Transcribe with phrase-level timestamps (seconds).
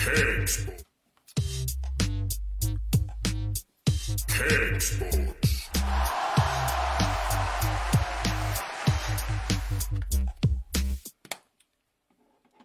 [0.00, 0.66] Cakesports.
[4.28, 5.70] Cakesports.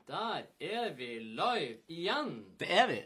[0.07, 2.55] Der er vi live igjen.
[2.59, 3.01] Det er vi.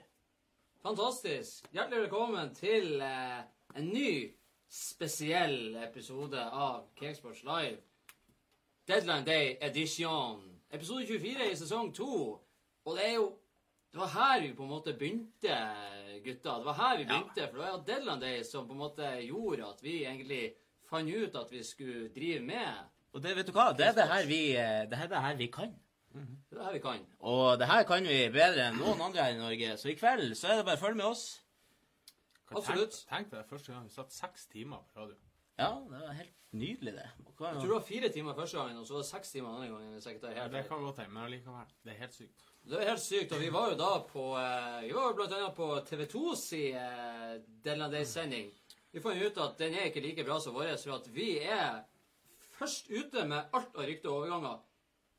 [0.81, 1.73] Fantastisk.
[1.73, 3.39] Hjertelig velkommen til eh,
[3.75, 4.31] en ny
[4.69, 7.77] spesiell episode av Cakesports Live.
[8.87, 10.61] Deadline Day Edition.
[10.71, 12.45] Episode 24 i sesong 2.
[12.85, 13.38] Og det er jo
[13.89, 15.55] Det var her vi på en måte begynte,
[16.25, 16.57] gutta.
[16.59, 19.09] Det var her vi begynte, for det var jo Deadline Day som på en måte
[19.25, 20.41] gjorde at vi egentlig
[20.89, 22.83] fant ut at vi skulle drive med.
[23.13, 23.71] Og det, vet du hva?
[23.73, 25.73] Det er det her vi, det er det her vi kan.
[26.13, 26.21] Det
[26.53, 27.05] er det her vi kan.
[27.19, 29.75] Og det her kan vi bedre enn noen andre her i Norge.
[29.81, 31.25] Så i kveld så er det bare å følge med oss.
[32.49, 33.03] Absolutt.
[33.09, 35.17] Tenk, deg første gang vi satt seks timer på radio.
[35.59, 37.07] Ja, det var helt nydelig, det.
[37.37, 39.49] Hva, Jeg tror det var fire timer første gangen, og så var det seks timer
[39.53, 39.91] andre gangen.
[39.93, 41.73] hvis jeg ikke tar Ja, det kan godt hende, men allikevel.
[41.83, 42.45] Det er helt sykt.
[42.69, 45.31] Det er helt sykt, og vi var jo da på eh, Vi var jo blant
[45.33, 48.51] annet på TV2 si Del Deadline Day-sending.
[48.93, 51.79] Vi fant ut at den er ikke like bra som vår, for at vi er
[52.59, 54.59] først ute med alt av rykter og overganger.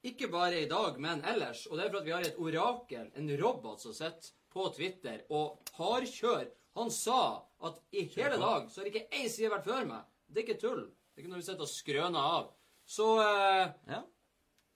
[0.06, 1.64] Ikke bare i dag, men ellers.
[1.66, 5.26] Og det er for at vi har et orakel, en robot, som sitter på Twitter
[5.34, 6.54] og hardkjører.
[6.78, 7.20] Han sa
[7.66, 10.06] at i hele dag så har ikke ei side vært før meg.
[10.30, 10.86] Det er ikke tull.
[10.86, 12.50] Det er ikke noe vi sitter og skrøner av.
[12.86, 14.04] Så eh, ja.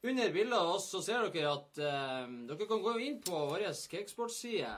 [0.05, 3.67] Under bildet av oss så ser dere at eh, dere kan gå inn på vår
[3.91, 4.73] cakesportside.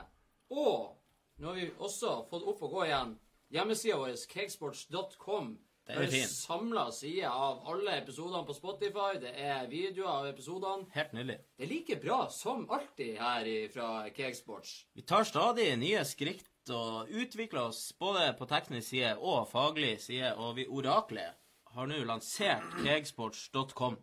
[0.55, 0.93] Og
[1.41, 3.15] nå har vi også fått opp og gå igjen
[3.53, 5.55] hjemmesida vår, cakesports.com.
[5.87, 9.21] Det er en samla side av alle episodene på Spotify.
[9.23, 10.87] Det er videoer av episodene.
[10.91, 11.37] Helt nydelig.
[11.55, 14.73] Det er like bra som alltid her fra Cakesports.
[14.99, 20.33] Vi tar stadig nye skritt og utvikler oss både på teknisk side og faglig side,
[20.35, 21.39] og vi oraklet
[21.77, 23.95] har nå lansert kegsports.com.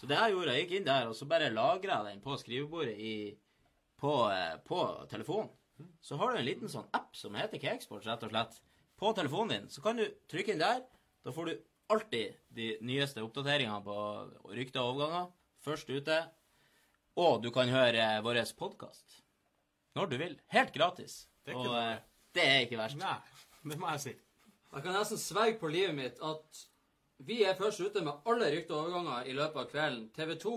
[0.00, 2.36] Så det jeg gjorde, jeg gikk inn der, og så bare lagra jeg den på
[2.40, 3.14] skrivebordet i,
[4.00, 4.78] på, eh, på
[5.10, 5.50] telefonen.
[6.00, 8.56] Så har du en liten sånn app som heter Cakesports, rett og slett,
[9.00, 9.68] på telefonen din.
[9.72, 10.80] Så kan du trykke inn der.
[11.24, 11.52] Da får du
[11.92, 13.96] alltid de nyeste oppdateringene på
[14.56, 15.30] rykter og overganger.
[15.64, 16.18] Først ute.
[17.20, 19.20] Og du kan høre vår podkast
[19.98, 20.36] når du vil.
[20.54, 21.26] Helt gratis.
[21.44, 21.84] Det og dårlig.
[21.92, 22.02] eh,
[22.36, 23.00] det er ikke verst.
[23.00, 23.16] Nei,
[23.68, 24.16] det må jeg si.
[24.70, 26.64] Jeg kan nesten sverge på livet mitt at
[27.26, 30.08] vi er først ute med alle rykter og overganger i løpet av kvelden.
[30.16, 30.56] TV 2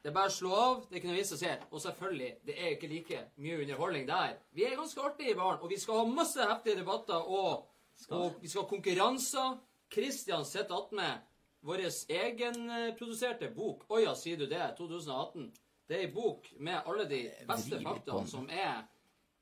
[0.00, 0.76] det er bare å slå av.
[0.88, 1.50] Det er ikke noe vits å se.
[1.68, 4.38] Og selvfølgelig, det er ikke like mye underholdning der.
[4.56, 7.66] Vi er ganske artige barn, og vi skal ha masse heftige debatter, og,
[8.08, 9.58] og vi skal ha konkurranser.
[9.92, 11.26] Kristian sitter attmed
[11.66, 15.50] vår egenproduserte bok 'Åja, sier du det?' 2018.
[15.88, 18.86] Det er ei bok med alle de beste fakta faktaene som er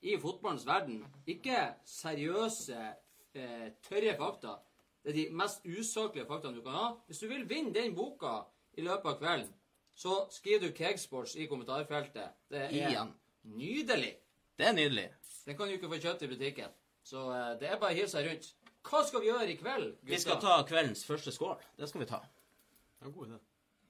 [0.03, 1.05] i fotballens verden.
[1.27, 2.95] Ikke seriøse,
[3.35, 4.57] eh, tørre fakta.
[5.05, 6.89] Det er de mest usaklige faktaene du kan ha.
[7.07, 8.41] Hvis du vil vinne den boka
[8.77, 9.53] i løpet av kvelden,
[9.99, 12.35] så skriver du Kegsports i kommentarfeltet.
[12.51, 13.13] Det er Igjen.
[13.43, 14.13] nydelig.
[14.59, 15.09] Det er nydelig.
[15.47, 16.71] Den kan du ikke få kjøpt i butikken.
[17.05, 18.51] Så eh, det er bare å hive seg rundt.
[18.89, 20.11] Hva skal vi gjøre i kveld, gutta?
[20.13, 21.57] Vi skal ta kveldens første skål.
[21.79, 22.21] Det skal vi ta.
[22.23, 23.39] Det er en god idé.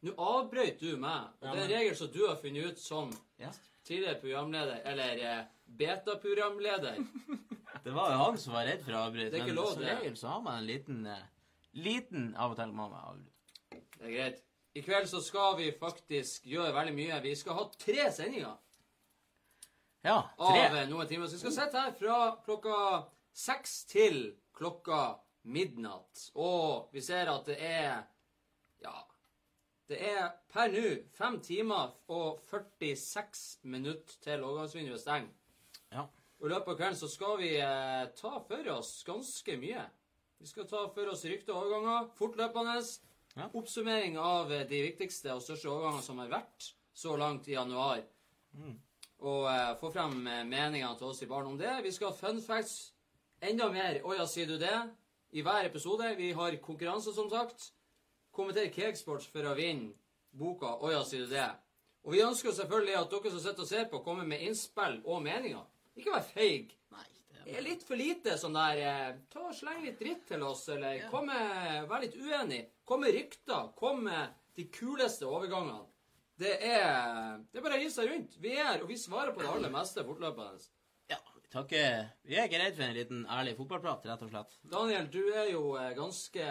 [0.06, 3.10] Nå avbrøt du meg, og det er en regel som du har funnet ut som
[3.42, 3.50] Ja.
[3.84, 5.44] tidligere programleder, eller eh,
[5.78, 7.00] beta-programleder.
[7.84, 9.30] Det var jo han som var redd for å avbryte.
[9.30, 9.96] Det er ikke Men som det.
[9.96, 11.26] regel så har man en liten eh,
[11.78, 13.82] Liten av og til må man avbryte.
[13.98, 14.38] Det er greit.
[14.74, 17.20] I kveld så skal vi faktisk gjøre veldig mye.
[17.22, 18.56] Vi skal ha tre sendinger
[20.06, 20.64] Ja, av tre.
[20.82, 21.26] eh, noen timer.
[21.26, 22.76] Så vi skal sitte her fra klokka
[23.34, 24.20] seks til
[24.56, 26.28] klokka midnatt.
[26.34, 28.04] Og vi ser at det er
[28.82, 28.94] Ja.
[29.88, 30.82] Det er per nå
[31.16, 35.30] fem timer og 46 minutter til overgangsvinduet stenger.
[36.38, 39.84] Og I løpet av kvelden så skal vi eh, ta for oss ganske mye.
[40.38, 42.76] Vi skal ta for oss rykte og overganger fortløpende.
[43.34, 43.48] Ja.
[43.58, 48.04] Oppsummering av eh, de viktigste og største overgangene som har vært så langt i januar.
[49.18, 51.72] Og eh, få frem eh, meningene til oss i barn om det.
[51.82, 52.92] Vi skal ha fun facts.
[53.42, 54.76] Enda mer Å ja, sier du det?
[55.34, 56.14] I hver episode.
[56.18, 57.72] Vi har konkurranse, som sagt.
[58.34, 59.90] Kommenter Cakesports for å vinne
[60.38, 61.48] boka Å ja, sier du det?
[62.06, 65.22] Og vi ønsker selvfølgelig at dere som sitter og ser på, kommer med innspill og
[65.24, 65.66] meninger.
[65.98, 66.74] Ikke vær feig.
[67.48, 70.66] Det er litt for lite sånn der eh, Ta og Sleng litt dritt til oss,
[70.74, 72.58] eller kom med Vær litt uenig.
[72.84, 73.70] Kom med rykter.
[73.78, 75.86] Kom med de kuleste overgangene.
[76.38, 78.36] Det er Det er bare å gi seg rundt.
[78.42, 80.60] Vi er, og vi svarer på det aller meste fortløpende.
[81.08, 84.58] Ja, vi takker Vi er ikke redd for en liten ærlig fotballprat, rett og slett.
[84.76, 86.50] Daniel, du er jo eh, ganske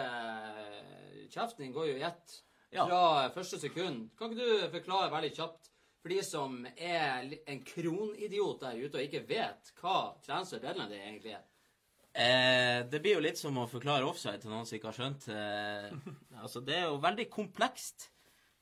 [1.30, 2.40] Kjeften din går jo i ett
[2.74, 2.84] Ja.
[2.84, 4.10] fra første sekund.
[4.18, 5.67] Kan ikke du forklare veldig kjapt
[6.02, 11.00] for de som er en kronidiot der ute og ikke vet hva transfer deadline det
[11.02, 11.46] egentlig er?
[12.18, 15.28] Eh, det blir jo litt som å forklare offside til noen som ikke har skjønt.
[15.32, 18.08] Eh, altså, det er jo veldig komplekst.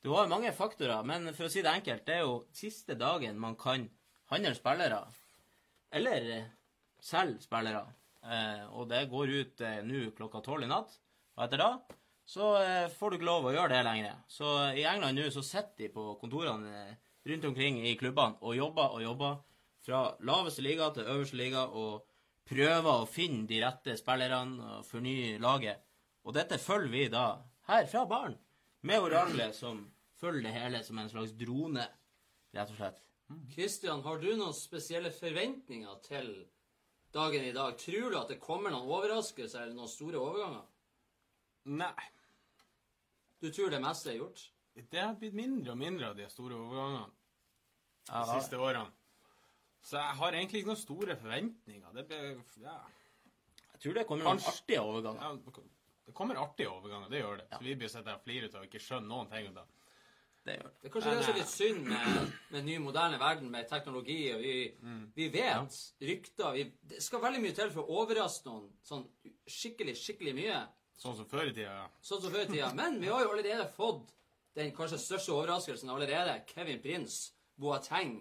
[0.03, 2.97] Du har jo mange faktorer, men for å si det enkelt, det er jo siste
[2.99, 3.87] dagen man kan
[4.31, 5.05] handle spillere.
[5.91, 6.49] eller
[7.01, 7.85] selge spillere.
[8.27, 10.97] Eh, og det går ut eh, nå klokka tolv i natt.
[11.37, 11.71] Og etter da
[12.27, 14.15] så eh, får du ikke lov å gjøre det lenger.
[14.27, 16.95] Så eh, i England nå så sitter de på kontorene eh,
[17.27, 19.39] rundt omkring i klubbene og jobber og jobber
[19.87, 22.05] fra laveste liga til øverste liga og
[22.47, 25.83] prøver å finne de rette spillerne og fornye laget.
[26.27, 27.27] Og dette følger vi da
[27.67, 28.35] her fra baren,
[28.87, 29.85] med oraklet som
[30.19, 31.83] følger det hele som en slags drone,
[32.55, 33.01] rett og slett.
[33.51, 36.29] Kristian, har du noen spesielle forventninger til
[37.15, 37.75] dagen i dag?
[37.79, 40.63] Tror du at det kommer noen overraskelser eller noen store overganger?
[41.75, 42.07] Nei.
[43.43, 44.45] Du tror det meste er gjort?
[44.77, 47.16] Det har blitt mindre og mindre av de store overgangene
[48.07, 48.91] de siste årene.
[49.87, 51.93] Så jeg har egentlig ikke noen store forventninger.
[51.93, 52.77] Det blir Ja.
[53.73, 55.21] jeg tror det kommer noen Kanskje- artige overganger.
[55.21, 55.63] ja
[56.07, 57.47] det kommer artige overganger, det gjør det.
[57.51, 59.53] Så vi blir sittende og flire ut og ikke skjønne noen ting.
[59.53, 59.63] Da.
[60.45, 60.81] Det gjør det.
[60.81, 64.31] Det er kanskje det som er litt synd med, med ny, moderne verden, med teknologi.
[64.33, 64.73] og Vi,
[65.15, 69.05] vi vet rykter vi, Det skal veldig mye til for å overraske noen sånn
[69.45, 70.67] skikkelig, skikkelig mye.
[70.97, 71.89] Sånn som før i tida.
[72.01, 72.73] Sånn som før i tida.
[72.73, 74.13] Men vi har jo allerede fått
[74.55, 76.41] den kanskje største overraskelsen allerede.
[76.47, 78.19] Kevin Prince Boateng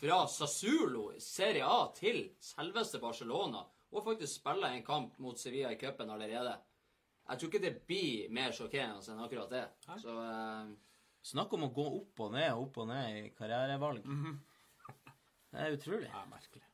[0.00, 3.60] fra Sassulo Serie A til selveste Barcelona.
[3.92, 6.54] Og faktisk spiller en kamp mot Sevilla i cupen allerede.
[7.28, 9.64] Jeg tror ikke det blir mer sjokkerende enn akkurat det.
[10.00, 10.70] Så uh...
[11.28, 14.06] Snakk om å gå opp og ned, opp og ned i karrierevalg.
[15.52, 16.08] Det er utrolig.
[16.12, 16.64] Ja, merkelig.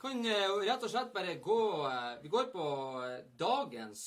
[0.00, 2.66] kan uh, rett og slett bare gå uh, Vi går på
[3.38, 4.02] dagens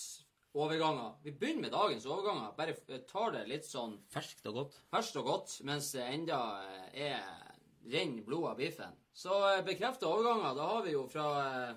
[0.53, 1.15] overganger.
[1.23, 2.51] Vi begynner med dagens overganger.
[2.57, 4.77] Bare tar det litt sånn Ferskt og godt.
[4.91, 6.39] ferskt og godt mens det enda
[6.91, 7.42] er
[7.91, 8.95] renner blod av biffen.
[9.13, 11.75] Så bekrefta overganger, da har vi jo fra eh,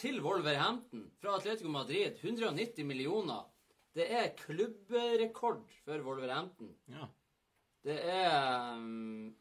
[0.00, 3.44] til Wolverhampton, fra Atletico Madrid, 190 millioner.
[3.94, 6.72] Det er klubbrekord for Wolverhampton.
[6.90, 7.06] Ja.
[7.84, 9.34] Det er um,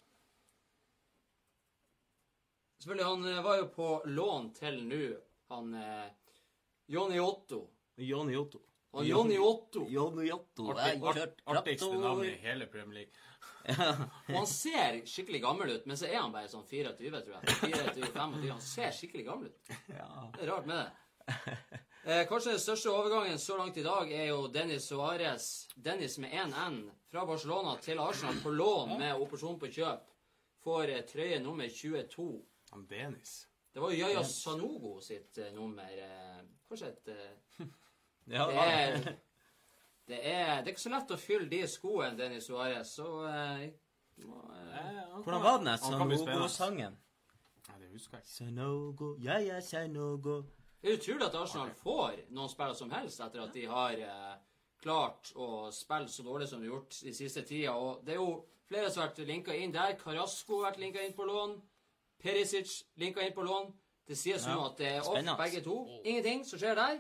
[2.84, 5.02] Selvfølgelig, han eh, var jo på lån til nå,
[5.54, 6.12] han eh,
[6.92, 7.64] Johnny Otto.
[7.96, 8.60] Johnny Otto.
[8.94, 10.68] Og Johnny Otto Johnny Otto.
[10.76, 13.14] Artigste navnet navn i hele Premier League.
[13.70, 17.58] Og han ser skikkelig gammel ut, men så er han bare sånn 24, tror jeg.
[17.62, 18.36] 24-25.
[18.50, 19.74] Han ser skikkelig gammel ut.
[19.88, 20.92] Det er rart med det.
[22.04, 25.46] Eh, kanskje den største overgangen så langt i dag er jo Dennis Suárez.
[25.80, 30.10] Dennis med 1N fra Barcelona til Arsenal på lån med operasjon på kjøp.
[30.66, 32.26] Får eh, trøye nummer 22.
[32.74, 33.38] Han Dennis.
[33.72, 35.96] Det var jo Yaya Sanogo sitt eh, nummer.
[35.96, 37.14] Eh, kanskje et
[38.36, 39.16] Ja, det, er,
[40.08, 43.70] det, er, det er ikke så lett å fylle de skoene, Dennis Suárez, så eh,
[44.28, 45.78] må, eh, Hvordan var den der.
[45.78, 46.98] Sanogo-sangen?
[47.70, 48.34] Nei, det husker jeg ikke.
[48.36, 50.42] Sanogo, ja ja, Sanogo.
[50.84, 54.34] Det er utrolig at Arsenal får noen spillere som helst etter at de har eh,
[54.84, 57.72] klart å spille så dårlig som de har gjort de siste tida.
[57.80, 58.34] Og det er jo
[58.68, 59.96] flere som har vært linka inn der.
[60.02, 61.56] Carasco har vært linka inn på lån.
[62.20, 63.72] Perisic linka inn på lån.
[64.08, 65.38] Det sies nå Ja, at det er off spennende.
[65.40, 65.78] begge to.
[66.04, 67.00] Ingenting som skjer der.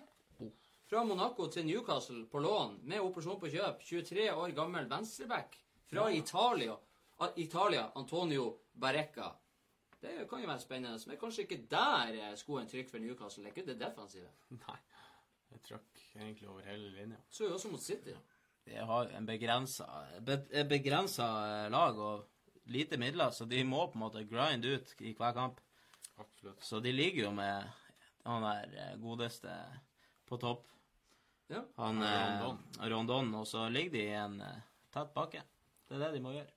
[0.94, 3.80] Fra Monaco til Newcastle på lån med operasjon på kjøp.
[3.81, 5.56] 23 år gammel venstreback
[5.90, 6.75] fra Italia.
[7.18, 8.44] Ah, Italia, Antonio
[8.78, 9.31] Barrecca.
[10.04, 13.42] Det kan jo være spennende, men kanskje ikke der er skoen trykk for Newcastle.
[13.42, 14.30] Det er ikke det defensive.
[14.60, 14.75] Nei.
[15.50, 17.18] Det trakk egentlig over hele linja.
[17.25, 18.13] Så jo også mot City.
[18.69, 19.88] De har en begrensa,
[20.22, 20.38] be,
[20.69, 25.16] begrensa eh, lag og lite midler, så de må på en måte grinde ut i
[25.18, 25.57] hver kamp.
[26.21, 26.62] Absolutt.
[26.62, 27.66] Så de ligger jo med
[28.30, 29.57] han der eh, godeste
[30.30, 30.69] på topp.
[31.52, 31.64] Ja.
[31.78, 32.59] Han eh, Rondon.
[32.94, 34.62] Rondon, og så ligger de i en eh,
[34.94, 35.42] tett bakke.
[35.90, 36.52] Det er det de må gjøre.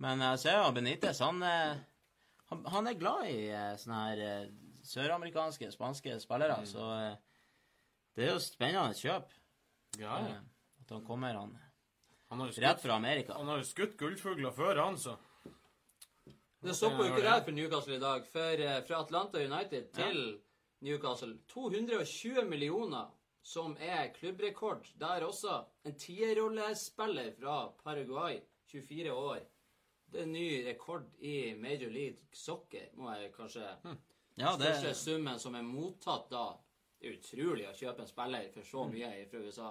[0.00, 1.78] Men jeg ser jo Benitez, han, eh,
[2.50, 4.50] han, han er glad i eh, sånne her eh,
[4.90, 6.66] søramerikanske, spanske spillere, Mm.
[6.66, 7.16] så eh,
[8.16, 9.30] det er jo spennende kjøp.
[10.00, 10.34] Ja, ja.
[10.34, 10.40] eh,
[10.82, 11.52] At han kommer han
[12.30, 13.34] Han har jo rett fra Amerika.
[13.38, 15.16] han har jo skutt gullfugler før, han, så.
[16.60, 18.26] Det stopper jo ikke der for Newcastle i dag.
[18.32, 20.18] For eh, fra Atlanta United til
[20.84, 23.08] Newcastle 220 millioner,
[23.42, 24.86] som er klubbrekord.
[25.00, 28.40] Der også en tierrollespiller fra Paraguay,
[28.72, 29.40] 24 år.
[30.10, 33.66] Det er en ny rekord i Major League Soccer, må jeg kanskje
[34.40, 36.48] Ja, det Største summen som er mottatt da.
[37.00, 39.70] Det er utrolig å kjøpe en spiller for så mye fra USA.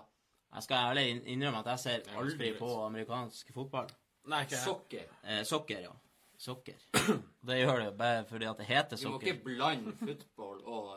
[0.49, 3.91] Jeg skal ærlig innrømme at jeg ser er aldri på amerikansk fotball.
[4.29, 5.11] Nei, ikke Sokker.
[5.23, 5.91] Eh, sokker, ja.
[6.39, 6.79] Sokker.
[7.49, 10.89] Det gjør det bare fordi at det heter du må ikke blande football og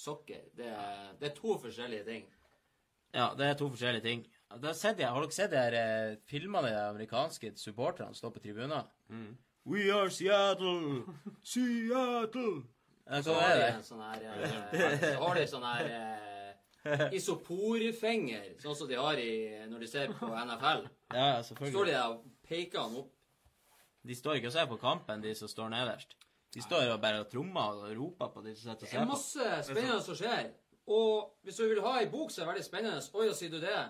[0.00, 0.46] soccer.
[0.56, 2.26] Det er, det er to forskjellige ting.
[3.14, 4.26] Ja, det er to forskjellige ting.
[4.50, 8.88] Jeg, har dere sett de her eh, filmene de amerikanske supporterne står på tribuner?
[9.08, 9.36] Mm.
[9.70, 11.04] We are Seattle!
[11.42, 12.62] Seattle!
[13.06, 17.14] Eh, Så har er de en sånn her eh, Så har de sånn her eh,
[17.18, 19.32] isoporfinger, sånn som de har i,
[19.68, 20.86] når de ser på NFL.
[21.12, 21.74] Ja, selvfølgelig.
[21.74, 23.10] Står de der og peker han opp.
[24.06, 26.16] De står ikke og ser på kampen, de som står nederst.
[26.54, 29.10] De står og bare og trommer og roper på de som sitter og Det er
[29.10, 30.48] masse spennende som skjer.
[30.90, 33.60] Og hvis du vil ha ei bok som er veldig spennende, oi, ja, sier du
[33.62, 33.82] det,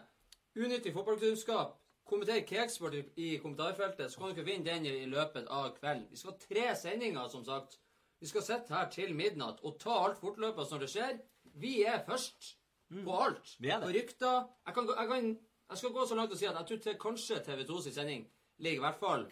[0.61, 1.79] unyttig fotballkunnskap,
[2.11, 6.09] kommenter Keksport i, i kommentarfeltet, så kan dere vinne den i, i løpet av kvelden.
[6.11, 7.79] Vi skal ha tre sendinger, som sagt.
[8.21, 11.21] Vi skal sitte her til midnatt og ta alt fortløpende når det skjer.
[11.63, 12.57] Vi er først
[12.91, 13.55] på alt.
[13.63, 13.79] Det.
[13.81, 14.43] På rykter.
[14.67, 15.31] Jeg, kan, jeg, kan,
[15.71, 18.27] jeg skal gå så langt og si at jeg tror kanskje TV2 sin sending
[18.61, 19.25] ligger i hvert fall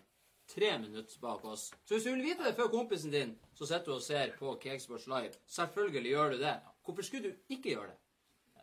[0.49, 1.69] tre minutter bak oss.
[1.85, 4.55] Så hvis du vil vite det før kompisen din, så sitter du og ser på
[4.63, 5.33] Cakesports Live.
[5.47, 6.55] Selvfølgelig gjør du det.
[6.85, 7.99] Hvorfor skulle du ikke gjøre det?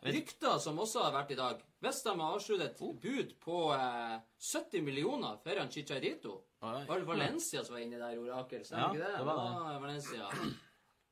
[0.06, 1.62] Rykter som også har vært i dag.
[1.82, 6.34] Westham har avsluttet et bud på eh, 70 millioner foran Chicharito.
[6.62, 6.82] Oi.
[6.88, 8.62] Var det Valencia som var inne der, Orakel?
[8.64, 9.18] Stemmer Ja, ikke det?
[9.18, 9.72] det var det.
[9.72, 10.28] Ja, Valencia.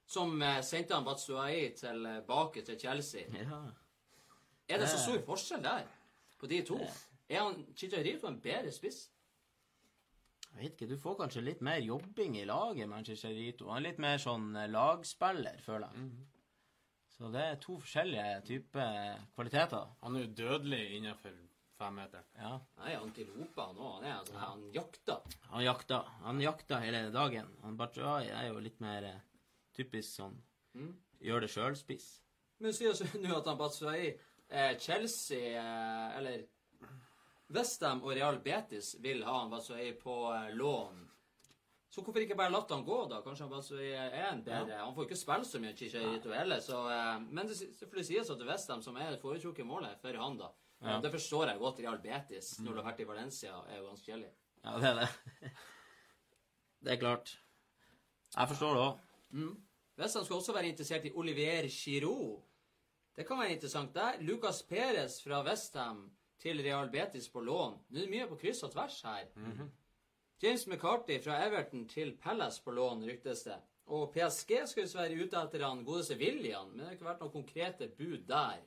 [0.07, 3.25] Som eh, sendte han Batsuai tilbake til Chelsea.
[3.41, 3.63] Ja.
[4.69, 5.89] Er det så stor forskjell der
[6.41, 6.79] på de to?
[7.29, 9.09] Er han Chicharito en bedre spiss?
[10.55, 13.67] Jeg vet ikke, du får kanskje litt mer jobbing i laget, Manchester Rito.
[13.73, 16.13] Han er litt mer sånn eh, lagspiller, føler jeg.
[17.15, 19.91] Så det er to forskjellige typer kvaliteter.
[20.03, 21.35] Han er jo dødelig innenfor
[21.79, 22.27] femmeteren.
[22.39, 22.55] Ja.
[22.81, 23.93] Nei, antilope han òg.
[23.99, 25.39] Han er altså, han jakter.
[25.51, 26.11] Han jakter.
[26.27, 27.51] Han jakter hele dagen.
[27.67, 29.23] Han Batshuayi er jo litt mer eh,
[29.75, 30.39] typisk sånn
[31.25, 32.09] gjør det sjøl-spiss.
[32.63, 36.45] Men sier nå at han eh, Chelsea eh, eller
[37.55, 41.03] Westham og Real Betis vil ha han Batsuai på eh, lån.
[41.95, 43.21] Så hvorfor ikke bare latt han gå, da?
[43.23, 46.81] Kanskje han Batsuai er en bedre Han får ikke spille så mye Chicharito heller, så
[46.91, 50.51] eh, Men det selvfølgelig sies at Westham, som er det foretrukne målet for han, da
[50.85, 50.99] Ja.
[51.01, 51.79] Det forstår jeg godt.
[51.81, 54.33] Real Betis, når du har vært i Valencia, er jo ganske kjedelig.
[54.65, 55.53] Ja, det er det.
[56.85, 57.31] Det er klart.
[58.35, 59.55] Jeg forstår det òg.
[59.97, 62.43] Westham skal også være interessert i Olivier Giroud.
[63.17, 64.19] Det kan være interessant der.
[64.21, 66.03] Lucas Perez fra Westham
[66.45, 67.79] til Real Betis på lån.
[67.91, 69.25] Nå er det mye på kryss og tvers her.
[70.43, 73.57] James McCarthy fra Everton til Palace på lån, ryktes det.
[73.87, 77.33] Og PSG visst være ute etter han godeste William, men det har ikke vært noen
[77.35, 78.61] konkrete bud der.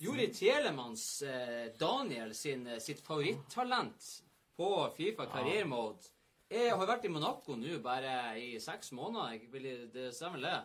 [0.00, 4.10] Juri Telemanns eh, Daniel sin, eh, sitt favorittalent
[4.56, 6.12] på Fifa karrieremode Mode,
[6.50, 9.32] er, har vært i Monaco nå bare i seks måneder.
[9.32, 10.58] Jeg vil- Det stemmer det.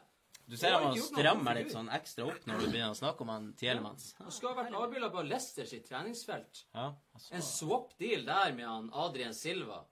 [0.46, 3.52] Du ser han strammer litt sånn ekstra opp når du begynner å snakke om han
[3.60, 4.10] Tielemans.
[4.20, 6.66] Han skal ha vært avbilda på Leicester sitt treningsfelt.
[6.74, 7.30] Ja, altså.
[7.38, 9.84] En swap-deal der med han Adrian Silva,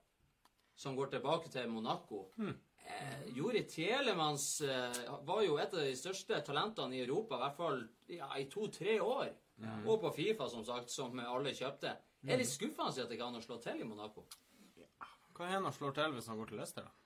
[0.76, 2.26] som går tilbake til Monaco.
[2.40, 7.58] Eh, Jori Tielemans eh, var jo et av de største talentene i Europa, i hvert
[7.60, 9.32] fall ja, i to-tre år.
[9.84, 11.92] Og på Fifa, som sagt, som alle kjøpte.
[12.20, 12.30] Mm.
[12.32, 14.26] er litt skuffende at det ikke an å slå til i Monaco.
[15.36, 16.99] Hva er han slår til hvis han går til Leicester, da?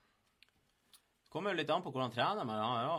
[1.35, 2.97] Kommer jo litt an på hvordan han trener, men han ja.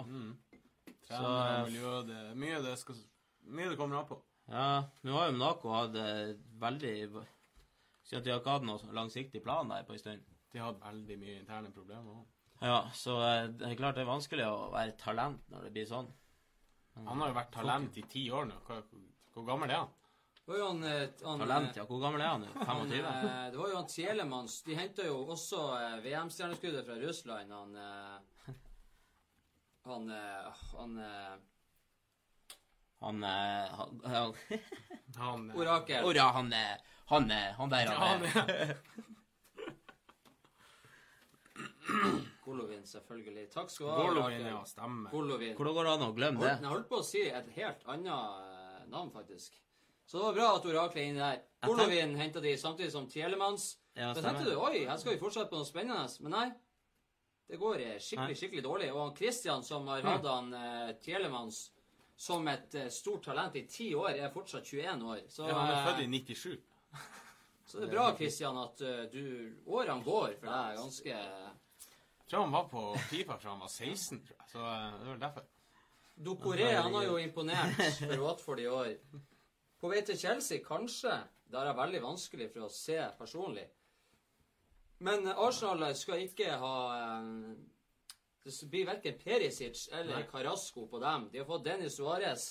[1.07, 2.99] Trener, Så- miljø, det, mye, det skal,
[3.49, 4.19] mye det kommer an på.
[4.53, 4.67] Ja,
[5.03, 6.93] nå har jo Monaco hatt eh, veldig
[8.07, 10.27] Siden de har ikke hatt noen langsiktig plan der på en stund.
[10.53, 12.27] De har hatt veldig mye interne problemer òg.
[12.63, 15.89] Ja, så eh, det er klart det er vanskelig å være talent når det blir
[15.91, 16.13] sånn.
[16.97, 18.61] Han har jo vært talent i ti år nå.
[18.69, 18.85] Hvor,
[19.35, 19.91] hvor gammel er han?
[20.47, 21.85] Det var jo han, eh, han Talent, ja.
[21.89, 22.51] Hvor gammel er han nå?
[22.69, 23.07] Han, 25?
[23.27, 24.61] eh, det var jo han Tjelemans.
[24.63, 27.51] De henta jo også eh, VM-stjerneskuddet fra Russland.
[27.51, 28.53] Han eh,
[29.89, 31.35] Han eh, Han eh,
[33.03, 34.35] Han eh, han, han,
[35.19, 36.07] Han eh, Orakel.
[36.13, 36.77] Ora, han eh,
[37.11, 38.75] Han eh, Han der, han han
[42.47, 43.49] Golovin, selvfølgelig.
[43.51, 44.03] Takk skal du ha.
[44.07, 44.63] Golovin, ja.
[44.67, 45.11] Stemmer.
[45.11, 45.55] Golovin.
[45.59, 46.55] Hvordan går det an å glemme det?
[46.63, 49.59] Jeg holdt på å si et helt annet eh, navn, faktisk.
[50.07, 51.41] Så det var bra at oraklet er inni der.
[51.63, 53.73] Jeg Golovin henta de samtidig som Tjelemans.
[53.97, 54.37] Ja, stemmer.
[54.37, 56.07] tenkte du oi, her skal vi fortsette på noe spennende.
[56.23, 56.47] Men nei.
[57.47, 58.93] Det går eh, skikkelig, skikkelig dårlig.
[58.95, 61.61] Og Christian, som har hatt han uh, Tjelemans
[62.17, 65.21] som et uh, stort talent i ti år, er fortsatt 21 år.
[65.29, 66.57] Så, Ja, han er eh, født i 97.
[67.69, 69.23] så det er bra, Christian, at uh, du
[69.67, 74.23] Årene går for deg ganske Jeg tror han var på Fifa fra han var 16,
[74.27, 74.51] tror jeg.
[74.53, 75.47] Så eh, det var derfor.
[76.17, 78.93] Dokoré han har jo imponert for Watford i år.
[79.87, 81.13] På vei til Chelsea, kanskje.
[81.47, 83.69] Det jeg veldig vanskelig for å se personlig.
[85.07, 87.29] Men eh, Arsenal skal ikke ha eh,
[88.43, 91.29] Det blir verken Perisic eller Carasco på dem.
[91.31, 92.49] De har fått Dennis Suárez.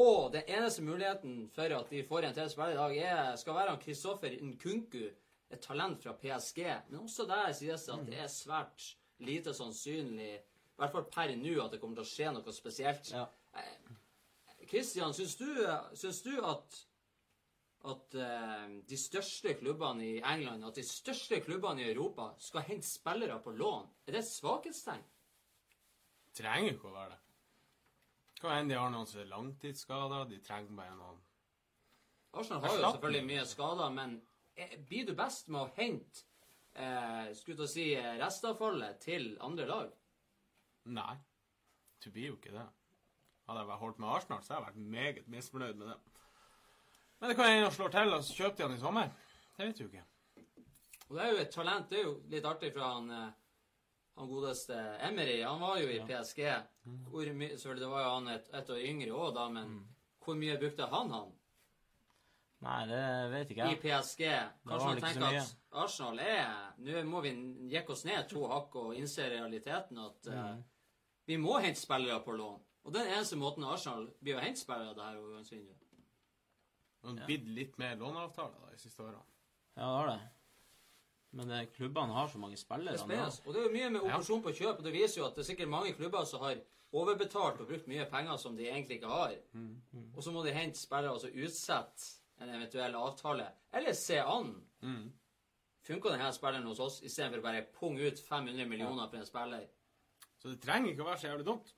[0.00, 3.58] Og den eneste muligheten for at de får en til spiller i dag, er, skal
[3.60, 5.04] være han Kristoffer Nkunku,
[5.52, 6.62] et talent fra PSG.
[6.88, 8.88] Men også der sies det at det er svært
[9.28, 13.12] lite sannsynlig, i hvert fall per nå, at det kommer til å skje noe spesielt.
[13.12, 13.28] Ja.
[14.68, 15.48] Kristian, syns du,
[15.94, 16.82] syns du at
[17.86, 22.88] at eh, de største klubbene i England, at de største klubbene i Europa skal hente
[22.88, 23.86] spillere på lån?
[24.06, 25.04] Er det et svakhetstegn?
[26.36, 27.20] Trenger ikke å være det.
[28.40, 30.26] Kan hende de har noen som er langtidsskader.
[30.28, 31.22] De trenger bare noen
[32.36, 34.16] Arsenal har jo selvfølgelig mye skader, men
[34.58, 36.26] eh, blir du best med å hente
[36.74, 37.86] eh, skulle til å si
[38.20, 39.94] restavfallet til andre lag?
[40.92, 41.14] Nei.
[42.02, 42.66] Du blir jo ikke det.
[43.46, 45.96] Hadde jeg holdt med Arsenal, så hadde jeg vært meget misfornøyd med det.
[47.20, 49.10] Men det kan hende han slår til, og så kjøper de han i sommer.
[49.56, 50.04] Det vet du ikke.
[51.08, 51.90] Og det er jo et talent.
[51.90, 53.30] Det er jo litt artig fra han, eh,
[54.18, 54.76] han godeste
[55.06, 55.38] Emery.
[55.44, 56.42] Han var jo i PSG.
[57.10, 59.76] Hvor mye, selvfølgelig, det var jo han et, et år yngre òg, da, men
[60.24, 61.34] hvor mye brukte han han
[62.66, 63.00] Nei, det
[63.30, 63.80] vet ikke i jeg.
[63.82, 64.22] PSG?
[64.64, 67.32] var Kanskje han tenker at Arsenal er Nå må vi
[67.70, 70.54] jekke oss ned to hakk og innse realiteten at eh,
[71.28, 72.56] vi må hente spillere på lån.
[72.86, 75.82] Og den eneste måten Arsenal blir å hente spillere det her overgangsvinduet.
[77.06, 79.22] Det har blitt litt mer låneavtaler da, de siste årene.
[79.76, 80.20] Ja, det har det.
[81.36, 82.94] Men det, klubbene har så mange Det spillere.
[82.94, 83.26] er nå.
[83.44, 85.42] Og det er jo mye med operasjon på kjøp, og det viser jo at det
[85.42, 86.62] er sikkert mange klubber som har
[86.96, 89.34] overbetalt og brukt mye penger som de egentlig ikke har.
[90.14, 93.50] Og så må de hente spillere og så utsette en eventuell avtale.
[93.74, 94.54] Eller se an.
[94.82, 95.10] Mm.
[95.86, 99.66] Funker denne spilleren hos oss istedenfor bare punge ut 500 millioner for en spiller?
[100.38, 101.75] Så det trenger ikke å være så jævlig dumt.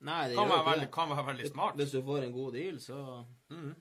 [0.00, 0.92] Nei, det Kan gjør være ikke veldig, det.
[0.92, 1.76] kan være veldig smart.
[1.80, 3.74] Hvis du får en god deal, så mm.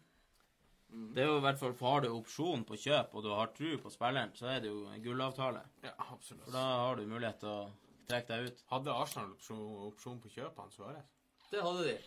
[1.15, 3.71] Det er jo i hvert fall Har du opsjon på kjøp, og du har tro
[3.83, 5.61] på spilleren, så er det jo en gullavtale.
[5.83, 6.45] Ja, absolutt.
[6.45, 7.65] For da har du mulighet til å
[8.07, 8.63] trekke deg ut.
[8.71, 11.03] Hadde Arsenal opsjon, opsjon på kjøpene Suárez?
[11.51, 11.97] Det hadde de.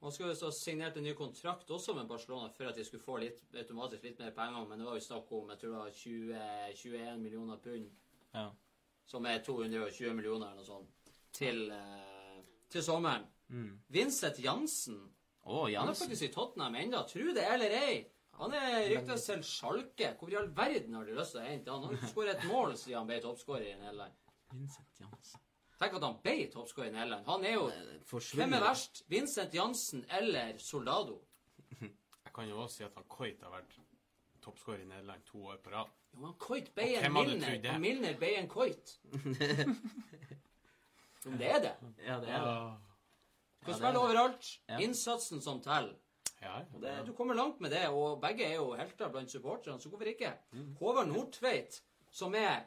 [0.00, 3.02] Man skulle ha så signert en ny kontrakt også med Barcelona for at de skulle
[3.02, 5.78] få litt, automatisk litt mer penger, men det var jo snakk om jeg tror det
[5.78, 6.42] var 20,
[6.82, 7.88] 21 millioner pund,
[8.34, 8.50] Ja.
[9.06, 12.17] som er 220 millioner eller noe sånt, til, eh,
[12.72, 13.26] til sommeren.
[13.48, 13.72] Mm.
[13.88, 14.98] Vincent Jansen
[15.48, 17.94] Å, Han er faktisk i Tottenham ennå, tro det eller ei.
[18.38, 20.10] Han er ryktes til Sjalke.
[20.20, 21.86] Hvor i all verden har de lyst til å hente han?
[21.88, 24.18] Han skåret et mål siden han ble toppskårer i Nederland.
[24.52, 25.42] Vincent Jansen.
[25.78, 27.26] Tenk at han ble toppskårer i Nederland.
[27.30, 27.64] Han er jo
[28.36, 29.02] Hvem er verst?
[29.10, 31.20] Vincent Jansen eller Soldado?
[31.80, 33.78] Jeg kan jo også si at han Coit har vært
[34.44, 35.90] toppskårer i Nederland to år på rad.
[36.12, 38.94] Jo, men Coit ble en Milner, og Milner ble en Coit.
[41.26, 41.72] Om det er det.
[42.06, 42.54] Ja, det er det.
[43.60, 44.50] Du kan spille overalt.
[44.78, 45.96] Innsatsen som teller.
[46.42, 49.80] Ja, Og det, du kommer langt med det, og begge er jo helter blant supporterne,
[49.82, 50.30] så hvorfor ikke?
[50.78, 51.80] Håvard Nordtveit,
[52.14, 52.60] som er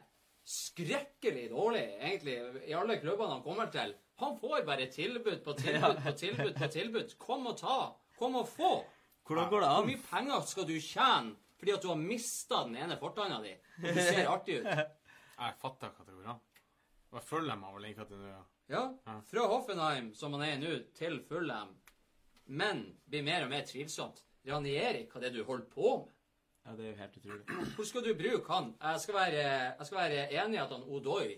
[0.44, 2.34] skrekkelig dårlig, egentlig,
[2.68, 6.68] i alle klubbene han kommer til, han får bare tilbud på tilbud på tilbud på
[6.74, 7.14] tilbud.
[7.18, 7.78] Kom og ta.
[8.18, 8.84] Kom og få.
[9.26, 12.76] Hvordan går det Hvor mye penger skal du tjene fordi at du har mista den
[12.76, 14.66] ene fortanna di, og du ser artig ut?
[15.42, 16.40] Jeg fatter hva det går an.
[17.12, 18.32] Og følger meg vel ikke til nå
[18.72, 18.86] Ja,
[19.28, 21.74] fra Hoffenheim, som han er nå, til Fulham.
[22.48, 24.22] Men blir mer og mer tvilsomt.
[24.48, 26.12] Ranieri, hva det er du holder på med?
[26.62, 27.72] Ja, det er jo helt utrolig.
[27.76, 28.68] Hvor skal du bruke han?
[28.78, 29.40] Jeg skal være,
[29.78, 31.32] jeg skal være enig i at han Odoi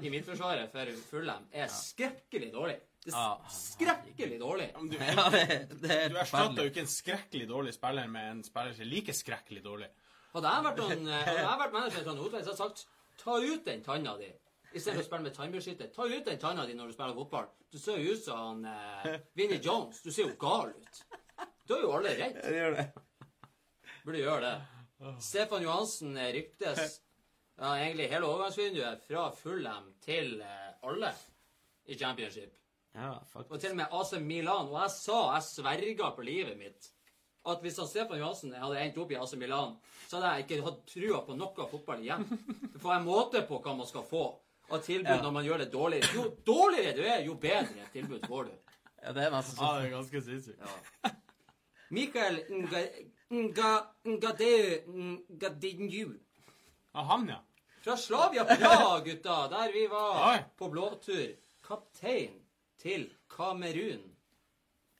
[0.00, 2.78] i midtforsvaret for Fulham er skrekkelig dårlig.
[3.04, 4.68] Det er skrekkelig dårlig.
[4.72, 8.30] Ja, du, Ja, det, det er du erstatter jo ikke en skrekkelig dårlig spiller med
[8.30, 9.90] en spiller som er like skrekkelig dårlig.
[10.32, 12.86] Hadde jeg vært, noen, hadde jeg vært manager til Nordtveit, hadde jeg sagt
[13.20, 14.30] ta ut den tanna di.
[14.72, 15.90] Istedenfor å spille med tannbeskytter.
[15.94, 17.48] Ta ut den tanna di når du spiller fotball.
[17.72, 20.02] Du ser jo ut som eh, Vinnie Jones.
[20.04, 21.02] Du ser jo gal ut.
[21.68, 22.38] Da er jo alle redd.
[22.42, 22.86] Det gjør det.
[24.02, 24.54] Burde gjøre det.
[25.22, 27.00] Stefan Johansen eh, ryktes
[27.58, 31.12] ja, egentlig hele overgangsvinduet fra Fulham til eh, alle
[31.86, 32.56] i championship.
[32.94, 33.52] Ja, faktisk.
[33.52, 34.70] Og til og med AC Milan.
[34.70, 36.90] Og jeg sa, jeg sverga på livet mitt,
[37.48, 40.64] at hvis han Stefan Johansen hadde endt opp i AC Milan, så hadde jeg ikke
[40.68, 42.26] hatt trua på noe fotball igjen.
[42.82, 44.26] Får en måte på hva man skal få
[44.72, 45.22] av tilbud Ja.
[45.22, 46.14] når man gjør det dårligere.
[46.14, 48.52] Jo dårligere du er, jo bedre tilbud får du.
[49.02, 49.82] Ja, det er nesten Ja, sånn.
[49.82, 51.16] det er ganske sinnssykt.
[51.90, 52.38] Mikael
[53.30, 54.82] Nga- Ngadeu
[55.30, 56.18] Ngadinju
[56.94, 57.38] Ja, han, ja.
[57.82, 60.38] fra Slavia Praha, gutta, der vi var Oi.
[60.58, 61.36] på blåtur.
[61.62, 62.40] Kaptein
[62.78, 64.08] til Kamerun.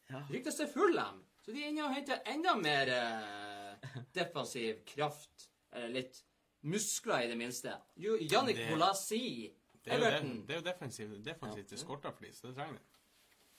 [0.09, 0.23] Ja.
[0.31, 1.23] Ryktes til dem.
[1.45, 5.49] Så de er inne og henter enda mer eh, defensiv kraft.
[5.73, 6.23] Eller litt
[6.63, 7.73] muskler, i det minste.
[7.97, 9.51] Jo, Jannik Det- Bolasi,
[9.83, 10.47] Det er jo, det, Everton.
[10.47, 12.83] det er jo defensivt, defensivt til så det trenger de.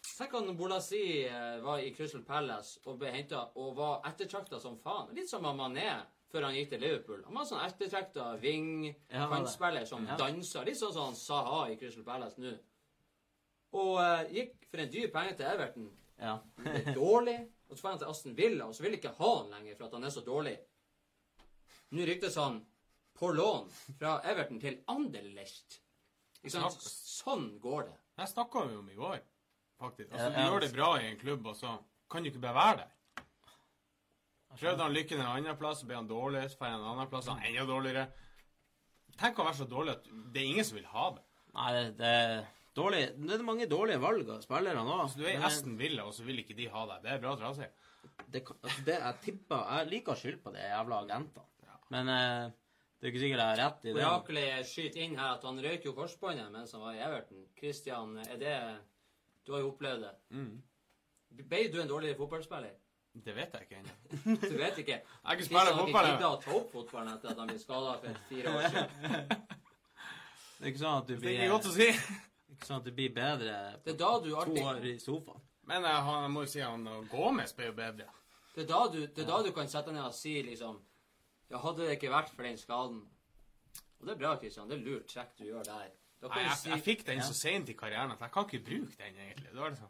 [0.04, 4.78] Tenk han Bolasi eh, var i Crystal Palace og ble henta og var ettertrakta som
[4.80, 5.14] faen.
[5.16, 5.88] Litt som han Mané
[6.32, 7.24] før han gikk til Liverpool.
[7.28, 10.18] Han var sånn ettertrakta wing, kantspiller som Ja.
[10.20, 10.64] dansa.
[10.66, 12.54] Litt sånn som han Saha i Crystal Palace nå.
[13.80, 15.92] Og eh, gikk for en dyr penge til Everton.
[16.20, 16.40] Ja.
[16.58, 17.40] Det er dårlig.
[17.70, 19.88] Og så får han til Aston Villa, og så vil ikke ha han lenger for
[19.88, 20.58] at han er så dårlig.
[21.94, 22.60] Nå ryktes han
[23.18, 25.80] på lån fra Everton til Anderlecht.
[26.44, 26.84] Ikke sant?
[26.84, 27.96] Sånn går det.
[28.20, 29.22] Jeg snakka jo om i går,
[29.82, 30.12] faktisk.
[30.12, 31.78] Altså, Du gjør det bra i en klubb, og så
[32.12, 32.90] kan du ikke bare være der.
[34.54, 36.44] Prøvde han lykken en annen plass, så ble han dårlig.
[36.52, 38.04] Så drar han en annen plass, han er enda dårligere.
[39.18, 41.24] Tenk å være så dårlig at det er ingen som vil ha det.
[41.54, 42.36] Nei, det, det er
[42.74, 45.00] dårlig Det er mange dårlige valg av spillere nå.
[45.10, 47.04] Så du er i Aston Villa, og så vil ikke de ha deg.
[47.06, 47.70] Det er bra trasig.
[48.34, 51.50] det, altså det jeg tipper Jeg liker å skylde på de jævla agentene.
[51.94, 52.54] Men eh,
[53.04, 54.04] Det er ikke sikkert jeg har rett i det.
[54.08, 57.42] Oraklet skyter inn her at han røyk jo korsbåndet mens han var i Everton.
[57.58, 58.54] Christian, er det
[59.44, 60.12] Du har jo opplevd det.
[60.32, 60.54] Mm.
[61.50, 62.78] Ble du en dårligere fotballspiller?
[63.26, 63.98] Det vet jeg ikke ennå.
[64.54, 64.96] Du vet ikke.
[65.02, 66.08] Jeg har ikke spilt ikke fotball.
[66.08, 68.96] giddet å ta opp fotballen etter at han ble skada for fire år siden.
[70.64, 71.90] Det er ikke sånn at du Det er blir, ikke godt å si.
[72.56, 75.44] ikke sånn at du blir bedre Det er da du to år i sofaen.
[75.68, 78.08] Men jeg, jeg må jo si han uh, Gomez ble jo bedre.
[78.56, 80.80] Det er da du, det er da du kan sette deg ned og si liksom
[81.52, 83.02] Ja, hadde det ikke vært for den skaden
[84.00, 84.70] Og det er bra, Christian.
[84.70, 85.92] Det er lurt trekk du gjør der.
[86.22, 87.28] Da Nei, kan du jeg, si jeg fikk den Ja.
[87.28, 89.50] så sent i karrieren at jeg kan ikke bruke den, egentlig.
[89.52, 89.90] Det var liksom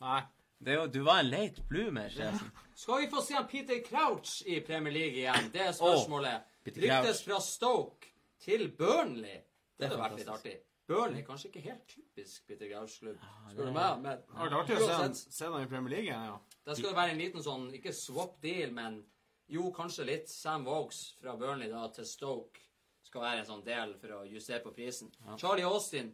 [0.00, 0.20] Nei.
[0.60, 2.32] Det er jo, du var en late bloomer, Ja.
[2.74, 5.52] Skal vi få se en Peter Crouch i Premier League igjen?
[5.52, 6.42] Det er spørsmålet.
[6.42, 9.40] Oh, Ryktes fra Stoke til Burnley.
[9.78, 10.58] Det er hadde vært litt artig.
[10.90, 13.18] Burnley kanskje ikke helt typisk Peter Crouch-klubb,
[13.52, 14.02] spør du meg.
[14.02, 16.38] Men Det artig å se se han i Premier League igjen, ja.
[16.66, 19.04] der skal det være en liten sånn, ikke swap deal, men
[19.50, 22.62] jo, kanskje litt Sam Vokes fra Burnley da til Stoke
[23.02, 25.10] skal være en sånn del for å justere på prisen.
[25.40, 26.12] Charlie Austin,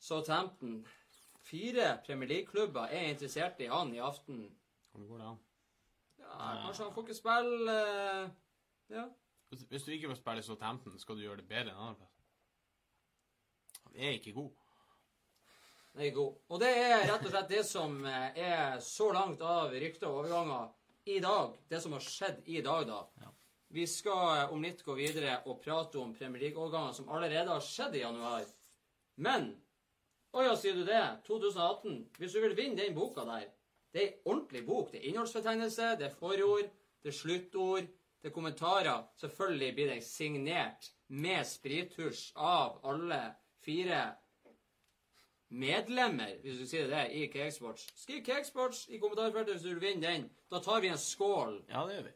[0.00, 0.80] Southampton.
[1.48, 4.46] Fire Premier League-klubber er interessert i han i aften.
[4.92, 5.42] Hvordan går det an?
[6.22, 8.30] Ja, kanskje han får ikke spille eh,
[8.94, 9.08] Ja.
[9.48, 12.16] Hvis, du ikke får spille Southampton, skal du gjøre det bedre enn andreplass.
[13.84, 14.50] Han er ikke god.
[15.92, 16.34] Han er ikke god.
[16.48, 20.20] Og det er rett og slett det som eh, er så langt av rykter og
[20.22, 20.68] overganger
[21.08, 21.56] i dag.
[21.68, 23.02] Det som har skjedd i dag, da.
[23.22, 23.32] Ja.
[23.68, 27.64] Vi skal eh, om litt gå videre og prate om Premier League-overganger som allerede har
[27.64, 28.46] skjedd i januar.
[29.16, 29.50] Men
[30.36, 31.04] Å ja, sier du det?
[31.24, 31.94] 2018.
[32.20, 33.46] Hvis du vil vinne den boka der
[33.88, 34.90] Det er ei ordentlig bok.
[34.92, 36.68] Det er innholdsfortegnelse, det er forord,
[37.00, 37.86] det er sluttord,
[38.20, 39.06] det er kommentarer.
[39.16, 43.22] Selvfølgelig blir den signert med sprittusj av alle
[43.64, 44.02] fire
[45.48, 47.88] medlemmer, hvis du sier det, i Cakesports.
[47.96, 50.28] Skriv Cakesports i kommentarfeltet hvis du vil vinne den.
[50.50, 51.62] Da tar vi en skål.
[51.70, 52.14] Ja, det gjør vi.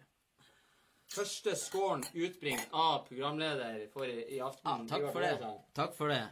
[1.12, 4.86] Første skålen utbringt av programleder for i, aften.
[4.86, 5.50] Ja, takk for det.
[5.76, 6.22] Takk for det.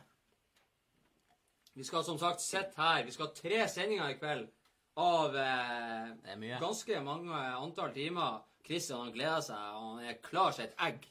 [1.77, 3.05] Vi skal som sagt sitte her.
[3.05, 4.49] Vi skal ha tre sendinger i kveld
[5.01, 8.41] av eh, ganske mange antall timer.
[8.65, 11.07] Kristian han gleder seg, og han er klar som et egg.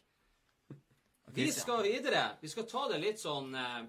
[1.37, 2.23] Vi skal videre.
[2.41, 3.81] Vi skal ta det litt sånn eh,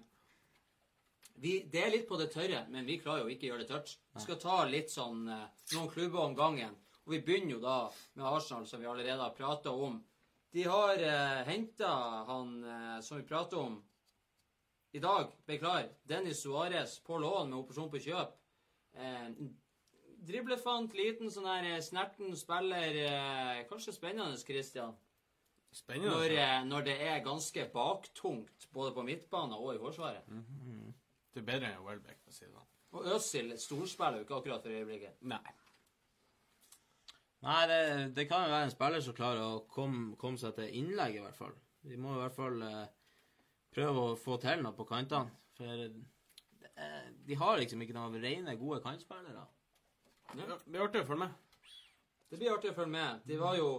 [1.41, 3.73] vi, Det er litt på det tørre, men vi klarer jo ikke å gjøre det
[3.73, 3.97] tørt.
[4.15, 6.77] Vi skal ta litt sånn eh, noen klubber om gangen.
[7.07, 7.77] Og vi begynner jo da
[8.19, 9.99] med Arsenal, som vi allerede har prata om.
[10.53, 11.91] De har eh, henta
[12.29, 13.81] han eh, som vi prater om
[14.93, 15.93] i dag, beklager.
[16.03, 18.33] Dennis Suárez på lån med operasjon på kjøp.
[18.99, 19.29] Eh,
[20.27, 22.99] driblefant, liten sånn her eh, snerten spiller.
[23.07, 24.97] Eh, kanskje spennende, Christian.
[25.71, 26.11] Spennende.
[26.11, 30.27] Når, eh, når det er ganske baktungt både på midtbanen og i forsvaret.
[31.31, 32.71] Det er bedre enn Welbeck, for å si det sånn.
[32.91, 35.21] Og Øzil storspiller jo ikke akkurat for øyeblikket.
[35.31, 35.43] Nei.
[37.41, 37.83] Nei, det,
[38.17, 41.23] det kan jo være en spiller som klarer å komme, komme seg til innlegg, i
[41.25, 41.55] hvert fall.
[41.87, 42.91] Vi må i hvert fall eh,
[43.73, 45.31] prøve å få til noe på kantene.
[45.57, 49.47] For eh, de har liksom ikke noen rene, gode kantspillere.
[50.35, 51.39] Det det blir artig å følge med.
[52.31, 53.25] Det blir artig å følge med.
[53.27, 53.71] De var jo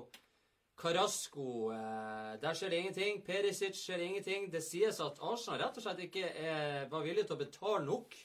[0.81, 3.21] Carasco eh, Der skjer det ingenting.
[3.25, 4.47] Perisic skjer det ingenting.
[4.53, 8.17] Det sies at Arsenal rett og slett ikke eh, var villig til å betale nok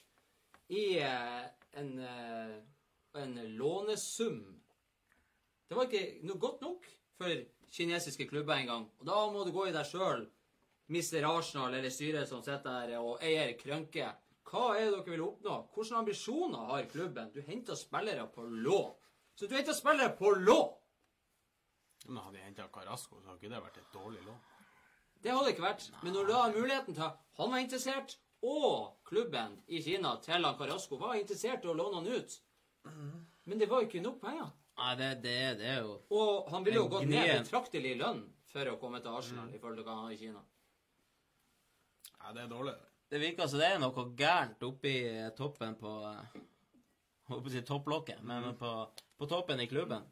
[0.73, 1.43] i eh,
[1.77, 2.55] en, eh,
[3.21, 4.41] en lånesum.
[5.67, 6.87] Det var ikke noe godt nok
[7.19, 7.43] for
[7.73, 8.87] kinesiske klubber engang.
[8.99, 10.25] Og da må du gå i deg sjøl,
[10.93, 14.09] mister Arsenal eller styret som sitter der og eier Krønke.
[14.47, 15.57] Hva er det dere vil oppnå?
[15.75, 17.31] Hvilke ambisjoner har klubben?
[17.35, 18.93] Du henter spillere på lån.
[19.35, 20.75] Så du henter spillere på lån!
[22.07, 24.39] Men hadde jeg henta Carasco, så hadde ikke det vært et dårlig lån.
[25.23, 25.87] Det hadde det ikke vært.
[26.03, 28.17] Men når du har muligheten til Han var interessert,
[28.47, 32.35] og klubben i Kina til han Carasco var interessert i å låne han ut.
[33.47, 34.51] Men det var jo ikke nok penger.
[34.77, 37.97] Nei, det, det, det er jo Og han ville jo En gått ned betraktelig i
[37.97, 38.19] lønn
[38.51, 40.43] for å komme til Arsenal, i forhold til hva han har i Kina.
[42.21, 42.75] Nei, det er dårlig.
[43.09, 44.93] Det virker som det er noe gærent oppi
[45.37, 45.95] toppen på
[47.27, 48.69] Holdt på å si topplokket, men på,
[49.19, 50.05] på toppen i klubben.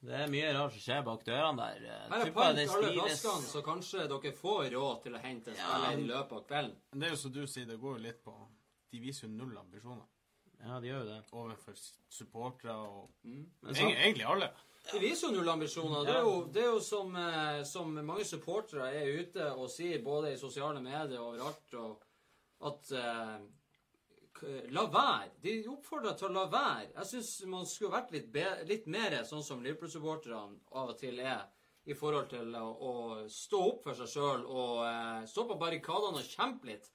[0.00, 1.86] Det er mye rart som skjer bak dørene der.
[1.90, 5.56] Eh, Her er pant alle flaskene, så kanskje dere får råd til å hente en
[5.56, 5.72] Ja.
[5.74, 6.76] spiller i løpet av kvelden.
[6.92, 8.34] Men det er jo som du sier, det går jo litt på
[8.92, 10.06] De viser jo null ambisjoner
[10.64, 11.24] Ja, de gjør jo det.
[11.32, 11.74] overfor
[12.08, 14.50] supportere og Men Egen- så, Egentlig alle.
[14.92, 16.04] De viser jo null ambisjoner.
[16.06, 19.98] Det er jo, det er jo som, eh, som mange supportere er ute og sier,
[20.02, 22.02] både i sosiale medier og overalt, og
[22.64, 23.38] at eh,
[24.74, 25.30] La være.
[25.42, 26.90] De oppfordrer til å la være.
[26.94, 28.36] Jeg syns man skulle vært litt,
[28.68, 31.46] litt mer sånn som Liverpool-supporterne av og til er,
[31.88, 32.92] i forhold til å, å
[33.32, 36.90] stå opp for seg sjøl og eh, stå på barrikadene og kjempe litt.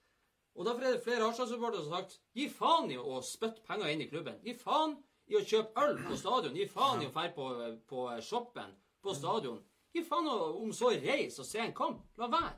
[0.53, 3.89] Og Derfor er det flere Arsenal-supportere som har sagt gi faen i å spytte penger
[3.89, 4.37] inn i klubben.
[4.45, 4.93] Gi faen
[5.31, 6.57] i å kjøpe øl på stadion.
[6.57, 7.47] Gi faen i å dra på,
[7.89, 9.57] på shoppen på stadion.
[9.93, 12.05] Gi faen om så reis og se en kamp.
[12.21, 12.53] La være.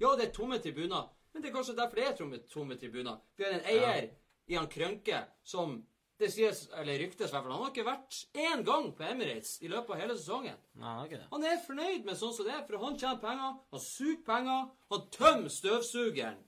[0.00, 3.18] Ja, det er tomme tribuner, men det er kanskje derfor det er tomme, tomme tribuner.
[3.36, 4.06] Vi har en eier
[4.50, 5.78] i han Krønke som
[6.20, 9.54] det sies, eller ryktes i hvert fall, han har ikke vært én gang på Emirates
[9.64, 10.58] i løpet av hele sesongen.
[10.76, 11.28] Nei, han har ikke det.
[11.30, 14.66] Han er fornøyd med sånn som det er, for han tjener penger, han suger penger,
[14.92, 16.42] han tømmer støvsugeren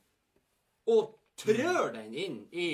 [0.92, 2.68] og trør den inn i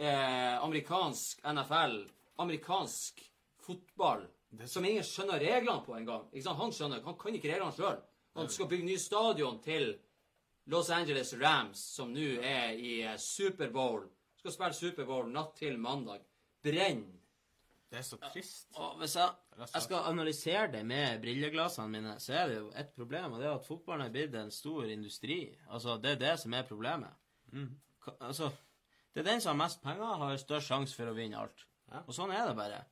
[0.00, 1.98] eh, amerikansk NFL,
[2.40, 3.20] amerikansk
[3.66, 4.24] fotball,
[4.64, 6.28] som ingen skjønner reglene på engang.
[6.32, 8.00] Han skjønner, han kan ikke reglene sjøl.
[8.36, 9.90] Han skal bygge ny stadion til
[10.66, 14.08] Los Angeles Rams, som nå er i eh, Superbowl.
[14.40, 16.24] Skal spille Superbowl natt til mandag.
[16.64, 17.04] Brenn.
[17.86, 18.66] Det er så trist.
[18.82, 22.90] Og hvis jeg, jeg skal analysere det med brilleglassene mine, så er det jo et
[22.96, 25.38] problem, og det er at fotballen er blitt en stor industri.
[25.70, 27.14] Altså, det er det som er problemet.
[27.54, 27.70] Mm.
[28.18, 28.50] Altså,
[29.14, 31.62] det er den som har mest penger, har størst sjanse for å vinne alt.
[31.92, 32.02] Ja.
[32.02, 32.82] Og sånn er det bare.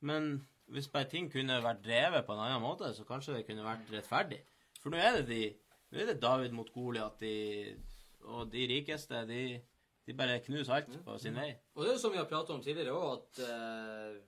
[0.00, 0.32] Men
[0.72, 3.92] hvis bare ting kunne vært drevet på en annen måte, så kanskje det kunne vært
[3.92, 4.40] rettferdig.
[4.80, 5.42] For nå er det de
[5.88, 7.22] Nå er det David mot Goliat,
[8.28, 9.60] og de rikeste, de,
[10.04, 11.54] de bare knuser alt på sin vei.
[11.76, 14.18] Og det er jo som vi har pratet om tidligere òg, at eh,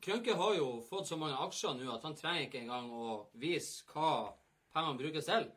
[0.00, 3.84] Krønke har jo fått så mange aksjer nå at han trenger ikke engang å vise
[3.92, 4.32] hva
[4.72, 5.50] pengene brukes til.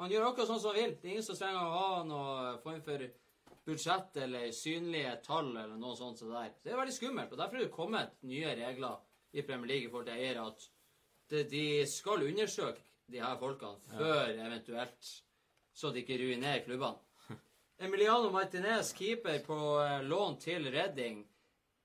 [0.00, 0.94] Han gjør akkurat sånn som han vil.
[0.96, 3.04] Det er ingen som trenger å ha noe form for
[3.68, 6.22] budsjett eller synlige tall eller noe sånt.
[6.22, 6.46] Så det.
[6.64, 7.34] Det er veldig skummelt.
[7.34, 8.96] og Derfor er det kommet nye regler
[9.36, 15.12] i Premier League forhold til eiere at de skal undersøke de her folkene før eventuelt
[15.72, 17.00] så de ikke ruinerer klubbene.
[17.84, 21.22] Emiliano Martinez, keeper på eh, lån til Redding.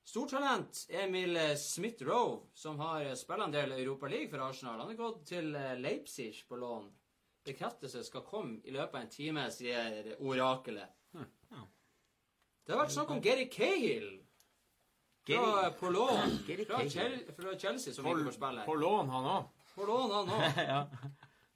[0.08, 4.82] Stortalent Emil eh, Smith-Rowe, som har spillet spilt en del Europa League for Arsenal.
[4.84, 6.92] Han er gått til eh, Leipzig på lån.
[7.48, 10.94] Bekreftelse skal komme i løpet av en time, sier orakelet.
[12.68, 14.10] Det har vært snakk om Gary Cahill
[15.24, 16.34] fra, på lån
[16.68, 16.82] fra.
[16.90, 18.66] Chelsea, som På, ikke får spille.
[18.68, 19.46] på lån, han òg.
[19.78, 20.62] På låne han òg.
[20.72, 20.80] ja.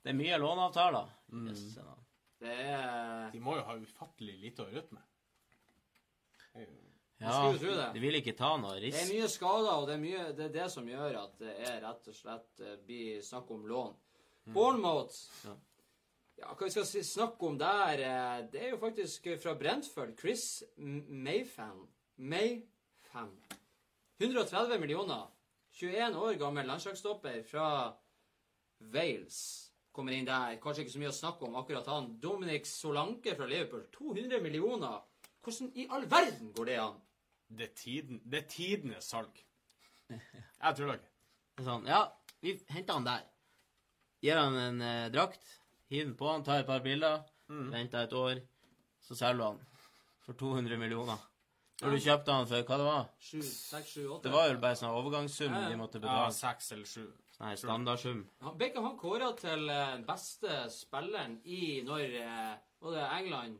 [0.02, 1.10] Det er mye låneavtaler.
[1.48, 1.96] Yes, ja.
[2.42, 5.08] Det er De må jo ha ufattelig lite å rutte med.
[7.22, 7.36] Ja,
[7.94, 10.54] de vil ikke ta noe Det er mye skader, og det er, mye, det er
[10.56, 13.94] det som gjør at det er rett og slett eh, blir snakk om lån.
[14.50, 15.54] Bournemouth Ja.
[16.42, 20.16] Ja, hva vi skal si, snakke om der eh, Det er jo faktisk fra Brentford.
[20.18, 21.84] Chris Mayfam.
[22.16, 23.30] Mayfan.
[23.38, 23.60] Mayfan.
[24.18, 25.28] 130 millioner.
[25.72, 27.66] 21 år gammel landslagsstopper fra
[28.94, 29.38] Wales
[29.92, 30.58] kommer inn der.
[30.62, 32.12] Kanskje ikke så mye å snakke om akkurat han.
[32.20, 33.84] Dominic Solanke fra Liverpool.
[33.94, 35.00] 200 millioner.
[35.42, 37.00] Hvordan i all verden går det an?
[37.52, 39.42] Det er, tiden, det er tidenes salg.
[40.08, 41.10] Jeg tror det ikke.
[41.66, 42.06] Sånn, ja,
[42.40, 43.26] vi henter han der.
[44.24, 45.42] Gir han en eh, drakt,
[45.90, 47.66] hiver den på han, tar et par bilder, mm.
[47.74, 48.40] venter et år,
[49.04, 49.60] så selger du han
[50.22, 51.20] for 200 millioner.
[51.82, 53.06] Når du kjøpte han for hva det var?
[53.26, 54.22] 7, 6, 7, 8.
[54.24, 55.72] Det var jo bare sånn overgangssum ja, ja.
[55.72, 56.28] de måtte betale.
[56.30, 57.00] Ja, 6 eller 7.
[57.42, 58.22] Nei, standardsum.
[58.38, 62.52] Ja, Beckham han kåra til eh, beste spilleren i når eh,
[62.82, 63.56] Var det England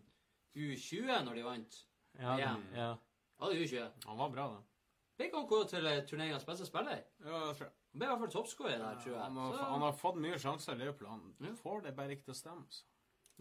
[0.55, 1.79] U20 når de vant?
[2.21, 2.37] Ja.
[2.39, 2.53] ja.
[2.77, 2.93] ja.
[3.41, 3.89] ja det U20.
[4.07, 4.63] Han var bra, da.
[5.19, 7.03] Beckham kåra til eh, turneringens beste spiller.
[7.25, 7.75] Ja, jeg tror jeg.
[7.93, 9.19] Han ble i hvert fall toppskårer der, tror jeg.
[9.19, 11.11] Ja, han, har, så, han har, fått mye sjanser i Liverpool.
[11.11, 11.55] Han ja.
[11.59, 12.67] får det bare ikke til å stemme.
[12.71, 12.87] Så.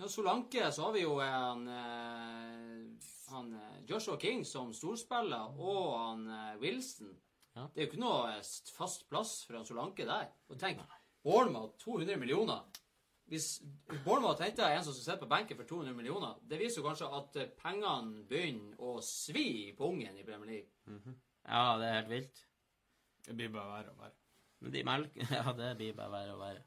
[0.02, 1.68] Ja, Solanke så har vi jo han,
[3.30, 3.50] han
[3.86, 6.26] Joshua King som storspiller, og han
[6.64, 7.14] Wilson.
[7.56, 7.66] Ja.
[7.74, 10.30] Det er jo ikke noe eh, fast plass for han Solanke der.
[10.50, 10.80] Og tenk,
[11.26, 12.64] Bournemouth 200 millioner.
[13.32, 13.62] Hvis
[14.06, 17.12] Bournemouth henter en som skal sitte på benken for 200 millioner, det viser jo kanskje
[17.20, 21.14] at eh, pengene begynner å svi på ungen i Premier League.
[21.46, 22.42] ja, det er helt vilt.
[23.28, 24.18] Det blir bare verre og verre.
[24.62, 26.66] Men de melker Ja, det blir bare verre og verre.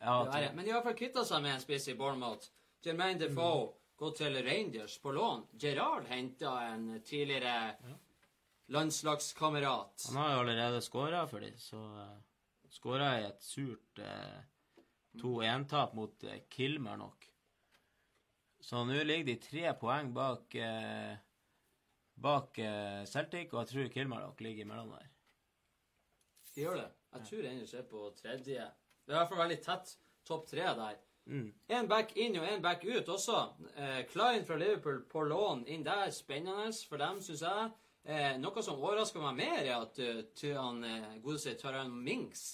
[0.00, 2.48] Ja, Det Men de har i hvert fall kvitta seg med en spiss i Bournemouth.
[2.84, 3.66] Jermaine Defoe
[4.00, 5.42] gått til Rangers på lån.
[5.60, 7.74] Gerard henta en tidligere
[8.70, 10.06] landslagskamerat.
[10.10, 12.12] Han har jo allerede skåra for dem, så uh,
[12.70, 14.38] skåra i et surt uh,
[15.22, 17.26] 2-1-tap mot uh, Kilmarnock.
[18.60, 21.18] Så nå ligger de tre poeng bak uh,
[22.20, 25.06] bak eh, Celtic, og jeg tror Kilmarnock ligger imellom der.
[26.54, 26.88] De gjør det.
[27.14, 28.66] Jeg tror Rangers er på tredje.
[29.06, 29.94] Det er i hvert fall veldig tett
[30.28, 30.98] topp tre der.
[31.30, 31.48] Mm.
[31.76, 33.38] En back inn og en back ut også.
[33.76, 36.10] Eh, Klein fra Liverpool på lån inn der.
[36.14, 37.70] Spennende for dem, syns jeg.
[38.04, 42.44] Eh, noe som overrasker meg mer, er at uh, Godset han eh, godeste Taran Minks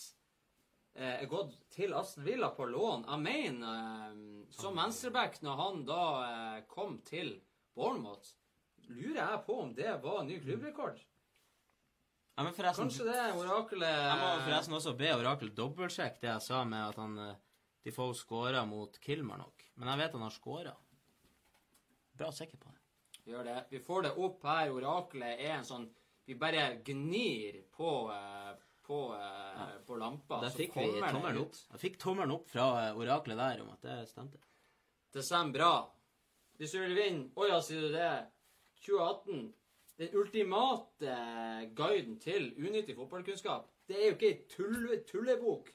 [0.97, 3.05] eh, er gått til Aston Villa på lån.
[3.07, 3.77] Jeg mener,
[4.11, 7.37] eh, som venstreback, når han da eh, kom til
[7.77, 8.35] Bournemouth,
[8.89, 10.99] lurer jeg på om det var ny klubbrekord.
[12.37, 12.45] Ja,
[12.77, 16.99] Kanskje det oraklet jeg må forresten også be orakelet dobbeltsjekke det jeg sa med at
[17.01, 17.39] han uh,
[17.87, 19.65] Defoe skåra mot Kilmarnock.
[19.81, 20.75] Men jeg vet han har skåra.
[22.21, 22.76] Bra sikker på det.
[23.27, 23.57] Gjør det.
[23.71, 24.71] Vi får det opp her.
[24.71, 25.89] Oraklet er en sånn
[26.27, 28.55] Vi bare gnir på, eh,
[28.87, 29.67] på, ja.
[29.87, 31.59] på lampa, Da så fikk vi tommelen opp.
[31.71, 34.41] Jeg fikk tommelen opp fra eh, oraklet der om at det stemte.
[35.15, 35.71] Det stemmer bra.
[36.59, 38.11] Hvis du vil vinne Å ja, sier du det?
[38.87, 39.47] 2018.
[39.97, 41.15] Den ultimate
[41.79, 43.71] guiden til unyttig fotballkunnskap.
[43.87, 45.71] Det er jo ikke ei tulle, tullebok.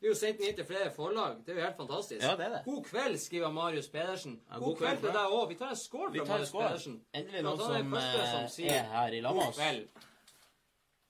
[0.00, 1.38] Vi er jo sendt den inn til flere forlag.
[1.46, 2.22] Det er jo helt fantastisk.
[2.22, 2.62] Ja, det er det.
[2.66, 4.34] God kveld, skriver Marius Pedersen.
[4.50, 5.46] Ja, god, kveld til deg òg.
[5.48, 6.66] Vi tar en skål fra Marius skål.
[6.66, 6.98] Pedersen.
[7.16, 9.56] Endelig noen som, som eh, sier er her i lag med God oss.
[9.62, 9.88] kveld.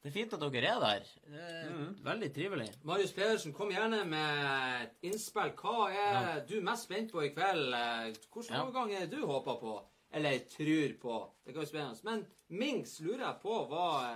[0.06, 1.06] Det er fint at dere er der.
[1.26, 1.70] Det er
[2.06, 2.68] Veldig trivelig.
[2.86, 4.46] Marius Pedersen, kom gjerne med
[4.84, 5.50] et innspill.
[5.58, 7.74] Hva er du mest spent på i kveld?
[7.74, 8.62] Eh, Hvilken Ja.
[8.62, 9.74] overgang er det du håper på?
[10.14, 11.16] Eller tror på?
[11.44, 12.00] Det kan være spennende.
[12.04, 14.06] Men Mings lurer jeg på var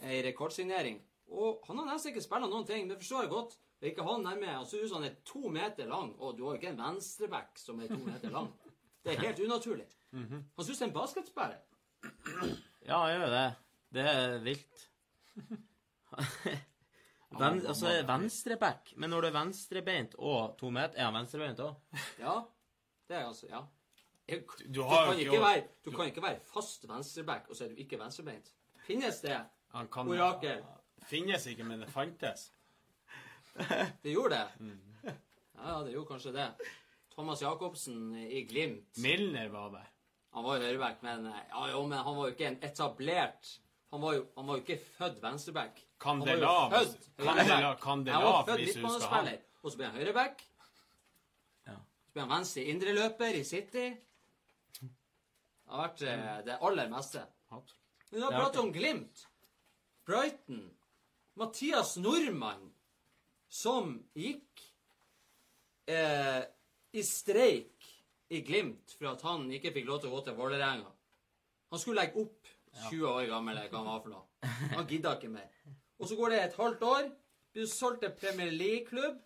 [0.00, 1.02] eh, ei rekordsignering.
[1.28, 2.88] Og han har nesten ikke spilt noen ting.
[2.88, 3.58] Det forstår jeg godt.
[3.80, 4.46] Det er ikke han nærme.
[4.46, 6.82] Han ser ut som han er to meter lang, og du har jo ikke en
[6.82, 8.50] venstreback som er to meter lang.
[9.04, 9.86] Det er helt unaturlig.
[10.12, 11.62] Han ser ut som en basketspiller.
[12.84, 13.46] Ja, han gjør jo det.
[13.94, 14.86] Det er vilt.
[17.30, 18.92] Ven, altså, venstreback.
[18.96, 21.76] Men når du er venstrebeint og to meter Er han venstrebeint òg?
[22.18, 22.40] Ja,
[23.08, 23.60] det er altså Ja.
[24.28, 27.56] Jeg, Du Du har kan, ikke ikke være, du kan ikke være fast venstreback, og
[27.56, 28.52] så er du ikke venstrebeint.
[28.86, 29.40] Finnes det?
[29.74, 30.64] Han kan Orakel.
[31.08, 32.52] Finnes ikke, men det fantes.
[34.02, 35.14] Det gjorde det?
[35.60, 36.48] Ja, det gjorde kanskje det.
[37.14, 38.96] Thomas Jacobsen i Glimt.
[39.02, 39.88] Milner var der.
[40.30, 43.48] Han var jo høyreback, men, ja, jo, men han var jo ikke en etablert
[43.90, 45.80] Han var jo, han var jo ikke født venstreback.
[46.04, 47.82] Han var jo født høyreback.
[47.82, 50.44] Han var født hvis du skal ha midtbanespiller, og så ble han høyreback.
[51.66, 51.74] Ja.
[52.06, 53.88] Så ble han venstre indreløper i City.
[54.78, 57.24] Det har vært eh, det aller meste.
[57.50, 57.66] Men
[58.14, 59.26] vi har pratet om Glimt.
[60.06, 60.62] Brighton.
[61.38, 62.69] Mathias Nordmann,
[63.50, 64.62] som gikk
[65.90, 66.42] eh,
[66.94, 67.88] i streik
[68.30, 70.90] i Glimt for at han ikke fikk lov til å gå til Vålerenga.
[71.70, 72.50] Han skulle legge opp
[72.86, 74.52] 20 år gammel, eller hva han var for noe.
[74.76, 75.48] Han gidda ikke mer.
[75.98, 77.10] Og så går det et halvt år.
[77.50, 79.18] Blir solgt til Premier League-klubb.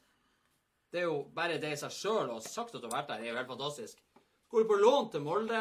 [0.93, 3.21] Det er jo bare det i seg sjøl ha sagt at du har vært der,
[3.21, 4.01] det er jo helt fantastisk.
[4.49, 5.61] Går du på lån til Molde,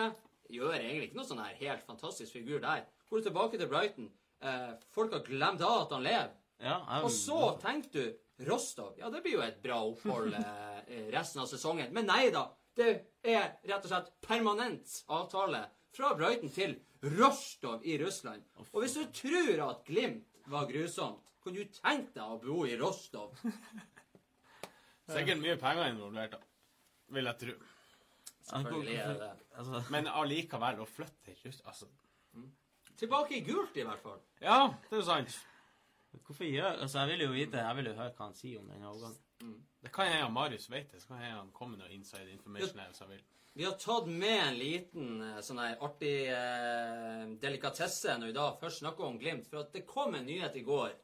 [0.54, 2.84] gjør egentlig ikke noe sånn her helt fantastisk figur der.
[3.10, 4.10] Går du tilbake til Brighton,
[4.46, 6.36] eh, folk har glemt av at han lever.
[6.64, 8.04] Ja, Og så tenker du
[8.38, 8.96] Rostov.
[8.98, 11.94] Ja, det blir jo et bra opphold eh, resten av sesongen.
[11.94, 12.48] Men nei da.
[12.74, 12.90] Det
[13.22, 15.60] er rett og slett permanent avtale
[15.94, 16.74] fra Brighton til
[17.20, 18.42] Rostov i Russland.
[18.72, 22.78] Og hvis du tror at Glimt var grusomt, kan du tenke deg å bo i
[22.80, 23.36] Rostov.
[25.14, 26.42] Sikkert mye penger involvert, da.
[27.14, 27.56] Vil jeg tro.
[28.44, 29.32] Selvfølgelig er det det.
[29.60, 31.88] altså, Men allikevel, å flytte til Russland Altså
[33.00, 34.20] Tilbake i gult, i hvert fall.
[34.42, 35.38] Ja, det er sant.
[36.22, 38.68] Hvorfor gjør Altså, jeg vil jo vite Jeg vil jo høre hva han sier om
[38.70, 39.62] den overgangen.
[39.84, 41.02] Det kan hende Marius vet det.
[41.02, 43.24] Så kan hende han kommer med noe inside information her hvis han vil.
[43.54, 48.48] Vi har tatt med en liten eh, sånn her artig eh, delikatesse når vi da
[48.62, 49.50] først snakker om Glimt.
[49.50, 50.96] For at det kom en nyhet i går.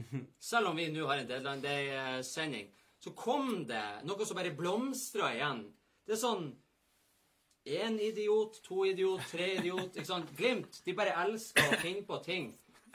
[0.52, 2.70] Selv om vi nå har en Deadline Day-sending,
[3.02, 5.66] så kom det noe som bare blomstra igjen.
[6.06, 6.52] Det er sånn
[7.62, 9.92] Én idiot, to idiot, tre idiot.
[9.94, 10.32] ikke sant?
[10.34, 12.48] Glimt de bare elsker å finne på ting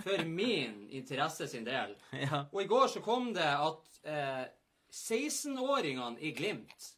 [0.04, 1.96] for min interesse sin del.
[2.26, 2.46] Ja.
[2.52, 4.46] Og i går så kom det at eh,
[4.94, 6.94] 16-åringene i Glimt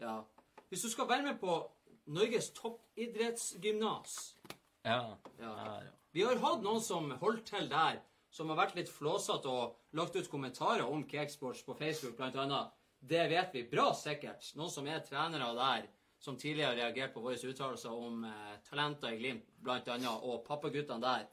[0.00, 0.20] Ja.
[0.68, 1.58] Hvis du skal være med på
[2.06, 4.36] Norges toppidrettsgymnas
[4.84, 5.16] Ja.
[5.38, 5.80] ja.
[6.12, 8.00] Vi har hatt noen som holdt til der,
[8.34, 12.72] som har vært litt flåsete og lagt ut kommentarer om Cakesports på Facebook, blant annet.
[13.00, 14.48] Det vet vi bra sikkert.
[14.58, 15.86] Noen som er trenere der,
[16.20, 20.42] som tidligere har reagert på våre uttalelser om eh, talenter i Glimt, blant annet, og
[20.48, 21.28] pappaguttene der.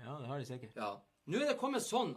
[0.00, 0.76] Ja, det har de sikkert.
[0.76, 0.90] Ja.
[1.30, 2.14] Nå er det kommet sånn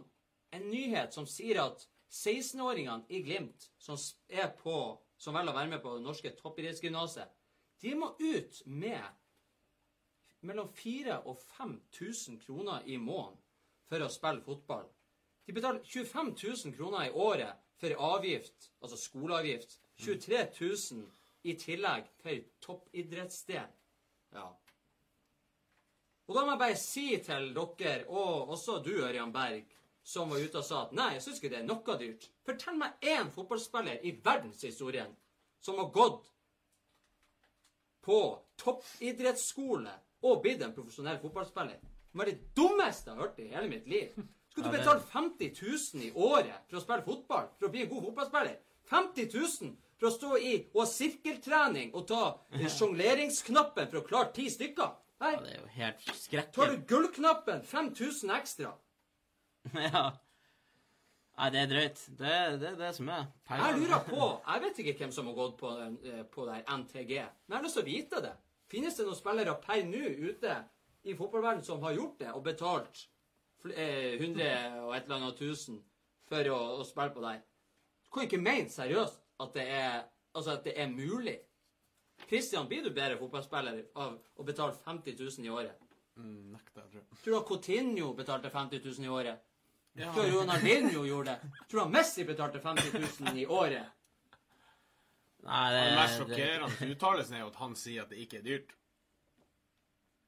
[0.54, 5.72] en nyhet som sier at 16-åringene i Glimt som er på, som velger å være
[5.74, 7.28] med på det norske toppidrettsgymnaset,
[7.82, 9.04] de må ut med
[10.40, 13.38] mellom 4000 og 5000 kroner i måneden
[13.88, 14.86] for å spille fotball.
[15.46, 19.78] De betaler 25 000 kroner i året for avgift, altså skoleavgift.
[19.98, 21.06] 23 000
[21.42, 23.70] i tillegg for toppidrettsdel.
[24.34, 24.50] Ja.
[26.28, 29.64] Og da må jeg bare si til dere, og også du, Ørjan Berg,
[30.04, 32.26] som var ute og sa at nei, jeg syns ikke det er noe dyrt.
[32.44, 35.14] Fortell meg én fotballspiller i verdenshistorien
[35.64, 36.28] som har gått
[38.04, 38.20] på
[38.60, 39.92] toppidrettsskole
[40.24, 41.80] og blitt en profesjonell fotballspiller.
[41.80, 44.22] Det var det dummeste jeg har hørt i hele mitt liv.
[44.48, 47.92] Skal du betale 50 000 i året for å spille fotball, for å bli en
[47.92, 48.56] god fotballspiller?
[48.88, 52.22] 50 000 for å stå i og ha sirkeltrening og ta
[52.56, 54.96] eh, sjongleringsknappen for å klare ti stykker?
[55.20, 58.72] Nei, Ja, det er jo helt Tar du gullknappen, 5000 ekstra.
[59.88, 60.02] ja.
[61.38, 62.00] Nei, det er drøyt.
[62.18, 63.26] Det, det er det som er.
[63.50, 65.70] Jeg lurer på Jeg vet ikke hvem som har gått på,
[66.06, 67.12] eh, på der NTG,
[67.46, 68.32] men jeg har lyst til å vite det.
[68.68, 70.56] Finnes det noen spillere per nå ute
[71.08, 73.04] i fotballverdenen som har gjort det og betalt
[73.62, 75.78] fl- eh, 100 og et eller annet tusen
[76.28, 77.38] for å, å spille på der.
[78.04, 80.02] Du kan ikke mene seriøst at det er,
[80.34, 81.38] altså at det er mulig.
[82.26, 85.78] Christian, blir du bedre fotballspiller av å betale 50 000 i året?
[86.18, 87.20] Mm, nekter jeg, tror jeg.
[87.22, 89.44] Tror du at Coutinho betalte 50 000 i året?
[89.98, 90.12] Ja.
[90.14, 91.52] Tror du Ronaldinho gjorde det?
[91.70, 93.94] Tror du at Messi betalte 50 000 i året?
[95.46, 98.46] Nei, Det det, mest sjokkerende uttalelsen er jo at han sier at det ikke er
[98.46, 98.74] dyrt.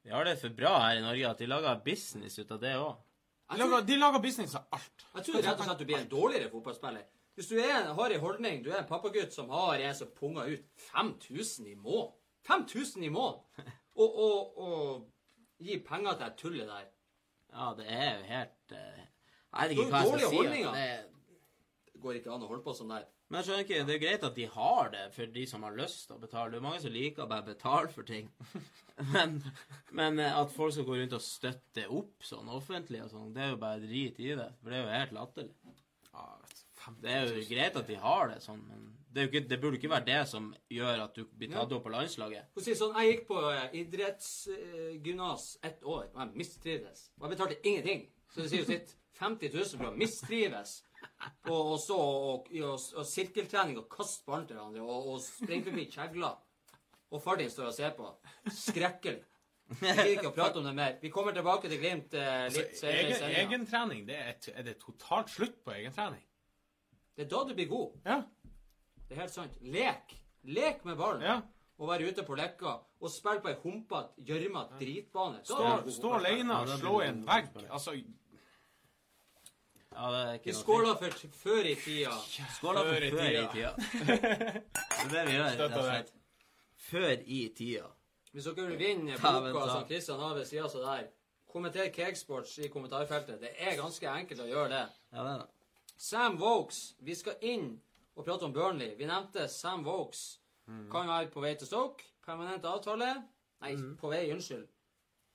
[0.03, 2.75] vi har det for bra her i Norge at de lager business ut av det
[2.79, 2.95] òg.
[3.87, 5.07] De lager business av alt.
[5.17, 7.05] jeg tror rett og slett du blir en dårligere fotballspiller.
[7.41, 10.51] Hvis du er, har en holdning, du er en pappagutt som har en som punger
[10.59, 13.71] ut 5000 i måneden 5000 i måneden!
[13.97, 16.91] Og, og, og gi penger til det tullet der.
[17.53, 20.43] Ja, det er jo helt uh, Jeg vet ikke hva jeg skal si.
[20.43, 20.75] altså.
[20.77, 23.09] Det, Det går ikke an å holde på sånn der.
[23.29, 25.81] men jeg skjønner ikke, det er greit at de har det for de som har
[25.81, 26.53] lyst til å betale.
[26.53, 28.29] Det er mange som liker å bare betale for ting.
[29.15, 29.39] Men,
[29.97, 33.47] men eh, at folk skal gå rundt og støtte opp sånn offentlig og sånn, det
[33.47, 34.51] er jo bare drit i det.
[34.61, 35.55] For det er jo helt latterlig.
[36.11, 39.21] Ja, vet du, 50 Det er jo greit at de har det sånn, men det,
[39.21, 41.83] er jo ikke, det burde ikke være det som gjør at du blir tatt opp
[41.87, 42.51] på landslaget.
[42.55, 47.09] For sier si sånn, Jeg gikk på eh, idrettsgymnas ett år, og jeg mistrivdes.
[47.19, 48.07] Og jeg betalte ingenting.
[48.31, 48.95] Så det sier jo sitt.
[49.21, 50.79] 50 000 for å mistrives.
[51.49, 55.67] Og, og så og, og, og sirkeltrening og kaste ballen til hverandre og, og springe
[55.67, 56.39] forbi kjegler.
[57.11, 58.07] Og far din står og ser på.
[58.55, 59.21] Skrekkelig.
[59.71, 60.97] Jeg gidder ikke å prate om det mer.
[61.03, 64.67] Vi kommer tilbake til Glimt eh, litt Altså, senere Altså, egen, egentrening, det er, er
[64.67, 66.25] det totalt slutt på egentrening?
[67.21, 67.97] Det er da du blir god.
[68.07, 68.23] Ja.
[69.09, 69.57] Det er helt sant.
[69.61, 70.15] Lek.
[70.49, 71.23] Lek med ballen.
[71.23, 71.41] ja.
[71.81, 75.39] Og være ute på lekka og spille på ei humpete, gjørmete dritbane.
[75.41, 77.47] Da Stå, stå alene og slå i en vegg.
[77.71, 77.95] Altså,
[79.91, 82.17] Ja, det er ikke Vi skåler for før i tida.
[82.57, 83.73] Skåler for Før i tida.
[84.07, 84.19] det
[85.05, 85.47] er det vi gjør.
[85.61, 86.13] rett og slett.
[86.91, 87.87] Før i tida.
[88.33, 91.09] Hvis dere vil vinne boka som Kristian har ved sida av der,
[91.53, 93.41] kommenter Cakesports i kommentarfeltet.
[93.41, 94.85] Det er ganske enkelt å gjøre det.
[95.13, 95.49] Ja, det er det.
[96.01, 96.95] Sam Vokes.
[97.05, 97.75] Vi skal inn
[98.17, 98.95] og prate om Burnley.
[98.97, 100.39] Vi nevnte Sam Vokes.
[100.89, 102.07] Kan være på vei til Stoke.
[102.25, 103.11] Permanent avtale.
[103.61, 104.65] Nei, på vei, unnskyld.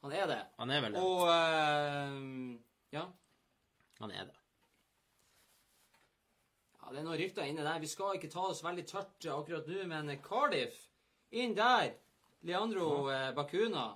[0.02, 0.40] Han er det.
[0.58, 1.04] Han er vel det.
[1.06, 2.56] Og uh,
[2.96, 3.04] ja.
[4.00, 4.40] Han er det.
[6.80, 7.86] Ja, Det er noen rykter inne der.
[7.86, 10.82] Vi skal ikke ta oss veldig tørt akkurat nå, men Cardiff
[11.30, 11.94] inn der.
[12.42, 13.30] Leandro ja.
[13.38, 13.92] Bakuna.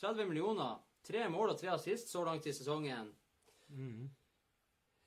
[0.00, 0.80] 30 millioner.
[1.04, 3.12] Tre mål og tre assist så langt i sesongen.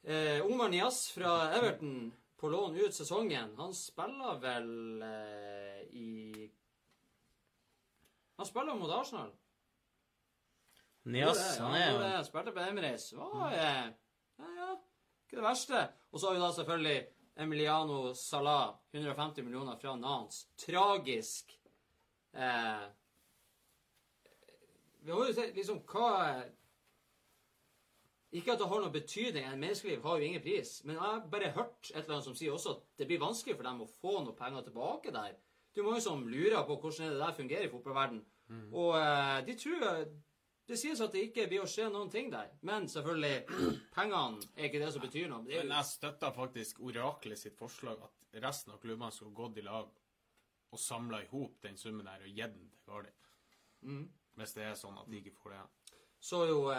[0.08, 3.58] Eh, Omar Nias fra Everton på lån ut sesongen.
[3.58, 6.52] Han spiller vel eh, i
[8.36, 9.34] Han spiller mot Arsenal.
[11.04, 13.10] Nias, han er jo ja, Spilte på Emirates.
[13.14, 13.90] Var, eh,
[14.40, 14.70] ja, ja,
[15.26, 15.84] ikke det verste.
[16.12, 16.98] Og så har vi da selvfølgelig
[17.44, 20.46] Emiliano Salah, 150 millioner fra Nans.
[20.56, 21.52] Tragisk.
[22.32, 22.88] Eh,
[25.04, 26.08] vi har jo sett liksom hva
[28.36, 31.28] Ikke at det har noen betydning, en menneskeliv har jo ingen pris, men jeg har
[31.32, 33.92] bare hørt et eller annet som sier også at det blir vanskelig for dem å
[34.02, 35.38] få noe penger tilbake der.
[35.72, 38.20] Det er jo mange som lurer på hvordan det der fungerer i fotballverden.
[38.72, 40.08] Og eh, de tror
[40.68, 42.50] Det sies at det ikke blir å skje noen ting der.
[42.68, 43.46] Men selvfølgelig,
[43.96, 45.46] pengene er ikke det som betyr noe.
[45.48, 49.64] Er Men jeg støtter faktisk Oraklet sitt forslag at resten av klubbene skulle gått i
[49.64, 49.88] lag
[50.68, 53.14] og samla i hop den summen der og gitt den til Gardi.
[53.88, 54.04] Mm.
[54.38, 55.72] Hvis det er sånn at de ikke får det igjen.
[56.20, 56.78] Så jo Det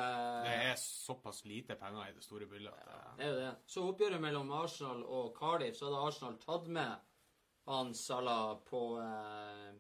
[0.50, 3.52] eh, er såpass lite penger i det store bildet Ja, det, Det er jo det.
[3.66, 6.96] Så oppgjøret mellom Arsenal og Cardiff, så hadde Arsenal tatt med
[7.68, 9.76] han Salah på eh,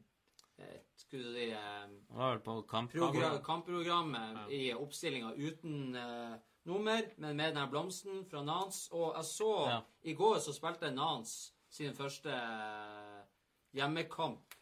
[0.98, 6.36] Skulle du si eh, på kampprogrammet, kampprogrammet kampprogrammet i oppstillinga uten eh,
[6.68, 8.88] nummer, men med den blomsten fra Nans.
[8.92, 9.80] Og jeg så Ja.
[10.02, 13.22] I går så spilte Nans sin første eh,
[13.76, 14.54] hjemmekamp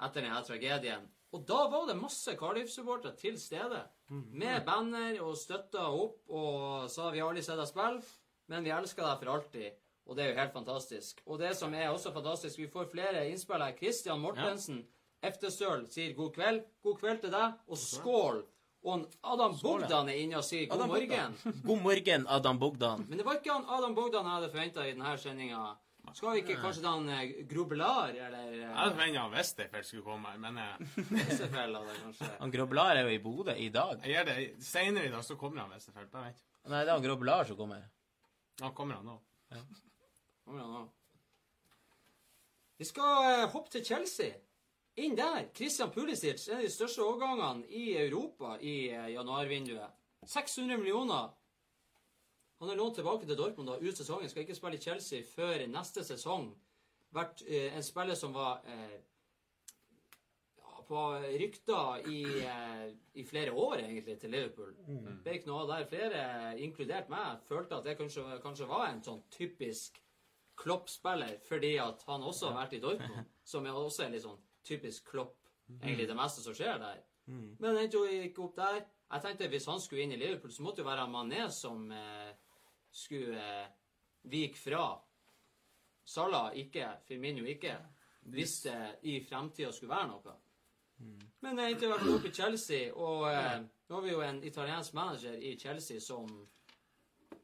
[0.00, 1.08] etter denne tragedien.
[1.30, 3.84] Og da var det masse Cardiff-supportere til stede.
[4.10, 8.02] Med banner og støtta opp og sa vi har aldri sett deg spille,
[8.50, 9.76] men vi elsker deg for alltid.
[10.10, 11.20] Og det er jo helt fantastisk.
[11.26, 13.76] Og det som er også fantastisk, vi får flere innspill her.
[13.78, 14.80] Christian Mortensen,
[15.22, 16.64] Eftestøl, sier god kveld.
[16.82, 18.40] God kveld til deg, og skål.
[18.80, 19.82] Og Adam Skål.
[19.82, 21.34] Bogdan er inne og sier god Adam morgen.
[21.36, 21.60] Bogdan.
[21.68, 23.04] God morgen, Adam Bogdan.
[23.08, 25.64] Men det var ikke han Adam Bogdan jeg hadde forventa i denne sendinga.
[26.14, 29.86] Skal vi ikke kanskje ta en eh, grublar, eller Jeg eh, hadde forventa at Westerfeld
[29.86, 32.30] skulle komme, men eh, Westerfeld, eller kanskje?
[32.40, 34.00] Han Groblar er jo i Bodø i dag.
[34.04, 36.10] jeg gjør det senere i dag, så kommer han Westerfeld.
[36.10, 36.42] Bare vent.
[36.66, 37.84] Nei, det er han Groblar som kommer.
[38.60, 39.18] Ja, kommer han nå?
[40.44, 40.86] Kommer han nå?
[42.80, 44.32] Vi skal eh, hoppe til Chelsea.
[44.96, 45.50] Inn der.
[45.54, 49.98] Christian Pulisic, en av de største overgangene i Europa i eh, januarvinduet.
[50.26, 51.28] 600 millioner.
[52.60, 54.28] Han er lånt tilbake til Dortmund da, ut sesongen.
[54.28, 56.50] Skal ikke spille i Chelsea før neste sesong.
[57.16, 58.98] Vært eh, en spiller som var eh,
[60.60, 61.04] ja, på
[61.40, 62.84] rykter i, eh,
[63.16, 64.74] i flere år, egentlig, til Liverpool.
[64.86, 65.22] Mm.
[65.24, 66.22] Ble ikke noe der flere,
[66.60, 69.98] inkludert meg, følte at det kanskje, kanskje var en sånn typisk
[70.60, 74.40] Klopp-spiller, fordi at han også har vært i Dortmund, som er også er litt sånn
[74.68, 75.38] typisk Klopp,
[75.80, 77.00] egentlig det meste som skjer der.
[77.30, 78.80] Men han ikke opp der.
[79.10, 81.88] Jeg tenkte hvis han skulle inn i Liverpool, så måtte det jo være Mané som
[81.94, 82.30] eh,
[82.90, 83.66] skulle eh,
[84.22, 84.84] vike fra.
[86.04, 87.76] Salah ikke, Firmino ikke,
[88.32, 90.36] hvis det i fremtida skulle være noe.
[91.40, 94.20] Men det endte i hvert fall opp i Chelsea, og eh, nå har vi jo
[94.24, 96.28] en italiensk manager i Chelsea som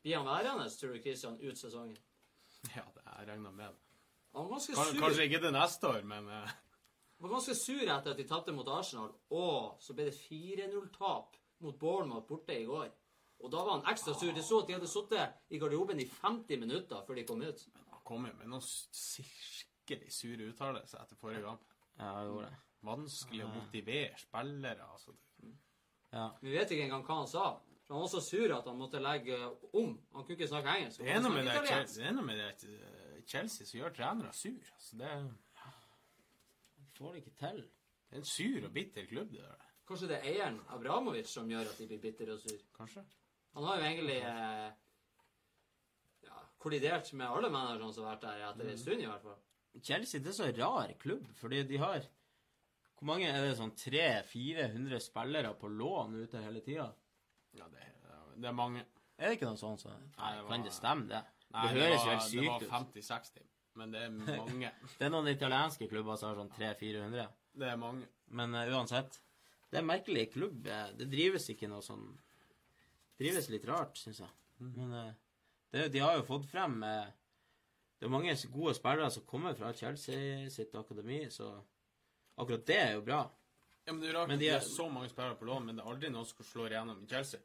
[0.03, 1.97] blir han værende, tror du, Christian, ut sesongen.
[2.75, 3.83] Ja, det jeg regna med det.
[4.37, 8.13] Han var ganske sur, Kanskje ikke det neste år, men Han var ganske sur etter
[8.13, 12.91] at de tapte mot Arsenal, og så ble det 4-0-tap mot Bournemouth borte i går.
[13.45, 14.33] Og da var han ekstra sur.
[14.35, 17.67] Det så at de hadde sittet i garderoben i 50 minutter før de kom ut.
[17.75, 21.69] Men han kom jo med noen skikkelig sure uttalelser etter forrige kamp.
[21.99, 22.63] Ja, det gjorde det.
[22.87, 24.89] Vanskelig å motivere spillere.
[24.93, 25.15] altså.
[26.13, 26.29] Ja.
[26.41, 27.47] Vi vet ikke engang hva han sa.
[27.87, 29.37] For Han var så sur at han måtte legge
[29.73, 29.93] om.
[30.15, 31.01] Han kunne ikke snakke engelsk.
[31.01, 34.33] Det er noe med det, det, er noe med det eh, Chelsea som gjør trenere
[34.35, 34.73] sur.
[34.75, 34.99] altså.
[34.99, 35.29] Det, er,
[36.97, 37.63] Får det ikke til.
[38.09, 39.63] det er en sur og bitter klubb, det der.
[39.87, 42.59] Kanskje det er eieren, Abramovic, som gjør at de blir bitre og sur.
[42.75, 43.05] Kanskje?
[43.57, 44.67] Han har jo egentlig eh,
[46.27, 49.39] ja, kollidert med alle managerne som har vært der etter en stund, i hvert fall.
[49.87, 52.05] Chelsea det er så rar klubb, fordi de har
[52.97, 56.87] Hvor mange er det sånn 300-400 spillere på lån ute hele tida?
[57.57, 57.89] Ja, det,
[58.41, 58.85] det er mange.
[59.17, 59.83] Er det ikke noe sånt?
[59.85, 61.23] Så, Nei, det var- Kan det stemme, det?
[61.53, 62.61] Nei, det høres jo helt sykt ut.
[62.61, 63.47] Det var 50-60,
[63.81, 64.73] men det er mange.
[64.99, 67.29] Det er noen italienske klubber som har sånn 300-400.
[67.57, 68.09] Det er mange.
[68.29, 69.21] Men uh, uansett.
[69.71, 70.65] Det er en merkelig klubb.
[70.97, 72.05] Det drives ikke noe sånn
[73.19, 74.29] Drives litt rart, syns jeg.
[74.59, 75.13] Men eh,
[75.73, 77.09] det, de har jo fått frem eh,
[77.99, 81.51] Det er mange gode spillere som kommer fra Chelsea sitt akademi, så
[82.37, 83.23] akkurat det er jo bra.
[83.87, 85.77] Ja, men Det er rart Men at det er- så mange spillere på lån, men
[85.77, 87.41] det er aldri noen som slår igjennom i Chelsea.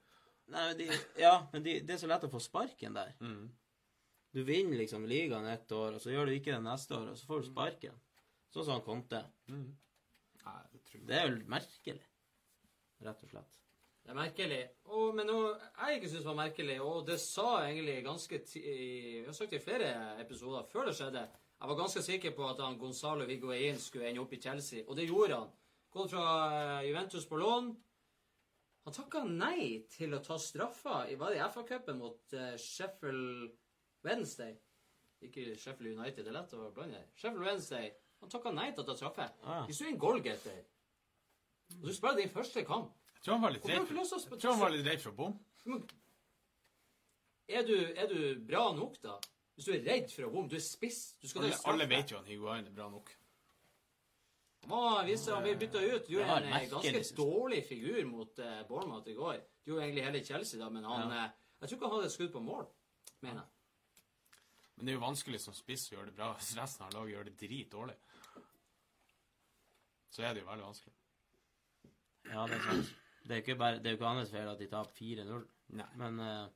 [0.52, 0.88] Nei, de,
[1.22, 3.14] ja, men de, det er så lett å få sparken der.
[3.22, 3.46] Mm.
[4.34, 7.18] Du vinner liksom ligaen ett år, og så gjør du ikke det neste år, og
[7.20, 8.00] så får du sparken.
[8.52, 9.22] Sånn som han Conte.
[9.48, 11.06] Det.
[11.08, 12.04] Det er jo merkelig,
[13.06, 13.61] rett og slett.
[14.02, 14.62] Det er merkelig.
[14.90, 18.62] Og, men noe jeg ikke syns var merkelig, og det sa jeg egentlig ganske ti
[18.64, 19.92] Jeg har sagt det i flere
[20.24, 21.22] episoder før det skjedde.
[21.62, 24.98] Jeg var ganske sikker på at han Gonzalo Higuain skulle ende opp i Chelsea, og
[24.98, 25.52] det gjorde han.
[25.94, 26.26] Gått fra
[26.56, 27.70] eh, Juventus på lån.
[28.88, 33.52] Han takka nei til å ta straffa i var det i FA-cupen mot eh, Sheffield
[34.08, 34.56] Wednesday.
[35.22, 37.04] Ikke Sheffield United, det er lett å blande.
[37.14, 37.92] Sheffield Wednesday.
[38.24, 39.28] Han takka nei til å ta straffe.
[39.46, 39.68] Ah.
[39.70, 40.64] De sto i en goalgetter.
[41.78, 42.98] Og du spiller din første kamp.
[43.22, 45.36] Tror han var litt redd å for, tror han var litt redd for bom.
[45.70, 45.84] Men
[47.52, 49.18] er du, er du bra nok, da?
[49.56, 51.02] Hvis du er redd for å bomme, du er spiss.
[51.22, 53.12] Du skal Alle, alle vet jo at Higuain er bra nok.
[54.72, 56.10] Må vise han ble bytta ut.
[56.10, 59.42] Gjorde var en ganske synes dårlig figur mot uh, Bournemouth i går.
[59.62, 61.28] Det gjorde egentlig hele Chelsea, da, men han eh,
[61.62, 62.66] Jeg tror ikke han hadde et skudd på mål,
[63.22, 64.40] mener jeg.
[64.76, 67.14] Men det er jo vanskelig som spiss å gjøre det bra hvis resten av laget
[67.14, 67.98] gjør det dritdårlig.
[70.10, 70.96] Så er det jo veldig vanskelig.
[72.32, 72.96] Ja, det er sant.
[73.22, 75.44] Det er jo ikke, bare, det er jo ikke hans feil at de taper 4-0.
[76.02, 76.48] Men uh,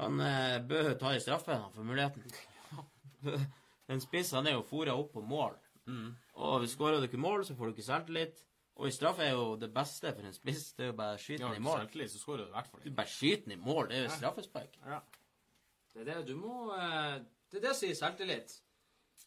[0.00, 2.24] han uh, bør ta i straffe, han får muligheten.
[3.90, 5.58] Den spissen han er jo fora opp på mål.
[6.40, 8.40] Og skårer du ikke mål, så får du ikke selvtillit.
[8.74, 10.72] Og i straffe er jo det beste for en spiss.
[10.74, 11.84] Det er jo bare å skyte Ja, den i mål.
[12.10, 12.96] Så skårer du i hvert fall Du ikke.
[12.96, 13.88] bare skyter den i mål.
[13.90, 14.78] Det er jo straffespark.
[14.82, 14.98] Ja.
[15.94, 17.20] Det er det du må eh,
[17.52, 18.56] Det er det som gir selvtillit.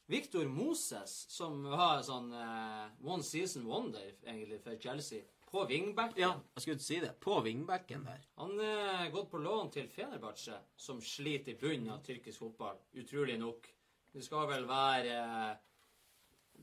[0.07, 6.19] Victor Moses, som var sånn uh, one season wonder egentlig for Chelsea, på vingbekken?
[6.21, 7.13] Ja, jeg skulle si det.
[7.23, 8.25] På vingbekken der.
[8.37, 12.77] Han er gått på lån til Fenerbahçe, som sliter i bunnen av tyrkisk fotball.
[12.99, 13.69] Utrolig nok.
[14.13, 15.57] Det skal vel være eh,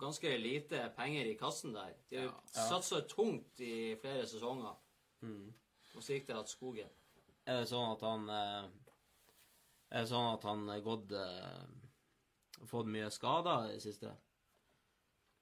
[0.01, 1.95] ganske lite penger i kassen der.
[2.11, 2.66] De har Ja.
[2.68, 4.74] satsa tungt i flere sesonger,
[5.95, 6.89] og så gikk det til skogen.
[7.47, 8.68] Er det sånn at han eh,
[9.95, 11.66] Er det sånn at han gått eh,
[12.66, 14.11] Fått mye skader i det siste?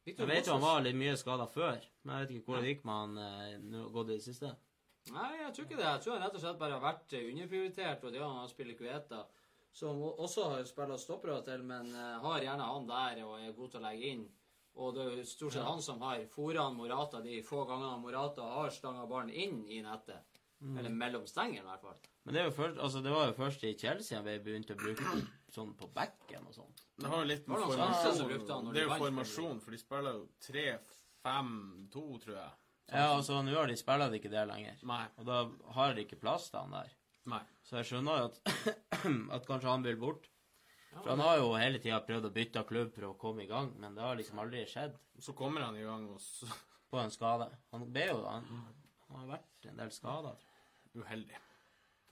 [0.07, 2.65] Victor Jeg vet jo han var litt mye skada før, men jeg vet ikke hvordan
[2.67, 4.51] det gikk med han eh, gått i det siste.
[5.13, 5.87] Nei, jeg tror ikke det.
[5.87, 8.51] Jeg tror han rett og slett bare har vært eh, underprioritert, og det har han
[8.51, 9.23] spiller Kueta,
[9.73, 13.75] som også har spilla stoppere til, men eh, har gjerne han der og er god
[13.75, 14.27] til å legge inn.
[14.83, 18.47] Og det er jo stort sett han som har fôra Morata de få gangene Morata
[18.55, 20.25] har stanga ballen inn i nettet.
[20.63, 21.97] Eller mellom stengene, i hvert fall.
[22.23, 25.23] Men det, først, altså, det var jo først i Chelsea han begynte begynt å bruke
[25.51, 26.82] sånn på bekken og sånt.
[27.01, 32.03] Det har jo litt med formasjon Det er jo formasjon, for de spiller jo 3-5-2,
[32.24, 32.51] tror jeg.
[32.93, 34.82] Ja, altså nå har de spiller de ikke det lenger.
[34.88, 35.05] Nei.
[35.16, 35.38] Og da
[35.78, 36.93] har de ikke plass til han der.
[37.32, 37.40] Nei.
[37.64, 38.53] Så jeg skjønner jo at,
[39.38, 40.28] at kanskje han vil bort.
[40.93, 43.70] For han har jo hele tida prøvd å bytte klubb for å komme i gang,
[43.80, 46.51] men det har liksom aldri skjedd Så kommer han i gang, og så
[46.93, 47.49] på en skade.
[47.72, 48.45] Han ble jo Han,
[49.09, 50.34] han har vært en del skada.
[50.93, 51.38] Uheldig.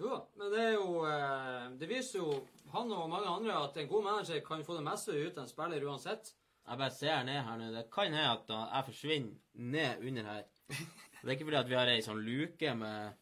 [0.00, 2.38] Jo da, men det er jo eh, Det viser jo
[2.72, 5.50] han og mange andre at en god manager kan få det meste ut av en
[5.50, 6.30] spiller uansett.
[6.70, 7.70] Jeg bare ser ned her nå.
[7.74, 9.34] Det kan hende at jeg forsvinner
[9.74, 10.44] ned under her.
[10.70, 13.12] Det er ikke fordi at vi har ei sånn luke med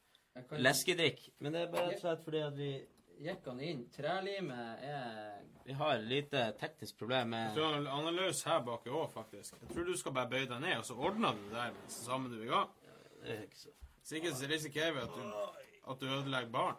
[0.51, 2.71] kan- leskedrikk, men det er bare rett og slett fordi at vi,
[3.19, 3.81] Gikk han inn?
[3.91, 8.61] Trelimet er vi har et lite teknisk problem Jeg med tror han er løs her
[8.65, 9.57] bak òg, faktisk.
[9.65, 12.31] Jeg tror du skal bare bøye deg ned, og så ordner du det der sammen
[12.31, 12.71] du er i gang.
[13.25, 15.25] det er ikke så- Hvis ikke så risikerer vi at du,
[15.91, 16.77] at du ødelegger barn.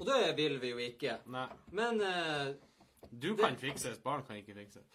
[0.00, 1.18] Og det vil vi jo ikke.
[1.26, 1.46] Nei.
[1.76, 2.54] Men eh,
[3.10, 4.86] Du kan fikses, barn kan ikke fikses.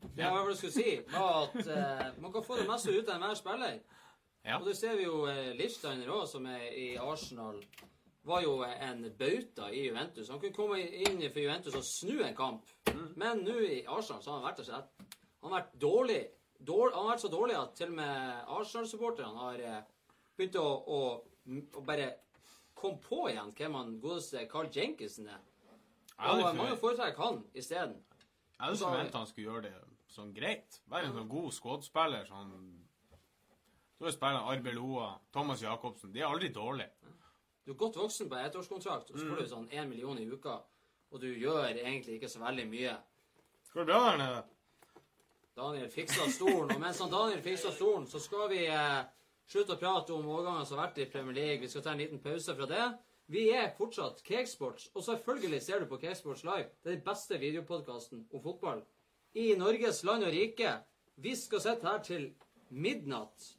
[0.00, 3.18] det jeg bare skulle si, var at eh, man kan få det meste ut av
[3.18, 3.78] enhver spiller.
[4.44, 4.56] Ja.
[4.58, 7.60] Og det ser vi jo eh, Lichsteiner òg, som er i Arsenal.
[8.24, 10.28] Var jo en bauta i Juventus.
[10.28, 12.68] Han kunne komme inn for Juventus og snu en kamp.
[13.20, 15.10] Men nå i Arsenal så har han vært, rett
[15.40, 16.20] han har vært dårlig.
[16.58, 16.94] dårlig.
[16.94, 19.80] han har vært så dårlig at til og med Arsenal-supporterne har eh,
[20.36, 21.00] begynt å, å,
[21.48, 22.14] å bare
[22.74, 25.40] komme på igjen hvem han godeste Carl Jenkinson er.
[26.20, 27.96] Og mange foretrekker han isteden.
[27.96, 29.74] jeg hadde Så- forventa han skulle gjøre det
[30.08, 30.80] sånn greit.
[30.86, 32.26] Være en sånn god skuddspiller.
[32.26, 32.76] Sånn
[33.98, 36.12] Du har Arbe Loa, Thomas Jacobsen.
[36.12, 36.90] De er aldri dårlige.
[37.66, 40.62] Du er godt voksen på ettårskontrakt, og så får du sånn én million i uka.
[41.12, 42.96] Og du gjør egentlig ikke så veldig mye.
[43.74, 44.44] Går det bra der nede?
[45.56, 49.04] Daniel fiksa stolen, og mens han Daniel fiksa stolen, så skal vi eh,
[49.50, 51.62] slutte å prate om årgangene som har vært i Premier League.
[51.64, 52.86] Vi skal ta en liten pause fra det.
[53.30, 56.70] Vi er fortsatt Cakesports, og selvfølgelig ser du på Cakesports Live.
[56.82, 58.82] Det er den beste videopodkasten om fotball
[59.38, 60.72] i Norges land og rike.
[61.16, 62.30] Vi skal sitte her til
[62.70, 63.52] midnatt.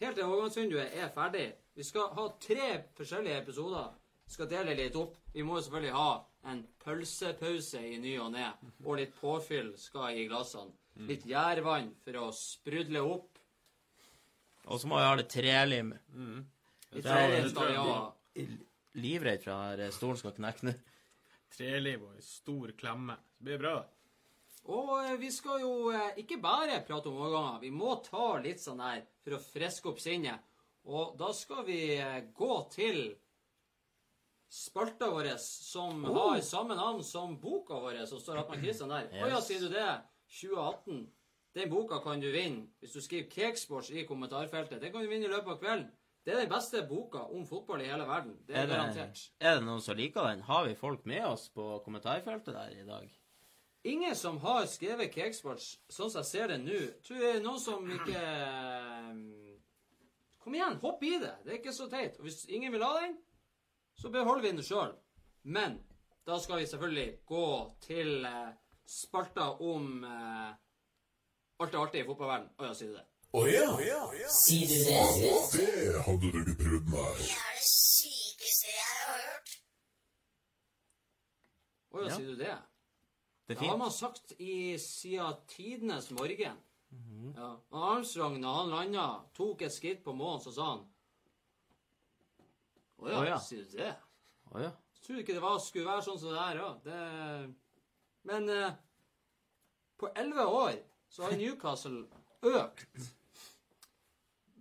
[0.00, 1.50] Helt til overgangsvinduet er ferdig.
[1.76, 3.90] Vi skal ha tre forskjellige episoder.
[4.24, 5.16] Vi skal dele litt opp.
[5.34, 6.10] Vi må jo selvfølgelig ha
[6.52, 8.46] en pølsepause i ny og ne.
[8.86, 10.72] Og litt påfyll skal i glassene.
[11.08, 13.29] Litt gjærvann for å sprudle opp.
[14.70, 15.92] Og så må vi ha det trelim.
[16.94, 18.00] Litt Det trelim ha.
[19.00, 20.74] Livredd for at stolen skal knekke nå.
[21.50, 23.16] Trelim og ei stor klemme.
[23.38, 23.78] Det blir bra.
[24.70, 27.62] Og eh, vi skal jo eh, ikke bare prate om overganger.
[27.64, 30.46] Vi må ta litt sånn her for å friske opp sinnet.
[30.90, 33.00] Og da skal vi eh, gå til
[34.50, 39.10] spalta vår som har samme navn som boka vår, som står attmed Kristian der.
[39.22, 39.88] Å ja, sier du det?
[40.40, 41.04] 2018.
[41.54, 44.80] Den boka kan du vinne hvis du skriver Cakesports i kommentarfeltet.
[44.82, 45.88] Den kan du vinne i løpet av kvelden.
[46.24, 48.36] Det er den beste boka om fotball i hele verden.
[48.46, 49.22] Det er, Er det, garantert.
[49.40, 50.42] er det noen som liker den?
[50.46, 53.08] Har vi folk med oss på kommentarfeltet der i dag?
[53.88, 56.80] Ingen som har skrevet Cakesports sånn som jeg ser det nå.
[57.06, 59.56] Tror jeg er noen som ikke eh,
[60.40, 61.34] Kom igjen, hopp i det.
[61.44, 62.16] Det er ikke så teit.
[62.20, 63.16] Og hvis ingen vil ha den,
[64.00, 64.94] så beholder vi den sjøl.
[65.44, 65.78] Men
[66.28, 67.44] da skal vi selvfølgelig gå
[67.84, 68.52] til eh,
[68.88, 70.52] spalta om eh,
[71.60, 72.48] alt er artig i fotballverden.
[72.58, 73.06] Å ja, sier du det?
[73.36, 74.28] Å ja.
[74.34, 75.02] Sier du det?
[75.54, 77.20] Det hadde du ikke prøvd meg.
[77.20, 79.52] Det er det sykeste jeg har hørt.
[81.90, 82.16] Å ja, Ja.
[82.16, 82.56] sier du det?
[83.50, 86.56] Det Det har man sagt i siden tidenes morgen.
[87.36, 87.48] ja.
[87.70, 90.86] Og Armstrong, da han landa, tok et skritt på månen, så sa han
[93.00, 93.38] Å ja, ja.
[93.38, 93.94] sier du det?
[94.52, 94.70] Å ja.
[94.94, 96.82] Jeg tror ikke det var, skulle være sånn som det er òg.
[96.84, 97.54] Det...
[98.28, 98.74] Men eh,
[99.96, 100.74] på elleve år
[101.10, 102.04] så har Newcastle
[102.46, 103.10] økt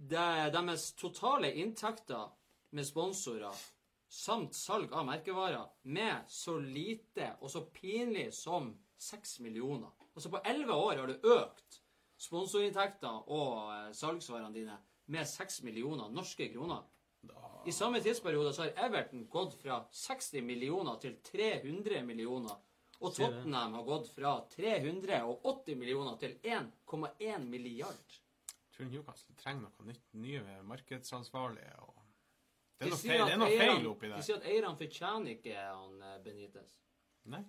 [0.10, 2.30] deres totale inntekter
[2.76, 3.56] med sponsorer
[4.10, 9.92] samt salg av merkevarer med så lite og så pinlig som 6 millioner.
[10.16, 11.82] Altså på elleve år har du økt
[12.20, 14.78] sponsorinntekter og eh, salgsvarene dine
[15.14, 16.82] med 6 millioner norske kroner.
[17.68, 22.56] I samme tidsperiode så har Everton gått fra 60 millioner til 300 millioner.
[23.00, 23.14] Og.
[23.16, 28.18] Tottenham har gått fra 380 millioner til 1,1 milliard.
[28.50, 30.04] Jeg tror Newcastle trenger noe nytt.
[30.20, 31.96] Nye markedsansvarlige og
[32.80, 35.56] Det er noe feil, det er noe feil oppi De sier at eierne fortjener ikke
[35.56, 36.76] han eh, Benitez.
[37.32, 37.42] Nei.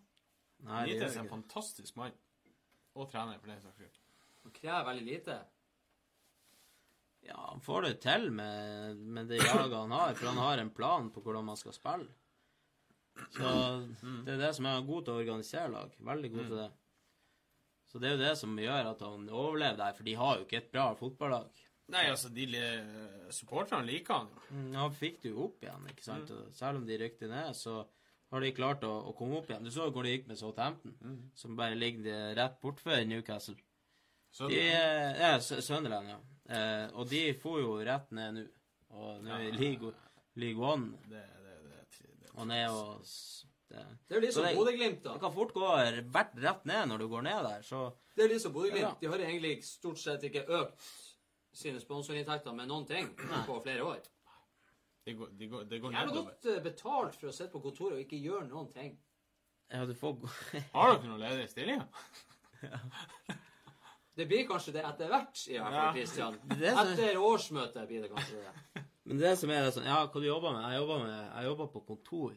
[0.66, 1.34] Nei, Benitez er en ikke.
[1.36, 2.14] fantastisk mann.
[2.98, 3.98] Og trener, for den saks skyld.
[4.44, 5.36] Han krever veldig lite.
[7.26, 10.70] Ja, han får det til med, med det jaget han har, for han har en
[10.74, 12.09] plan på hvordan man skal spille.
[13.34, 13.54] Så
[14.26, 15.96] det er det som er god til å organisere lag.
[16.10, 16.70] Veldig god til det.
[17.90, 20.44] Så det er jo det som gjør at han overlever der, for de har jo
[20.46, 21.48] ikke et bra fotballag.
[21.90, 22.44] Nei, altså, de
[23.34, 24.42] supporterne liker han jo.
[24.54, 26.30] Mm, Han fikk det jo opp igjen, ikke sant?
[26.30, 26.52] Mm.
[26.54, 27.80] Selv om de rykte ned, så
[28.30, 29.66] har de klart å, å komme opp igjen.
[29.66, 30.94] Du så jo hvor det gikk med Southampton,
[31.34, 33.56] som bare ligger rett bortfor Newcastle.
[34.30, 36.18] Sønderland, De, eh, ja, Sunderland, ja.
[36.54, 38.46] Eh, og de for jo rett ned nå.
[38.94, 39.56] Og nå er Ja.
[39.58, 39.90] League,
[40.38, 41.24] League One det,
[42.37, 43.03] og ned og
[43.70, 45.12] Det, Det er jo litt som Bodø-Glimt, da.
[45.14, 45.66] det kan fort gå
[46.11, 47.83] vært rett ned når du går ned der, så
[48.16, 48.83] Det er litt som Bodø-Glimt.
[48.83, 48.95] Ja.
[49.01, 50.89] De har egentlig stort sett ikke økt
[51.53, 53.12] sine sponsorinntekter med noen ting
[53.47, 54.01] på flere år.
[55.07, 57.62] Det går, de går, de går Jeg har godt eh, betalt for å sitte på
[57.64, 58.99] kontoret og ikke gjøre noen ting.
[59.70, 60.18] Ja, du får
[60.74, 61.87] Har dere noen ledige stillinger?
[64.18, 66.35] Det blir kanskje det etter hvert, i hvert fall, Kristian.
[66.59, 68.83] Er Etter årsmøtet blir det kanskje det.
[69.11, 70.66] Men det som er sånn Ja, hva du jobber med?
[70.70, 72.34] Jeg jobber, med, jeg jobber på kontor.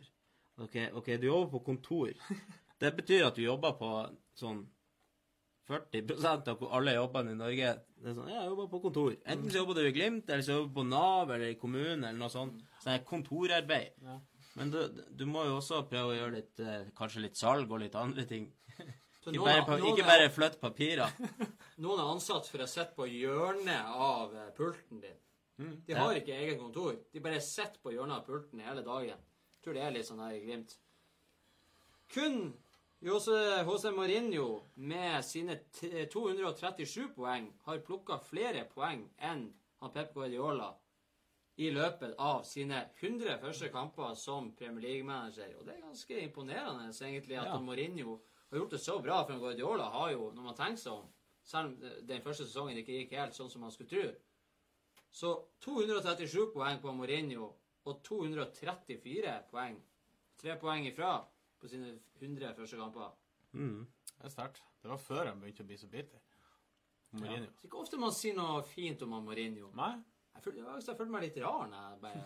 [0.64, 2.14] OK, ok, du jobber på kontor.
[2.84, 3.90] Det betyr at du jobber på
[4.36, 4.66] sånn
[5.70, 9.14] 40% av hvor alle jobbene i Norge Det er sånn, ja, jeg jobber på kontor.
[9.24, 12.04] Enten så jobber du i Glimt, eller så jobber du på Nav eller i kommunen,
[12.04, 12.60] eller noe sånt.
[12.84, 13.96] Sånn er kontorarbeid.
[14.04, 14.18] Ja.
[14.58, 14.82] Men du,
[15.16, 18.28] du må jo også prøve å gjøre litt eh, Kanskje litt salg og litt andre
[18.30, 18.50] ting.
[19.24, 21.14] Ikke bare, ikke bare flytte papirer.
[21.84, 25.16] noen er ansatt for å sitte på hjørnet av eh, pulten din.
[25.58, 25.84] Mm.
[25.86, 26.96] De har ikke eget kontor.
[27.14, 29.20] De bare sitter på hjørnet av pulten hele dagen.
[29.54, 30.78] Jeg tror det er litt sånn her i Glimt.
[32.14, 32.54] Kun
[33.04, 35.58] Jose, Mourinho med sine
[36.12, 39.50] 237 poeng har plukka flere poeng enn
[39.82, 40.70] han Pep Guardiola
[41.60, 45.52] i løpet av sine 100 første kamper som Premier League-manager.
[45.60, 47.60] Og det er ganske imponerende egentlig at Ja.
[47.60, 49.24] Mourinho har gjort det så bra.
[49.26, 51.10] For Guardiola har jo, når man tenker seg om,
[51.44, 54.16] selv om den første sesongen ikke gikk helt sånn som man skulle tro,
[55.14, 57.52] så 237 poeng på Mourinho
[57.86, 59.76] og 234 poeng.
[60.42, 61.16] Tre poeng ifra
[61.62, 63.12] på sine 100 første kamper.
[63.54, 63.84] Mm.
[64.18, 64.64] Det er sterkt.
[64.82, 66.24] Det var før han begynte å bli så bitter.
[67.14, 67.52] Mourinho.
[67.52, 69.70] Det er ikke ofte man sier noe fint om Mourinho.
[69.78, 69.94] Nei,
[70.34, 72.24] Jeg følte, jeg, følte meg litt rar når jeg bare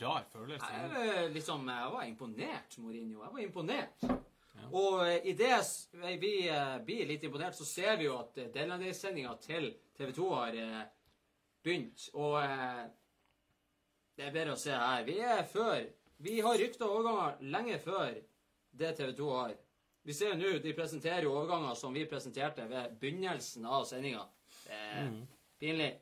[0.00, 0.72] rar følelse.
[0.72, 3.22] Jeg, var liksom, jeg var imponert, Mourinho.
[3.26, 4.10] Jeg var imponert.
[4.70, 5.52] Og eh, i det
[6.20, 10.28] vi eh, blir litt imponert, så ser vi jo at uh, Delanday-sendinga til TV 2
[10.34, 10.82] har eh,
[11.62, 12.08] begynt.
[12.14, 12.84] Og eh,
[14.16, 15.04] det er bedre å se her.
[15.08, 15.88] Vi er før
[16.20, 18.12] Vi har rykta overganger lenge før
[18.76, 19.54] det TV 2 har.
[20.04, 24.26] Vi ser nå, De presenterer jo overganger som vi presenterte ved begynnelsen av sendinga.
[24.68, 25.08] Eh,
[25.60, 25.94] Pinlig.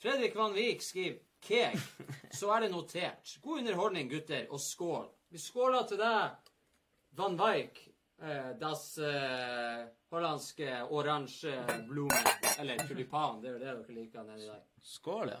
[0.00, 1.76] Fredrik Van Vik skriver Keg,
[2.36, 3.38] så er det notert.
[3.40, 5.06] God underholdning, gutter, og skål.
[5.32, 6.50] Vi skåler til deg,
[7.16, 7.80] Van Wijk,
[8.60, 11.54] das uh, hollandske oransje
[11.88, 12.26] blumen.
[12.60, 14.60] Eller tulipan, det er jo det dere liker nedi der.
[14.84, 15.40] Skål, ja.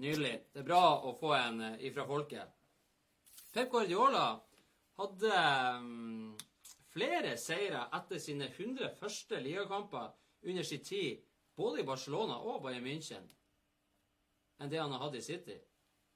[0.00, 0.32] Nydelig.
[0.52, 2.54] Det er bra å få en uh, ifra folket.
[3.54, 4.24] Pep Guardiola
[4.98, 5.44] hadde
[5.78, 6.32] um,
[6.94, 10.10] flere seire etter sine 100 første ligakamper
[10.48, 11.22] under sin tid
[11.54, 13.28] både i Barcelona og Bayern München
[14.58, 15.56] enn det han har hatt i City.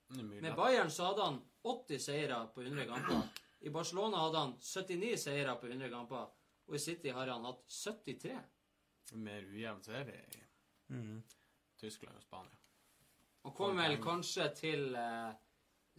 [0.08, 0.54] Med.
[0.56, 3.26] Bayern så hadde han 80 seire på 100 kamper.
[3.60, 6.28] I Barcelona hadde han 79 seire på 100 kamper.
[6.68, 8.36] Og i City har han hatt 73.
[9.18, 10.44] Mer ujevn serie i
[10.88, 11.22] Mm.
[11.76, 12.56] Tyskland og Spania.
[13.44, 15.34] Han kom vel kanskje til uh,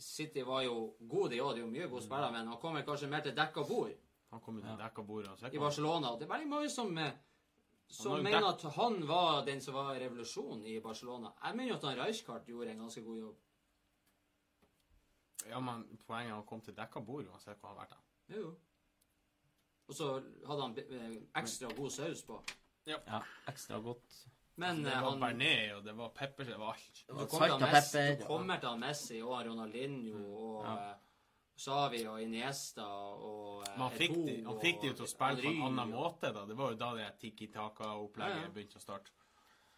[0.01, 2.73] City var jo god, i år, det er jo mye gode spillere, men han kom
[2.73, 3.91] vel kanskje mer til dekka bord
[4.31, 5.59] Han kom til dekka bord og i.
[5.59, 6.15] Barcelona.
[6.17, 7.11] Det er veldig mange som, eh,
[7.87, 11.31] som mener at han var den som var revolusjonen i Barcelona.
[11.43, 13.37] Jeg mener jo at han Rijkaard gjorde en ganske god jobb.
[15.47, 17.95] Ja, men poenget er å komme til dekka bord uansett hvor han har vært.
[17.95, 18.35] da.
[18.35, 18.55] Jo.
[19.89, 20.09] Og så
[20.47, 22.41] hadde han eh, ekstra god saus på.
[22.85, 24.25] Ja, ekstra godt.
[24.59, 27.03] Men Det eh, var han Bernet, og det var pepper, det var alt.
[27.07, 28.15] Det var salt og pepper.
[28.19, 30.93] du kommer til han Messi og Ronaldinho og Ja.
[31.59, 35.09] Savi og Iniesta og Man Men han fikk, de, han fikk de jo til å
[35.09, 36.33] spille på en annen og- måte.
[36.33, 36.45] da.
[36.45, 38.49] Det var jo da det tiki-taka-opplegget Ja, ja.
[38.49, 39.11] begynte å starte.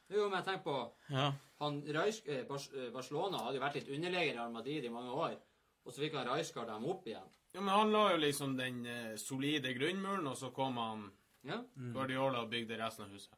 [0.10, 1.32] Jo, men tenk på Ja.
[1.60, 1.96] han, eh,
[2.28, 2.44] eh,
[2.92, 5.38] Barcelona hadde jo vært litt underlegen i Armadid i mange år.
[5.86, 7.30] Og så fikk han Rijkaard dem opp igjen.
[7.54, 11.08] Ja, men Han la jo liksom den eh, solide grunnmuren, og så kom han
[11.44, 13.34] Ja, Guardiola og bygde resten av huset.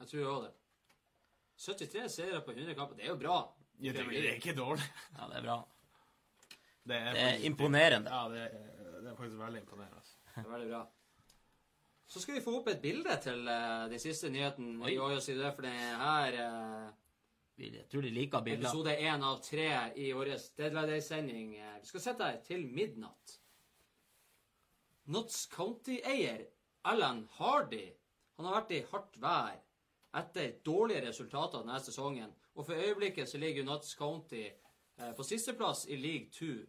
[0.00, 0.52] jeg tror òg det.
[1.60, 3.36] 73 seire på 100 kamper, det er jo bra.
[3.78, 4.82] Ja, det, det er ikke dårlig.
[5.18, 5.58] ja, det er bra.
[6.84, 8.10] Det er, Det er faktisk- imponerende.
[8.10, 9.96] Ja, det er, det er faktisk veldig imponerende.
[10.00, 10.16] altså.
[10.34, 10.82] Det er veldig bra.
[12.06, 14.90] Så skal vi få opp et bilde til uh, den siste nyheten Oi.
[14.92, 16.90] i Oyos idé, for det her eh,
[17.56, 18.66] Jeg tror de liker bilder.
[18.66, 21.52] Episode én av tre i vår Deadline Day-sending.
[21.80, 23.36] Vi skal sitte her til midnatt.
[25.14, 26.46] Notts County-eier
[26.84, 27.84] Alan Hardy
[28.34, 29.60] han har vært i hardt vær
[30.18, 32.32] etter dårlige resultater denne sesongen.
[32.54, 36.64] Og for øyeblikket så ligger Notts County eh, på sisteplass i League two.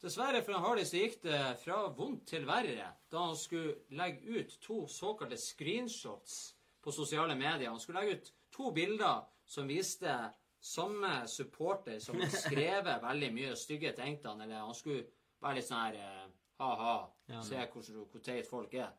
[0.00, 4.54] Dessverre for Hardy så gikk det fra vondt til verre da han skulle legge ut
[4.62, 6.38] to såkalte screenshots
[6.80, 7.68] på sosiale medier.
[7.68, 10.14] Han skulle legge ut to bilder som viste
[10.60, 15.06] samme supporter som har skrevet veldig mye stygge ting til han, eller han skulle
[15.40, 16.26] være litt sånn her eh,
[16.60, 16.96] ha-ha,
[17.42, 18.92] se hvor, hvor teit folk er.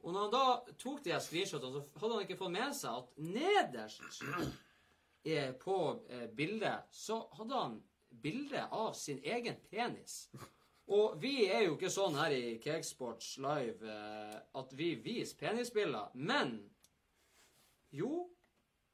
[0.00, 3.18] Og når han da tok de screenshotene, så hadde han ikke fått med seg at
[3.20, 4.22] nederst
[5.60, 5.76] på
[6.08, 7.76] eh, bildet så hadde han
[8.22, 10.24] bilde av sin egen penis.
[10.90, 16.16] Og vi er jo ikke sånn her i Cakesports Live eh, at vi viser penisbilder.
[16.18, 16.56] Men
[17.94, 18.24] jo,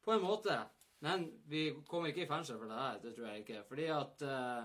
[0.06, 0.56] på en måte.
[1.04, 1.18] Men
[1.50, 2.94] vi kommer ikke i fengsel for det her.
[3.02, 3.60] Det tror jeg ikke.
[3.68, 4.62] Fordi at eh,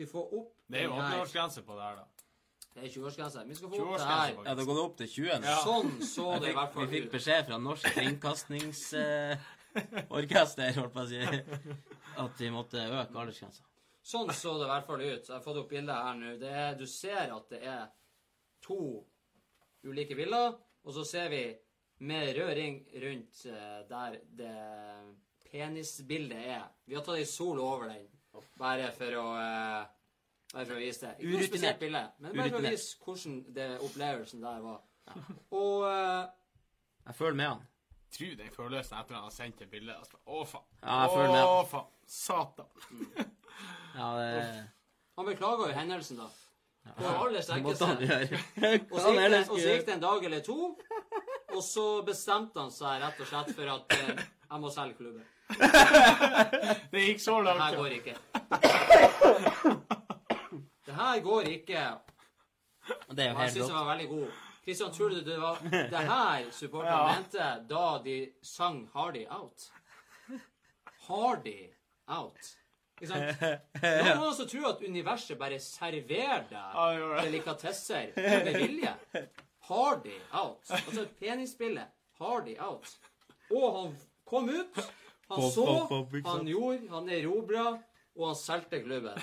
[0.00, 2.06] vi får opp Det er jo 18-årsgrense på det her, da.
[2.72, 3.38] Det er 20-årsgrense.
[3.48, 4.30] Vi skal få opp det her.
[4.46, 5.46] Ja, det går det opp til 20 nå.
[5.48, 5.58] Ja.
[5.64, 6.76] Sånn så Jeg det i hvert fikk, ut.
[6.76, 7.12] vi fall fikk ut.
[7.16, 11.20] beskjed fra Norsk Kringkastingsorkester, holdt på å si,
[12.24, 13.62] at de måtte øke aldersgrensa.
[14.02, 15.24] Sånn så det i hvert fall ut.
[15.28, 16.28] Jeg har fått opp bildet her nå.
[16.40, 17.84] Det er, du ser at det er
[18.64, 18.78] to
[19.86, 20.48] ulike bilder,
[20.82, 21.44] og så ser vi
[22.02, 24.54] med rød ring rundt eh, der det
[25.50, 26.68] penisbildet er.
[26.86, 28.06] Vi har tatt ei sol over den,
[28.58, 29.82] bare for å eh,
[30.52, 31.12] bare for å vise det.
[31.22, 34.80] Ikke noe spesielt bilde, men bare for å vise hvordan det opplevelsen der var.
[35.50, 36.26] Og uh,
[37.08, 37.62] Jeg føler med han.
[38.12, 39.96] Tro den følelsen etter han har sendt det bildet.
[39.96, 40.20] Altså.
[40.26, 40.68] Å, faen.
[40.82, 41.46] Ja, jeg føler med.
[41.48, 41.90] Å, faen.
[42.18, 43.28] Satan.
[43.92, 44.28] Ja, det
[45.14, 46.28] han beklaga jo hendelsen, da.
[46.96, 47.84] På aller sterkeste.
[48.90, 50.72] Og så, gikk det en dag eller to,
[51.56, 54.22] og så bestemte han seg rett og slett for at eh,
[54.52, 55.24] jeg må selge klubben.
[56.92, 58.14] Det gikk så Det her går ikke.
[60.86, 61.82] Det her går ikke.
[63.12, 63.76] Det er jo Og jeg helt syns rått.
[63.76, 64.40] var veldig god.
[64.64, 67.14] Kristian, tror du det var det her supporterne Ja.
[67.16, 69.70] mente da de sang 'Hardy Out'?
[71.08, 71.56] Hardy
[72.08, 72.52] Out.
[73.00, 73.42] Ikke sant?
[73.82, 77.24] Noen som tror at universet bare serverer Ja, deg det gjorde det.
[77.32, 78.94] delikatesser med vilje.
[79.68, 80.70] Hardy Out.
[80.70, 81.84] Altså et penisbilde.
[82.20, 82.88] Hardy Out.
[83.52, 83.94] Og han
[84.26, 87.66] kom ut, han Pop, så, pop, pop, han gjorde, han erobra,
[88.16, 89.18] og han solgte klubben.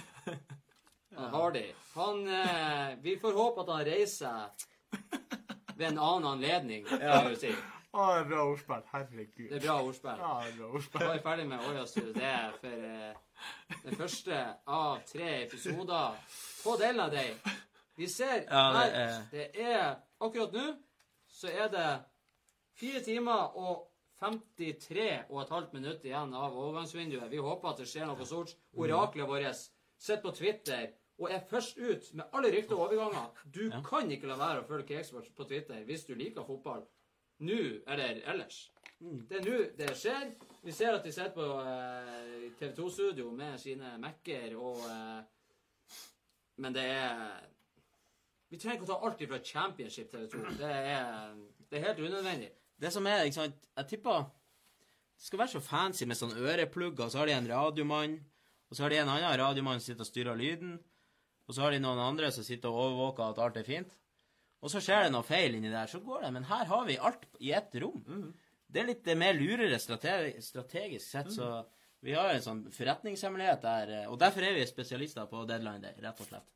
[1.17, 1.65] Han Hardy.
[1.95, 4.49] Han eh, Vi får håpe at han reiser
[5.79, 7.51] ved en annen anledning, kan vi si.
[7.89, 8.83] Å, bra ordspill.
[8.91, 9.47] Herregud.
[9.49, 10.19] Det er bra ordspill.
[10.21, 11.05] Ja, det er bra Da ordspill.
[11.07, 16.19] er vi ferdig med årets det for eh, den første av tre episoder
[16.63, 17.49] på delen av deg.
[17.97, 20.65] Vi ser Ja, det her er- Det er Akkurat nå
[21.29, 21.87] så er det
[22.79, 23.85] fire timer og
[24.19, 27.29] 53 og et halvt minutt igjen av overgangsvinduet.
[27.31, 28.55] Vi håper at det skjer noe stort.
[28.75, 29.61] Oraklet vårt
[29.99, 30.89] sitter på Twitter
[31.19, 33.29] og er først ut med alle rykter og overganger.
[33.45, 33.81] Du Ja.
[33.83, 36.85] kan ikke la være å følge Cakesports på Twitter hvis du liker fotball
[37.39, 38.71] nå eller ellers.
[38.99, 40.33] Det er nå det skjer.
[40.63, 45.23] Vi ser at de sitter på eh, TV 2-studio med sine Mac-er og eh,
[46.57, 47.39] Men det er
[48.49, 50.43] Vi trenger ikke å ta alt fra Championship TV 2.
[50.57, 51.33] Det er,
[51.69, 52.49] det er helt unødvendig.
[52.79, 54.27] Det som er, ikke sant Jeg tipper
[55.19, 58.13] det skal være så fancy med sånn øreplugger, og så har de en radiomann,
[58.71, 60.77] og så har de en annen radiomann som sitter og styrer lyden,
[61.43, 63.97] og så har de noen andre som sitter og overvåker at alt er fint.
[64.63, 66.31] Og så skjer det noe feil inni der, så går det.
[66.37, 67.99] Men her har vi alt i ett rom.
[68.69, 71.49] Det er litt det mer lurere strategi strategisk sett, så
[72.05, 73.93] vi har en sånn forretningshemmelighet der.
[74.07, 76.47] Og derfor er vi spesialister på deadline day, rett og slett.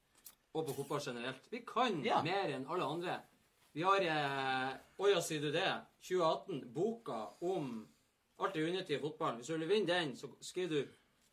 [0.54, 1.48] Og på fotball generelt.
[1.52, 2.22] Vi kan Ja.
[2.24, 3.20] mer enn alle andre.
[3.74, 5.82] Vi har eh, Oja, sier du det?
[6.02, 6.74] 2018.
[6.74, 7.88] Boka om
[8.40, 9.38] alt det unyttige i fotballen.
[9.38, 10.88] Hvis du vil vinne den, så skriver du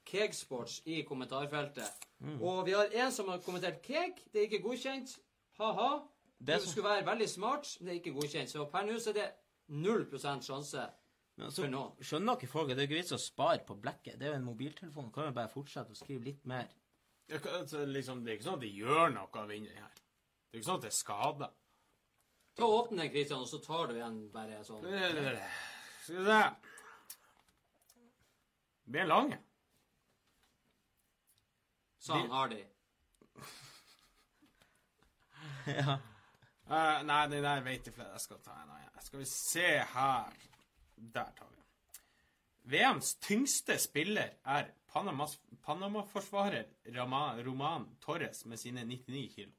[0.07, 1.91] Kegsports i kommentarfeltet.
[2.21, 2.41] Mm.
[2.43, 4.15] Og vi har en som har kommentert Keg.
[4.33, 5.19] Det er ikke godkjent.
[5.59, 6.01] Ha-ha.
[6.47, 8.49] Det som- skulle være veldig smart, men det er ikke godkjent.
[8.51, 9.31] Så per nå er det
[9.69, 10.87] null prosent sjanse.
[11.37, 11.93] Men altså, For noen.
[12.01, 14.19] skjønner ikke folk at det er ikke vits å spare på blekket.
[14.19, 15.13] Det er jo en mobiltelefon.
[15.13, 16.67] Kan jo bare fortsette å skrive litt mer.
[17.31, 19.99] Ja, altså, liksom, det er ikke sånn at de gjør noe av vinneren her.
[20.51, 21.49] Det er ikke sånn at det er skada.
[22.59, 24.83] Ta og Åpne den, Christian, og så tar du igjen bare sånn.
[24.83, 26.41] Skal vi se Det
[28.91, 29.31] blir lang
[32.01, 32.61] Sånn Sa han Hardy.
[35.79, 35.99] ja.
[36.71, 38.15] Uh, nei, den der vet jeg flere.
[38.17, 39.03] Jeg skal ta en annen.
[39.05, 40.45] Skal vi se her.
[40.97, 41.67] Der tar vi den.
[42.73, 49.53] VMs tyngste spiller er Panama-forsvarer Panama Roman Torres med sine 99 kilo.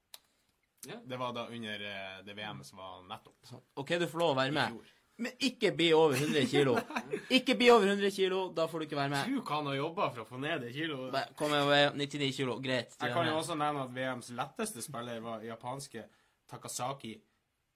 [0.87, 0.97] Ja.
[1.05, 3.53] Det var da under eh, det VM som var nettopp.
[3.73, 4.79] OK, du får lov å være med.
[5.21, 6.73] Men ikke bli over 100 kilo.
[7.37, 9.27] Ikke bli over 100 kilo, da får du ikke være med.
[9.29, 11.35] Du kan ha jobba for å få ned det kiloet.
[11.37, 12.55] Kom over 99 kilo.
[12.63, 12.95] Greit.
[12.97, 16.07] Jeg kan jo også nevne at VMs letteste spiller var japanske
[16.49, 17.13] Takasaki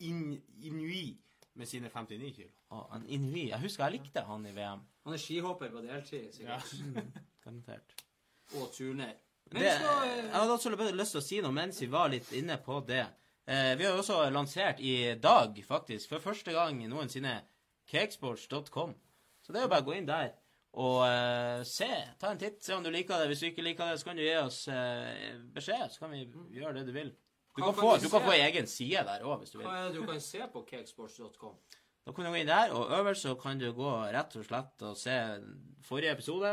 [0.07, 0.33] In
[0.65, 1.05] Inui
[1.53, 2.49] med sine 59 kilo.
[2.95, 3.51] En Inui.
[3.51, 4.81] Jeg husker jeg likte han i VM.
[5.05, 6.73] Han er skihopper på deltid, sikkert.
[6.81, 7.05] Ja.
[7.45, 7.95] Garantert.
[8.57, 9.13] Og turner.
[9.51, 12.31] Men Det, skal, jeg hadde også lyst til å si noe mens vi var litt
[12.33, 13.03] inne på det.
[13.45, 17.43] Eh, vi har også lansert i dag, faktisk, for første gang noensinne,
[17.91, 18.95] cakesports.com.
[19.45, 20.33] Så det er jo bare å gå inn der
[20.75, 21.87] og eh, se.
[22.19, 23.29] Ta en titt, se om du liker det.
[23.31, 26.25] Hvis du ikke liker det, så kan du gi oss eh, beskjed, så kan vi
[26.57, 27.13] gjøre det du vil.
[27.55, 29.69] Du kan, kan få, du kan få egen side der òg, hvis du vil.
[29.69, 31.55] hva er det du kan se på cakesports.com?
[32.05, 34.83] Da kan du gå inn der, og øverst så kan du gå rett og slett
[34.89, 35.15] og se
[35.87, 36.51] forrige episode.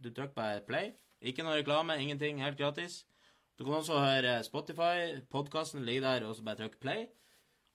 [0.00, 0.92] Du trykker bare play.
[1.24, 2.40] Ikke noe reklame, ingenting.
[2.42, 3.04] Helt gratis.
[3.58, 5.20] Du kan også høre Spotify.
[5.30, 7.06] Podkasten ligger der, og så bare trykk play.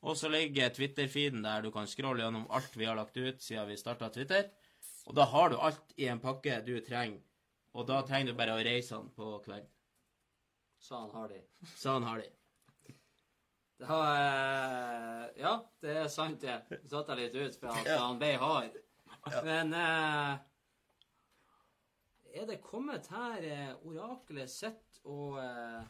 [0.01, 3.67] Og så ligger Twitter-feeden der du kan scrolle gjennom alt vi har lagt ut siden
[3.67, 4.49] vi starta Twitter.
[5.07, 7.19] Og da har du alt i en pakke du trenger.
[7.75, 9.67] Og da trenger du bare å reise den på kvelden.
[10.79, 11.41] Sa han Hardy.
[11.75, 12.29] Sånn har de.
[13.79, 15.51] Det har eh, Ja,
[15.83, 16.55] det er sant, det.
[16.87, 17.97] Så satt jeg litt ut for at Ja.
[18.05, 18.77] han ble hard.
[19.43, 20.37] Men eh,
[22.33, 25.81] Er det kommet her eh, oraklet sitter og eh,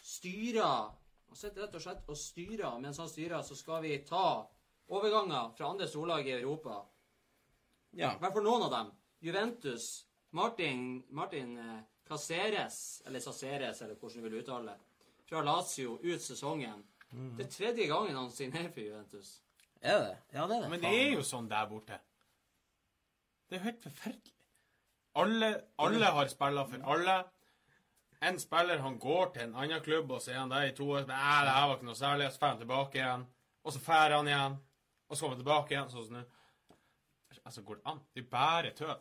[0.00, 0.90] styrer
[1.30, 2.78] Han sitter rett og slett og styrer.
[2.82, 4.42] Mens han styrer, så skal vi ta
[4.90, 6.80] overganger fra andre storlag i Europa.
[7.94, 8.16] Ja.
[8.16, 8.90] I hvert fall noen av dem.
[9.22, 9.90] Juventus.
[10.34, 16.22] Martin, Martin eh, Caceres, eller Caceres, eller hvordan du vil uttale det, fra Lazio ut
[16.22, 16.82] sesongen.
[17.10, 19.40] Det er tredje gangen han signerer for Juventus.
[19.80, 20.16] Er det?
[20.32, 20.70] Ja, det er det.
[20.70, 21.98] Men det er jo sånn der borte.
[23.48, 24.39] Det er jo helt forferdelig.
[25.12, 27.18] Alle, alle har spilla for alle.
[28.20, 30.90] En spiller han går til en annen klubb, og så er han der i to
[30.90, 31.06] år.
[31.08, 32.28] Men, det her var ikke noe særlig.
[32.32, 33.24] Så drar han tilbake igjen.
[33.64, 34.58] Og så drar han igjen.
[35.08, 35.90] Og så kommer han tilbake igjen.
[35.90, 36.24] sånn som nå.
[37.40, 38.02] Altså, går det an?
[38.14, 38.96] Det er bare tøv.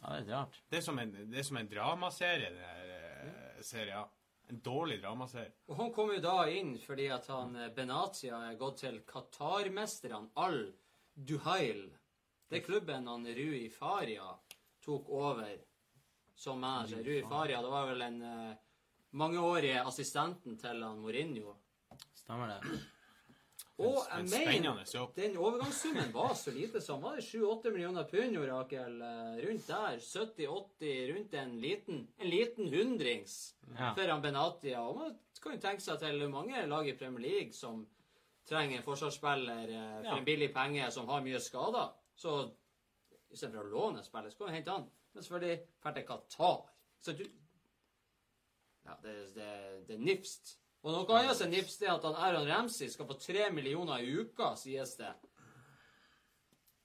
[0.00, 0.60] Ja, det er rart.
[0.70, 4.12] Det er som en, det er som en dramaserie, den her eh, serien.
[4.50, 5.54] En dårlig dramaserie.
[5.70, 10.30] Og han kom jo da inn fordi at han eh, Benatia er gått til Qatar-mesterne
[10.42, 10.62] Al
[11.14, 11.86] Duhail.
[12.50, 14.32] Det er klubben han Rui Faria
[14.84, 15.56] tok over
[16.36, 17.02] som manager.
[17.04, 18.54] Rui Faria, det var vel den uh,
[19.10, 21.54] mangeårige assistenten til han Mourinho.
[22.14, 22.80] Stemmer det.
[23.80, 24.82] Og jeg mener
[25.16, 28.50] den overgangssummen var så lite som var det 7-8 millioner pund, Orakel.
[28.52, 28.98] Rakel?
[29.02, 29.96] Eh, Rundt der.
[30.04, 33.94] 70-80, rundt en liten, en liten hundrings Ja.
[33.94, 34.82] for han Benatia.
[34.82, 37.86] Og man kan jo tenke seg til mange lag i Premier League som
[38.48, 41.94] trenger en forsvarsspiller eh, for en billig penge som har mye skader.
[42.16, 42.50] Så
[43.30, 44.88] istedenfor å låne spillet, så kan du hente han.
[45.12, 46.58] Men selvfølgelig drar til Qatar.
[47.00, 47.24] Så du
[48.84, 49.48] Ja, det, det,
[49.86, 50.54] det er nifst.
[50.80, 54.00] Og noe annet som er nifst, er at han Aaron Ramsey skal få tre millioner
[54.00, 55.10] i uka, sies det.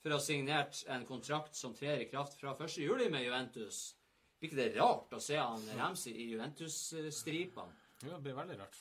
[0.03, 2.75] For å ha signert en kontrakt som trer i kraft fra 1.
[2.83, 3.95] juli med Juventus.
[4.43, 7.79] Ikke det rart å se han Ramsey i Juventus-stripene?
[8.03, 8.77] Ja, det blir veldig rart.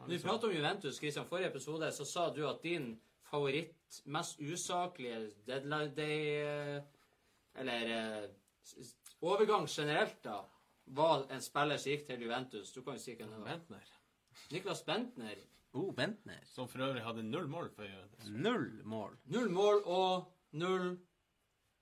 [0.00, 2.90] Når vi prater om Juventus, Christian, forrige episode, så sa du at din
[3.34, 6.82] favoritt, mest usaklige deadline day eh,
[7.60, 8.28] Eller eh,
[9.22, 10.40] overgang generelt, da,
[10.96, 12.72] var en spiller som gikk til Juventus.
[12.74, 13.50] Du kan jo si hvem det var.
[13.52, 13.90] Bentner.
[14.52, 15.42] Niklas Bentner.
[15.74, 16.40] Oh, Bentner.
[16.50, 18.28] Som for øvrig hadde null mål for Juventus.
[18.30, 19.16] Null mål.
[19.34, 20.96] Null mål og null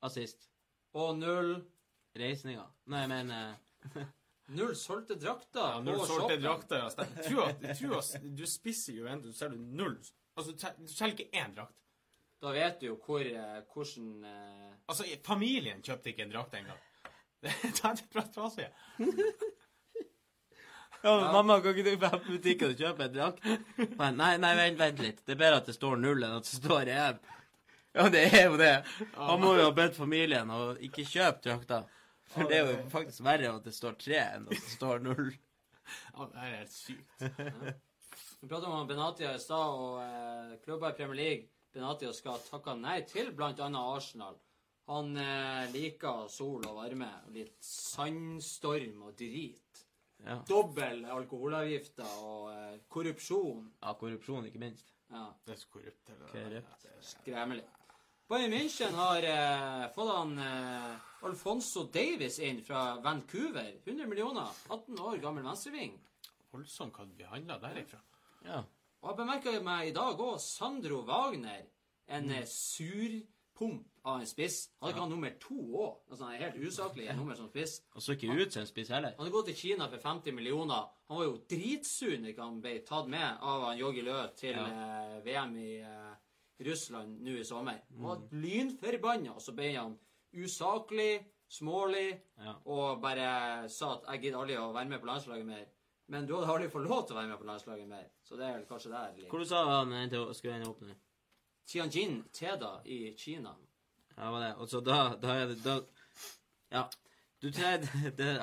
[0.02, 0.48] Assist.
[0.92, 1.54] og null
[2.18, 2.68] Reisninger.
[2.92, 3.32] Nei, men
[4.56, 6.82] Null solgte drakter Ja, null solgte drakter.
[6.82, 7.06] Ja.
[7.16, 9.96] Jeg tror at, jeg tror at du spisser Juventus, så er du null.
[10.36, 11.76] Altså, du sel- selger ikke én drakt.
[12.42, 16.80] Da vet du jo hvor, eh, hvordan eh, Altså, familien kjøpte ikke en drakt engang.
[17.42, 17.50] Det
[17.84, 18.70] er bra fra seg.
[21.02, 23.46] Ja, men mamma, kan ikke du være på butikken og kjøpe en drakt?
[23.98, 25.22] Men Nei, nei, vent, vent litt.
[25.26, 27.18] Det er bedre at det står null enn at det står én.
[27.92, 28.70] Ja, det er jo det.
[29.16, 31.88] Han må jo ha bedt familien å ikke kjøpe drakter.
[32.32, 35.32] For det er jo faktisk verre at det står tre enn at det står null.
[36.14, 37.26] Ja, det er helt sykt.
[38.42, 42.74] Vi pratet om Benatia i stad, og eh, klubber i Premier League Benatia skal takke
[42.74, 43.52] nei til bl.a.
[43.78, 44.34] Arsenal.
[44.90, 49.84] Han eh, liker sol og varme, og litt sandstorm og drit.
[50.26, 50.40] Ja.
[50.46, 53.70] Dobbel alkoholavgifter og eh, korrupsjon.
[53.78, 54.90] ja, korrupsjon, ikke minst.
[55.12, 56.10] Ja, Det er så korrupt.
[56.10, 56.34] eller?
[56.34, 56.86] Korrupt.
[57.12, 57.64] skremmelig.
[58.30, 63.76] Bayern München har eh, fått han eh, Alfonso Davis inn fra Vancouver.
[63.86, 64.50] 100 millioner.
[64.68, 65.94] 18 år gammel venstreving.
[66.52, 68.02] Voldsomt hva vi handla derifra.
[68.44, 68.62] Ja.
[69.02, 71.64] Og jeg bemerka meg i dag òg Sandro Wagner.
[72.12, 72.44] En mm.
[72.46, 74.68] surpomp av en spiss.
[74.80, 75.96] Hadde ikke han nummer to òg?
[76.10, 77.80] Altså, han er helt usaklig nummer som spiss.
[77.94, 79.14] Og så ikke ut som en spiss heller.
[79.16, 80.88] Han hadde gått til Kina for 50 millioner.
[81.10, 84.66] Han var jo dritsur når han ble tatt med av han Joggi Lø til Ja.
[84.70, 86.14] eh, VM i eh,
[86.66, 87.82] Russland nå i sommer.
[87.96, 89.98] Han var lynforbanna, og så ble han
[90.32, 92.54] usaklig, smålig, Ja.
[92.64, 95.66] og bare sa at 'jeg gidder aldri å være med på landslaget mer'.
[96.12, 98.08] Men du hadde aldri fått lov til å være med på landslaget mer.
[98.26, 99.12] Så det er vel kanskje der.
[99.16, 99.30] ligger.
[99.32, 100.96] Hvor du sa han endte, skulle ende opp nå?
[101.72, 103.54] Tianjin Teda i Kina.
[104.16, 104.50] Ja, var det.
[104.60, 105.78] Og så da, da er det da,
[106.72, 106.88] Ja.
[107.40, 107.80] Du trer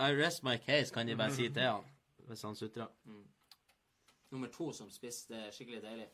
[0.09, 1.85] I rest my case, kan de bare si til han.
[2.27, 2.89] Hvis han sutrer.
[4.31, 5.27] Nummer to som spiss.
[5.29, 6.09] Det er skikkelig deilig.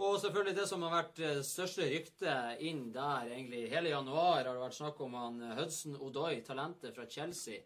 [0.00, 4.62] Og selvfølgelig det som har vært største ryktet inn der egentlig hele januar, har det
[4.62, 7.60] vært snakk om han eh, Hudson Odoi, talentet fra Chelsea.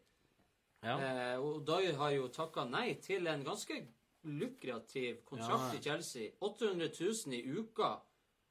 [0.85, 0.95] Ja.
[1.01, 3.79] Eh, Odoi har jo takka nei til en ganske
[4.25, 5.79] lukrativ kontrakt Ja.
[5.79, 6.31] i Chelsea.
[6.41, 7.95] 800 000 i uka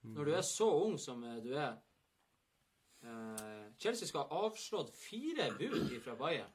[0.03, 1.77] når du er så ung som eh, du er.
[3.03, 6.51] Eh, Chelsea skal ha avslått fire bud fra Bayern.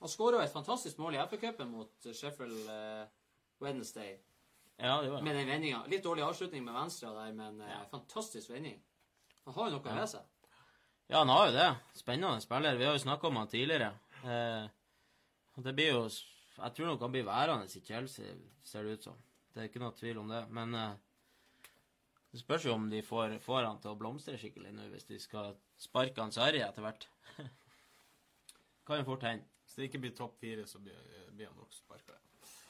[0.00, 3.06] Han skåra et fantastisk mål i FA-cupen mot Sheffield eh,
[3.58, 4.18] Wednesday
[4.78, 5.80] Ja, det var med den vendinga.
[5.90, 8.78] Litt dårlig avslutning med venstre der, men eh, fantastisk vending.
[9.44, 10.26] Han har jo noe ved seg.
[11.08, 11.68] Ja, han har jo det.
[11.96, 12.76] Spennende spiller.
[12.76, 13.88] Vi har jo snakka om han tidligere.
[14.24, 14.68] Eh,
[15.62, 16.02] det blir jo
[16.58, 19.18] Jeg tror nok han blir værende i Chelsea, ser det ut som.
[19.54, 20.40] Det er ikke noe tvil om det.
[20.50, 20.96] Men eh,
[22.32, 25.20] det spørs jo om de får, får han til å blomstre skikkelig nå, hvis de
[25.22, 27.06] skal sparke han Sarri etter hvert.
[28.86, 29.46] kan jo fort hende.
[29.64, 30.98] Hvis det ikke blir topp fire, så blir,
[31.36, 32.18] blir han nok sparka.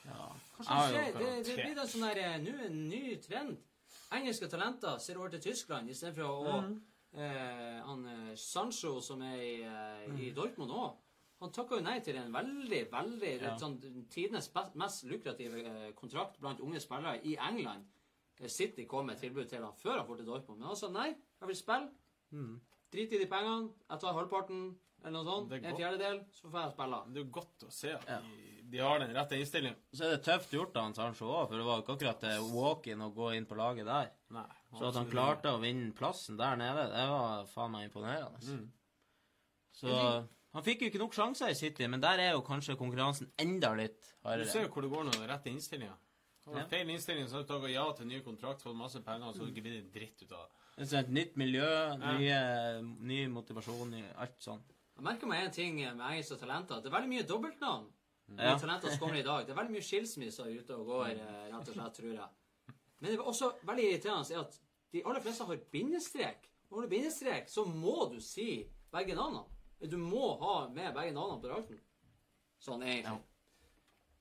[0.04, 0.28] Ja.
[0.56, 1.18] Kanskje det, skjer.
[1.18, 3.58] det, det blir da sånn der, eh, nå en ny trend.
[4.14, 9.52] Engelske talenter ser over til Tyskland istedenfor å eh, han eh, Sancho, som er i,
[9.68, 10.96] eh, i Dortmund òg.
[11.40, 13.52] Han takka jo nei til en veldig, veldig Ja.
[13.58, 13.76] sånn,
[14.10, 17.84] tidenes mest lukrative eh, kontrakt blant unge spillere i England.
[18.40, 20.58] Eh, City kom med tilbud til han før han dro til Dortmund.
[20.58, 21.08] Men han sa nei,
[21.40, 21.90] jeg vil spille.
[22.90, 23.70] Drit i de pengene.
[23.90, 25.52] Jeg tar halvparten, eller noe sånt.
[25.52, 27.00] En fjerdedel, så får jeg spille.
[27.12, 28.18] Det er jo godt å se at Ja.
[28.20, 29.76] de, de har den rette innstillingen.
[29.94, 32.40] Så er det tøft gjort av han Sancho òg, for det var ikke akkurat eh,
[32.52, 34.10] walk-in å gå inn på laget der.
[34.30, 34.46] Nei.
[34.74, 38.40] Så at han klarte å vinne plassen der nede, det var faen meg imponerende.
[38.42, 38.70] Mm.
[39.72, 40.26] Så
[40.58, 43.70] han fikk jo ikke nok sjanser i City, men der er jo kanskje konkurransen enda
[43.78, 44.44] litt hardere.
[44.44, 45.98] Du ser jo hvor det går når du har.
[46.48, 46.64] Har du Ja.
[46.66, 49.40] feil innstilling, så har du takket ja til ny kontrakt, fått masse penger, og så
[49.42, 50.88] har du ikke blitt en dritt ut av det.
[50.88, 54.62] Det er et nytt miljø, nye, ny motivasjon, ny- alt sånn.
[54.96, 56.80] Jeg merker meg en ting med engelske talenter.
[56.82, 57.86] Det er veldig mye dobbeltnavn.
[58.36, 58.58] Ja.
[58.58, 59.46] talenter som kommer i dag.
[59.46, 62.28] Det er veldig mye skilsmisser ute og går, eh, rett og slett, tror jeg.
[63.00, 64.58] Men det er også veldig irriterende er at
[64.92, 66.48] de aller fleste har bindestrek.
[66.70, 69.44] Når du har bindestrek, så må du si begge navnene.
[69.80, 71.80] Du må ha med begge navnene på drakten.
[72.58, 73.20] Sånn egentlig.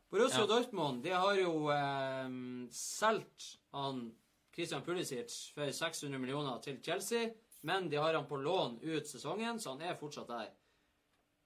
[0.10, 0.48] Borussia Ja.
[0.48, 2.30] Dortmund de har jo eh,
[2.72, 4.12] solgt han
[4.54, 7.32] Christian Pulisic for 600 millioner til Chelsea,
[7.62, 10.54] men de har han på lån ut sesongen, så han er fortsatt der.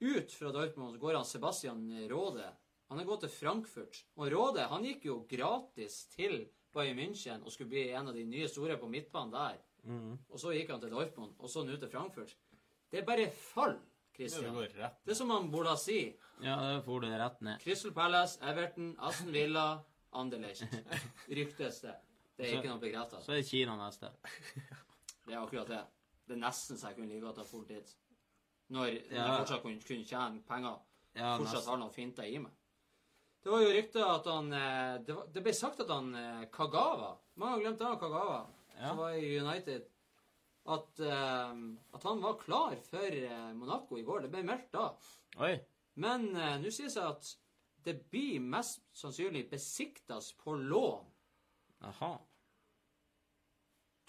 [0.02, 2.48] Ut fra Dortmund går han Sebastian Råde.
[2.92, 4.04] Han er gått til Frankfurt.
[4.20, 8.24] Og Råde han gikk jo gratis til Bayern München og skulle bli en av de
[8.28, 9.60] nye store på midtbanen der.
[10.30, 12.36] Og så gikk han til Dortmund, og så nå til Frankfurt.
[12.92, 13.78] Det er bare fall,
[14.16, 14.56] Christian.
[15.06, 16.00] Det er som han burde si.
[16.44, 17.60] Ja, det får du det rett ned.
[17.64, 19.66] Crystal Palace, Everton, Aston Villa,
[20.14, 20.64] Anderlecht.
[21.30, 21.96] Ryktes det.
[22.38, 23.24] Det er ikke noe bekreftet.
[23.24, 24.10] Så er det Kina neste.
[25.28, 25.82] Det er akkurat det.
[26.28, 27.92] Det er nesten så jeg kunne like godt ha fort dit.
[28.74, 29.26] Når når Ja.
[29.28, 30.80] jeg fortsatt kunne, kunne tjene penger.
[31.16, 31.70] Ja, fortsatt nesten.
[31.70, 32.52] har noen finter i meg.
[33.44, 36.44] Det var jo rykter at han eh, Det, var, det ble sagt at han eh,
[36.54, 38.42] Kagawa Mange har glemt han Kagawa,
[38.80, 38.88] Ja.
[38.90, 39.86] som var i United.
[40.70, 41.54] At, eh,
[41.98, 44.26] at han var klar for eh, Monaco i går.
[44.26, 44.90] Det ble meldt da.
[45.42, 45.56] Oi.
[46.02, 47.32] Men eh, nå sies det at
[47.82, 51.08] det blir mest sannsynlig besiktas på lån.
[51.90, 52.12] Aha.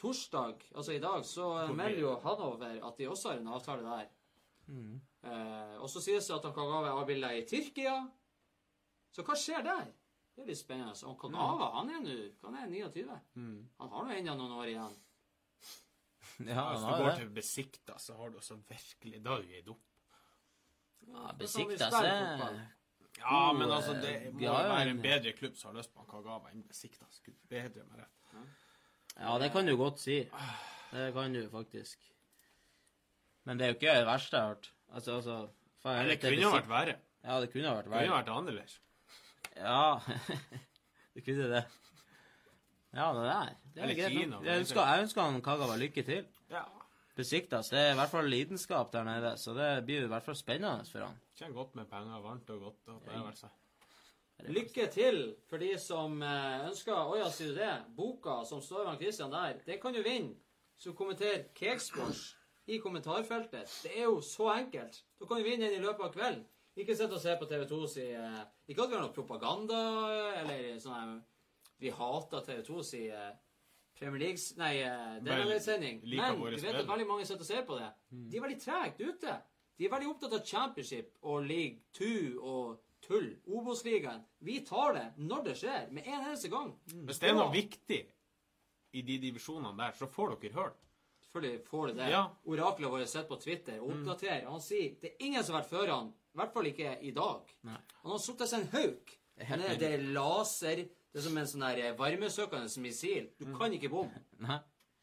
[0.02, 4.10] Torsdag, altså i dag, så melder jo Hanover at de også har en avtale der.
[5.22, 7.94] Eh, og så sies det at han Kagawa gave avbilder i Tyrkia.
[9.12, 9.88] Så hva skjer der?
[10.32, 10.96] Det er litt spennende.
[11.08, 13.18] Og Kagawa, han er nå Han er 29.
[13.78, 14.98] Han har nå ennå noen år igjen.
[16.38, 17.16] Ja, Hvis han du har går det.
[17.18, 19.82] til Besikta, så har du også virkelig Da er du gitt opp.
[21.08, 22.62] Ja, Besikta er.
[23.18, 25.92] Ja, Oh, men altså, det eh, må jo være en- bedre klubb som har lyst
[25.94, 27.06] på Kagawa enn Besikta.
[27.12, 28.46] Skulle bedre meg rett.
[29.20, 30.16] Ja, det kan du godt si.
[30.92, 31.98] Det kan du faktisk.
[33.44, 34.70] Men det er jo ikke det verste jeg har hørt.
[34.94, 35.36] Altså, altså
[35.82, 36.96] faen, Eller det kunne ha vært verre.
[37.24, 38.24] Ja, det kunne ha vært Det kunne verre.
[38.24, 38.80] vært annerledes.
[39.56, 40.00] Ja,
[41.14, 41.64] det kunne det.
[42.92, 43.52] Ja, det der.
[43.74, 44.12] Det er Eller greit.
[44.18, 46.26] Kina, Jeg ønsker, jeg ønsker han Kagawa lykke til.
[46.50, 46.62] Ja.
[47.16, 47.68] Besiktas.
[47.68, 50.84] Det er i hvert fall lidenskap der nede, så det blir i hvert fall spennende
[50.92, 51.18] for han.
[51.36, 52.20] Kjenner godt med penger.
[52.24, 52.88] Varmt og godt.
[52.88, 53.58] Og det er.
[54.48, 57.74] Lykke til for de som eh, ønsker Å ja, sier du det?
[57.96, 60.34] Boka som står ved Christian der, det kan du vinne.
[60.76, 62.32] Så kommenter Cakesports
[62.66, 63.70] i kommentarfeltet.
[63.84, 65.04] Det er jo så enkelt.
[65.20, 66.42] Da kan du vinne den i løpet av kvelden.
[66.76, 68.40] Ikke sitt og se på TV2 si eh,
[68.72, 69.78] Ikke at vi har noe propaganda
[70.40, 71.20] eller sånn
[71.82, 73.32] Vi hater TV2 si eh,
[73.98, 76.00] Premier League Nei, eh, Vel, denne sending.
[76.06, 77.90] Men du vet at veldig mange sitter og ser på det.
[78.12, 79.36] De er veldig tregt ute.
[79.78, 83.32] De er veldig opptatt av championship og league 2 og tull.
[83.50, 84.22] Obos-ligaen.
[84.46, 86.70] Vi tar det når det skjer, med en eneste gang.
[86.92, 88.00] Hvis det er noe viktig
[88.92, 90.78] i de divisjonene der, så får dere hørt.
[91.24, 92.08] Selvfølgelig får det det.
[92.12, 92.22] Ja.
[92.52, 94.46] Oraklet vårt sitter på Twitter og oppdaterer.
[94.52, 96.10] Han sier det er ingen som har vært før han.
[96.32, 97.54] I hvert fall ikke i dag.
[97.66, 97.78] Nei.
[98.04, 99.14] Han har satt seg en hauk.
[99.36, 103.26] er Det er, er laser Det er som en sånn der varmesøkende missil.
[103.38, 104.22] Du kan ikke bomme.
[104.40, 104.58] Nei,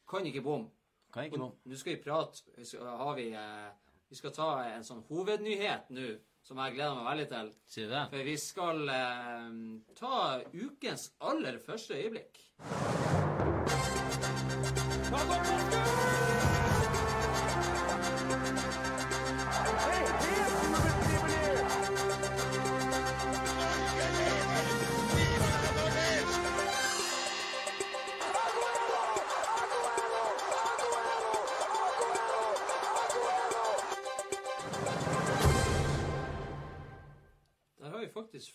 [0.10, 0.70] Kan ikke bomme.
[1.14, 1.56] kan ikke bomme.
[1.70, 3.70] Nå skal vi prate vi skal, har vi, eh,
[4.10, 6.08] vi skal ta en sånn hovednyhet nå,
[6.42, 7.54] som jeg gleder meg veldig til.
[7.68, 8.04] Sier du det?
[8.10, 9.52] For vi skal eh,
[9.96, 12.42] ta ukens aller første øyeblikk.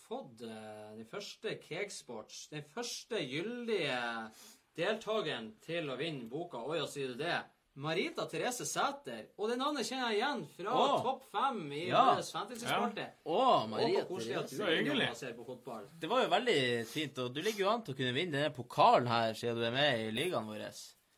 [0.08, 4.30] Fått eh, den første Cakesports, den første gyldige
[4.76, 7.42] deltakeren til å vinne boka Oi, å sier du det?
[7.74, 9.32] Marita Therese Sæter.
[9.36, 11.00] Og det navnet kjenner jeg igjen fra oh.
[11.02, 12.04] topp fem i Ja.
[12.14, 13.06] vår fantasy-spalte.
[13.26, 14.56] Å, Og Maria det var Therese.
[14.56, 15.16] Så hyggelig.
[15.18, 15.88] ser på fotball.
[15.98, 18.54] Det var jo veldig fint, og du ligger jo an til å kunne vinne denne
[18.54, 20.62] pokalen her, siden du er med i ligaen vår.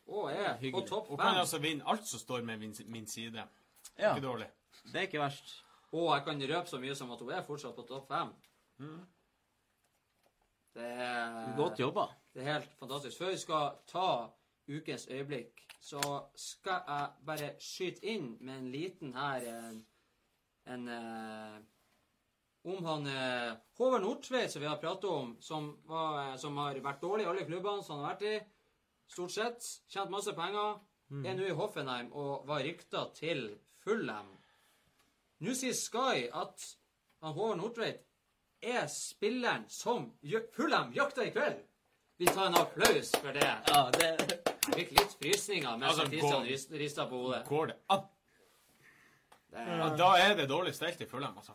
[0.06, 0.54] Oh, ja.
[0.56, 1.40] på topp topp Og kan fem.
[1.42, 3.44] altså vinne alt som står med min, min side.
[3.98, 4.48] Ja, Ikke dårlig.
[4.92, 5.62] det er ikke verst.
[5.92, 8.32] Og jeg kan røpe så mye som at hun er fortsatt på topp fem.
[10.76, 12.06] Det er Godt jobba.
[12.34, 13.18] Det er helt fantastisk.
[13.18, 14.08] Før vi skal ta
[14.68, 16.00] ukens øyeblikk, så
[16.36, 19.78] skal jeg bare skyte inn med en liten her En,
[20.66, 21.56] en eh,
[22.66, 26.80] Om han eh, Håvard Nordtveit, som vi har pratet om, som, var, eh, som har
[26.82, 28.40] vært dårlig i alle klubbene som han har vært i.
[29.08, 29.68] Stort sett.
[29.88, 30.80] Tjent masse penger.
[31.22, 33.46] Er nå i Hoffenheim og var rykta til
[33.84, 34.32] Fulham.
[35.38, 36.64] Nå sier Sky at
[37.22, 38.02] han Håvard Nordtveit
[38.62, 40.12] er spilleren som
[40.52, 41.62] Fulham jakter i kveld.
[42.16, 43.48] Vi tar en applaus for det.
[43.68, 44.10] Ja, det
[44.66, 47.44] Jeg fikk litt frysninger mens Altså, Kristian rista på hodet.
[47.46, 48.06] Går det an?
[49.50, 51.36] Det Ja, da er det dårlig stelt i Fulham.
[51.38, 51.52] Altså,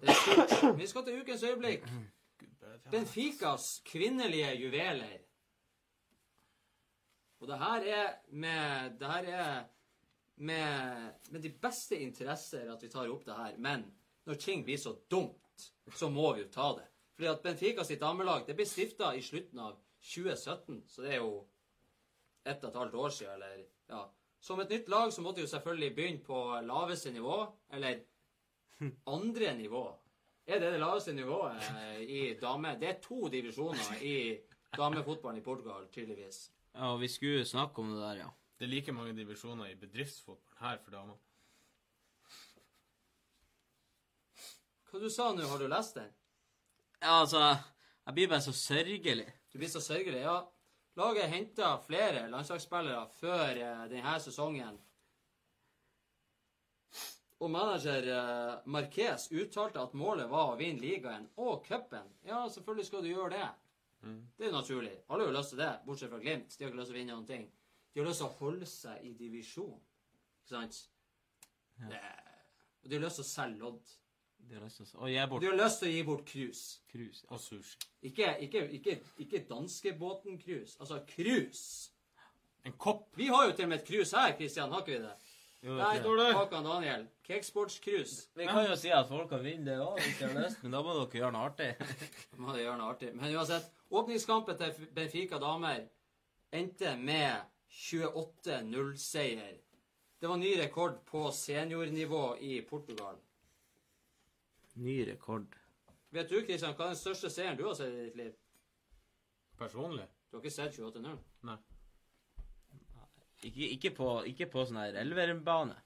[0.00, 0.78] det er stort.
[0.78, 1.88] Vi skal til ukens øyeblikk.
[2.90, 5.18] Benficas kvinnelige juveler.
[7.40, 9.62] Og det her er med Det her er
[10.36, 13.56] med, med de beste interesser at vi tar opp det her.
[13.58, 13.84] Men
[14.24, 15.49] når ting blir så dumt,
[15.94, 16.86] så må vi jo ta det.
[17.16, 21.20] Fordi at Benfica sitt damelag det ble stifta i slutten av 2017, så det er
[21.20, 21.42] jo
[22.48, 24.04] ett og et halvt år siden, eller ja.
[24.40, 27.42] Som et nytt lag så måtte de jo selvfølgelig begynne på laveste nivå,
[27.76, 28.00] eller
[29.06, 29.82] andre nivå.
[30.46, 32.72] Er det det laveste nivået eh, i dame?
[32.80, 34.14] Det er to divisjoner i
[34.76, 36.50] damefotballen i Portugal, tydeligvis.
[36.74, 38.30] Ja, og vi skulle snakke om det der, ja.
[38.58, 41.20] Det er like mange divisjoner i bedriftsfotballen her for damer.
[44.90, 45.46] Hva du sa nå?
[45.46, 46.10] Har du lest den?
[47.00, 47.40] Ja, altså,
[48.06, 49.26] jeg blir bare så sørgelig.
[49.52, 50.24] Du blir så sørgelig.
[50.24, 50.40] Ja,
[50.98, 54.80] laget henta flere landslagsspillere før eh, denne sesongen.
[57.40, 62.10] Og manager eh, Marquez uttalte at målet var å vinne ligaen og cupen.
[62.26, 63.48] Ja, selvfølgelig skal du gjøre det.
[64.36, 64.92] Det er jo naturlig.
[65.08, 66.54] Alle har jo lyst til det, bortsett fra Glimt.
[66.56, 67.48] De har ikke lyst til å vinne noen ting.
[67.92, 69.80] De har lyst til å holde seg i divisjon.
[70.40, 70.78] Ikke sant?
[71.90, 72.00] Det,
[72.82, 73.92] og de har lyst til å selge lodd.
[74.50, 76.24] Det har lyst til å- Og gi bort de har lyst til å gi bort
[76.26, 76.78] cruise.
[76.90, 77.24] krus.
[77.30, 77.76] Og sushi.
[78.02, 80.76] Ikke, ikke, ikke, ikke danskebåten-cruise.
[80.80, 81.90] Altså cruise.
[82.66, 83.06] En kopp.
[83.16, 84.72] Vi har jo til og med et cruise her, Kristian.
[84.72, 85.12] Har ikke vi det?
[85.62, 87.06] Jo, Nei, Håkan Daniel.
[87.28, 88.26] Cakesports-krus.
[88.34, 90.72] Vi kan jo si at folk kan vinne det òg, hvis de har lyst, men
[90.72, 91.76] da må dere gjøre noe artig.
[92.40, 93.14] Må dere gjøre noe artig.
[93.14, 95.86] Men uansett, åpningskampen til Benfica damer
[96.52, 99.58] endte med 28-0-seier.
[100.20, 103.16] Det var ny rekord på seniornivå i Portugal.
[104.76, 105.46] Ny rekord.
[106.12, 108.32] Vet du, Kristian, hva er den største seieren du har sett i ditt liv?
[109.58, 110.06] Personlig.
[110.30, 111.18] Du har ikke sett 28-0?
[111.46, 111.56] Nei.
[113.42, 115.76] Ikke, ikke på, ikke på sånn her elverbane.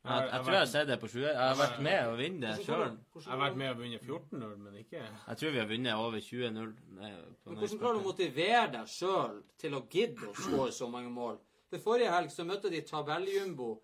[0.00, 1.20] Jeg, Jeg- jeg, jeg tror jeg har sett det på sju.
[1.20, 2.96] Jeg har vært med å vinne det sjøl.
[3.16, 6.20] Jeg har vært med å vinne 14-0, men ikke Jeg tror vi har vunnet over
[6.20, 6.74] 20-0.
[6.96, 11.10] Men hvordan klarer du å motivere deg sjøl til å gidde å skåre så mange
[11.12, 11.38] mål?
[11.70, 13.82] For forrige helg så møtte de tabelljumbo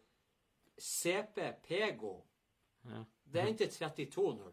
[0.78, 2.14] CP Pego.
[2.88, 3.04] Ja.
[3.26, 4.42] Det endte 32-0.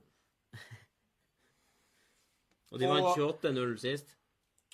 [2.73, 4.15] Og de vant 28-0 sist.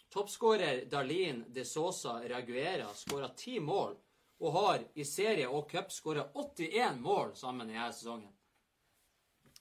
[0.10, 3.98] Toppskårer Darlene de Sosa Raguera skåra ti mål
[4.40, 8.32] og har i serie og cup skåra 81 mål sammen i denne sesongen.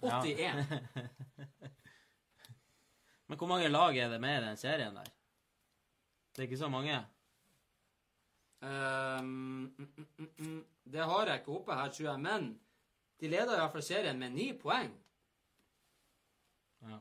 [0.00, 0.64] 81.
[3.28, 5.08] Men hvor mange lag er det med i den serien der?
[6.32, 7.04] Det er ikke så mange.
[8.62, 10.64] Mm, mm, mm, mm.
[10.84, 12.60] Det har jeg ikke oppe her, tror jeg, men
[13.20, 15.04] de leder i hvert fall serien med ni poeng.
[16.82, 16.98] Ja.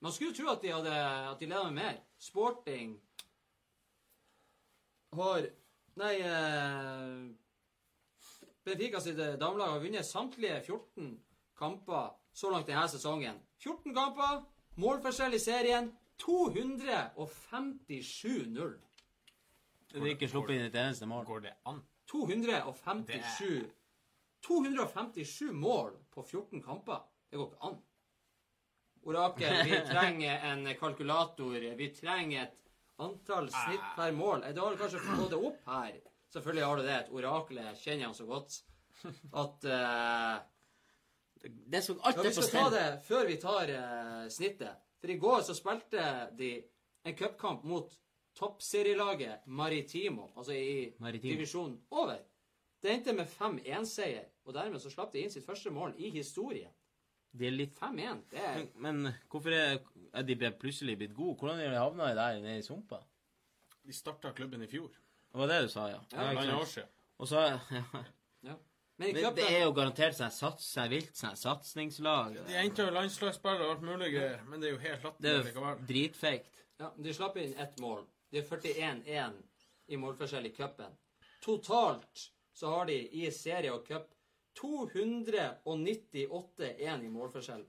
[0.00, 0.94] Man skulle tro at de, hadde,
[1.30, 1.94] at de leder med mer.
[2.18, 3.00] Sporting
[5.12, 5.48] har
[6.00, 7.30] Nei eh,
[8.64, 11.20] Benfica sitt damelag har vunnet samtlige 14
[11.58, 13.40] kamper så langt denne sesongen.
[13.58, 14.42] 14 kamper,
[14.80, 15.92] målforskjell i serien
[16.22, 18.78] 257-0.
[19.90, 21.24] Det er ikke sluppet inn et eneste mål.
[21.26, 21.78] Går det an?
[22.12, 23.66] 257
[24.46, 27.02] 257 mål på 14 kamper.
[27.30, 27.78] Det går ikke an.
[29.02, 31.60] Orakel, vi trenger en kalkulator.
[31.76, 32.56] Vi trenger et
[33.00, 34.44] antall snitt per mål.
[34.54, 36.00] Du har kanskje fått det opp her.
[36.30, 36.98] Selvfølgelig har du det.
[36.98, 38.60] Et orakel kjenner han så godt.
[39.32, 40.36] At uh,
[41.40, 44.84] Det så alt ja, er Vi skal ta det før vi tar uh, snittet.
[45.00, 46.04] For i går så spilte
[46.36, 46.52] de
[47.08, 47.94] en cupkamp mot
[48.36, 51.32] toppserielaget Maritimo, altså i Maritimo.
[51.32, 52.20] divisjonen over.
[52.80, 56.72] Det endte med 5-1-seier, og dermed så slapp de inn sitt første mål i historien.
[57.30, 58.70] De er litt 5-1, det er Men,
[59.04, 59.76] men hvorfor er,
[60.14, 61.36] er de plutselig blitt gode?
[61.38, 62.98] Hvordan er de havna der nede i sumpa?
[63.86, 64.90] De starta klubben i fjor.
[65.30, 66.00] Det var det du sa, ja?
[66.12, 66.88] Ja, ja år siden.
[67.20, 67.60] Og så ja.
[68.42, 68.56] ja.
[69.00, 72.34] Men Men det er jo garantert sånn sats, seg vilt sånn satsingslag.
[72.48, 75.30] De endte jo landslagsspillere og alt mulig greier, men det er jo helt Det latterlig
[75.38, 75.86] er likevel.
[75.88, 76.60] dritfeigt.
[76.82, 78.02] ja, De slapp inn ett mål.
[78.30, 79.38] De er 41-1
[79.88, 80.98] i målforskjell i cupen.
[81.40, 82.26] Totalt
[82.60, 84.10] så har de i serie og cup
[84.60, 87.62] 298-1 i målforskjell.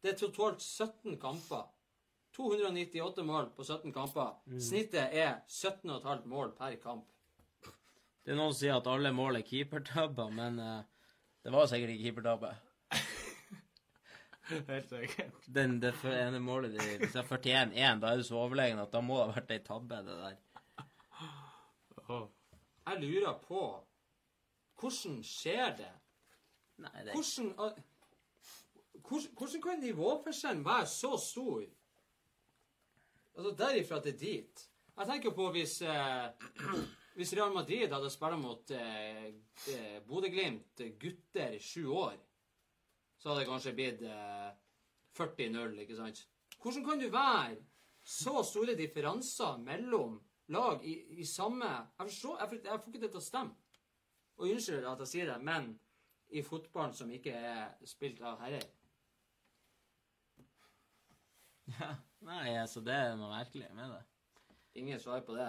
[0.00, 1.66] Det er totalt 17 kamper.
[2.36, 4.30] 298 mål på 17 kamper.
[4.62, 7.04] Snittet er 17,5 mål per kamp.
[8.24, 10.82] Det er noen som sier at alle mål er keepertabber, men uh,
[11.44, 12.50] det var sikkert ikke keepertabbe.
[14.70, 15.34] Helt sikkert.
[15.44, 18.92] Den, det ene målet de, Hvis det er 41-1, da er du så overlegen at
[18.96, 20.36] da må det ha vært ei tabbe, det der.
[22.08, 22.26] Åh.
[22.88, 23.60] Jeg lurer på
[24.78, 25.90] Hvordan skjer det?
[26.78, 27.78] Nei, det Hvordan, ah,
[29.08, 31.64] hvordan, hvordan kan nivåforskjellen være så stor?
[33.38, 34.64] Altså derifra til dit.
[34.98, 36.28] Jeg tenker på hvis eh,
[37.18, 39.26] Hvis Real Madrid hadde spilt mot eh,
[39.74, 42.14] eh, Bodø-Glimt gutter i sju år,
[43.18, 44.50] så hadde det kanskje blitt eh,
[45.18, 46.20] 40-0, ikke sant?
[46.62, 47.56] Hvordan kan du være
[48.08, 50.20] så store differanser mellom
[50.54, 53.56] lag i, i samme Jeg forstår, jeg, får- jeg får ikke det til å stemme.
[54.38, 55.72] Og unnskyld at jeg sier det, men
[56.30, 58.66] i fotballen som ikke er spilt av herrer.
[62.28, 64.02] Nei, altså, det er noe merkelig med det.
[64.78, 65.48] Ingen svar på det.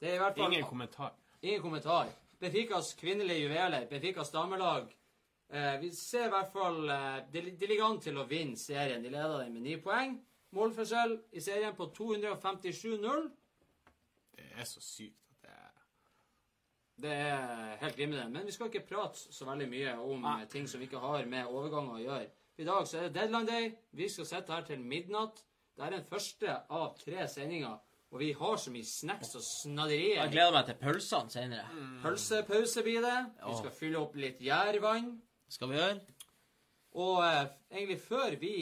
[0.00, 1.14] Det er i hvert fall Ingen kommentar.
[1.42, 2.10] ingen kommentar.
[2.40, 4.86] Befikas kvinnelige juveler, Befikas damelag
[5.52, 9.02] eh, Vi ser i hvert fall eh, de, de ligger an til å vinne serien.
[9.04, 10.16] De leder den med ni poeng.
[10.56, 13.28] Målforskjell i serien på 257-0.
[14.36, 15.19] Det er så sykt
[17.00, 18.28] Det er helt glimrende.
[18.34, 20.42] Men vi skal ikke prate så veldig mye om Nei.
[20.42, 22.26] eh, ting som vi ikke har med overganger å gjøre.
[22.60, 23.70] I dag så er det deadline day.
[23.96, 25.40] Vi skal sitte her til midnatt.
[25.76, 27.78] Det er den første av tre sendinger.
[28.10, 30.18] Og vi har så mye snacks og snadderier.
[30.18, 31.82] Jeg gleder meg til pølsene senere.
[32.02, 33.18] Pølsepause blir det.
[33.46, 35.12] Vi skal fylle opp litt gjærvann.
[35.50, 36.00] Skal vi gjøre?
[37.00, 38.54] Og eh, egentlig før vi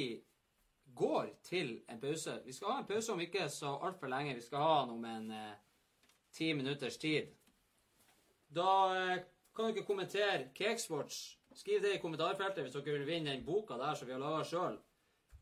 [0.99, 4.35] går til en pause Vi skal ha en pause om ikke så altfor lenge.
[4.37, 5.57] Vi skal ha den om en eh,
[6.33, 7.33] ti minutters tid.
[8.55, 9.25] Da eh,
[9.57, 11.37] kan dere kommentere Cakeswatch.
[11.59, 14.45] Skriv det i kommentarfeltet hvis dere vil vinne den boka der som vi har laga
[14.47, 14.79] sjøl.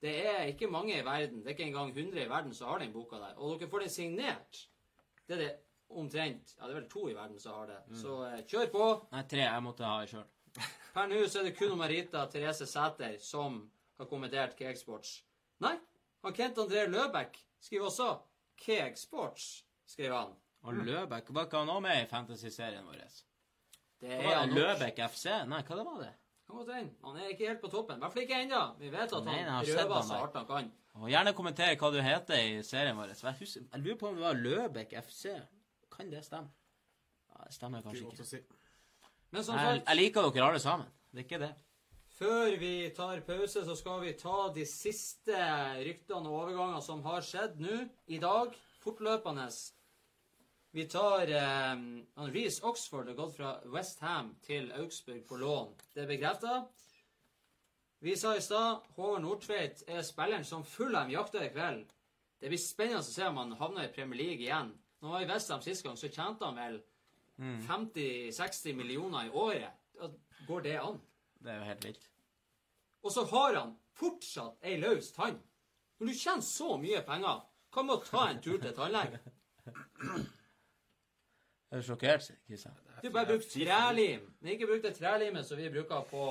[0.01, 2.83] Det er ikke mange i verden, det er ikke engang 100 i verden som har
[2.83, 3.37] den boka der.
[3.37, 4.63] Og dere får den signert.
[5.27, 5.53] Det er det
[5.89, 7.79] omtrent Ja, det er vel to i verden som har det.
[8.01, 8.89] Så eh, kjør på.
[9.13, 9.45] Nei, tre.
[9.47, 10.27] Jeg måtte ha det sjøl.
[10.97, 13.61] Per nå så er det kun Marita Therese Sæter som
[13.99, 15.21] har kommentert Cakesports.
[15.65, 15.77] Nei,
[16.25, 18.09] han Kent André Løbekk skriver også
[18.61, 20.35] Cakesports, skriver han.
[20.67, 23.03] Og Løbekk Var ikke han òg med i fantasy-serien vår?
[24.03, 24.57] Det er var det?
[24.57, 25.27] Løbekk FC?
[25.49, 26.15] Nei, hva det var det?
[26.47, 27.99] Han er ikke helt på toppen.
[27.99, 28.63] I hvert fall ikke ennå.
[28.79, 30.69] Vi vet at Nei, han prøver han så hardt han kan.
[30.97, 33.13] Og gjerne kommenter hva du heter i serien vår.
[33.13, 35.35] Jeg, husker, jeg lurer på om det var Løbekk FC.
[35.93, 36.53] Kan det stemme?
[37.33, 38.43] Ja, det stemmer kanskje Ikke si.
[39.35, 40.87] Men som Jeg, sagt, jeg liker dere alle sammen.
[41.11, 41.53] Det er ikke det.
[42.17, 45.37] før vi tar pause, så skal vi ta de siste
[45.85, 48.55] ryktene og overgangene som har skjedd nå i dag.
[48.81, 49.49] Fortløpende.
[50.77, 51.77] Vi tar eh,
[52.15, 55.71] Reece Oxford har gått fra West Ham til Augsburg på lån.
[55.95, 56.67] Det er bekrefta.
[58.05, 61.89] Vi sa i stad Håvard Nordtveit er spilleren som Fulham jakter i kveld.
[62.37, 64.75] Det blir spennende å se om han havner i Premier League igjen.
[65.01, 66.79] Når han var i Westham sist gang, så tjente han vel
[67.73, 69.83] 50-60 millioner i året.
[70.45, 71.01] Går det an?
[71.41, 72.09] Det er jo helt vilt.
[73.01, 75.41] Og så har han fortsatt ei løs tann.
[75.97, 79.31] Når du tjener så mye penger, hva med å ta en tur til tannlegen?
[81.77, 82.77] Er du sjokkert, Kristian?
[83.03, 84.23] Du bare brukt trelim.
[84.41, 86.23] Men ikke bruk det trelimet som vi bruker på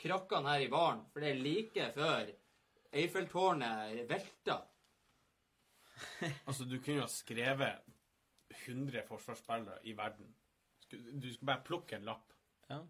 [0.00, 2.30] krakkene her i baren, for det er like før
[2.94, 4.56] Eiffeltårnet velta.
[6.48, 7.84] Altså, du kunne jo ha skrevet
[8.64, 10.32] 100 forsvarsspillere i verden.
[10.88, 12.32] Du skal bare plukke en lapp.
[12.70, 12.80] Ja.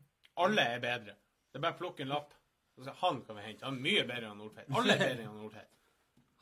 [0.47, 1.19] Alle er bedre.
[1.51, 2.39] Det er bare å plukke en lapp.
[3.03, 3.67] Han kan vi hente.
[3.67, 4.71] Han er mye bedre enn Nordtveit.
[4.71, 5.75] Alle er bedre enn Nordtveit.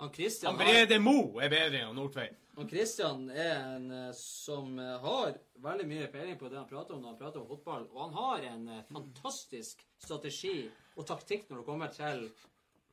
[0.00, 2.38] Han Christian, Han Brede Mo er bedre enn Nordtveit.
[2.56, 6.94] han Christian er en eh, som eh, har veldig mye peiling på det han prater
[6.96, 7.84] om når han prater om fotball.
[7.92, 12.24] Og han har en eh, fantastisk strategi og taktikk når det kommer til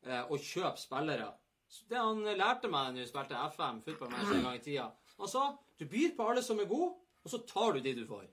[0.06, 1.32] eh, å kjøpe spillere.
[1.70, 4.88] Så Det han lærte meg da jeg spilte FM, Football en gang i tida
[5.20, 5.44] Han sa
[5.78, 8.24] du byr på alle som er gode, og så tar du de du får.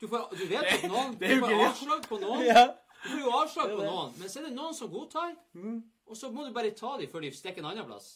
[0.00, 2.44] Du, får, du vet at noen Du får avslag på noen.
[3.02, 5.34] Du får jo avslag på noen, men så er det noen som godtar.
[6.10, 8.08] Og så må du bare ta dem før de stikker en annen plass.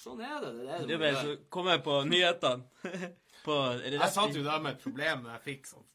[0.00, 0.50] Sånn er det.
[0.60, 2.90] det, er det må så kom jeg på nyhetene.
[3.46, 5.86] på Jeg satt jo der med et problem da jeg fikk sånn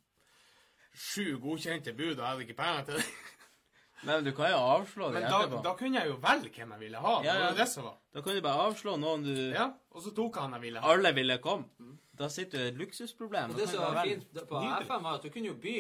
[0.96, 3.08] sju godkjente bud, og jeg hadde ikke penger til det.
[4.08, 5.60] Men du kan jo avslå det Men da, etterpå.
[5.66, 7.14] da kunne jeg jo velge hvem jeg ville ha.
[7.26, 7.52] Ja, ja.
[7.58, 7.96] det som var.
[8.14, 10.92] Da kan du bare avslå noen du Ja, og så tok han jeg ville ha.
[10.94, 11.96] Alle ville komme.
[12.16, 13.56] Da sitter du i et luksusproblem.
[13.56, 14.20] Og det som var velge.
[14.22, 14.88] fint på Nydelig.
[14.88, 15.78] FM, var at du kunne jo by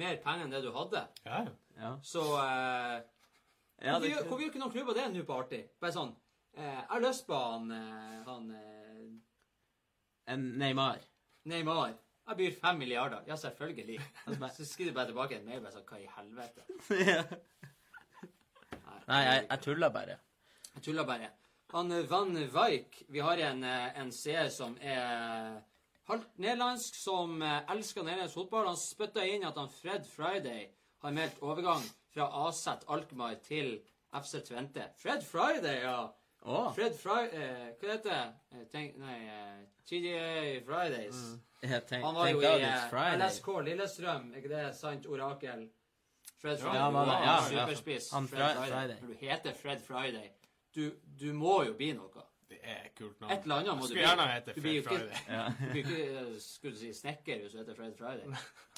[0.00, 1.02] mer penger enn det du hadde.
[1.26, 1.56] Ja, ja.
[1.80, 1.90] Ja.
[2.06, 3.02] Så eh,
[3.84, 5.60] Ja, det, hvorfor gjør ikke noen klubber det nå på artig?
[5.82, 6.14] Bare sånn
[6.56, 8.64] eh, Jeg har lyst på han, eh, han eh,
[10.32, 11.02] en Neymar.
[11.44, 11.92] Neymar.
[12.24, 13.24] Jeg byr fem milliarder.
[13.28, 14.00] Ja, selvfølgelig.
[14.56, 16.64] Så skriver du bare tilbake en mail bare sånn Hva i helvete?
[19.10, 20.16] Nei, jeg, jeg tuller bare.
[20.74, 21.28] Jeg tuller bare.
[21.74, 25.60] Han eh, Van Wijk Vi har en, eh, en seer som er
[26.08, 28.70] halvt nederlandsk, som elsker nederlandsk fotball.
[28.72, 30.66] Han spytta inn at han Fred Friday
[31.04, 33.80] har meldt overgang fra AZ Alkmaar til
[34.14, 34.84] FC Tvente.
[34.98, 36.06] Fred Friday, ja!
[36.46, 36.74] Oh.
[36.74, 38.32] Fred Friday eh, Hva heter det?
[38.52, 41.22] Eh, Tenk, nei, eh, TGA Fridays.
[41.88, 45.06] Tenk, Han var jo i eh, LSK Lillestrøm, er ikke det sant?
[45.06, 45.70] Orakel.
[46.42, 46.76] Fred Friday.
[46.76, 47.38] Ja, man, ja, ja.
[47.48, 48.10] superspiss.
[48.12, 48.68] Han Fred Friday.
[48.74, 49.00] Friday.
[49.00, 50.28] Når du heter Fred Friday,
[50.74, 52.26] du, du må jo bli noe.
[52.48, 53.32] Det er et kult navn.
[53.32, 54.02] Et eller annet må du bli.
[54.04, 55.38] Skulle gjerne hete Du blir jo Fred ikke- Friday.
[55.38, 55.48] Ja.
[55.58, 58.44] Du blir ikke eh, skulle du si, snekker hvis du heter Fred Friday.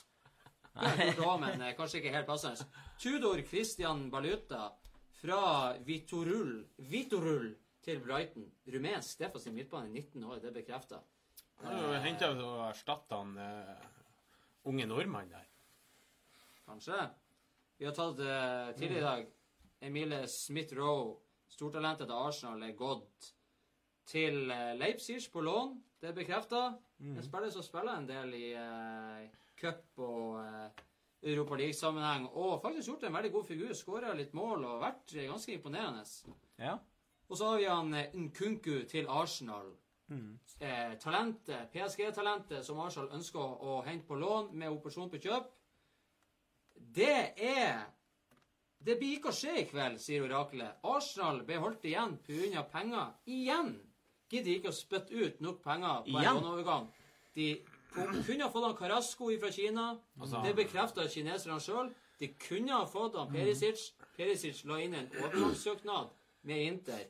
[0.77, 2.67] Det er også, men eh, kanskje ikke helt passende.
[3.01, 4.69] Tudor Christian Baluta
[5.21, 5.41] fra
[5.85, 6.59] Vitorul,
[6.91, 7.55] Vitorul
[7.85, 8.49] til Brighton.
[8.75, 11.01] Rumensk defensiv midtbane, 19 år, det er bekrefta.
[11.65, 13.87] Jo henta og erstatta han uh,
[14.69, 15.47] unge nordmann der.
[16.67, 16.99] Kanskje.
[17.79, 19.33] Vi har tatt uh, tidligere i dag
[19.89, 21.15] Emile Smith-Roe,
[21.49, 23.33] stortalentet til Arsenal, er gått
[24.07, 25.75] til eh, Leipzig på lån.
[26.01, 26.61] Det er bekrefta.
[27.01, 29.27] En spiller som spiller en del i uh,
[29.61, 30.85] cup og eh,
[31.27, 33.73] Europa League-sammenheng, og faktisk gjort en veldig god figur.
[33.75, 36.05] Skåra litt mål og vært ganske imponerende.
[36.61, 36.77] Ja.
[37.27, 39.73] Og så har vi han eh, Nkunku til Arsenal.
[40.09, 45.51] Eh, talentet, PSG-talentet som Arsenal ønsker å, hente på lån med operasjon på kjøp.
[46.77, 47.87] Det er
[48.87, 50.77] Det blir ikke å skje i kveld, sier oraklet.
[50.87, 52.63] Arsenal ble holdt igjen pga.
[52.71, 53.17] penger.
[53.27, 53.73] Igjen!
[54.31, 56.87] Gidder ikke å spytte ut nok penger på en låneovergang.
[57.35, 57.49] De
[57.97, 59.87] kunne ha fått han Carasco fra Kina.
[60.21, 61.95] Altså- det bekrefta kineserne sjøl.
[62.19, 63.93] De kunne ha fått han Perisic.
[64.17, 66.09] Perisic la inn en overgangssøknad
[66.43, 67.05] med Inter.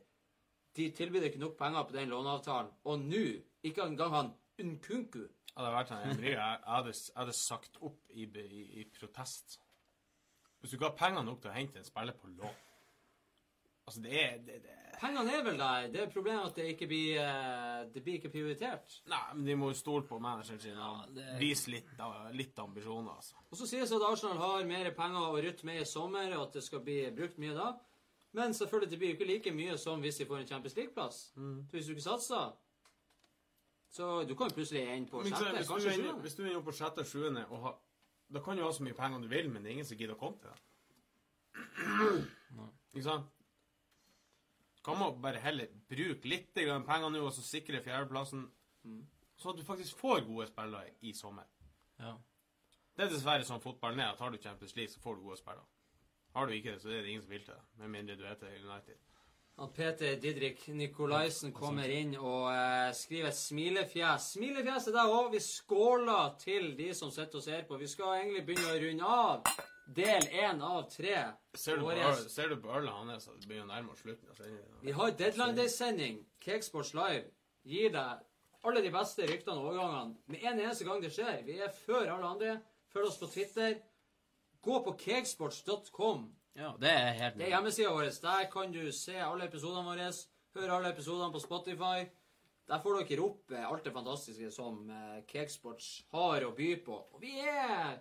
[0.76, 2.70] De tilbød ikke nok penger på den låneavtalen.
[2.84, 5.26] Og nå, ikke engang han Unkunku
[5.56, 9.58] Hadde vært han Emry, jeg, jeg, hadde, hadde sagt opp i, i, i protest.
[10.60, 12.58] Hvis du ikke har penger nok til å hente en spiller på lån
[13.86, 14.76] Altså, det er det, det.
[15.00, 15.88] Pengene er vel der.
[15.92, 18.96] Det er problemet at det ikke blir, eh, det blir ikke prioritert.
[19.12, 21.90] Nei, men de må jo stole på manageren sin og vise litt,
[22.32, 23.36] litt ambisjoner, altså.
[23.50, 26.48] Og så sies det at Arsenal har mer penger å rutte med i sommer, og
[26.48, 27.68] at det skal bli brukt mye da.
[28.36, 31.20] Men selvfølgelig, det blir jo ikke like mye som hvis de får en Champions League-plass.
[31.36, 32.56] Så hvis du ikke satser
[33.96, 36.20] Så du kan jo plutselig ende på sjette, hvis, kanskje sjuende.
[36.20, 37.78] hvis du ender på sjette sjuende, og har,
[38.34, 40.16] da kan du ha så mye penger du vil, men det er ingen som gidder
[40.16, 40.60] å komme til deg.
[42.96, 43.32] Ikke sant?
[44.86, 48.44] Kan man bare heller bruke litt penger nå, og så sikre fjerdeplassen,
[49.36, 51.48] så at du faktisk får gode spillere i sommer.
[51.98, 52.14] Ja.
[52.96, 55.40] Det er dessverre sånn fotballen er, at har du Champions League, så får du gode
[55.40, 55.66] spillere.
[56.36, 57.66] Har du ikke det, så er det ingen som vil til det.
[57.82, 59.02] med mindre du heter United.
[59.58, 64.32] At Peter Didrik Nikolaisen kommer inn og eh, skriver et smilefjes.
[64.36, 65.30] Smilefjes til deg òg.
[65.32, 67.78] Vi skåler til de som sitter og ser på.
[67.80, 71.16] Vi skal egentlig begynne å runde av del én av tre.
[71.54, 74.30] Ser du på, ser du på ølet hans, at det begynner å nærme oss slutten
[74.30, 74.78] av sendingen?
[74.82, 76.22] Vi har Deadline Day-sending.
[76.42, 77.28] Cakesports Live
[77.66, 78.24] gir deg
[78.66, 81.44] alle de beste ryktene og overgangene med en eneste gang det skjer.
[81.46, 82.56] Vi er før alle andre.
[82.92, 83.78] Følg oss på Twitter.
[84.66, 86.26] Gå på cakesports.com.
[86.58, 88.10] ja, det er helt Det er hjemmesida vår.
[88.22, 90.10] Der kan du se alle episodene våre.
[90.56, 92.08] Høre alle episodene på Spotify.
[92.66, 96.96] Der får dere opp eh, alt det fantastiske som eh, Cakesports har å by på.
[97.14, 98.00] Og vi er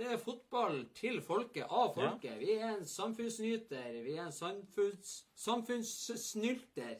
[0.00, 2.38] Det er fotball til folket, av folket.
[2.40, 3.98] Vi er en samfunnsnyter.
[4.00, 6.94] Vi er en samfunns, samfunnssnylter.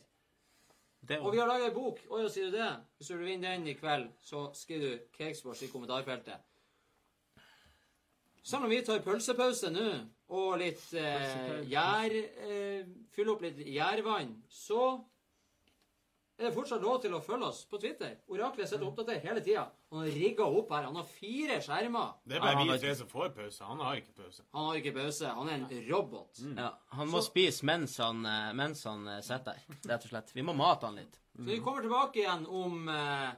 [1.16, 2.02] Og vi har laga ei bok.
[2.10, 2.68] Oi, ja, sier du det?
[2.98, 6.44] Hvis du vil vinne den i kveld, så skriver du Cakesports i kommentarfeltet.
[8.42, 9.88] Selv om vi tar pølsepause nå,
[10.36, 12.84] og litt eh, gjær eh,
[13.16, 14.90] Fyller opp litt gjærvann, så
[16.40, 18.14] er det fortsatt lov til å følge oss på Twitter.
[18.32, 19.66] Oraklet sitter oppdatert hele tida.
[19.92, 20.86] Han har rigga opp her.
[20.88, 22.14] Han har fire skjermer.
[22.24, 23.66] Det er bare vi tre som får pause.
[23.68, 24.46] Han har ikke pause.
[24.56, 25.32] Han har ikke pause.
[25.36, 26.40] Han er en robot.
[26.56, 30.32] Ja, han må spise mens han, eh, mens han eh, sitter der, rett og slett.
[30.38, 31.20] Vi må mate han litt.
[31.36, 33.28] Så vi kommer tilbake igjen om eh,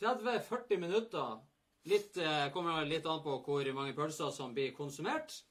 [0.00, 1.38] 30-40 minutter.
[1.92, 5.42] Litt, eh, kommer litt an på hvor mange pølser som blir konsumert.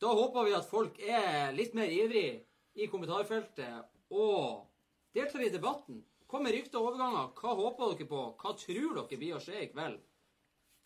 [0.00, 2.42] Da håper vi at folk er litt mer ivrig
[2.74, 6.02] i kommentarfeltet og deltar i debatten.
[6.30, 7.30] Kom med rykter og overganger.
[7.38, 8.22] Hva håper dere på?
[8.40, 10.00] Hva tror dere blir å skje i kveld?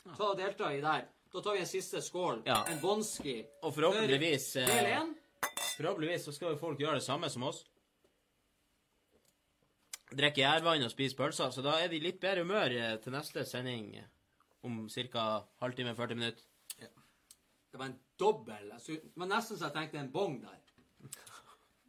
[0.09, 1.07] Ta og Delta i der.
[1.33, 2.43] Da tar vi en siste skål.
[2.47, 2.63] Ja.
[2.69, 3.43] En Bonski.
[3.63, 5.11] Og forhåpentligvis Del eh, én.
[5.77, 7.65] Forhåpentligvis så skal jo folk gjøre det samme som oss.
[10.09, 11.53] Drikke gjærvann og spise pølser.
[11.53, 14.09] Så da er de litt bedre humør eh, til neste sending eh,
[14.65, 15.27] om ca.
[15.61, 16.45] halvtime, 40 minutter.
[17.69, 18.73] Det var en dobbel.
[18.87, 20.57] Det var nesten så jeg tenkte en bong der.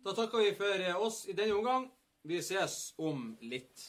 [0.03, 1.89] Da takker vi for oss i denne omgang.
[2.23, 3.81] Vi ses om litt.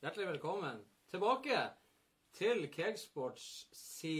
[0.00, 0.80] Hjertelig velkommen
[1.12, 1.58] tilbake
[2.32, 4.14] til Cakesports si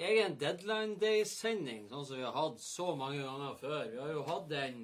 [0.00, 3.84] egen Deadline Day-sending, sånn som vi har hatt så mange ganger før.
[3.92, 4.80] Vi har jo hatt den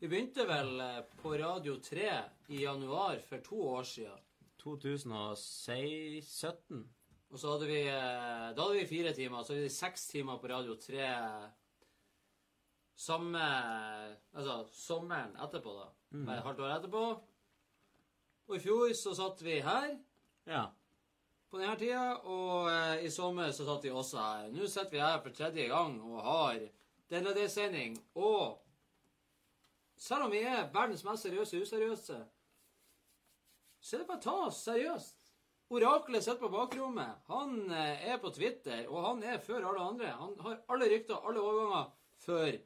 [0.00, 2.10] Vi begynte vel eh, på Radio 3
[2.54, 4.18] i januar for to år siden.
[4.62, 6.84] 2017.
[7.30, 9.42] Og så hadde vi eh, Da hadde vi fire timer.
[9.44, 11.08] Så hadde vi seks timer på Radio 3
[12.98, 13.42] samme
[14.34, 15.88] Altså sommeren etterpå, da.
[16.14, 16.28] Mm.
[16.34, 17.02] et halvt år etterpå.
[18.48, 19.90] Og i fjor så satt vi her
[20.48, 20.64] Ja.
[21.50, 24.48] på denne tida, og eh, i sommer så satt vi også her.
[24.54, 26.58] Nå sitter vi her for tredje gang og har
[27.10, 27.98] denne D-sending.
[28.16, 28.58] Og
[29.98, 32.18] selv om vi er verdens mest seriøse useriøse,
[33.80, 35.28] så er det bare å ta oss seriøst.
[35.68, 37.24] Oraklet sitter på bakrommet.
[37.28, 40.12] Han eh, er på Twitter, og han er før alle andre.
[40.16, 41.90] Han har alle rykter, alle overganger,
[42.24, 42.56] før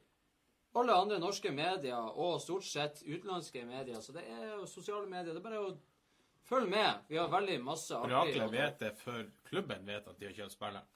[0.79, 3.99] alle andre norske medier, og stort sett utenlandske medier.
[4.01, 5.33] Så det er jo sosiale medier.
[5.33, 5.73] Det er bare å
[6.47, 7.03] følge med.
[7.11, 10.55] Vi har veldig masse artig Oraklet vet det før klubben vet at de har kjøpt
[10.55, 10.89] spilleren.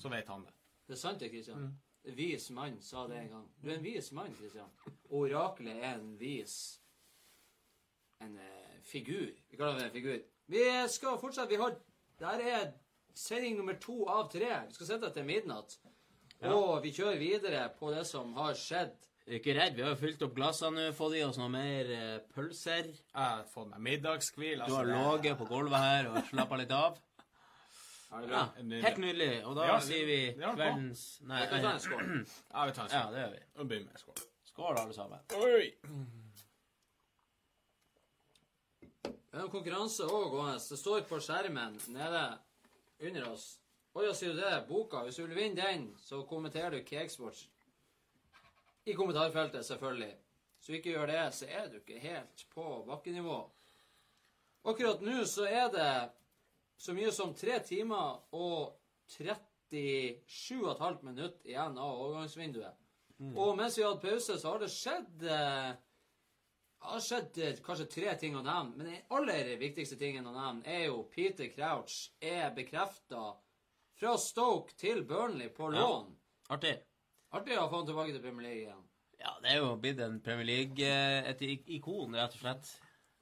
[0.00, 0.54] Så vet han det.
[0.88, 1.60] Det er sant det, Kristian.
[1.60, 3.48] En vis mann sa det en gang.
[3.62, 4.70] Du er en vis mann, Kristian.
[5.10, 6.80] Oraklet er en vis
[8.20, 9.32] En uh, figur.
[9.50, 10.20] Vi kaller det en figur.
[10.46, 11.48] Vi skal fortsette.
[11.48, 11.76] Vi har
[12.18, 12.72] Der er
[13.14, 14.52] sending nummer to av tre.
[14.68, 15.78] Vi skal sitte til midnatt.
[16.44, 18.94] Og vi kjører videre på det som har skjedd.
[19.24, 22.16] Ikke redd, vi har jo fylt opp glassene nå, fått i oss noe mer eh,
[22.34, 22.90] pølser.
[22.92, 24.60] Jeg har fått meg middagskvil.
[24.66, 26.98] Du har ligget på gulvet her og slappa litt av.
[28.22, 29.30] Ja, helt nydelig.
[29.46, 32.12] Og da Ja, sier vi verdens kveldens Nei, Vi tar en skål.
[32.52, 33.42] Ja, vi tar en ja, det gjør vi.
[33.56, 34.22] Og begynner med skål.
[34.44, 35.18] Skål, alle sammen.
[35.34, 35.74] Oi!
[39.02, 40.60] Det er en konkurranse òg gående.
[40.70, 42.22] Det står på skjermen nede
[43.02, 43.48] under oss.
[43.94, 44.52] Å ja, sier du det?
[44.68, 45.02] Boka.
[45.06, 47.48] Hvis du vil vinne den, så kommenterer du Cakesports.
[48.86, 50.12] I kommentarfeltet, selvfølgelig.
[50.60, 53.38] Så ikke gjør det, så er du ikke helt på bakkenivå.
[54.64, 55.88] Akkurat nå så er det
[56.84, 58.74] så mye som tre timer og
[59.72, 62.80] 37,5 minutter igjen av overgangsvinduet.
[63.38, 65.70] Og mens vi har hatt pause, så har det skjedd eh,
[66.84, 70.66] har skjedd eh, kanskje tre ting å nevne, men den aller viktigste tingen å nevne
[70.68, 73.30] er jo Peter Crouch er bekrefta
[73.96, 75.78] fra Stoke til Burnley på Ja.
[75.86, 76.10] lån.
[76.52, 76.74] Artig.
[77.34, 78.82] Artig å få han tilbake til Premier League igjen.
[79.22, 82.74] Ja, det er jo blitt en Premier League eh, Et ik- ikon, rett og slett.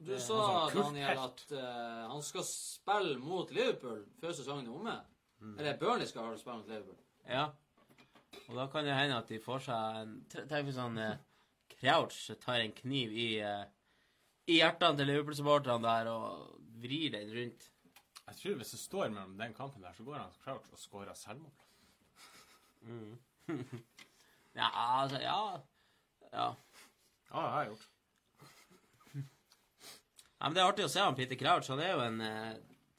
[0.02, 4.96] Du er sa, Daniel, at uh, han skal spille mot Liverpool før sesongen er omme.
[5.42, 5.58] Mm.
[5.58, 6.98] Eller Burnley skal spille mot Liverpool.
[7.28, 7.44] Ja.
[8.48, 11.20] Og da kan det hende at de får seg en Tenk hvis han eh,
[11.76, 13.64] Crouch tar en kniv i eh,
[14.50, 17.68] i hjertene til Liverpool-supporterne der og vrir den rundt.
[18.26, 21.14] Jeg tror hvis det står mellom den kampen der, så går han Crouch og skårer
[21.18, 21.52] selvmål.
[24.52, 25.36] Ja, altså Ja.
[26.32, 26.48] Ja.
[27.32, 27.86] Ja, det har jeg gjort.
[30.42, 31.68] Ja, men Det er artig å se han Peter Crouch.
[31.70, 32.54] Han er jo en eh,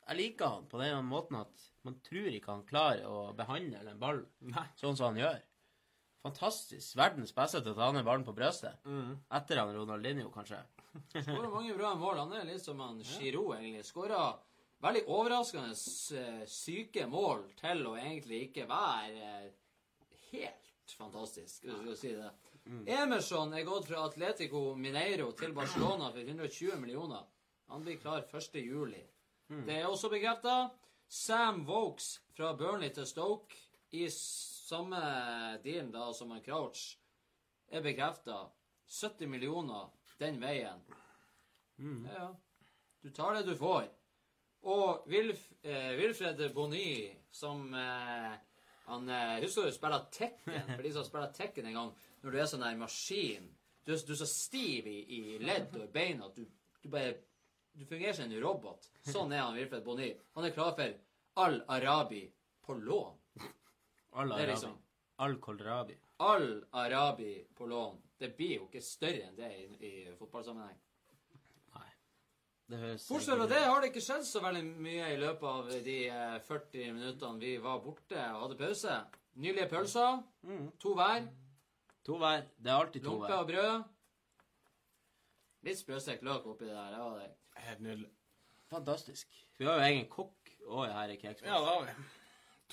[0.08, 4.00] Jeg liker han på den måten at man tror ikke han klarer å behandle en
[4.00, 4.64] ball Nei.
[4.80, 5.42] sånn som han gjør.
[6.24, 6.94] Fantastisk.
[6.96, 8.80] Verdens beste til å ta ned ballen på brystet.
[9.36, 10.62] Etter han Ronaldinho, kanskje.
[11.26, 12.22] Skåra mange bra mål.
[12.22, 13.84] Han er litt som han Giroud, egentlig.
[13.90, 14.22] Skåra
[14.88, 21.92] veldig overraskende eh, syke mål til å egentlig ikke være eh, helt fantastisk, hvis du
[21.92, 22.32] skal si det.
[22.88, 27.28] Emerson er gått fra Atletico Mineiro til Barcelona for 120 millioner.
[27.74, 28.56] Han blir klar 1.
[28.56, 29.02] juli.
[29.66, 30.70] Det er også bekrefta.
[31.08, 33.56] Sam Vokes fra Burnley til Stoke
[33.98, 35.00] i samme
[35.64, 37.00] dealen da som han Crouch
[37.74, 38.44] er bekrefta.
[38.86, 39.90] 70 millioner
[40.22, 40.86] den veien.
[41.82, 42.30] Ja, ja.
[43.02, 43.90] Du tar det du får.
[44.70, 48.38] Og Wilf, eh, Wilfred Bonny, som eh,
[48.86, 50.62] han eh, Husker du spiller Tekken?
[50.76, 53.50] For de som spiller Tekken en gang, når du er sånn der maskin
[53.82, 56.46] Du du er så stiv i, i ledd og i beina at du,
[56.86, 57.18] du bare
[57.74, 58.86] Du fungerer som en robot.
[59.10, 60.12] Sånn er han Wilfred Bonny.
[60.36, 60.94] Han er klar for
[61.44, 62.24] Al-Arabi
[62.64, 63.16] på lån.
[64.14, 64.52] Al Det er Arabi.
[64.52, 64.76] liksom
[65.26, 65.96] Al Kolrabi.
[66.22, 67.98] Al-Arabi på lån.
[68.20, 70.78] Det blir jo ikke større enn det i, i fotballsammenheng.
[71.74, 71.90] Nei.
[72.70, 75.72] Det høres Bortsett fra det har det ikke skjedd så veldig mye i løpet av
[75.90, 79.00] de eh, 40 minuttene vi var borte og hadde pause.
[79.36, 80.22] Nydelige pølser.
[80.46, 80.68] Mm.
[80.80, 81.28] To hver.
[82.06, 82.46] To hver.
[82.58, 83.40] Det er alltid to Lompe hver.
[83.42, 83.90] og brød.
[85.64, 86.92] Litt sprøstekt løk oppi det der.
[86.94, 87.32] Det var det.
[87.56, 88.10] Helt nydelig.
[88.74, 89.30] Fantastisk.
[89.58, 91.50] Vi har jo egen kokk òg her i Keksboks.
[91.50, 92.08] Ja, det har vi.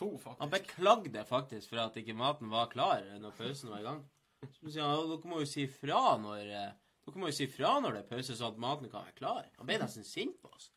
[0.00, 0.40] To, faktisk.
[0.40, 4.04] Han beklagde faktisk for at ikke maten var klar når pausen var i gang.
[4.46, 6.70] Så sier han dere må jo si fra når eh,
[7.04, 9.50] dere må jo si fra når det er pause, sånn at maten kan være klar.
[9.58, 10.70] Han ble nesten sint på oss.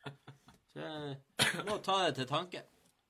[0.74, 2.64] Så jeg må ta det til tanke.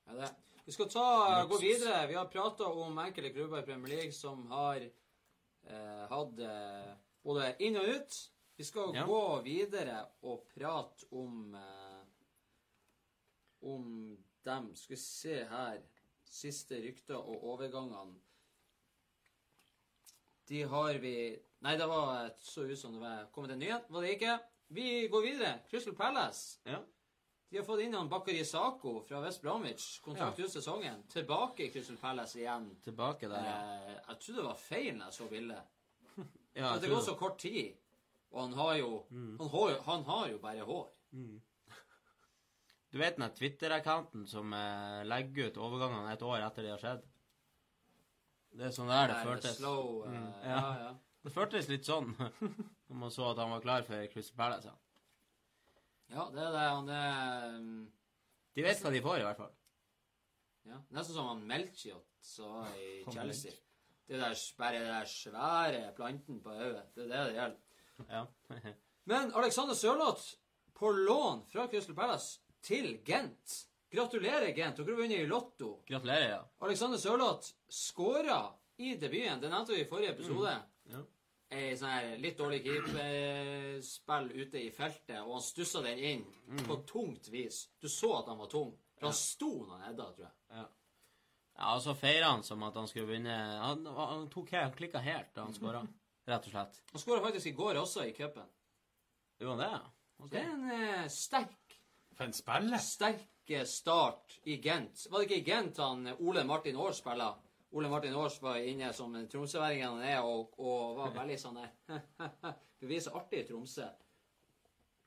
[0.05, 0.31] Ja, det.
[0.65, 1.07] Vi skal ta,
[1.49, 2.07] gå videre.
[2.09, 6.93] Vi har prata om enkelte klubber i Premier League som har eh, hatt eh,
[7.25, 8.17] både inn og ut.
[8.55, 9.05] Vi skal Ja.
[9.05, 12.05] gå videre og prate om eh,
[13.61, 14.75] om dem.
[14.75, 15.81] Skal vi se her
[16.25, 18.15] Siste rykter og overgangene.
[20.47, 23.87] De har vi Nei, det var så ut som det var kommet en nyhet.
[23.89, 24.33] Var det ikke?
[24.67, 25.53] Vi går videre.
[25.69, 26.59] Crystal Palace.
[26.65, 26.81] Ja.
[27.49, 29.99] De har fått inn han Bakari Sako fra West Bromwich.
[30.01, 31.03] Kontrakt ut sesongen.
[31.09, 32.67] Tilbake i Crystal Palace igjen.
[32.83, 33.55] Tilbake der, ja.
[33.85, 35.61] Eh, jeg trodde det var feil når jeg så bildet.
[36.59, 37.73] ja At det jeg går så kort tid.
[38.31, 39.37] Og han har jo Mm.
[39.39, 40.87] han, har, han har jo bare hår.
[42.91, 47.01] Du vet den Twitter-accounten som eh, legger ut overgangene et år etter de har skjedd?
[48.55, 49.57] Det er sånn der det er føltes.
[49.57, 50.49] Slow, uh, Mm, ja.
[50.55, 50.77] ja.
[50.85, 50.91] ja,
[51.25, 52.13] Det føltes litt sånn
[52.87, 54.71] når man så at han var klar for Crystal Palace.
[54.71, 54.75] Ja.
[56.15, 56.63] Ja, det er det.
[56.69, 57.91] Han er um,
[58.55, 59.53] De vet hva de får, i hvert fall.
[60.69, 63.51] ja, Nesten som han Melchiot sa i Chelsea.
[64.07, 66.85] Det der, bare den der svære planten på hodet.
[66.95, 67.61] Det er det det gjelder.
[68.09, 68.27] Ja.
[69.03, 70.35] Men Alexander Sørloth
[70.73, 73.57] på lån fra Crystal Palace til Gent.
[73.93, 74.77] Gratulerer, Gent.
[74.77, 75.71] Dere har vunnet i Lotto.
[75.87, 76.39] Gratulerer, ja.
[76.65, 78.39] Alexander Sørloth skåra
[78.77, 79.41] i debuten.
[79.41, 80.55] Det nevnte vi i forrige episode.
[80.91, 81.03] Ja.
[81.55, 86.23] Ei sånn her litt dårlig keeperspill ute i feltet, og han stussa den inn
[86.65, 87.67] på tungt vis.
[87.79, 88.73] Du så at han var tung.
[88.97, 90.65] For han sto når han hedda, tror jeg.
[91.55, 94.99] Ja, og så feira han som at han skulle vinne Han, han tok helt, klikka
[94.99, 95.85] helt da han skåra,
[96.25, 96.81] rett og slett.
[96.91, 98.47] Han skåra faktisk i går også i cupen.
[99.39, 100.27] Gjorde han det, ja?
[100.31, 101.79] Det er en eh, sterk,
[102.15, 102.77] For en spiller.
[102.79, 105.07] sterk eh, start i Gent.
[105.11, 107.33] Var det ikke i Gent han eh, Ole Martin Aars spilla?
[107.75, 111.59] Ole Martin Aars var inne som en tromsøværing han er, og, og var veldig sånn
[111.59, 113.87] der Beviser artig i Tromsø.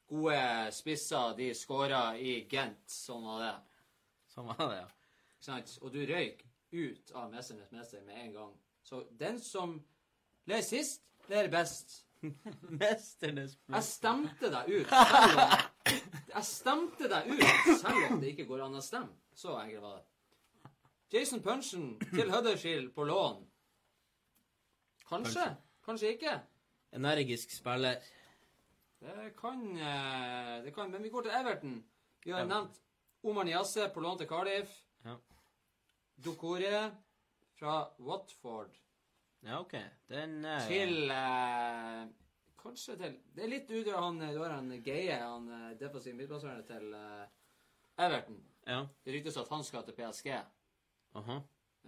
[0.08, 2.84] Gode spisser, de skåra i Gent.
[2.92, 3.54] Sånn var det.
[4.32, 4.86] Sånn var det, ja.
[5.38, 5.74] Ikke sant?
[5.84, 8.54] Og du røyk ut av 'Mesternes mester' med en gang.
[8.82, 9.78] Så den som
[10.44, 12.04] ble sist, ler best.
[12.80, 15.52] Mesternes Jeg stemte deg ut selv om
[16.32, 17.44] Jeg stemte deg ut
[17.78, 19.14] selv om det ikke går an å stemme.
[19.38, 20.06] Så enkelt var det.
[21.14, 23.38] Jason Punchen til Huddershield på lån.
[25.08, 25.44] Kanskje.
[25.86, 26.34] Kanskje ikke.
[26.98, 28.02] Energisk spiller.
[29.00, 31.84] Det kan, eh, det kan Men vi går til Everton.
[32.24, 32.80] Vi har nevnt
[33.22, 34.74] Omar Niasse på lån til Cardiff.
[35.04, 35.14] Ja.
[36.24, 36.90] Dokore
[37.58, 38.74] fra Watford.
[39.46, 39.74] Ja, OK.
[40.10, 42.06] Den er til eh,
[42.58, 46.66] Kanskje til Det er litt ute han Du har han Geie, han eh, defensiv midtbanespilleren
[46.66, 47.28] til eh,
[48.04, 48.40] Everton.
[48.66, 48.80] Ja.
[49.04, 50.28] Det ryktes at han skal til PSG.
[51.18, 51.38] Aha.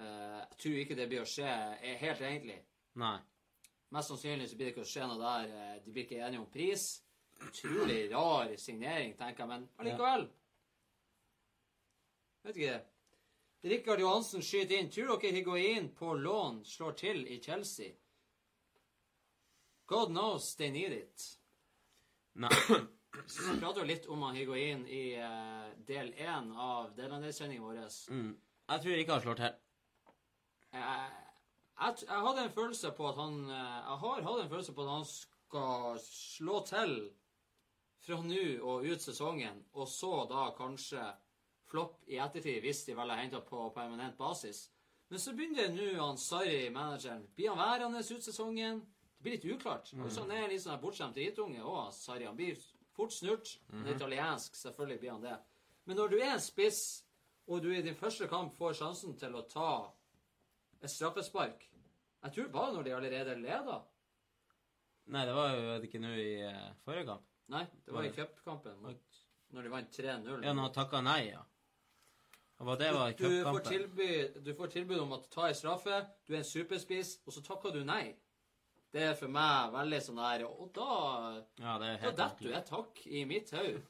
[0.00, 2.60] Eh, jeg tror ikke det blir å skje eh, helt egentlig.
[3.02, 3.16] Nei.
[3.94, 5.52] Mest sannsynlig så blir det ikke å skje noe der.
[5.58, 6.86] eh, De blir ikke enige om pris.
[7.40, 10.26] Utrolig rar signering, tenker jeg, men allikevel.
[12.44, 12.78] Vet ikke.
[13.62, 14.90] Rikard Johansen skyter inn.
[14.90, 17.92] Tror dere Higuain på lån slår til i Chelsea?
[19.86, 21.26] God knows they need it.
[22.32, 22.50] Nei.
[23.10, 27.82] Vi prater jo litt om Higuain i uh, del én av Delandes-sendingen vår.
[28.08, 28.30] Mm.
[28.70, 29.56] Jeg tror ikke han slår til.
[30.72, 31.08] Jeg,
[31.80, 34.84] jeg, jeg hadde en følelse på at han eh, Jeg har hatt en følelse på
[34.84, 36.92] at han skal slå til
[38.00, 41.02] fra nå og ut sesongen, og så da kanskje
[41.70, 44.68] flopp i ettertid hvis de velger å hente på permanent basis.
[45.10, 47.24] Men så begynner det nå han Sarri, manageren.
[47.34, 48.82] Blir han værende ut sesongen?
[49.16, 49.90] Det blir litt uklart.
[49.98, 52.28] Og så han er litt sånn bortskjemt dritunge òg, Sarri.
[52.28, 52.58] Han blir
[52.94, 53.56] fort snurt.
[53.72, 55.38] Han er italiensk, selvfølgelig blir han det.
[55.88, 56.82] Men når du er en spiss,
[57.50, 59.70] og du i din første kamp får sjansen til å ta
[60.80, 61.66] et straffespark
[62.22, 63.80] Jeg tror bare når de allerede leder.
[65.10, 67.24] Nei, det var jo ikke nå i eh, forrige kamp.
[67.50, 68.84] Nei, det var i cupkampen
[69.50, 70.44] når de vant 3-0.
[70.44, 71.40] Ja, når han takka nei, ja.
[72.60, 76.02] Og det var i du, får tilbud, du får tilbud om å ta en straffe,
[76.28, 78.12] du er en superspiss, og så takker du nei.
[78.92, 80.94] Det er for meg veldig sånn der Og da,
[81.62, 83.80] Ja, det da detter du et hakk i mitt hode.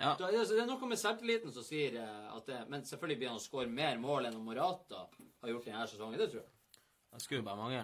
[0.00, 0.16] Ja.
[0.18, 3.44] Det er noe med selvtilliten som sier eh, at det Men selvfølgelig blir han å
[3.44, 6.18] skåre mer mål enn Morata har gjort denne sesongen.
[6.18, 6.80] Det tror jeg.
[7.12, 7.82] Det skulle bare mangle.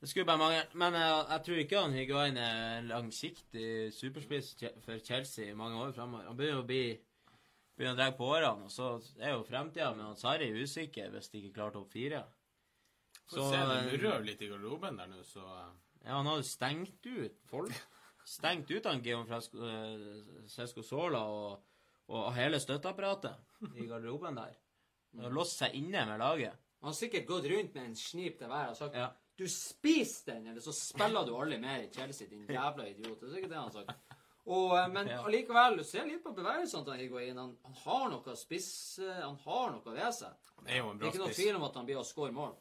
[0.00, 0.64] Det skulle bare mangle.
[0.80, 4.54] Men jeg, jeg tror ikke han Higuain er langsiktig superspiss
[4.84, 6.26] for Chelsea i mange år framover.
[6.32, 6.82] Han begynner å bli
[7.76, 8.66] begynner å dra på årene.
[8.68, 8.90] Og så
[9.20, 12.24] er jo fremtida med han Sarri usikker hvis de ikke klarer topp fire.
[13.26, 15.44] Så ser det eh, litt i garderoben der nå, så
[16.06, 17.74] Ja, han hadde stengt ut folk.
[18.26, 21.66] Stengt ut han Geon Fresco, eh, Sola og,
[22.10, 24.54] og hele støtteapparatet i garderoben der.
[25.16, 26.64] Han har låst seg inne med laget.
[26.82, 29.12] Han har sikkert gått rundt med en snip til hver og sagt Ja.
[29.36, 33.20] Du spiser den, eller så spiller du aldri mer i Chelsea, din jævla idiot.
[33.20, 34.05] Det er sikkert det han har sagt.
[34.46, 37.38] Og, eh, men allikevel, du ser litt på bevegelsene til Higuain.
[37.40, 38.68] Han, han har noe spiss
[39.02, 40.52] eh, Han har noe ved seg.
[40.60, 41.42] han er jo en Det bra er ikke noe spiss.
[41.42, 42.54] tvil om at han blir å skåre mål.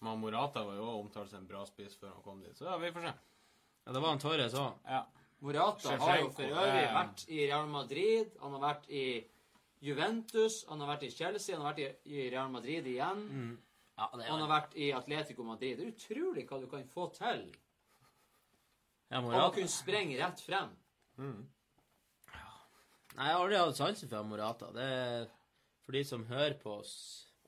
[0.00, 2.64] Men Morata var jo òg omtalt som en bra spiss før han kom dit, så
[2.70, 3.14] ja, vi får se.
[3.84, 4.78] Ja, det var han Torres òg.
[4.88, 5.00] Ja.
[5.40, 9.04] Morata Shevchenko, har jo for øvrig vært i Real Madrid, han har vært i
[9.84, 13.22] Juventus, han har vært i Chelsea, han har vært i, Real Madrid igjen.
[13.96, 15.76] Ja, det Han har vært i Atletico Madrid.
[15.80, 17.46] Det er utrolig hva du kan få til
[19.10, 19.46] ja, Morata.
[19.48, 20.72] å kunne sprenge rett frem.
[21.20, 24.70] Nei, jeg har aldri hatt sansen for Morata.
[24.72, 25.24] Det er
[25.84, 26.94] for de som hører på oss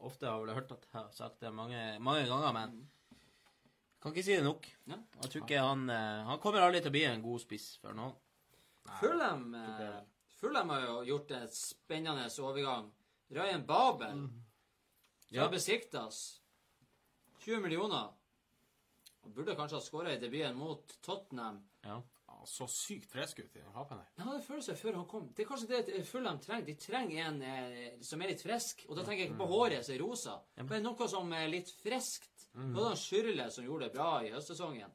[0.03, 2.73] Ofte har jeg vel hørt at jeg har sagt det mange, mange ganger, men
[4.03, 4.65] kan ikke si det nok.
[4.91, 4.97] Ja.
[5.21, 7.95] Jeg tror ikke han eh, Han kommer aldri til å bli en god spiss for
[7.95, 8.17] noen.
[8.99, 10.01] Fulham, eh,
[10.41, 12.89] Fulham har jo gjort en spennende overgang.
[13.31, 14.25] Ryan Babel
[15.31, 15.45] Ja.
[15.45, 16.19] fra Besiktas.
[17.47, 18.11] 20 millioner.
[19.23, 21.63] Han burde kanskje ha skåra i debuten mot Tottenham.
[21.87, 22.01] Ja.
[22.49, 24.09] Så sykt frisk ut i den kappen der.
[24.19, 25.29] Han hadde følelse før han kom.
[25.37, 26.67] Det er kanskje det Fulham trenger.
[26.67, 28.87] De trenger en eh, som er litt frisk.
[28.89, 31.71] Og da tenker jeg ikke på håret som er rosa, men noe som er litt
[31.83, 32.49] friskt.
[32.53, 32.73] Mm.
[32.77, 34.93] Noe Schürrle som gjorde det bra i høstsesongen.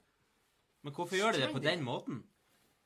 [0.86, 2.22] Men hvorfor gjør de det på den måten?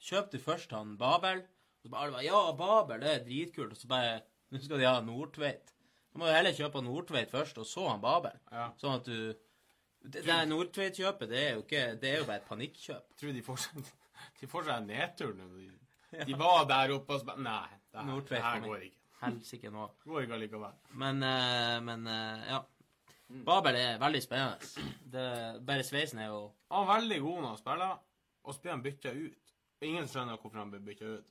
[0.02, 3.76] Kjøp du først han Babel, og så bare alle bare Ja, Babel, det er dritkult.
[3.76, 4.22] Og så bare
[4.52, 5.70] Nå skal de ha Nordtveit.
[6.12, 8.36] Da må du heller kjøpe Nordtveit først, og så han Babel.
[8.52, 8.72] Ja.
[8.82, 9.34] Sånn at du
[10.02, 13.04] Det det Nordtveit-kjøpet, det er jo ikke Det er jo bare et panikkjøp.
[13.12, 13.68] Jeg tror de får,
[14.42, 15.38] de får seg nedturen.
[15.38, 15.78] nedtur.
[16.12, 18.98] De, de var der oppe og så Nei, det her, det her går ikke.
[19.22, 19.88] Helsike nå.
[20.04, 20.78] Går ikke allikevel.
[20.98, 22.62] Men eh, Men eh, ja.
[23.48, 24.88] Babel er veldig spennende.
[25.14, 25.26] Det,
[25.64, 26.42] bare sveisen er jo
[26.74, 27.94] Han er veldig god når han spiller,
[28.44, 29.54] og så blir han bytta ut.
[29.80, 31.30] Og ingen skjønner hvorfor han blir bytta ut.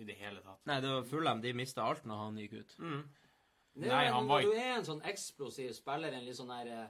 [0.00, 0.58] I det hele tatt.
[0.66, 1.42] Nei, det var Fulham.
[1.44, 2.74] De mista alt når han gikk ut.
[2.80, 3.02] Mm.
[3.84, 6.88] Nei, han når ikke du er en sånn eksplosiv spiller, en litt sånn der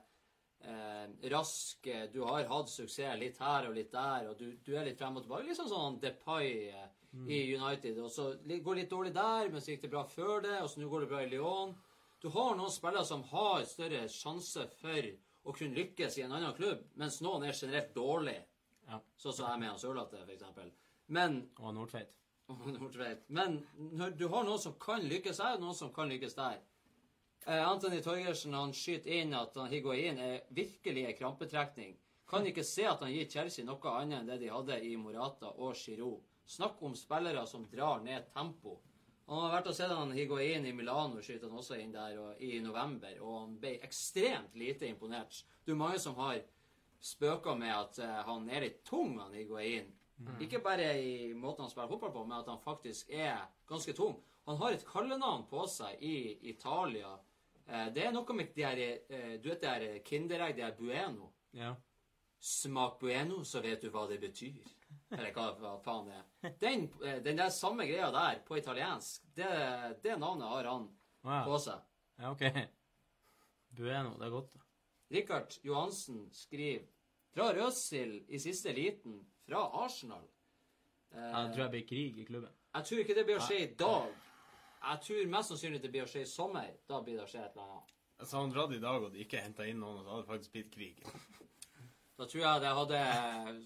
[0.68, 4.74] eh, rask eh, Du har hatt suksess litt her og litt der, og du, du
[4.76, 5.47] er litt frem og tilbake.
[5.48, 6.90] Litt sånn sånn Depay eh,
[7.28, 7.98] i United.
[8.02, 10.70] Og så går går litt dårlig der, men så gikk det bra før det, og
[10.70, 11.74] så nå går det bra i Lyon.
[12.22, 15.12] Du har noen spillere som har større sjanse for
[15.43, 18.39] å kunne lykkes i en annen klubb, mens noen er generelt dårlig.
[18.86, 19.01] Ja.
[19.18, 20.70] Sånn som jeg med Sørlate, eksempel.
[21.12, 21.40] Men
[22.52, 23.24] og Nordtveit.
[23.28, 26.60] Men når du har noen som kan lykkes her, og noen som kan lykkes der.
[27.44, 31.97] Eh, Anthony Torgersen han skyter inn at han Higuain er virkelig en krampetrekning.
[32.28, 35.51] Kan ikke se at han gir Chelsea noe annet enn det de hadde i Morata
[35.51, 36.23] og Giroud.
[36.47, 38.78] Snakk om spillere som drar ned tempo.
[39.27, 42.39] Han har vært og sett han Higuain i Milano skyter han også inn der og,
[42.43, 45.43] i november, og han ble ekstremt lite imponert.
[45.66, 46.40] Er mange som har
[47.02, 49.90] spøka med at eh, han er litt tung, han Higuain.
[50.39, 54.20] Ikke bare i måten han spiller fotball på, men at han faktisk er ganske tung.
[54.47, 57.16] Han har et kallenavn på seg i Italia.
[57.66, 60.76] Eh, det er noe med de her, eh, du vet det her Kinderegg, det er
[60.78, 61.32] Bueno.
[61.52, 61.74] Ja.
[62.43, 64.62] Smak Bueno, så vet du hva det betyr.
[65.12, 66.55] Eller hva, hva faen det er.
[66.60, 69.48] Den, eh, den der samme greia der, på italiensk, det,
[70.02, 70.89] det navnet har han
[71.22, 71.44] wow.
[71.47, 71.84] på seg.
[72.18, 72.43] ja, OK.
[73.78, 74.52] Bueno, det er godt.
[74.55, 74.60] da.
[75.12, 76.84] Rikard Johansen skriver
[77.32, 80.24] fra Øzil i siste liten fra Arsenal?
[81.12, 82.52] Eh, Jeg tror jeg blir krig i klubben.
[82.74, 84.12] Jeg tror ikke det blir å skje i dag.
[84.82, 86.72] Jeg tror mest sannsynlig det blir å skje i sommer.
[86.90, 87.94] Da blir det å skje et eller annet.
[88.22, 90.59] Så han dratt i dag, og ikke henta inn noen, og så hadde det faktisk
[90.59, 91.04] blitt krig.
[92.20, 92.98] Da tror jeg det hadde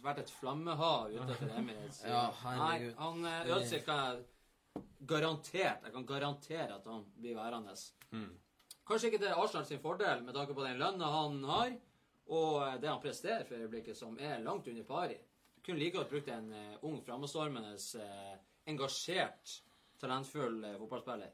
[0.05, 1.99] vært et flammehav utenfor Emirates.
[2.07, 2.23] Ja,
[2.57, 7.75] Nei, han Ødsel Øzil kan jeg garantert Jeg kan garantere at han blir værende.
[8.87, 11.73] Kanskje ikke til Arsenal sin fordel med tanke på den lønna han har,
[12.31, 15.17] og eh, det han presterer for øyeblikket, som er langt under pari.
[15.67, 18.37] Kunne like godt brukt en eh, ung, framadstormende, eh,
[18.71, 19.57] engasjert,
[20.01, 21.33] talentfull eh, fotballspiller.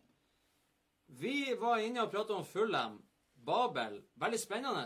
[1.23, 3.01] Vi var inne og pratet om Fulham.
[3.43, 3.99] Babel.
[4.23, 4.85] Veldig spennende.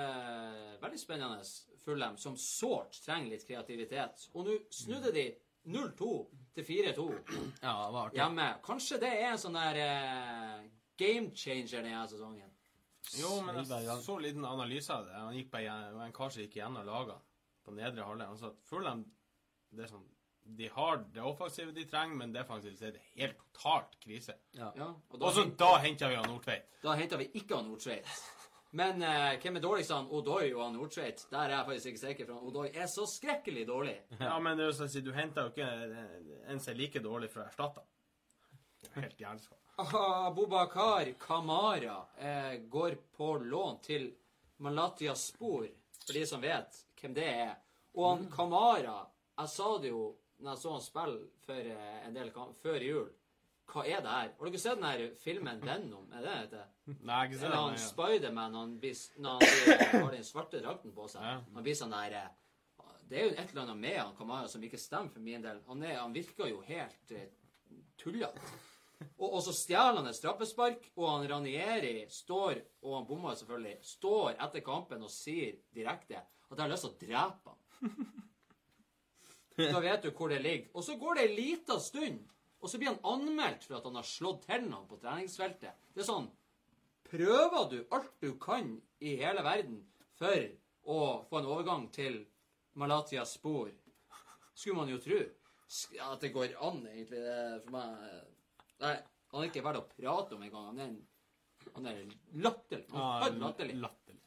[0.00, 1.42] Eh, veldig spennende
[1.84, 4.28] Fulham, som sårt trenger litt kreativitet.
[4.32, 5.26] Og nå snudde de
[5.68, 6.12] 0-2
[6.56, 7.08] til 4-2
[7.62, 8.48] Ja, hjemme.
[8.64, 10.64] Kanskje det er en sånn der eh,
[10.98, 12.48] game changer denne sesongen.
[13.18, 15.18] Jo, men jeg så en liten analyse av det.
[15.18, 17.20] Han gikk på en, en kar som gikk gjennom lagene
[17.62, 18.30] på nedre halvdel.
[18.32, 19.04] Han sa at Fulham
[19.72, 20.08] det er sånn,
[20.44, 24.34] De har det offensive de trenger, men defensivt er det helt totalt krise.
[24.58, 26.66] Ja, og da, Også, da henter vi han Nordtveit.
[26.82, 28.08] da henter vi ikke han Nordtveit.
[28.72, 31.26] Men eh, hvem er dårligst av han Odoi og han Nordtveit?
[31.30, 33.96] Der er jeg faktisk ikke sikker, for han Odoi er så skrekkelig dårlig.
[34.18, 35.68] Ja, men det er jo sånn si, du henter jo ikke
[36.48, 37.90] en som er like dårlig for å erstatte han.
[38.96, 39.58] Er Helt jævlig.
[39.78, 44.08] Abubakar Kamara eh, går på lån til
[44.64, 45.66] Malatya Spor,
[46.06, 47.54] for de som vet hvem det er.
[47.94, 48.98] Og han Kamara
[49.38, 50.02] Jeg sa det jo
[50.42, 53.10] når jeg så han spille for eh, en del kamp, før jul.
[53.72, 54.30] Hva er det her?
[54.38, 56.08] Har dere sett den her filmen Venom?
[56.18, 56.64] Er det det?
[57.06, 57.76] Nei, ikke se Eller han.
[57.78, 57.84] Ja.
[57.86, 61.22] Spiderman når han blir- når han blir- har den svarte drakten på seg.
[61.22, 61.36] Ja.
[61.54, 62.28] Han blir sånn der eh,
[63.08, 65.62] Det er jo et eller annet med han Kamara som ikke stemmer for min del.
[65.68, 67.28] Han, er, han virker jo helt eh,
[68.00, 68.40] tullete.
[69.18, 73.78] Og, og så stjeler han et straffespark, og han Ranieri står, og han bommer selvfølgelig,
[73.82, 78.22] står etter kampen og sier direkte at jeg har lyst til å drepe han.
[79.56, 80.70] Da vet du hvor det ligger.
[80.76, 82.22] Og så går det ei lita stund,
[82.62, 85.76] og så blir han anmeldt for at han har slått tennene på treningsfeltet.
[85.94, 86.30] Det er sånn
[87.12, 88.70] Prøver du alt du kan
[89.04, 89.82] i hele verden
[90.16, 90.46] for
[90.88, 90.98] å
[91.28, 92.22] få en overgang til
[92.80, 93.68] Malatias Spor?
[94.54, 95.18] Skulle man jo tro.
[96.06, 97.20] At det går an, egentlig.
[97.20, 98.22] Det er for meg
[98.82, 98.96] Nei,
[99.30, 100.70] han er ikke verdt å prate om engang.
[100.72, 101.00] Han er en
[101.74, 102.00] han er
[102.42, 102.88] latterlig.
[102.92, 103.76] Han er latterlig.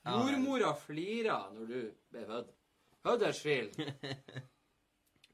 [0.05, 1.79] Mormora flirer når du
[2.13, 2.51] ble født.
[3.05, 3.75] Huddersfield.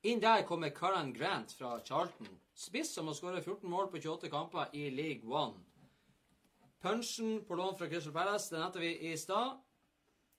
[0.03, 2.27] Inn der kommer Karan Grant fra Charlton.
[2.53, 5.59] Spiss som har skåret 14 mål på 28 kamper i League One.
[6.81, 9.59] Punchen på lån fra Crystal Palace, den nevnte vi i stad.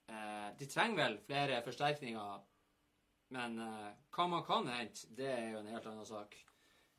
[0.09, 2.41] Eh, de trenger vel flere forsterkninger,
[3.31, 6.35] men eh, hva man kan hente, det er jo en helt annen sak.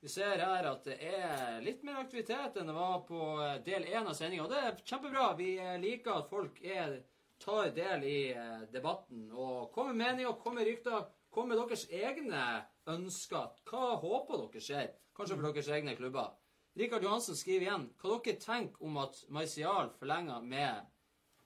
[0.00, 3.84] Vi ser her at det er litt mer aktivitet enn det var på eh, del
[3.88, 4.48] én av sendinga.
[4.48, 5.30] Det er kjempebra.
[5.36, 6.98] Vi eh, liker at folk er,
[7.40, 12.44] tar del i eh, debatten og kommer med meninger, kommer rykter, kommer med deres egne
[12.94, 13.52] ønsker.
[13.68, 14.90] Hva håper dere skjer?
[15.14, 16.32] Kanskje for deres egne klubber.
[16.78, 20.90] Rikard Johansen skriver igjen hva dere tenker om at Marcial forlenger med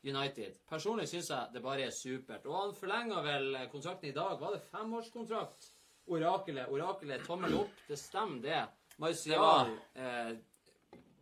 [0.07, 0.61] United.
[0.69, 2.47] Personlig syns jeg det bare er supert.
[2.47, 4.39] Og han forlenga vel kontrakten i dag.
[4.41, 5.73] Var det femårskontrakt?
[6.09, 7.83] Orakelet, orakelet, tommel opp.
[7.89, 8.63] Det stemmer, det.
[8.99, 10.31] Marcial eh,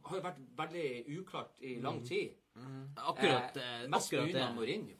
[0.06, 0.88] har jo vært veldig
[1.18, 2.36] uklart i lang tid.
[2.96, 4.46] Akkurat, eh, eh, mest akkurat det.
[4.54, 4.96] Mourinho.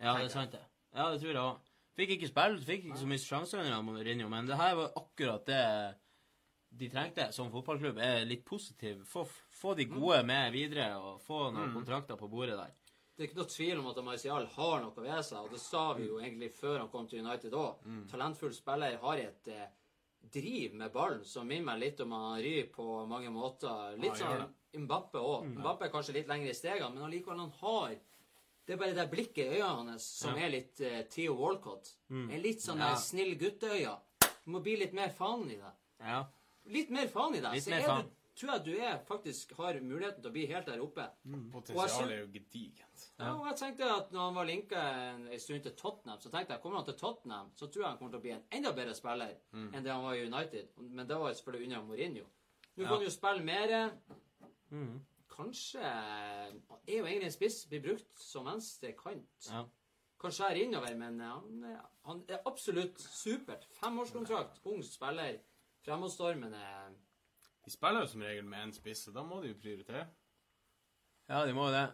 [0.00, 0.64] Ja, det er sant, det.
[0.94, 1.67] Ja, det tror jeg òg.
[1.98, 5.46] Fikk ikke spilt, fikk ikke så mye sjanser under Mourinho, men det her var akkurat
[5.48, 5.62] det
[6.78, 7.98] de trengte som fotballklubb.
[7.98, 9.00] Er litt positiv.
[9.08, 9.24] Få,
[9.58, 12.74] få de gode med videre, og få noen kontrakter på bordet der.
[13.16, 15.80] Det er ikke noe tvil om at Martial har noe ved seg, og det sa
[15.98, 17.80] vi jo egentlig før han kom til United òg.
[18.12, 19.64] Talentfull spiller har et eh,
[20.38, 23.96] driv med ballen som minner meg litt om Henry på mange måter.
[23.98, 25.48] Litt Ja, sånn Mbappe òg.
[25.56, 27.96] Mbappe er kanskje litt lenger i stegene, men allikevel han har
[28.68, 31.94] det er bare det blikket i øynene hans som er litt uh, Theo Walcott.
[32.12, 32.92] En litt sånn Ja.
[33.00, 33.96] snill gutteøyne.
[34.44, 35.72] Du må bli litt mer faen i det.
[36.04, 36.20] Ja.
[36.68, 37.54] Litt mer faen i deg.
[37.56, 38.04] Litt Så mer er faen.
[38.10, 41.06] du, tror jeg du er, faktisk har muligheten til å bli helt der oppe.
[41.52, 43.06] Potensialet er jo gedigent.
[43.18, 46.30] Ja, og jeg tenkte at når han var linka en, en stund til Tottenham, så
[46.30, 48.44] tenkte jeg kommer han til Tottenham, så tror jeg han kommer til å bli en
[48.60, 50.68] enda bedre spiller enn det han var i United.
[50.78, 52.26] Men det var selvfølgelig under Mourinho.
[52.76, 53.90] Nå kan du jo spille mer.
[55.38, 56.48] Kanskje er
[56.90, 59.46] jo egentlig en spiss, blir brukt som venstre kant.
[59.52, 59.60] Ja.
[60.18, 63.68] Kan skjære innover, men han, er- han er absolutt supert.
[63.78, 65.38] Femårskontrakt, ung spiller.
[65.86, 66.62] Fremadstormende.
[67.64, 70.08] De spiller jo som regel med én spiss, så da må de jo prioritere.
[71.28, 71.86] ja, de må jo det.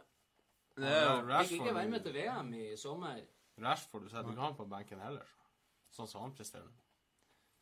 [0.77, 3.21] Det er jo Fikk ikke være med til VM i sommer.
[3.63, 5.27] Rashford du setter ikke han på benken heller.
[5.27, 5.45] så.
[6.01, 6.73] Sånn som han presterer nå.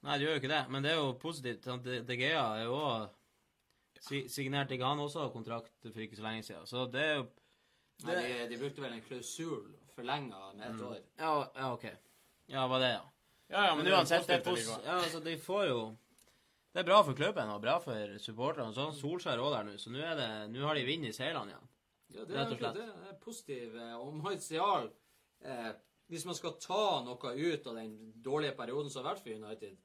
[0.03, 1.67] Nei, det gjør jo ikke det, men det er jo positivt.
[1.85, 3.11] De De Gea er jo òg
[4.03, 6.67] signert ikke han også kontrakt for ikke så lenge siden.
[6.67, 7.29] Så det er jo
[8.03, 10.97] Nei, de, de brukte vel en klausul forlenga med ett år.
[11.21, 11.85] Ja, ja OK.
[12.51, 13.03] Ja, var det, ja.
[13.53, 15.81] Ja, ja, Men det er uansett, det er positivt pos ja, altså, de får jo
[16.73, 18.73] Det er bra for klubben og bra for supporterne.
[18.75, 21.69] Sånn Solskjær òg der nå, så nå det har de vunnet seilene igjen.
[22.17, 23.77] Ja, det, er, det er positiv.
[23.77, 24.89] eh, Og Martial
[25.45, 25.71] eh,
[26.13, 29.77] Hvis man skal ta noe ut av den dårlige perioden som har vært for United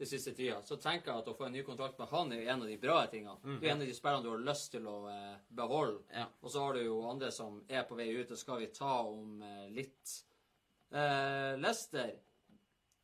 [0.00, 2.46] den siste tida, så tenker jeg at å få en ny kontrakt med han er
[2.48, 3.58] en av de bra tingene.
[3.60, 6.00] Det er en av de spillerne du har lyst til å eh, beholde.
[6.16, 6.24] Ja.
[6.40, 8.30] Og så har du jo andre som er på vei ut.
[8.30, 10.14] Det skal vi ta om eh, litt.
[10.88, 12.14] Eh, Lester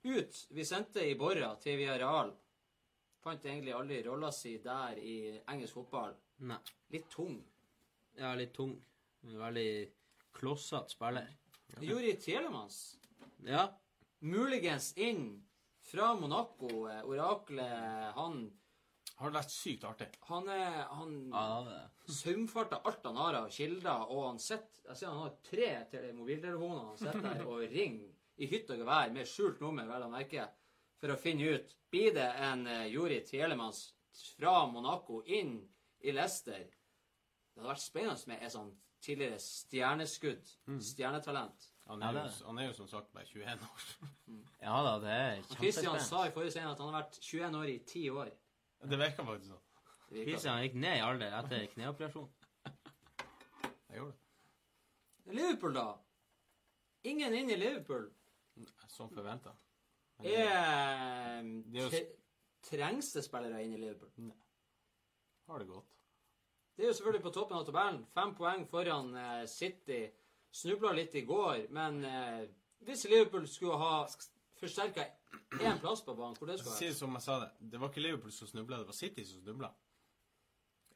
[0.09, 0.41] ut.
[0.57, 2.33] Vi sendte i Borra til Villarreal.
[3.21, 5.19] Fant egentlig aldri rolla si der i
[5.53, 6.17] engelsk fotball.
[6.49, 6.63] Nei.
[6.97, 7.37] Litt tung.
[8.17, 8.73] Ja, litt tung.
[9.37, 9.71] Veldig
[10.33, 11.29] klossete spiller.
[11.85, 12.97] Juri Telemans.
[13.45, 13.69] Ja.
[14.25, 15.43] Muligens inn
[15.87, 16.87] fra Monaco.
[16.91, 18.39] eh, Oraklet, han
[19.17, 20.09] Har det vært sykt artig.
[20.29, 21.87] Han er Han ja er
[22.21, 26.13] saumfarter alt han har av kilder, og han sitter Jeg ser han har tre til
[26.15, 30.11] mobiltelefoner han sitter der og ringer i hytt og gevær med skjult nummer, vel å
[30.13, 30.45] merke,
[31.01, 33.79] for å finne ut Blir det en uh, Juri Telemans
[34.37, 35.57] fra Monaco inn
[36.05, 36.67] i Leicester?
[36.67, 40.51] Det hadde vært spennende med et sånn tidligere stjerneskudd.
[40.83, 41.71] Stjernetalent.
[41.87, 43.85] Han Ja, er, det jo, han er jo som sagt bare 21 år.
[44.67, 46.05] Ja da, det er Christian kjempespennende.
[46.09, 48.31] sa i forrige scene at han har vært 21 år i 10 år.
[48.91, 49.63] Det virker faktisk sånn.
[50.51, 52.27] Han gikk ned i alder etter kneoperasjon.
[52.67, 55.35] Jeg gjorde det.
[55.39, 55.87] Liverpool, da?
[57.11, 58.09] Ingen inn i Liverpool.
[58.91, 59.53] Som forventa.
[60.23, 62.07] Er Det er jo-
[62.67, 64.33] Trengs det spillere inn i Liverpool?
[65.47, 65.87] Har det gått.
[66.77, 68.07] Det er jo selvfølgelig på toppen av tabellen.
[68.15, 70.01] Fem poeng foran eh, City.
[70.57, 72.45] Snubla litt i går, men eh,
[72.87, 74.07] hvis Liverpool skulle ha
[74.61, 75.05] forsterka
[75.61, 77.51] én plass på banen, hvor det skulle Si vært det som jeg sa det.
[77.73, 79.73] Det var ikke Liverpool som snubla, det var City som snubla.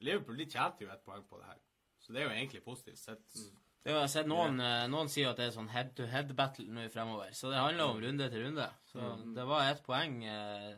[0.01, 1.59] Liverpool de tjente jo ett poeng på det her.
[2.01, 3.41] Så det er jo egentlig positivt sett.
[3.85, 7.33] Det har jeg sett noen, eh, noen sier at det er sånn head-to-head-battle nå fremover.
[7.37, 8.69] Så det handler om runde til runde.
[8.93, 10.73] Så det var ett poeng eh,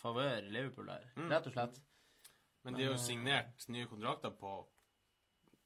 [0.00, 1.80] favør Liverpool der, rett og slett.
[2.64, 4.52] Men de har jo signert nye kontrakter på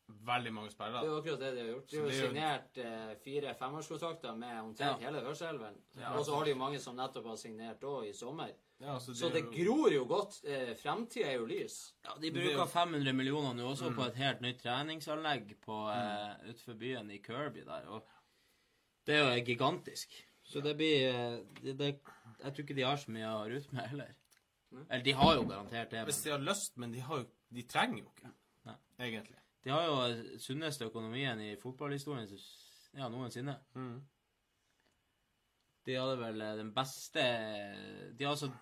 [0.09, 1.89] veldig mange Det er jo akkurat det de har gjort.
[1.91, 5.07] De har jo er signert eh, fire femårskontrakter med omtrent Ja.
[5.11, 5.79] hele Hørselven.
[5.97, 6.11] Ja.
[6.19, 8.53] Og så har de jo mange som nettopp har signert òg i sommer.
[8.81, 10.41] Ja, Så er det jo- gror jo godt.
[10.45, 11.95] Eh, Fremtida er jo lys.
[12.05, 16.51] Ja, De er bruker 500 millioner nå også på et helt nytt treningsanlegg på, eh,
[16.51, 17.87] utenfor byen i Kirby der.
[17.89, 18.03] Og
[19.07, 20.11] det er jo gigantisk.
[20.43, 22.01] Så det blir eh, det, det,
[22.43, 24.15] Jeg tror ikke de har så mye å rute med heller.
[24.91, 26.05] Eller de har jo garantert det.
[26.05, 28.33] Hvis de har lyst, men de, har jo, de trenger jo ikke,
[28.67, 28.75] Nei.
[29.01, 29.37] egentlig.
[29.65, 32.29] De har jo eh, sunneste økonomien i fotballhistorien
[32.95, 33.57] ja, noensinne.
[33.75, 33.97] Mm.
[35.85, 37.25] De hadde vel eh, den beste
[38.15, 38.53] De har altså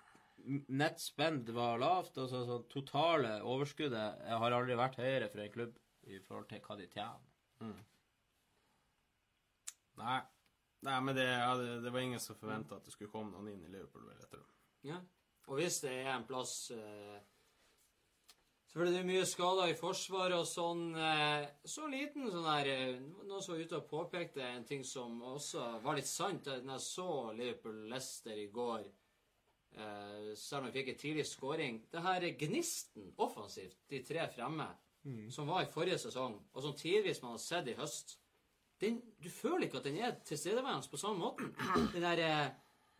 [0.74, 5.76] Net spend var lavt, og så totale overskuddet har aldri vært høyere for en klubb
[6.10, 7.20] i forhold til hva de tjener.
[10.00, 10.16] Nei.
[10.82, 13.52] Nei, men det, ja, det, det var ingen som forventa at det skulle komme noen
[13.52, 14.02] inn i Liverpool.
[14.08, 14.48] Vel, etter det.
[14.90, 14.98] Ja.
[15.46, 17.20] Og hvis det er en plass eh,
[18.72, 20.94] Selvfølgelig det er mye skader i Forsvaret og sånn.
[20.96, 25.18] Eh, så liten sånn her eh, Noen som var ute og påpekte en ting som
[25.28, 26.48] også var litt sant.
[26.48, 28.86] Da jeg så Liverpool-Lester i går,
[29.76, 34.70] eh, selv om vi fikk en tidlig skåring Det her gnisten offensivt, de tre fremme,
[35.36, 38.16] som var i forrige sesong, og som tidvis man har sett i høst
[38.80, 41.52] den, Du føler ikke at den er tilstedeværende på samme måten.
[41.92, 42.54] Den der,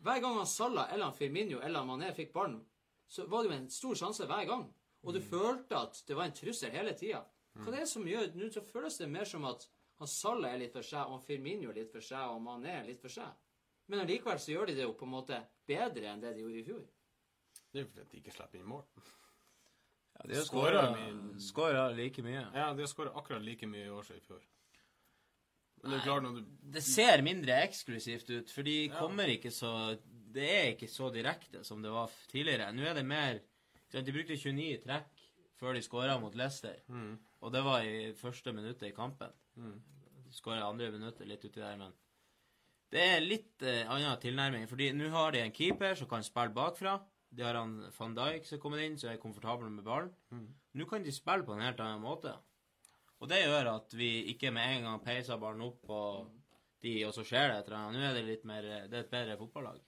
[0.05, 2.61] hver gang han Salah eller han Firmino eller Mané fikk ballen,
[3.09, 4.69] så var det jo en stor sjanse hver gang.
[5.03, 7.23] Og du følte at det var en trussel hele tida.
[7.59, 9.67] Hva det er som gjør Nå så føles det mer som at
[10.01, 12.73] han Salah er litt for seg, og han Firmino er litt for seg, og Mané
[12.81, 13.29] er litt for seg.
[13.91, 15.39] Men allikevel så gjør de det jo på en måte
[15.69, 16.87] bedre enn det de gjorde i fjor.
[17.73, 18.87] Det er jo fordi de ikke slipper inn mål.
[20.13, 20.49] Ja, de har
[21.41, 22.43] skåra like mye.
[22.55, 24.43] Ja, de har skåra akkurat like mye i år som i fjor.
[25.83, 26.43] Men det er klart når du
[26.77, 29.97] Det ser mindre eksklusivt ut, for de kommer ikke så
[30.33, 32.71] Det er ikke så direkte som det var tidligere.
[32.73, 33.41] Nå er det mer
[33.93, 35.23] De brukte 29 trekk
[35.61, 36.79] før de skåra mot Leicester,
[37.41, 39.31] og det var i første minuttet i kampen.
[39.55, 41.93] De skåra andre minuttet litt uti der, men
[42.93, 44.67] det er litt eh, annen tilnærming.
[44.69, 46.99] fordi nå har de en keeper som kan spille bakfra.
[47.31, 50.11] De har han van Dijk som er kommet inn, som er komfortabel med ballen.
[50.75, 52.35] Nå kan de spille på en helt annen måte.
[53.21, 56.01] Og det gjør at vi ikke med en gang peiser ballen opp på
[56.83, 57.97] de, og så skjer det et eller annet.
[58.01, 59.81] Nå er det litt mer Det er et bedre fotballag.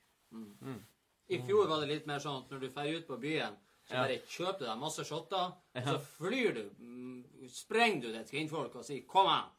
[1.29, 3.99] I fjor var det litt mer sånn at når du drar ut på byen, så
[4.01, 8.39] bare kjøper du deg masse shotter, og så flyr du, mm, sprenger du det til
[8.39, 9.51] kvinnfolk og sier 'kom an'.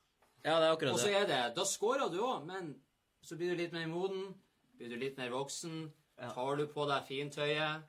[0.46, 0.94] Ja, det er akkurat det.
[0.94, 2.76] Og så er det Da scorer du òg, men
[3.22, 4.36] så blir du litt mer moden,
[4.78, 7.84] blir du litt mer voksen, tar du på deg fintøyet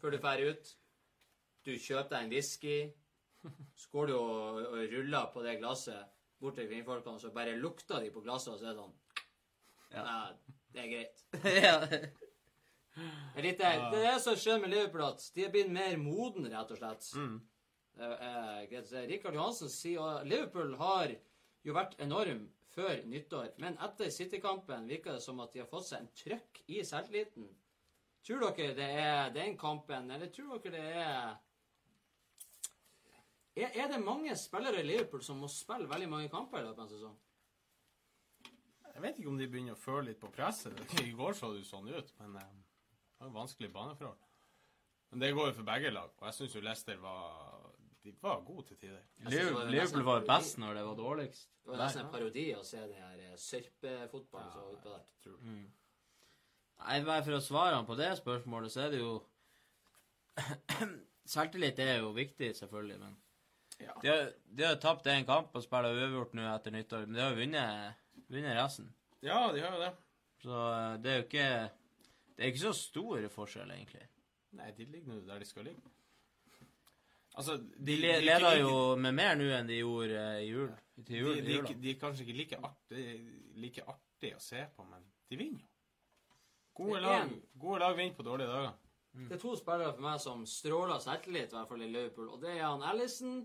[0.00, 0.76] før du drar ut.
[1.64, 2.92] Du kjøper deg en whisky,
[3.74, 6.06] så går du og, og ruller på det glasset
[6.40, 8.94] bort til kvinnfolkene, så bare lukter de på glasset, og så er det sånn
[9.94, 10.02] Ja.
[10.02, 10.32] Nei,
[10.74, 12.16] det er greit.
[12.96, 13.10] ja.
[13.34, 15.96] Det er litt det, er det som skjer med Liverpool, at de er blitt mer
[16.00, 17.08] moden, rett og slett.
[17.16, 17.36] Mm.
[19.08, 21.14] Rikard Johansen sier at Liverpool har
[21.64, 22.46] jo vært enorm
[22.76, 26.60] før nyttår, men etter City-kampen virker det som at de har fått seg en trøkk
[26.68, 27.48] i selvtilliten.
[28.26, 31.36] Tror dere det er den kampen, eller tror dere det er
[33.56, 36.82] er, er det mange spillere i Liverpool som må spille veldig mange kamper i løpet
[36.82, 37.14] av en sesong?
[38.92, 40.76] Jeg vet ikke om de begynner å føle litt på presset.
[41.00, 42.65] I går så det jo sånn ut, men eh,
[43.16, 44.18] det var jo vanskelig baneforhold.
[45.10, 47.62] Men det går jo for begge lag, og jeg syns jo Leicester var
[48.04, 49.00] De var gode til tider.
[49.30, 51.48] Jeg var Liverpool, var best når det var dårligst.
[51.64, 55.06] Det var nesten en parodi å se den her eh, sørpefotballen som var utpå der.
[55.24, 55.48] Tror du.
[56.76, 59.14] Nei, bare for å svare han på det spørsmålet, så er det jo
[61.26, 63.16] Selvtillit er jo viktig, selvfølgelig, men
[63.80, 63.92] Ja.
[64.02, 67.20] De har, de har tapt én kamp og spiller uavgjort nå etter nyttår, men de
[67.24, 67.98] har jo vunnet,
[68.32, 68.86] vunnet resten.
[69.22, 69.90] ja, de har jo det.
[70.44, 71.48] Så eh, det er jo ikke
[72.36, 74.06] Det er ikke så stor forskjell, egentlig.
[74.56, 75.92] Nei, de ligger nå der de skal ligge.
[77.36, 80.70] Altså, De de leder jo med mer nå enn de gjorde eh, i jul.
[81.04, 83.06] Til jul, de, de, de er kanskje ikke like artig,
[83.60, 85.68] like artig å se på, men de vinner jo.
[86.76, 88.72] Gode lag, gode lag vinner på dårlige dager.
[89.16, 92.28] Det er to spillere for meg som stråler selvtillit, i hvert fall i Liverpool.
[92.34, 93.38] Og det er han Ellison.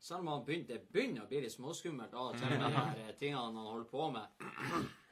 [0.00, 3.08] Selv om han begynner, det begynner å bli litt småskummelt av og til med de
[3.18, 4.44] tingene han holder på med.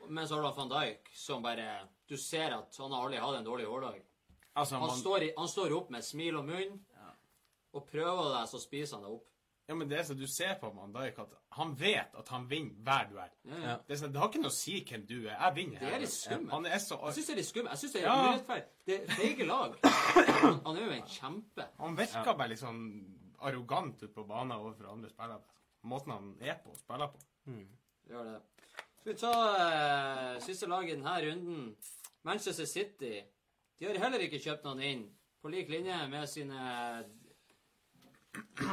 [0.09, 3.39] Men så har du van Dijk, som bare Du ser at han har aldri hatt
[3.41, 4.03] en dårlig hårdag.
[4.57, 6.77] Altså, Han man, står, i, han står opp med smil og munn,
[7.77, 9.27] og prøver deg, så spiser han deg opp.
[9.69, 12.47] ja, men det er så du ser på Van Dijk, at han vet at han
[12.49, 13.33] vinner hver duell.
[13.51, 13.75] Ja, ja.
[13.87, 15.35] Det, er sånn, det har ikke noe å si hvem du er.
[15.35, 15.81] Jeg vinner.
[15.83, 16.53] Det er litt skummelt.
[16.55, 17.73] Han er så Jeg syns det er litt skummelt.
[17.75, 18.17] Jeg syns det er Ja.
[18.31, 18.67] urettferdig.
[18.87, 19.77] Det er feige lag.
[20.65, 21.69] Han, er jo en kjempe.
[21.83, 22.83] Han virker bare litt sånn
[23.51, 25.43] arrogant ute på banen overfor andre spillere.
[25.85, 27.21] Måten han er på og spiller på.
[28.09, 28.41] Gjør det.
[29.07, 31.77] Skal vi ta eh, siste lag i denne runden?
[32.27, 33.21] Manchester City.
[33.79, 35.05] De har heller ikke kjøpt noen inn,
[35.39, 37.05] på lik linje med sine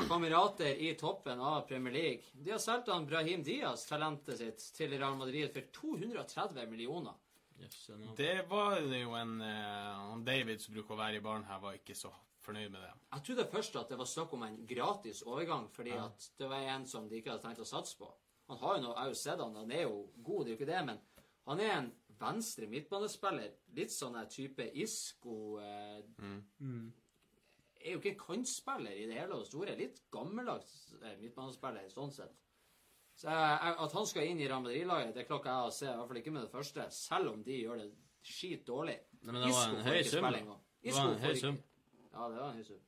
[0.08, 2.34] kamerater i toppen av Premier League.
[2.34, 7.14] De har solgt Brahim Diaz, talentet sitt, til Real Madrid for 230 millioner.
[7.62, 7.78] Yes.
[8.18, 11.62] Det var det jo en eh, han David som bruker å være i baren her,
[11.62, 12.10] var ikke så
[12.42, 12.92] fornøyd med det.
[13.20, 16.74] Jeg trodde først at det var snakk om en gratis overgang, fordi at det var
[16.74, 18.10] en som de ikke hadde tenkt å satse på.
[18.52, 20.54] Han har jo noe, jeg har jo sett han, han er jo god, det er
[20.54, 21.00] jo ikke det, men
[21.48, 23.54] han er en venstre midtbanespiller.
[23.76, 26.00] Litt sånn type Isco eh,
[27.84, 29.76] Er jo ikke en kantspiller i det hele og store.
[29.80, 32.36] Litt gammeldags eh, midtbanespiller sånn sett.
[33.16, 35.76] Så jeg, jeg, At han skal inn i Real Madrid-laget, det klarer ikke jeg å
[35.76, 35.90] se.
[35.90, 37.90] I hvert fall ikke med det første, selv om de gjør det
[38.24, 38.96] skit dårlig.
[39.22, 40.30] Nei, men det var en høy sum.
[40.84, 41.60] Det var en høy sum.
[42.14, 42.82] Ja, det var en høy sum.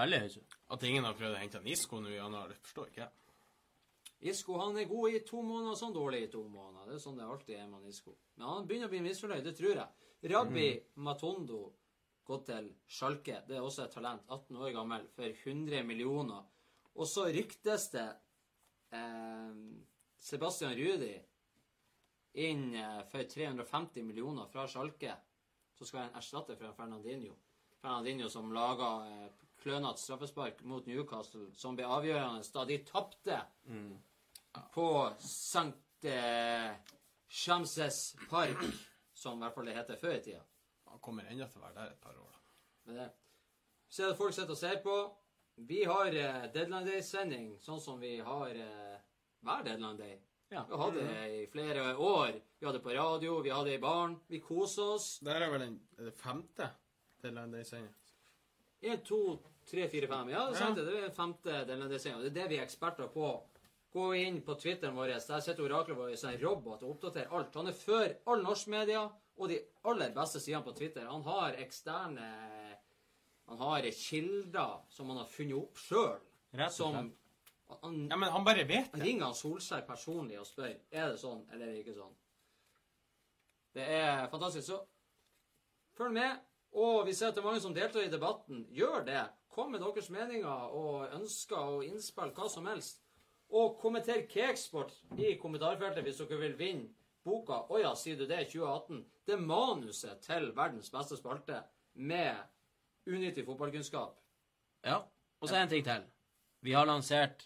[0.00, 0.44] Veldig høy sum.
[0.76, 3.16] At ingen har prøvd å hente en Isco nå i januar, forstår ikke jeg.
[4.20, 6.90] Isco han er god i to måneder, sånn dårlig i to måneder.
[6.90, 8.16] Det er sånn det alltid er med Isco.
[8.36, 10.08] Men han begynner å bli misfornøyd, det tror jeg.
[10.30, 10.66] Rabbi
[11.00, 11.60] Matondo
[12.28, 13.40] gått til Schalke.
[13.48, 14.26] Det er også et talent.
[14.28, 16.44] 18 år gammel, for 100 millioner.
[17.00, 18.06] Og så ryktes det
[18.98, 19.56] eh,
[20.20, 21.14] Sebastian Rudi
[22.44, 25.16] inn eh, for 350 millioner fra Schalke.
[25.78, 27.32] Så skal han erstatte fra Fernandinho.
[27.80, 33.40] Fernandinho som laga eh, klønete straffespark mot Newcastle, som ble avgjørende da de tapte
[34.74, 35.72] på St.
[36.02, 36.70] Eh,
[37.28, 38.64] Shamses Park,
[39.14, 40.42] som i hvert fall det heter før i tida.
[40.90, 42.30] Han kommer ennå til å være der et par år.
[42.32, 42.40] da.
[42.84, 43.10] med det.
[43.88, 44.96] Så er det folk sitter og ser på.
[45.70, 48.98] Vi har eh, Deadline Day-sending, sånn som vi har eh,
[49.44, 50.18] hver Deadline Day.
[50.50, 50.64] Ja.
[50.66, 52.32] Vi hadde det i flere år.
[52.58, 54.16] Vi hadde det på radio, vi hadde det i baren.
[54.26, 55.10] Vi koser oss.
[55.26, 56.70] Der er vel den er det femte
[57.22, 57.94] Deadline Day-sendinga?
[58.80, 59.20] En, to,
[59.68, 60.32] tre, fire, fem.
[60.32, 60.78] Ja, det er sant.
[60.80, 60.86] det.
[60.88, 62.24] Det er femte Deadline Day-sending.
[62.24, 63.30] Det er det vi er eksperter på.
[63.90, 65.16] Gå inn på Twitteren vår.
[65.26, 67.54] Der sitter oraklet vårt som en robot og oppdaterer alt.
[67.58, 69.02] Han er før all norsk media
[69.40, 69.56] og de
[69.90, 71.08] aller beste sidene på Twitter.
[71.10, 72.28] Han har eksterne
[73.50, 76.20] Han har kilder som han har funnet opp sjøl.
[76.70, 77.10] Som han,
[78.10, 79.00] Ja, men han bare vet det.
[79.02, 82.14] ringer han Solskjær personlig og spør er det sånn eller er det ikke sånn.
[83.74, 84.66] Det er fantastisk.
[84.66, 84.78] Så
[85.98, 86.38] følg med.
[86.72, 88.64] Og vi ser at det er mange som deltar i debatten.
[88.70, 89.22] Gjør det.
[89.50, 92.99] Kom med deres meninger og ønsker og innspill, hva som helst.
[93.50, 96.90] Og kommenter Kakesport i kommentarfeltet hvis dere vil vinne
[97.26, 98.44] boka Å ja, sier du det?
[98.52, 99.02] 2018.
[99.26, 101.62] Det er manuset til verdens beste spalte
[101.94, 102.38] med
[103.10, 104.16] unyttig fotballkunnskap.
[104.86, 105.02] Ja.
[105.40, 106.06] Og så en ting til.
[106.64, 107.44] Vi har lansert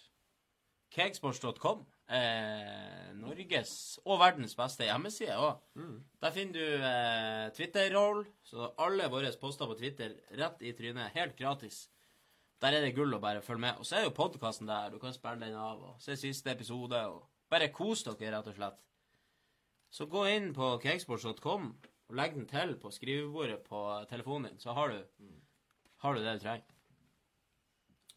[0.94, 1.84] cakesports.com.
[2.04, 5.62] Eh, Norges og verdens beste hjemmeside òg.
[6.20, 11.36] Der finner du eh, Twitter-roll, så alle våre poster på Twitter rett i trynet, helt
[11.38, 11.86] gratis.
[12.64, 13.76] Der er det gull å bare følge med.
[13.76, 14.88] Og så er jo podkasten der.
[14.88, 16.96] Du kan spille den av og se siste episode.
[16.96, 18.78] og Bare kos dere, rett og slett.
[19.92, 21.66] Så gå inn på cakesports.com
[22.08, 25.28] og legg den til på skrivebordet på telefonen din, så har du,
[26.04, 26.72] har du det du trenger.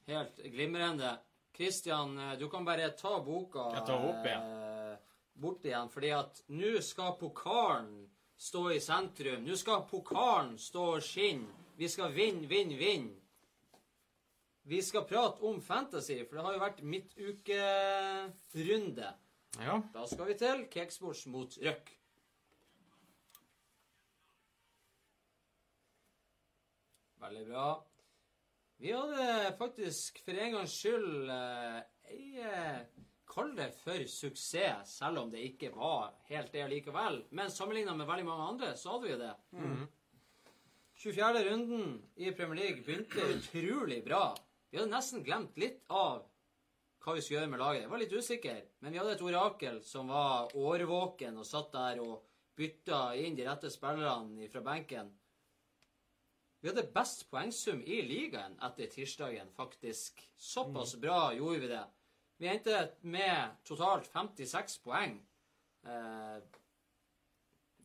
[0.08, 1.12] Helt glimrende.
[1.52, 4.98] Kristian, eh, du kan bare ta boka Jeg tar opp eh,
[5.34, 8.06] bort igjen, fordi at nå skal pokalen
[8.38, 9.44] stå i sentrum.
[9.44, 11.52] Nå skal pokalen stå og skinne.
[11.78, 13.27] Vi skal vinne, vinne, vinne.
[14.68, 19.08] Vi skal prate om fantasy, for det har jo vært midtukerunde.
[19.64, 19.80] Ja.
[19.94, 21.86] Da skal vi til Cakesports mot Røk.
[27.24, 27.70] Veldig bra.
[28.78, 31.80] Vi hadde faktisk for en gangs skyld eh,
[32.12, 32.80] ei eh,
[33.28, 37.16] Kall det for suksess, selv om det ikke var helt det likevel.
[37.36, 39.34] Men sammenligna med veldig mange andre, så hadde vi det.
[40.98, 41.44] 24.
[41.50, 44.36] runden i Premier League begynte utrolig bra.
[44.70, 46.26] Vi hadde nesten glemt litt av
[47.04, 47.84] hva vi skulle gjøre med laget.
[47.86, 52.02] Jeg var litt usikker, men vi hadde et orakel som var årvåken og satt der
[52.04, 52.26] og
[52.58, 55.14] bytta inn de rette spillerne fra benken.
[56.60, 60.24] Vi hadde best poengsum i ligaen etter tirsdagen, faktisk.
[60.36, 61.84] Såpass bra gjorde vi det.
[62.42, 65.20] Vi endte med totalt 56 poeng.
[65.86, 66.40] Eh,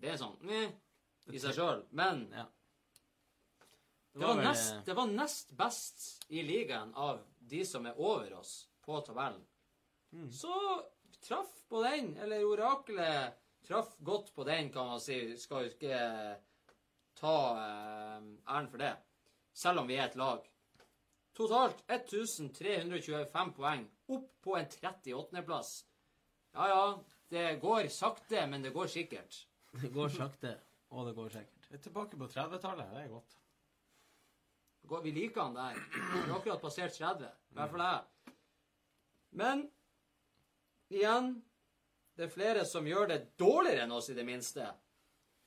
[0.02, 1.84] det er sånn i seg sjøl.
[1.90, 2.48] Men Ja.
[4.12, 8.34] Det var, nest, eh, det var nest best i ligaen av de som er over
[8.34, 9.40] oss på tabellen.
[10.12, 10.32] Mm.
[10.32, 10.82] Så
[11.24, 15.36] traff på den, eller oraklet traff godt på den, kan man si.
[15.40, 16.00] Skal jo ikke
[17.16, 18.92] ta eh, æren for det,
[19.56, 20.44] selv om vi er et lag.
[21.32, 25.72] Totalt 1325 poeng, opp på en 38.-plass.
[26.52, 26.82] Ja ja,
[27.32, 29.46] det går sakte, men det går sikkert.
[29.80, 30.58] Det går sakte,
[30.92, 31.68] og det går sikkert.
[31.70, 32.90] Jeg er tilbake på 30-tallet.
[32.92, 33.38] Det er godt.
[35.00, 35.78] Vi liker han der.
[35.92, 37.24] Vi har akkurat passert 30.
[37.24, 38.34] I hvert fall jeg.
[39.32, 39.64] Men
[40.92, 41.42] igjen
[42.12, 44.66] Det er flere som gjør det dårligere enn oss, i det minste.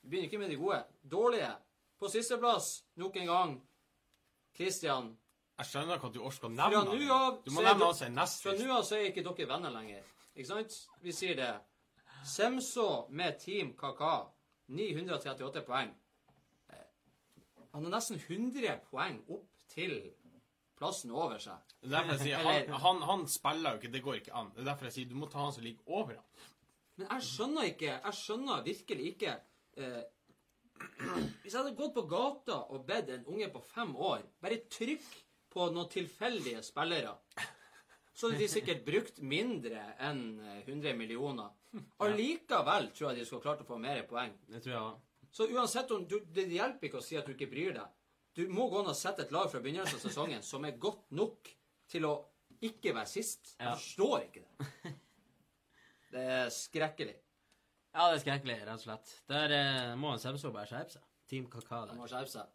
[0.01, 0.79] Vi begynner ikke med de gode.
[1.05, 1.51] Dårlige.
[1.99, 3.53] På sisteplass, nok en gang,
[4.55, 5.11] Christian.
[5.59, 7.37] Jeg skjønner ikke at du orker å nevne han.
[7.45, 10.01] Du må nevne han som nest Fra nå av så er ikke dere venner lenger.
[10.33, 10.79] Ikke sant?
[11.05, 11.51] Vi sier det.
[12.25, 14.25] Semso med Team Kaka.
[14.73, 15.93] 938 poeng.
[17.75, 19.97] Han har nesten 100 poeng opp til
[20.79, 21.75] plassen over seg.
[21.81, 24.51] Det er derfor jeg sier, han, han, han spiller jo ikke, det går ikke an.
[24.55, 26.45] Det er derfor jeg sier du må ta han som ligger over han.
[26.95, 29.31] Men jeg skjønner ikke Jeg skjønner virkelig ikke
[29.83, 30.03] eh,
[31.41, 35.09] Hvis jeg hadde gått på gata og bedt en unge på fem år bare trykk
[35.55, 37.13] på noen tilfeldige spillere,
[38.15, 41.51] så hadde de sikkert brukt mindre enn eh, 100 millioner.
[42.03, 44.35] Allikevel tror jeg de skulle klart å få mer poeng.
[44.47, 45.04] Det tror jeg òg.
[45.35, 47.87] Så uansett om du, Det hjelper ikke å si at du ikke bryr deg.
[48.35, 51.05] Du må gå an og sette et lag fra begynnelsen av sesongen som er godt
[51.15, 51.49] nok
[51.91, 52.13] til å
[52.63, 53.55] ikke være sist.
[53.59, 53.75] Jeg Ja.
[53.75, 54.93] forstår ikke det.
[56.11, 57.15] Det er skrekkelig.
[57.95, 59.13] Ja, det er skrekkelig, rett og slett.
[59.27, 61.03] Der eh, må en Semso bare skjerpe seg.
[61.31, 61.95] Team Kaka der.
[61.95, 62.47] må skjerpe seg.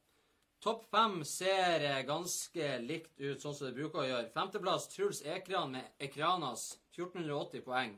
[0.61, 4.31] Topp fem ser eh, ganske likt ut, sånn som det bruker å gjøre.
[4.35, 7.95] Femteplass Truls Ekran med Ekranas 1480 poeng.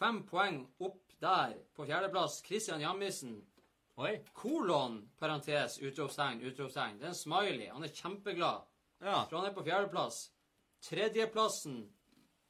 [0.00, 1.58] Fem poeng opp der.
[1.76, 3.42] På fjerdeplass Christian Jammisen.
[4.02, 4.24] Oi.
[4.32, 6.96] Kolon, parentes, utropstegn, utropstegn.
[6.98, 7.68] Det er en smiley.
[7.70, 8.64] Han er kjempeglad.
[8.98, 9.20] Ja.
[9.28, 10.24] For han er på fjerdeplass.
[10.82, 11.76] Tredjeplassen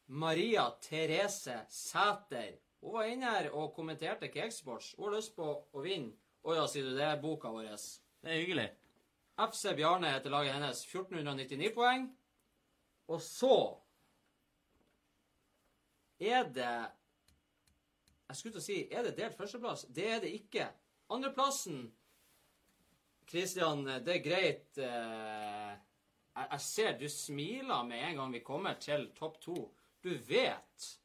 [0.07, 2.55] Maria Therese Sæter.
[2.81, 4.95] Hun var inne her og kommenterte Cakesports.
[4.97, 6.15] Hun har lyst på å vinne.
[6.43, 7.05] Å ja, sier du det?
[7.05, 7.69] er Boka vår.
[7.69, 8.69] Det er hyggelig.
[9.37, 10.81] FC Bjarne heter laget hennes.
[10.89, 12.09] 1499 poeng.
[13.13, 13.57] Og så
[16.23, 16.75] er det
[18.33, 19.85] Jeg skulle til å si Er det delt førsteplass?
[19.93, 20.71] Det er det ikke.
[21.13, 21.93] Andreplassen
[23.29, 24.79] Kristian, det er greit.
[24.79, 25.73] eh,
[26.35, 29.69] Jeg, ser du smiler med en gang vi kommer til topp to.
[30.03, 30.99] Du vet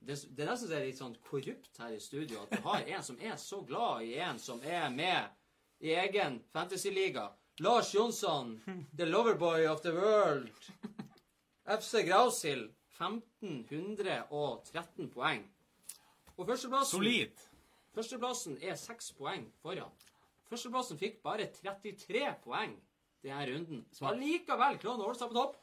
[0.00, 3.02] det, er nesten det er litt sånn korrupt her i studio at du har en
[3.04, 5.28] som er så glad i en som er med
[5.84, 7.26] i egen fantasyliga.
[7.60, 8.56] Lars Jonsson,
[8.96, 10.48] the loverboy of the world.
[11.68, 15.44] FC Grausild, 1513 poeng.
[16.38, 17.36] Og førsteplassen Solid.
[18.00, 19.90] Førsteplassen er seks poeng foran.
[20.48, 22.72] Førsteplassen fikk bare 33 poeng
[23.20, 23.82] denne runden.
[23.92, 25.58] Så allikevel klarer Ålstad på topp.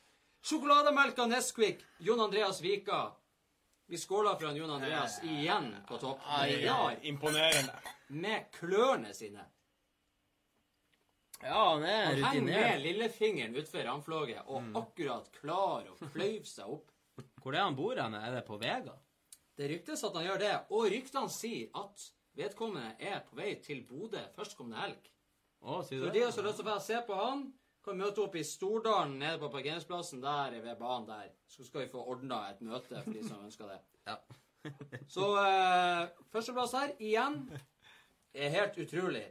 [0.45, 2.99] Sjokolademelka Nesquik, Jon Andreas Vika.
[3.89, 6.21] Vi skåler for Jon Andreas igjen på topp.
[6.61, 7.73] Ja, Imponerende.
[8.09, 9.47] med klørne sine.
[11.41, 12.81] Ja, han er Han henger med rutinert.
[12.81, 16.93] lillefingeren utfor ramflåget og akkurat klarer å kløyve seg opp.
[17.41, 18.13] Hvor er han bor hen?
[18.13, 18.93] Er det på Vega?
[19.57, 23.83] Det ryktes at han gjør det, og ryktene sier at vedkommende er på vei til
[23.87, 25.07] Bodø førstkommende helg.
[25.61, 26.27] Å, sier du de det?
[26.33, 27.47] som har lyst til å se på han,
[27.87, 31.31] kan møte opp i Stordalen nede på parkeringsplassen der ved banen der.
[31.47, 33.79] Så skal vi få ordna et møte for de som ønsker det.
[34.09, 34.17] Ja.
[35.15, 36.03] Så eh,
[36.33, 37.39] førsteplass her, igjen,
[38.35, 39.23] er helt utrolig.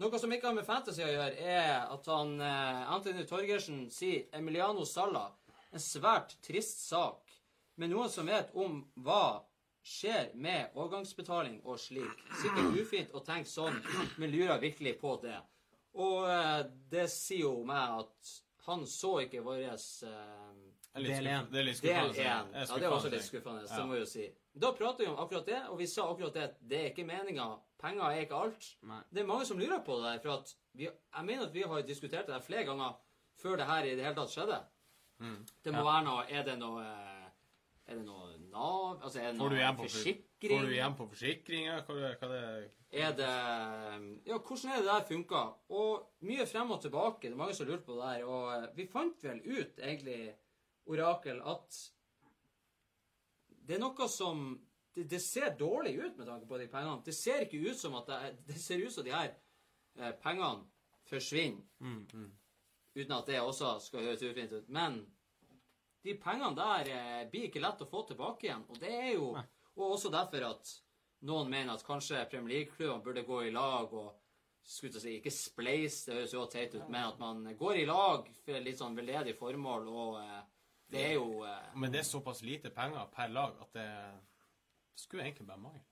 [0.00, 4.30] Noe som ikke har med fantasy å gjøre, er at han, eh, Anthony Torgersen sier
[4.36, 5.26] Emiliano Salla.
[5.70, 7.28] En svært trist sak.
[7.76, 9.42] Men noen som vet om hva
[9.82, 12.20] skjer med overgangsbetaling og slik.
[12.42, 13.78] Sikkert ufint å tenke sånn,
[14.20, 15.38] men lurer virkelig på det.
[15.98, 18.34] Og eh, det sier jo meg at
[18.66, 19.80] han så ikke vår eh,
[20.90, 21.48] Del 1.
[21.50, 22.22] Det er litt del skuffende.
[22.22, 24.24] Ja, det er også litt skuffende, det må jeg jo si.
[24.60, 27.46] Da prater vi om akkurat det, og vi sa akkurat det det er ikke meninga.
[27.80, 28.66] Penger er ikke alt.
[28.90, 28.98] Nei.
[29.08, 31.62] Det er mange som lurer på det der, for at vi, jeg mener at vi
[31.62, 32.98] har diskutert det der flere ganger
[33.40, 34.58] før det her i det hele tatt skjedde.
[35.64, 35.86] Det må Ja.
[35.86, 37.26] være noe Er det noe eh,
[37.92, 39.00] Er det noe Nav?
[39.02, 40.58] Altså, er det Får du igjen på, for- forsikring?
[40.58, 41.76] får du igjen på forsikringa?
[42.90, 43.30] Er det
[44.26, 45.42] Ja, hvordan er det der funka?
[45.70, 47.22] Og mye frem og tilbake.
[47.28, 48.24] Det er mange som lurer på det der.
[48.24, 50.34] Og eh, vi fant vel ut, egentlig,
[50.90, 51.76] Orakel, at
[53.68, 54.40] det er noe som
[54.96, 57.02] det, det ser dårlig ut med tanke på de pengene.
[57.06, 58.18] Det ser ikke ut som at det,
[58.48, 59.30] det ser ut som de her
[60.00, 60.64] eh, pengene
[61.06, 61.62] forsvinner.
[62.96, 64.68] Uten at det også skal høres ufint ut.
[64.68, 65.04] Men
[66.04, 68.64] de pengene der eh, blir ikke lett å få tilbake igjen.
[68.68, 69.34] Og det er jo
[69.80, 70.70] og også derfor at
[71.28, 74.14] noen mener at kanskje Premier League-klubbene burde gå i lag og
[74.70, 78.26] skulle si, ikke spleis, det høres jo teit ut, men at man går i lag
[78.44, 80.40] for litt sånn veldedig formål, og eh,
[80.90, 83.88] det er jo eh, Men det er såpass lite penger per lag at det
[85.00, 85.84] skulle egentlig bare mangle.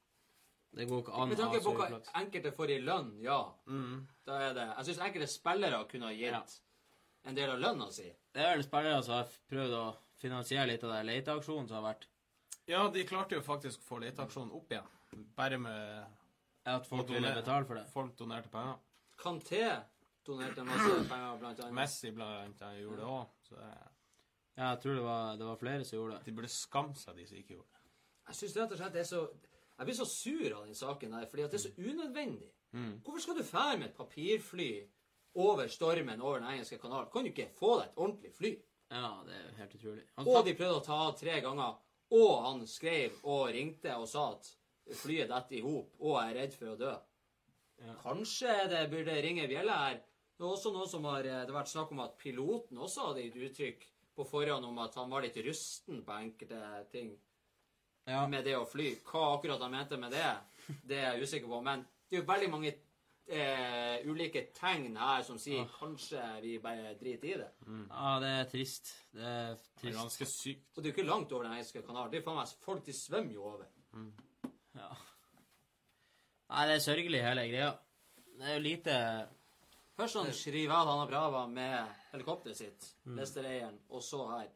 [0.78, 2.10] Det går ikke an Med å ha tanke på så hva uflaks.
[2.20, 3.38] enkelte får i lønn, ja.
[4.28, 6.42] Da er det Jeg syns enkelte spillere kunne ha gitt Ja.
[7.28, 8.08] En del av lønna si.
[8.34, 9.84] Det er vel spillere som har prøvd å
[10.18, 12.06] finansiere litt av den leteaksjonen som har vært.
[12.68, 14.88] Ja, de klarte jo faktisk å få leteaksjonen opp igjen.
[15.36, 16.16] Bare med
[16.68, 17.86] At folk ville betale for det.
[17.92, 18.76] Folk donerte penger.
[19.18, 19.62] Kanté
[20.26, 21.76] donerte masse penger, blant annet.
[21.78, 23.38] Messi blant annet gjorde det òg.
[23.48, 23.70] Så det,
[24.58, 26.24] Ja, jeg tror det var, det var flere som gjorde det.
[26.26, 27.82] de burde skamme seg, de som ikke gjorde det.
[28.28, 29.20] Jeg synes rett og slett det er så
[29.78, 32.48] Jeg blir så sur av den saken der, fordi at det er så unødvendig.
[33.06, 34.70] Hvorfor skal du fære med et papirfly
[35.38, 37.10] over stormen over den engelske kanalen?
[37.12, 38.54] Kan du ikke få deg et ordentlig fly?
[38.88, 40.06] Ja, det er helt utrolig.
[40.16, 41.76] Han Og de prøvde å ta av tre ganger,
[42.18, 44.48] og han skrev og ringte og sa at
[45.02, 46.94] flyet detter i hop, og er redd for å dø.
[48.02, 50.00] Kanskje det burde ringe bjelle her.
[50.38, 53.08] Det er også noe som har eh, det har vært snakk om at piloten også
[53.08, 53.86] hadde gitt uttrykk
[54.18, 56.60] på forhånd om at han var litt rusten på enkelte
[56.92, 57.12] ting
[58.06, 58.24] ja.
[58.30, 58.92] med det å fly.
[59.06, 60.28] Hva akkurat han mente med det,
[60.90, 61.60] det er jeg usikker på.
[61.66, 62.74] Men det er jo veldig mange
[63.28, 67.48] eh, ulike tegn her som sier kanskje vi bare driter i det.
[67.90, 68.92] ja, det er trist.
[69.12, 70.68] Det er Det er ganske sykt.
[70.76, 72.10] Og det er jo ikke langt over den engelske kanalen.
[72.12, 73.66] Det er faen meg folk de svømmer jo over.
[74.78, 74.90] Ja.
[76.48, 77.72] Nei, det er sørgelig, hele greia.
[78.38, 78.94] Det er jo lite
[79.98, 84.46] Først sånn Shrivada Brava med helikopteret sitt, Leicester-eieren, og så her.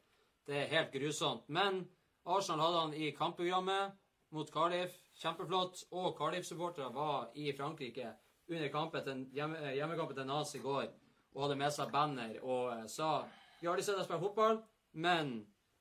[0.47, 1.49] Det er helt grusomt.
[1.49, 1.81] Men
[2.25, 3.97] Arsenal hadde han i kampprogrammet
[4.31, 4.95] mot Cardiff.
[5.19, 5.83] Kjempeflott.
[5.99, 8.13] Og Cardiff-supportere var i Frankrike
[8.49, 10.89] under kampen til, hjemme, eh, hjemmekampen til Nas i går
[11.33, 13.13] og hadde med seg banner og eh, sa
[13.61, 14.57] Vi har aldri sett deg spille fotball,
[14.99, 15.37] men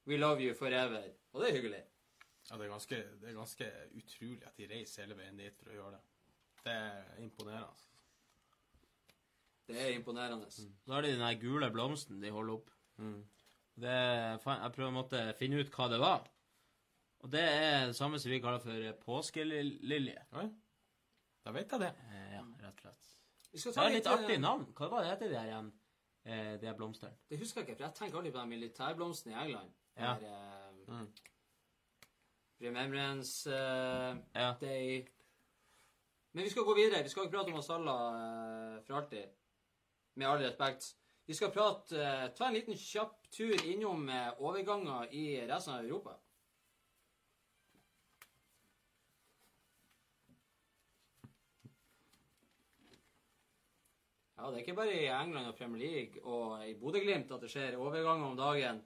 [0.06, 1.08] we love you forever.
[1.34, 1.82] Og det er hyggelig.
[2.50, 5.72] Ja, det er, ganske, det er ganske utrolig at de reiser hele veien dit for
[5.72, 6.02] å gjøre det.
[6.62, 7.88] Det er imponerende.
[9.72, 10.52] Det er imponerende.
[10.54, 12.70] Så har de den der gule blomsten de holder opp.
[13.82, 13.98] Det,
[14.46, 16.28] jeg prøver å måtte finne ut hva det var.
[17.22, 20.26] Og det er det samme som vi kaller for påskelilje.
[20.42, 20.48] Oi,
[21.46, 21.92] da vet jeg det.
[22.72, 23.08] Eh, rett og slett.
[23.52, 24.66] Vi skal Det er litt litt artig navn.
[24.78, 25.72] Hva var det heter de her igjen?
[26.26, 27.14] Eh, de blomstene.
[27.30, 29.72] Det husker jeg ikke, for jeg tenker alltid på den militærblomsten i England.
[29.98, 30.16] Ja.
[30.20, 31.08] Der, eh, Mm.
[32.62, 34.54] Remembrance eh, Ja.
[34.62, 35.08] Day.
[36.34, 37.04] Men vi skal gå videre.
[37.04, 37.96] Vi skal ikke prate om Masala
[38.76, 39.26] eh, for alltid.
[40.16, 40.96] Med all respekt.
[41.28, 45.86] Vi skal prate, eh, ta en liten kjapp tur innom eh, overganger i resten av
[45.86, 46.18] Europa.
[54.42, 57.50] Ja, det er ikke bare i England og Premier League og i Bodø-Glimt at det
[57.54, 58.80] skjer overganger om dagen.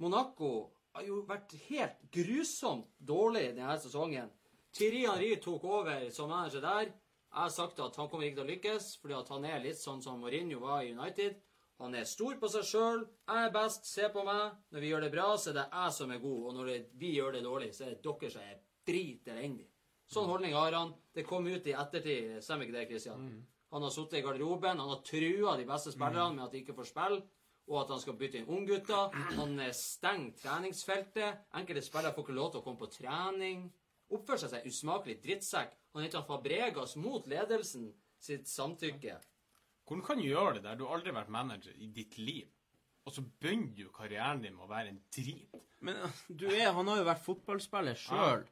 [0.00, 4.30] Monaco har jo vært helt grusomt dårlig denne sesongen.
[4.72, 6.94] Thierry Henry tok over som manager der.
[7.32, 9.80] Jeg har sagt at han kommer ikke til å lykkes, fordi at han er litt
[9.82, 11.36] sånn som Mourinho var i United.
[11.84, 13.06] Han er stor på seg sjøl.
[13.28, 14.58] Jeg er best, se på meg.
[14.72, 16.42] Når vi gjør det bra, så er det jeg som er god.
[16.48, 16.74] Og når
[17.04, 19.68] vi gjør det dårlig, så er det dere som er drit elendig.
[20.08, 20.96] Sånn holdning har han.
[21.12, 23.26] Det kom ut i ettertid, stemmer ikke det, Christian?
[23.72, 26.76] Han har sittet i garderoben, han har trua de beste spillerne med at de ikke
[26.76, 27.22] får spille,
[27.70, 29.14] og at han skal bytte inn unggutter.
[29.38, 31.46] Han stenger treningsfeltet.
[31.56, 33.66] Enkelte spillere får ikke lov til å komme på trening.
[34.12, 35.76] Oppfører seg som en usmakelig drittsekk.
[35.96, 37.88] Han heter Fabregas mot ledelsen
[38.22, 39.16] sitt samtykke.
[39.88, 40.76] Hvordan kan du gjøre det der?
[40.78, 42.50] Du har aldri vært manager i ditt liv.
[43.02, 45.56] Og så begynner jo karrieren din med å være en drit.
[45.82, 48.44] Men uh, du er, han har jo vært fotballspiller sjøl.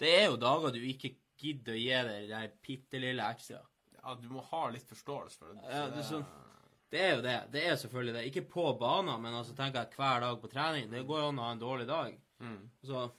[0.00, 3.60] Det er jo dager du ikke gidder å gi deg det der bitte lille ekstra.
[4.02, 5.62] Ja, du må ha litt forståelse for det.
[5.68, 6.24] Ja, det er sånn
[6.90, 7.36] Det er jo det.
[7.52, 8.22] Det er selvfølgelig det.
[8.30, 10.88] Ikke på banen, men altså tenker jeg hver dag på trening.
[10.90, 12.16] Det går an å ha en dårlig dag.
[12.40, 12.70] Mm.
[12.82, 13.10] Så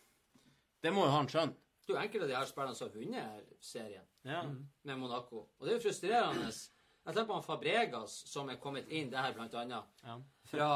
[0.82, 1.54] Det må jo han skjønne.
[1.86, 4.06] Det er jo enkelte av de her spillerne som har vunnet serien.
[4.24, 4.44] Ja.
[4.84, 5.48] med Monaco.
[5.58, 6.52] Og det er jo frustrerende.
[6.52, 10.18] Jeg tenker på han Fabregas, som er kommet inn der, blant annet, Ja.
[10.46, 10.68] fra,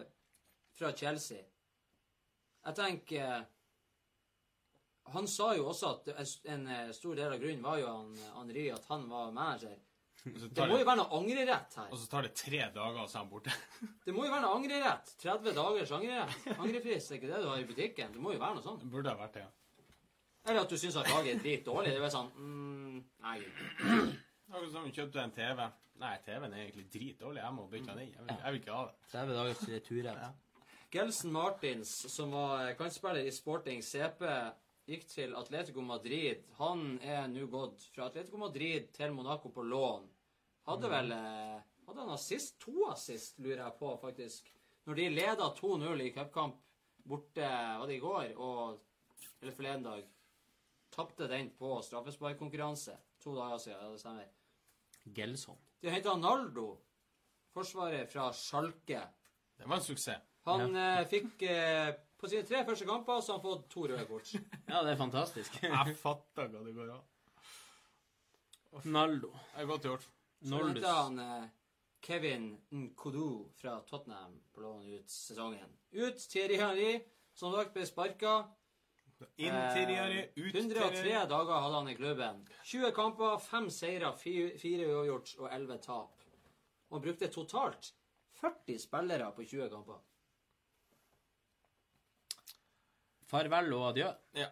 [0.00, 0.04] eh,
[0.72, 1.44] fra Chelsea.
[2.66, 3.46] Jeg tenker
[5.14, 6.10] Han sa jo også at
[6.54, 9.78] en eh, stor del av grunnen var jo han Henri, at han var manager.
[10.26, 11.86] Og Det må jo være noe angrerett her.
[11.88, 13.54] og så tar det tre dager, og så er han borte.
[14.04, 15.14] Det må jo være noe angrerett.
[15.22, 16.50] 30 dagers angrerett.
[16.58, 18.12] Angrefrist, er ikke det du har i butikken?
[18.12, 18.84] Det må jo være noe sånt.
[18.84, 19.54] Det burde ha vært det, ja.
[20.48, 21.94] Eller at du syns at laget er dritdårlig.
[21.96, 23.38] Det er sånn mm, Nei.
[24.50, 25.66] Akkurat som om du kjøpte en TV.
[26.00, 27.42] Nei, TV-en er egentlig dritdårlig.
[27.44, 28.14] Jeg må bytte den inn.
[28.14, 28.94] Jeg vil, jeg vil ikke ha det.
[29.12, 30.46] 30 dagers returrett.
[30.90, 34.24] Gelson Martins, som var kantspiller i Sporting CP,
[34.90, 36.42] gikk til Atletico Madrid.
[36.58, 40.08] Han er nå gått fra Atletico Madrid til Monaco på lån.
[40.70, 41.60] Hadde vel eh,
[41.90, 42.58] Hadde han assist?
[42.62, 44.50] To assist, lurer jeg på, faktisk.
[44.86, 46.60] Når de leda 2-0 i cupkamp
[47.10, 48.78] borte var det i går, og,
[49.40, 50.04] eller forleden dag,
[50.94, 52.94] tapte den på straffesparkkonkurranse.
[53.24, 54.28] To dager siden, ja, det stemmer.
[55.16, 55.58] Gelson.
[55.82, 56.68] De henta Naldo,
[57.56, 59.02] forsvaret fra Schalke.
[59.58, 60.30] Det var en suksess.
[60.46, 61.90] Han eh, fikk eh,
[62.20, 64.32] På sine tre første kamper så har han fått to røde kort.
[64.70, 65.56] Ja, det er fantastisk.
[65.62, 67.06] Jeg fatter hva det går an.
[68.84, 69.32] Naldo.
[69.54, 70.04] Det er godt gjort.
[70.40, 70.76] Så Noldus.
[70.84, 71.48] henta han eh,
[72.06, 73.24] Kevin Nkodu
[73.58, 75.72] fra Tottenham på lån ut sesongen.
[75.92, 76.92] Ut Thierry Henry,
[77.36, 78.36] som sagt ble sparka.
[79.36, 82.38] Interiøret, Eh, 103 dager hadde han i klubben.
[82.64, 86.22] 20 kamper, 5 seire, 4 uavgjort og 11 tap.
[86.88, 87.90] Og han brukte totalt
[88.40, 89.98] 40 spillere på 20 kamper.
[93.30, 94.10] Farvel og adjø.
[94.38, 94.50] Ja.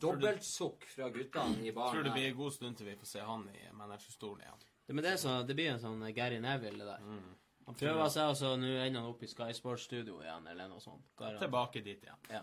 [0.00, 3.42] Dobbeltsukk fra guttene i Tror det blir en god stund til vi får se han
[3.52, 4.62] i managerstolen igjen.
[4.86, 7.04] Det, men det, er så, det blir en sånn Gary Neville, det der.
[7.04, 7.34] Mm.
[7.66, 10.70] Han prøver seg, og så nå ender han opp i Sky Sports Studio igjen, eller
[10.70, 11.04] noe sånt.
[11.20, 12.24] Der, Tilbake dit igjen.
[12.32, 12.40] Ja.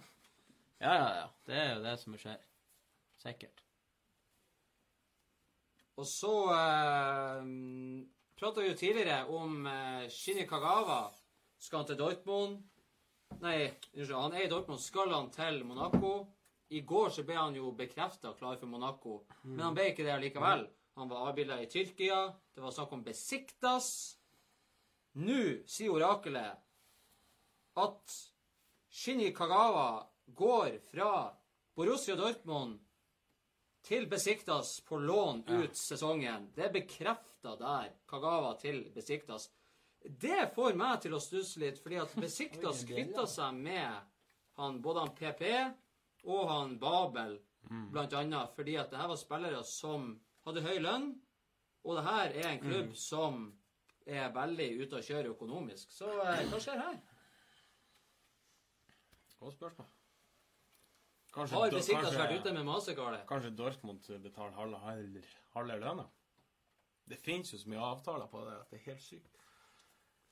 [0.84, 1.26] ja, ja, ja.
[1.50, 2.46] Det er jo det som skjer.
[3.24, 3.64] Sikkert.
[5.98, 7.50] Og så eh,
[8.38, 11.08] prata vi jo tidligere om eh, Shinny Kagawa.
[11.58, 12.62] Skal til Dortmund?
[13.42, 13.74] Nei.
[14.10, 14.82] Han er i Dortmund.
[14.82, 16.28] Skal han til Monaco?
[16.70, 20.18] I går så ble han jo bekrefta klar for Monaco, men han ble ikke det
[20.20, 20.66] likevel.
[21.00, 22.34] Han var avbilda i Tyrkia.
[22.56, 24.18] Det var snakk om Besiktas.
[25.22, 26.58] Nå sier orakelet
[27.78, 28.18] at
[28.90, 31.12] Shinji Kagawa går fra
[31.78, 32.80] Borussia Dortmund
[33.88, 36.50] til Besiktas på lån ut sesongen.
[36.56, 37.94] Det er bekrefta der.
[38.10, 39.48] Kagawa til Besiktas.
[40.02, 43.98] Det får meg til å stusse litt, fordi at Besiktas kvitta seg med
[44.58, 45.44] han, både han PP
[46.28, 47.38] og han Babel,
[47.92, 50.14] blant annet, fordi at det her var spillere som
[50.48, 51.10] hadde høy lønn,
[51.84, 53.46] og det her er en klubb som
[54.08, 55.92] er veldig ute å kjøre økonomisk.
[55.92, 56.98] Så eh, hva skjer her?
[59.38, 59.88] Godt spørsmål.
[61.36, 63.26] Kanskje, Har Besiktas vært ute med mastercardet?
[63.30, 64.80] Kanskje Dortmund betaler halve,
[65.54, 66.08] halve, lønna?
[67.08, 69.44] Det finnes jo så mye avtaler på det at det er helt sykt.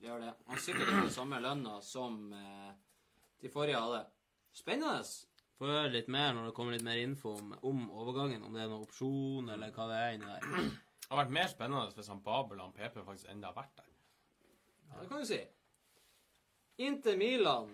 [0.05, 0.33] Gjør det.
[0.45, 2.73] Han har sikkert ikke samme lønna som eh,
[3.41, 4.03] de forrige hadde.
[4.53, 4.99] Spennende.
[5.57, 8.43] Få høre litt mer når det kommer litt mer info om, om overgangen.
[8.45, 10.45] Om det er noen opsjon, eller hva det er inni der.
[11.05, 13.81] Det hadde vært mer spennende hvis han Babel og han PP faktisk enda har vært
[13.81, 13.89] der.
[14.89, 15.41] Ja, det kan du si.
[16.85, 17.73] Inter Milan.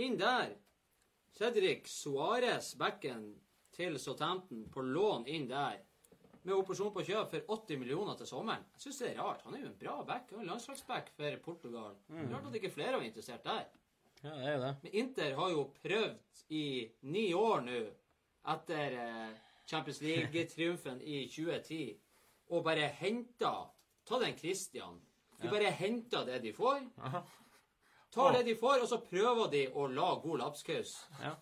[0.00, 0.56] Inn der.
[1.34, 3.28] Cedric Suárez, backen
[3.74, 5.78] til Southampton, på lån inn der.
[6.42, 8.62] Med operasjon på kjøp for 80 millioner til sommeren.
[8.76, 9.42] Jeg syns det er rart.
[9.44, 10.30] Han er jo en bra back.
[10.30, 11.98] Han er en landslagsback for Portugal.
[12.32, 13.66] Rart at ikke flere var interessert der.
[14.22, 14.74] Ja, det er jo det.
[14.82, 16.64] Men Inter har jo prøvd i
[17.12, 17.82] ni år nå,
[18.54, 19.36] etter eh,
[19.68, 21.84] Champions League-triumfen i 2010,
[22.50, 23.52] å bare hente
[24.10, 24.96] Ta den Christian.
[25.38, 26.80] De bare henter det de får.
[28.10, 30.96] Tar det de får, og så prøver de å la god lapskaus.
[31.20, 31.36] Ja.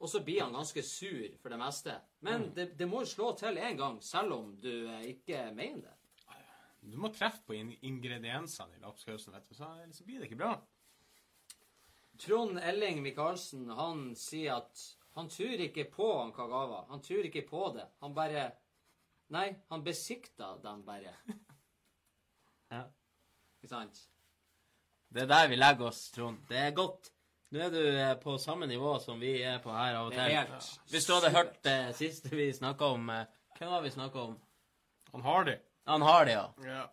[0.00, 1.94] Og så blir han ganske sur for det meste.
[2.24, 5.82] Men det, det må jo slå til én gang, selv om du eh, ikke mener
[5.84, 5.96] det.
[6.80, 10.40] Du må treffe på ingrediensene i lapskausen, vet du, så ellers så blir det ikke
[10.40, 10.54] bra.
[12.20, 14.80] Trond Elling Michaelsen han sier at
[15.16, 16.86] han tror ikke på han Kagawa.
[16.88, 17.86] Han tror ikke på det.
[18.00, 18.50] Han bare
[19.30, 21.14] Nei, han besikta dem bare.
[22.70, 22.84] Ja.
[23.58, 23.96] Ikke sant?
[25.10, 26.44] Det er der vi legger oss, Trond.
[26.46, 27.08] Det er godt.
[27.50, 30.22] Nå er du eh, på samme nivå som vi er på her av og til.
[30.22, 33.24] helt Hvis du hadde hørt det siste vi snakka om eh,
[33.58, 34.36] Hvem var vi snakka om?
[35.12, 35.56] Han har det.
[35.90, 36.44] Han Hardy, ja.
[36.64, 36.84] Ja.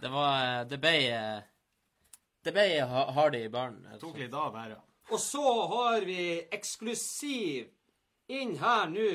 [0.00, 0.94] Det var eh, Det ble
[2.44, 3.82] Det ble Hardy i baren.
[3.90, 4.06] altså.
[4.06, 4.80] Tok litt av her, ja.
[5.10, 5.44] Og så
[5.74, 6.24] har vi
[6.54, 7.68] eksklusiv
[8.32, 9.08] inn her nå.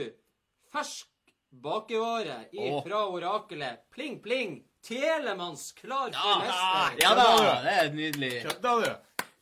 [0.76, 1.10] Fersk
[1.50, 2.44] bakevare
[2.84, 3.86] fra Orakelet.
[3.96, 4.60] Pling, pling.
[4.86, 7.00] Telemanns klar for Leicester.
[7.02, 7.28] Ja da!
[7.64, 8.34] Det er nydelig.
[8.46, 8.90] Kødda du?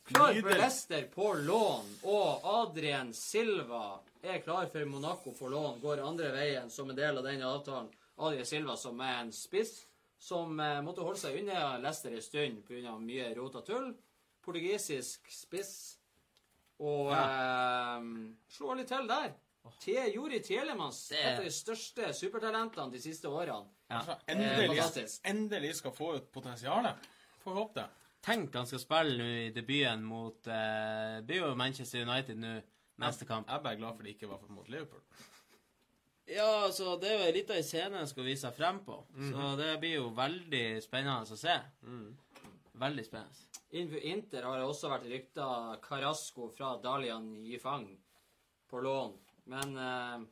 [0.04, 5.80] Klar for Leicester på lån, og Adrien Silva er klar for Monaco for lån.
[5.82, 7.88] Går andre veien som en del av denne avtalen.
[8.18, 9.86] Adrien Silva som er en spiss
[10.20, 12.98] som eh, måtte holde seg unna Leicester en stund pga.
[13.00, 13.90] mye rot og tull.
[14.44, 15.74] Portugisisk spiss.
[16.84, 18.12] Og eh,
[18.52, 19.32] slo litt til der.
[19.80, 23.70] Te Jori Telemans, et av de største supertalentene de siste årene.
[23.94, 26.96] Altså, Eh, endelig, eh, endelig skal få ut potensialet.
[27.44, 27.86] Får håpe det.
[28.24, 32.54] Tenk han skal spille nå i debuten mot eh, blir jo Manchester United nå
[33.04, 33.50] neste kamp.
[33.50, 35.04] Jeg er bare glad for det ikke var mot Liverpool.
[36.24, 38.96] Ja, så det er jo ei lita scene jeg skal vise seg frem på.
[39.28, 41.56] Så det blir jo veldig spennende å se.
[42.80, 43.50] Veldig spennende.
[43.76, 45.48] Innenfor Inter har det også vært rykta
[45.84, 47.90] Carasco fra Dalian Yifang
[48.72, 49.18] på lån.
[49.52, 50.24] Men eh,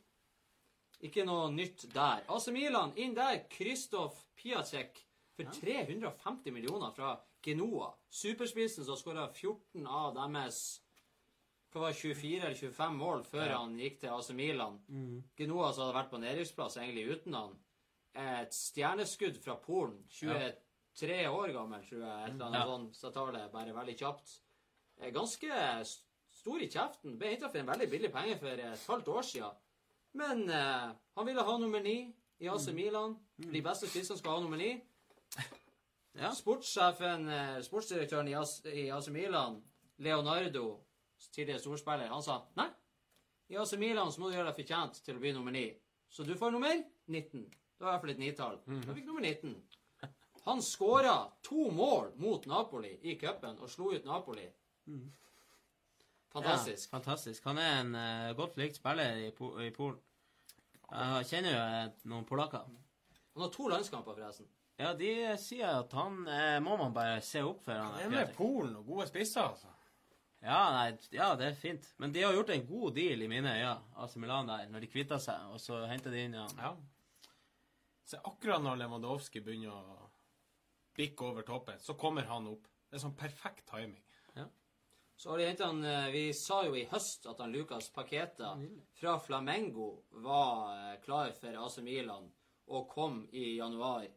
[1.09, 2.23] ikke noe nytt der.
[2.31, 3.41] AC Milan inn der.
[3.51, 5.03] Kristoff Piacek
[5.35, 7.93] for 350 millioner fra Genoa.
[8.09, 10.61] Superspissen som skåra 14 av deres
[11.72, 14.80] hva var 24 eller 25 mål før han gikk til AC Milan.
[15.39, 17.53] Genoa som hadde vært på nedrykksplass egentlig uten han.
[18.13, 20.01] et stjerneskudd fra Polen.
[20.11, 22.26] 23 år gammel, tror jeg.
[22.27, 22.65] Et eller annet Ja.
[22.68, 24.41] sånn, Så tar det bare veldig kjapt.
[24.99, 25.85] Er ganske
[26.31, 27.18] stor i kjeften.
[27.18, 29.55] Ble henta for en veldig billig penge for et halvt år siden.
[30.13, 33.15] Men eh, han ville ha nummer ni i AC Milan.
[33.38, 34.81] De beste spissene skal ha nummer ni.
[36.20, 36.32] Ja.
[36.36, 39.62] Sportssjefen, eh, sportsdirektøren i AC, i AC Milan,
[39.98, 40.82] Leonardo,
[41.32, 42.68] tidligere storspiller, han sa nei.
[43.52, 45.66] I AC Milan så må du gjøre deg fortjent til å bli nummer ni.
[46.12, 47.46] Så du får nummer 19.
[47.50, 48.60] Det var i hvert fall et nitall.
[48.68, 49.56] Da fikk nummer 19.
[50.44, 54.48] Han skåra to mål mot Napoli i cupen og slo ut Napoli.
[56.32, 56.88] Fantastisk.
[56.88, 57.44] Ja, fantastisk.
[57.46, 60.00] Han er en uh, godt likt spiller i, po i Polen.
[60.92, 62.66] Jeg kjenner jo eh, noen polakker.
[63.36, 64.48] Han har to landskamper, forresten.
[64.82, 67.78] Ja, de sier at han eh, må man bare se opp for.
[67.78, 69.70] Han, Det er med Polen og gode spisser, altså.
[70.41, 71.86] Ja, nei, ja, det er fint.
[72.02, 74.90] Men de har gjort en god deal i mine øyne, AC Milan der, når de
[74.90, 76.48] kvitta seg, og så henter de inn ja.
[76.58, 76.72] Ja.
[78.10, 79.99] Så akkurat når Lewandowski begynner å
[80.98, 82.66] bikke over toppen, så kommer han opp.
[82.90, 84.02] Det er sånn perfekt timing.
[85.22, 88.56] Så har de hentet han eh, Vi sa jo i høst at han Lucas Paqueta
[88.98, 89.91] fra Flamengo
[90.24, 92.26] var eh, klar for AC Milan
[92.72, 94.08] og kom i januar.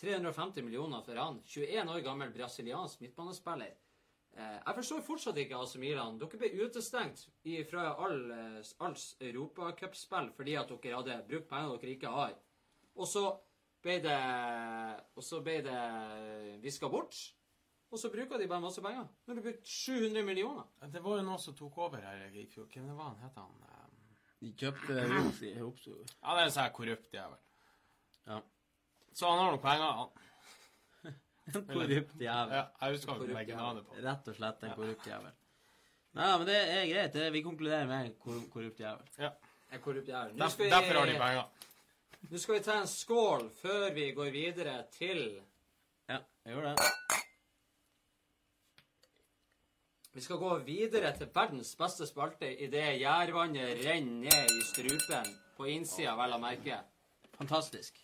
[0.00, 1.40] 350 millioner for han.
[1.46, 3.74] 21 år gammel brasiliansk midtbanespiller.
[4.36, 6.18] Eh, Jeg forstår fortsatt ikke AC Milan.
[6.18, 7.28] Dere ble utestengt
[7.70, 12.34] fra all, eh, alls europacupspill fordi at dere hadde brukt penger dere ikke har.
[12.96, 13.38] Og så
[13.82, 14.18] ble det
[15.16, 17.14] Og så ble det viska bort.
[17.92, 19.04] Og så bruker de bare masse penger.
[19.06, 20.64] Nå har de brukt 700 millioner.
[20.90, 22.66] Det var jo noen som tok over her i fjor.
[22.66, 23.52] Hvem det var han het han?
[23.68, 23.80] eh,
[24.40, 26.10] De kjøpte oppstod.
[26.22, 27.36] Ja, det er en sånn de korrupt vel.
[28.26, 28.40] Ja.
[29.14, 30.10] Så han har nok penger, han.
[31.68, 32.52] Korrupt jævel.
[32.56, 33.62] Ja, jeg husker ikke Korrupt legge jævel.
[33.62, 33.96] navnet på.
[34.06, 35.32] Rett og slett en korrupt jævel.
[36.14, 37.18] Nei, men det er greit.
[37.34, 39.08] Vi konkluderer med en kor korrupt jævel.
[39.18, 39.30] Ja.
[39.72, 40.32] En korrupt jævel.
[40.34, 41.70] Nå Derf, skal vi- derfor har de penger.
[42.30, 45.42] Nå skal vi ta en skål før vi går videre til
[46.08, 46.78] Ja, vi gjør det.
[50.14, 55.30] Vi skal gå videre til verdens beste spalte idet gjærvannet renner ned i strupen.
[55.56, 56.80] På innsida, vel å merke.
[57.38, 57.98] Fantastisk.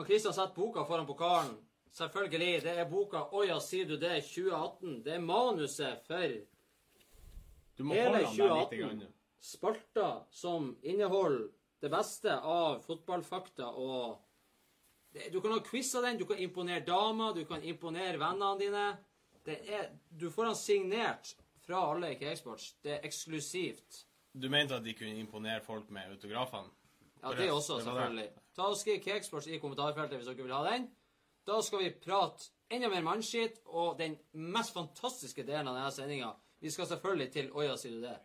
[0.00, 1.58] Og Kristian setter boka foran pokalen.
[1.92, 2.62] Selvfølgelig.
[2.62, 5.02] Det er boka 'Å ja, sier du det?' 2018.
[5.04, 6.46] Det er manuset for Hele
[7.78, 8.98] holde han der 2018.
[8.98, 9.14] litt.
[9.40, 11.48] Spalter som inneholder
[11.80, 14.18] det beste av fotballfakta og
[15.12, 18.58] det, Du kan ha quiz av den, du kan imponere damer, du kan imponere vennene
[18.58, 18.98] dine.
[19.44, 21.34] Det er, du får den signert
[21.66, 22.76] fra alle i Cakesports.
[22.82, 24.04] Det er eksklusivt.
[24.32, 26.70] Du mente at de kunne imponere folk med autografene?
[27.22, 28.28] Ja, det også, selvfølgelig.
[28.60, 30.82] Ta og Skriv Cakesports i kommentarfeltet hvis dere vil ha den.
[31.48, 36.34] Da skal vi prate enda mer mannskitt og den mest fantastiske delen av denne sendinga.
[36.60, 38.18] Vi skal selvfølgelig til Oja, sier du det?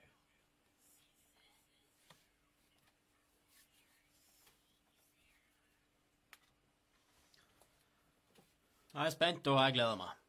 [8.92, 10.20] Jeg er spent, og jeg gleder meg.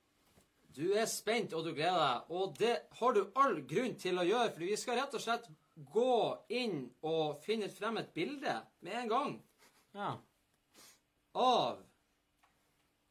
[0.76, 2.30] Du er spent, og du gleder deg.
[2.30, 5.50] Og det har du all grunn til å gjøre, for vi skal rett og slett
[5.98, 6.16] gå
[6.62, 8.54] inn og finne frem et bilde
[8.86, 9.36] med en gang
[9.96, 10.12] Ja.
[11.32, 11.84] av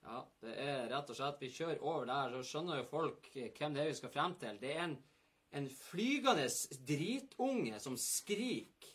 [0.05, 3.49] Ja, det er rett og slett Vi kjører over der, så skjønner jo folk eh,
[3.55, 4.59] hvem det er vi skal frem til.
[4.61, 4.93] Det er en,
[5.57, 6.45] en flygende
[6.85, 8.93] dritunge som skriker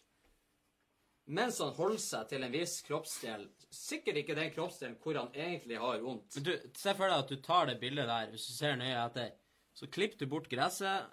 [1.31, 3.45] mens han holder seg til en viss kroppsdel.
[3.71, 6.39] Sikkert ikke den kroppsdelen hvor han egentlig har vondt.
[6.39, 8.97] Men du, se for deg at du tar det bildet der, hvis du ser nøye
[9.05, 9.37] etter.
[9.79, 11.07] Så klipper du bort gresset,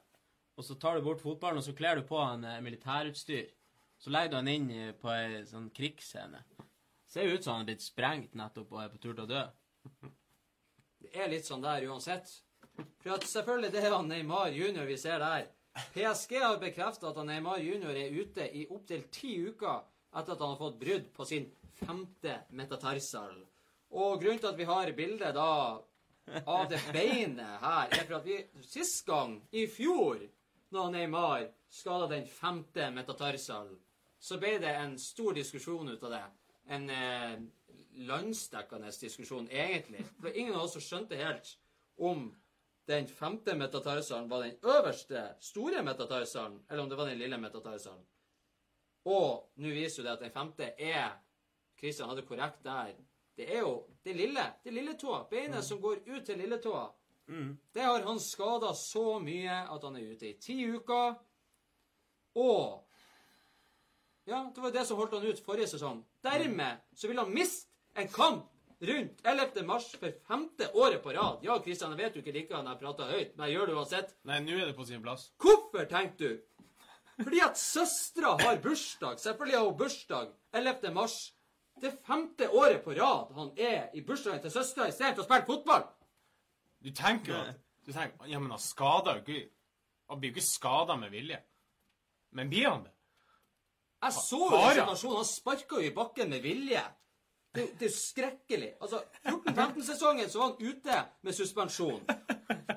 [0.58, 3.54] og så tar du bort fotballen, og så kler du på en eh, militærutstyr.
[4.02, 6.42] Så legger du han inn på ei sånn krigsscene.
[7.08, 9.44] Ser ut som han er blitt sprengt nettopp og er på tur til å dø.
[11.04, 12.30] Det er litt sånn der uansett.
[13.02, 15.48] For at selvfølgelig det er han Neymar junior vi ser der.
[15.94, 19.86] PSG har bekrefta at han Neymar junior er ute i opptil ti uker
[20.18, 21.48] etter at han har fått brudd på sin
[21.80, 23.38] femte metatarsal.
[23.96, 25.52] Og grunnen til at vi har bildet da
[26.44, 30.20] av det beinet her, er for at vi sist gang, i fjor,
[30.76, 33.70] når Neymar skada den femte metatarsal,
[34.20, 36.26] så ble det en stor diskusjon ut av det.
[36.68, 37.38] En eh,
[38.08, 40.04] landsdekkende diskusjon, egentlig.
[40.22, 41.54] For ingen av oss skjønte helt
[41.98, 42.30] om
[42.88, 48.06] den femte metatarsalen var den øverste, store metatarsalen, eller om det var den lille metatarsalen.
[49.08, 51.16] Og nå viser jo det at den femte er
[51.78, 52.96] Kristian hadde korrekt der.
[53.38, 54.44] Det er jo det lille.
[54.64, 55.28] Det lille tåa.
[55.30, 56.88] Beinet som går ut til lilletåa.
[57.74, 61.16] Det har han skada så mye at han er ute i ti uker.
[62.40, 62.87] Og
[64.28, 66.02] Ja, det var det som holdt han ut forrige sesong.
[66.26, 68.50] Dermed så vil han miste en kamp
[68.90, 69.64] rundt 11.
[69.66, 71.40] mars for femte året på rad.
[71.48, 73.78] Ja, Kristian, jeg vet du ikke liker når jeg prater høyt, men jeg gjør det
[73.80, 74.12] uansett.
[74.28, 75.30] Nei, nå er det på sin plass.
[75.42, 76.66] Hvorfor, tenkte du?
[77.18, 79.18] Fordi at søstera har bursdag.
[79.24, 80.92] Selvfølgelig har hun bursdag 11.
[80.94, 81.16] mars.
[81.82, 85.88] Det femte året på rad han er i bursdagen til søstera istedenfor å spille fotball.
[86.84, 89.50] Du tenker jo at du tenker, Ja, men han skader jo ikke
[90.10, 91.40] Han blir jo ikke skada med vilje.
[92.32, 92.94] Men blir han det?
[94.04, 95.18] Jeg så jo den situasjonen.
[95.18, 96.84] Han sparka jo i bakken med vilje.
[97.56, 98.74] Det, det er skrekkelig.
[98.82, 102.04] Altså, 14-15-sesongen så var han ute med suspensjon.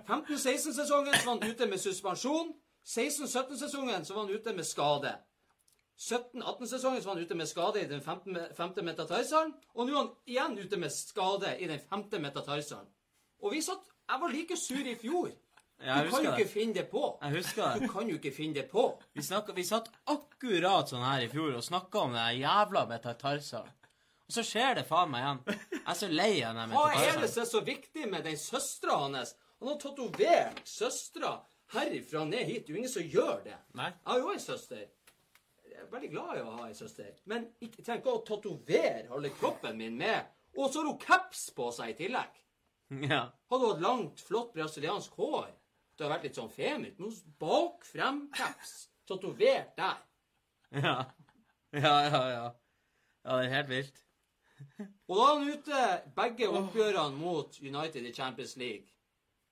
[0.08, 2.54] 15-16-sesongen så var han ute med suspensjon.
[2.86, 5.12] 16-17-sesongen så var han ute med skade.
[6.00, 9.52] 17-18-sesongen så var han ute med skade i den femte, femte metatarsalen.
[9.74, 12.88] Og nå er han igjen ute med skade i den femte metatarsalen.
[13.42, 15.28] Og vi satt Jeg var like sur i fjor.
[15.80, 16.50] Ja, Du kan jo ikke det.
[16.52, 17.02] finne det på.
[17.22, 18.82] Jeg husker Du kan jo ikke finne det på.
[19.16, 23.72] Vi, snakket, vi satt akkurat sånn her i fjor og snakka om den jævla metatarsalen.
[24.28, 25.40] Og så skjer det faen meg igjen.
[25.72, 28.36] Jeg er så lei av den Hva er det som er så viktig med den
[28.38, 29.32] søstera hans?
[29.58, 31.32] Han har tatovert søstera
[31.74, 32.66] herifra ned hit.
[32.66, 33.56] Det er jo ingen som gjør det.
[33.74, 33.88] Nei.
[33.90, 34.84] Jeg har jo en søster.
[35.66, 37.10] Jeg er veldig glad i å ha en søster.
[37.30, 40.28] Men ikke trenger ikke å tatovere halve kroppen min med
[40.58, 42.38] Og så har hun caps på seg i tillegg.
[43.06, 43.24] Ja.
[43.50, 45.46] Hadde hun hatt langt, flott brasiliansk hår,
[46.00, 46.52] det har vært litt sånn.
[46.80, 48.76] Men hun bak frem-caps.
[49.10, 49.98] Tatovert der.
[50.80, 50.94] Ja.
[51.74, 52.46] Ja, ja, ja.
[53.24, 54.00] Ja, det er helt vilt.
[55.10, 55.82] Og da er han ute
[56.16, 58.88] begge oppgjørene mot United i Champions League.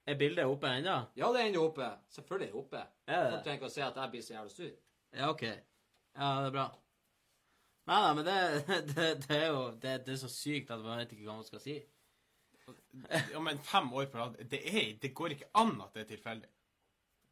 [0.08, 0.96] Er bildet oppe ennå?
[1.20, 1.88] Ja, det er ennå oppe.
[2.14, 2.84] Selvfølgelig er det oppe.
[3.06, 4.70] Er det Folk trenger ikke å se at jeg blir så jævla sur.
[5.12, 5.44] Ja, OK.
[5.44, 6.66] Ja, det er bra.
[7.88, 8.38] Nei da, men det,
[8.94, 11.48] det, det er jo det, det er så sykt at man vet ikke hva man
[11.48, 11.76] skal si.
[13.32, 16.08] Ja, men fem år på rad det, er, det går ikke an at det er
[16.14, 16.48] tilfeldig.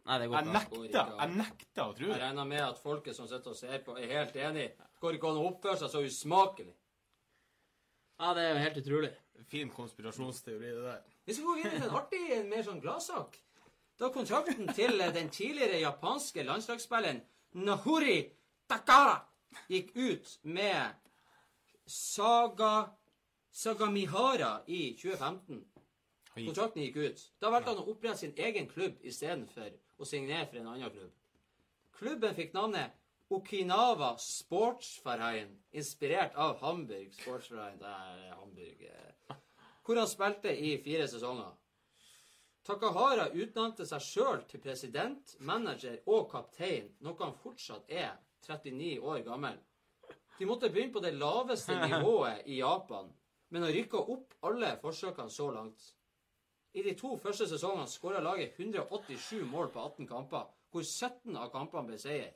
[0.07, 0.57] Nei, det går Jeg ikke an.
[0.61, 2.12] nekter, jeg nekter å tro det.
[2.12, 4.66] Jeg regner med at folket som sitter og ser på, er helt enig.
[4.78, 6.74] Det går ikke an å oppføre seg så usmakelig.
[8.20, 9.11] Ja, det er jo helt utrolig.
[9.51, 11.03] Fin konspirasjonsteori, det der.
[11.27, 13.35] Hvis vi går videre til en artig, en mer sånn gladsak
[13.99, 17.18] Da kontrakten til den tidligere japanske landslagsspilleren
[17.67, 18.20] Nahori
[18.68, 19.18] Takara
[19.73, 20.94] gikk ut med
[21.86, 22.91] Saga
[23.57, 25.65] Sagamihara i 2015
[26.35, 27.20] Kontrakten gikk ut.
[27.41, 31.15] Da valgte han å opprette sin egen klubb istedenfor å signere for en annen klubb.
[31.97, 32.93] Klubben fikk navnet
[33.33, 37.78] Okinawa Sportsverein, inspirert av Hamburg Sportsverein.
[37.81, 38.83] Det er Hamburg.
[38.91, 39.35] eh,
[39.83, 41.55] Hvor han spilte i fire sesonger.
[42.67, 48.12] Takahara utnevnte seg sjøl til president, manager og kaptein, noe han fortsatt er
[48.47, 49.57] 39 år gammel.
[50.39, 53.09] De måtte begynne på det laveste nivået i Japan,
[53.50, 55.92] men har rykka opp alle forsøkene så langt.
[56.76, 61.49] I de to første sesongene skåra laget 187 mål på 18 kamper, hvor 17 av
[61.55, 62.34] kampene ble seier.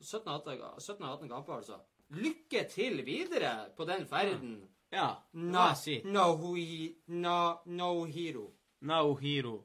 [0.00, 1.80] 17 av 18 17 av 18 kamper, altså.
[2.10, 4.56] Lykke til videre på den ferden.
[4.90, 6.24] Ja, det må Na, jeg no,
[8.10, 8.48] hero.
[8.80, 9.60] no Naohiro.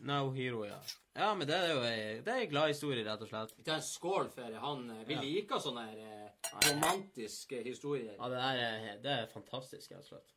[0.00, 0.62] Naohiro.
[0.62, 0.80] hero, ja.
[1.14, 3.54] Ja, men det er jo ei, det er ei glad historie, rett og slett.
[3.58, 4.90] Vi tar en skål for han.
[4.90, 5.20] eh, Vi Ja.
[5.20, 6.30] liker sånne her, eh,
[6.68, 8.14] romantiske historier.
[8.16, 10.32] Ja, det er, det er fantastisk, rett og slett.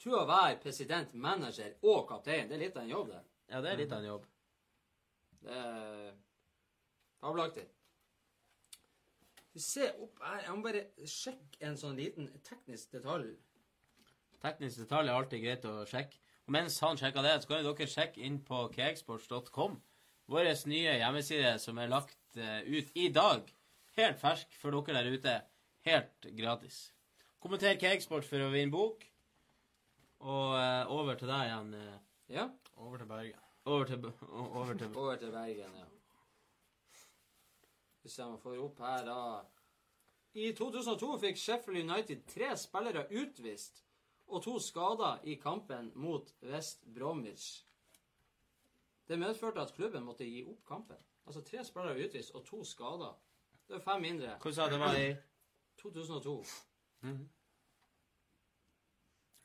[0.00, 3.22] Tror å være president, manager og kaptein, det er litt av en jobb, det.
[3.50, 4.26] Ja, det er litt av en jobb.
[5.42, 6.12] Det er
[7.20, 7.66] fabelaktig.
[9.54, 10.40] Se ser opp her.
[10.42, 13.36] Jeg må bare sjekke en sånn liten teknisk detalj.
[14.42, 16.18] Teknisk detalj er alltid greit å sjekke.
[16.44, 19.78] Og mens han sjekker det, så kan dere sjekke inn på kegsports.com.
[20.28, 23.48] Vår nye hjemmeside som er lagt eh, ut i dag.
[23.96, 25.34] Helt fersk for dere der ute.
[25.84, 26.82] Helt gratis.
[27.44, 29.02] Kommenter Kegsport for å vinne bok.
[30.24, 31.74] Og eh, over til deg igjen.
[31.80, 31.98] eh,
[32.32, 32.46] Ja,
[32.80, 33.40] Over til Bergen.
[33.66, 35.84] over til, o- over til over til Bergen, ja.
[38.02, 39.18] Hvis jeg må få opp her, da.
[40.34, 43.83] I 2002 fikk Sheffield United tre spillere utvist
[44.26, 47.64] og to skader i kampen mot West Bromwich.
[49.08, 50.96] Det medførte at klubben måtte gi opp kampen.
[51.26, 53.14] Altså tre spillere utvist og to skader.
[53.68, 54.36] Det er fem mindre.
[54.40, 55.14] Hvordan sa det var i
[55.80, 56.44] 2002.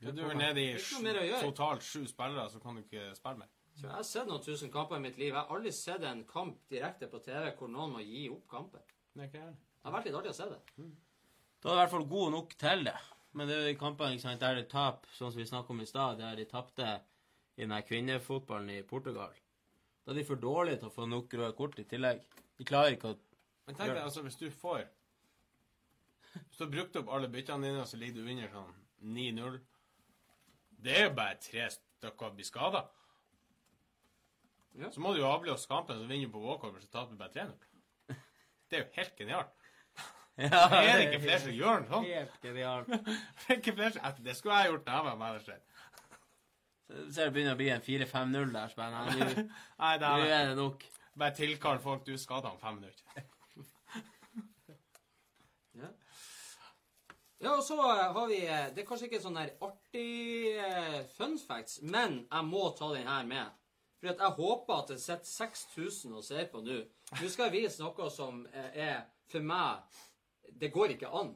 [0.00, 3.48] Ja, du er nede i totalt sju spillere, så kan du ikke spille mer.
[3.76, 5.30] Så jeg har sett noen tusen kamper i mitt liv.
[5.30, 8.82] Jeg har aldri sett en kamp direkte på TV hvor noen må gi opp kampen.
[9.14, 9.30] Det
[9.84, 10.60] har vært litt artig å se det.
[11.60, 12.96] Da er du i hvert fall god nok til det.
[13.32, 15.74] Men det er jo i kampene ikke sant, der det tap, sånn som vi snakket
[15.74, 16.88] om i stad, der de tapte
[17.56, 19.34] i den kvinnefotballen i Portugal.
[20.04, 22.22] Da er de for dårlige til å få nok røde kort i tillegg.
[22.58, 23.18] De klarer ikke å
[23.68, 24.88] Men tenk deg, altså, hvis du får
[26.32, 28.74] Hvis du har brukt opp alle byttene dine, og så ligger du under sånn
[29.14, 29.60] 9-0
[30.82, 32.82] Det er jo bare tre stykker blir skada.
[34.80, 34.90] Ja.
[34.90, 37.34] Så må du jo avblåse kampen, så vinner du på walkover, så taper du bare
[37.36, 38.16] 3-0.
[38.70, 39.59] Det er jo helt genialt.
[40.40, 42.06] Ja, Er ikke flere som gjør noe sånn?
[42.08, 42.94] Helt genialt.
[43.46, 45.58] Det ikke flere som Det skulle jeg gjort da jeg var manager.
[46.90, 50.86] Så ser det begynner å bli en 4-5-0 der, nei, nå det er det nok.
[51.20, 53.06] bare tilkall folk du skader om fem minutter.
[55.80, 55.86] Ja.
[57.40, 60.98] Ja, og så eh, har vi eh, Det er kanskje ikke sånn der artig eh,
[61.14, 63.54] fun facts, men jeg må ta den her med.
[64.00, 66.80] For at jeg håper at det sitter 6000 og ser på nå.
[67.14, 70.00] Nå skal jeg vise noe som er for meg
[70.58, 71.34] Det går ikke an.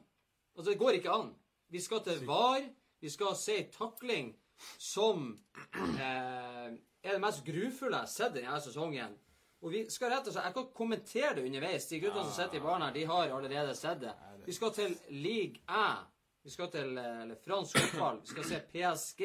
[0.56, 1.34] Altså, det går ikke an.
[1.68, 2.64] Vi skal til VAR.
[3.00, 4.32] Vi skal se takling
[4.78, 5.26] som
[5.74, 6.72] eh,
[7.04, 9.18] er det mest grufulle jeg har sett denne sesongen.
[9.64, 11.88] Og vi skal rett og slett, Jeg kan kommentere det underveis.
[11.88, 14.12] De guttene som sitter i baren her, de har allerede sett det.
[14.46, 16.10] Vi skal til Ligue 1.
[16.44, 18.20] Vi skal til eh, eller, fransk fotball.
[18.20, 19.22] Vi skal se PSG.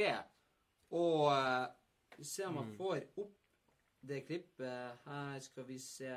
[0.95, 1.65] Og eh,
[2.17, 3.35] vi ser om man får opp
[4.01, 5.39] det klippet her.
[5.39, 6.13] Skal vi se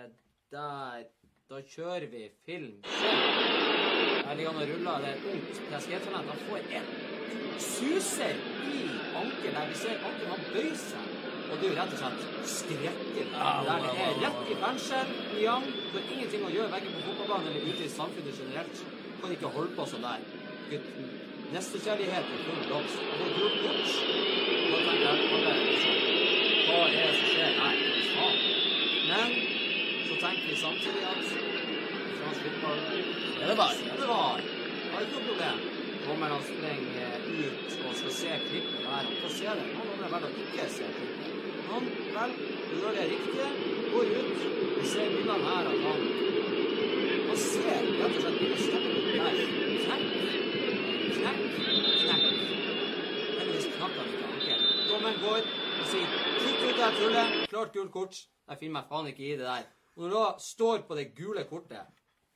[0.52, 1.04] Der.
[1.52, 2.76] Da kjører vi film.
[2.88, 5.02] Her ligger han og ruller.
[5.02, 6.30] Det er et ungt PSG-talent.
[6.32, 6.86] Han får en
[7.60, 8.38] suser
[8.76, 8.78] i
[9.20, 9.58] ankelen.
[9.58, 11.10] Der vi ser ankelen han bøyer seg.
[11.50, 13.26] Og det er jo rett og slett skrekkelig.
[13.34, 15.12] Der det er rett i fengsel.
[15.34, 15.68] Det har
[16.14, 18.82] ingenting å gjøre verken på fotballbanen eller ute i samfunnet generelt.
[19.20, 20.26] Kan ikke holde på sånn der.
[20.72, 21.14] Gutten.
[21.52, 23.04] Nestekjærlighet er full blomst.
[23.10, 24.00] Og får gult kort.
[24.72, 26.00] Da tenker jeg alle liksom
[26.64, 27.60] Hva er det som skjer?
[27.60, 27.82] her?
[29.12, 29.41] Men
[30.22, 31.24] tenker vi samtidig at
[32.18, 32.78] fransk fotball
[33.42, 33.74] Er det bare?
[33.88, 34.36] ja, det var.
[34.92, 35.58] Har ikke noe problem.
[36.52, 38.90] Sprenger eh, ut og skal se klippet der.
[38.90, 39.64] Han får se det.
[39.76, 41.32] Han ganger velger å ikke se klippet.
[41.70, 42.32] Han vel
[42.78, 43.48] gjør det riktige,
[43.92, 44.40] går ut.
[44.78, 46.00] Vi ser bildene her at han
[47.28, 49.34] Han ser rett og slett bildet stoppe der.
[49.84, 50.08] Knekk,
[51.18, 51.44] knekk,
[52.02, 52.24] knekk.
[53.38, 54.66] Heldigvis knakk han ikke ankelen.
[54.88, 56.08] Dommeren går og sier
[56.40, 57.46] 'Kutt ut det tullet'.
[57.54, 58.26] Klart gult kort.
[58.48, 59.70] Jeg finner meg faen ikke i det der.
[59.96, 61.86] Når du da står på det gule kortet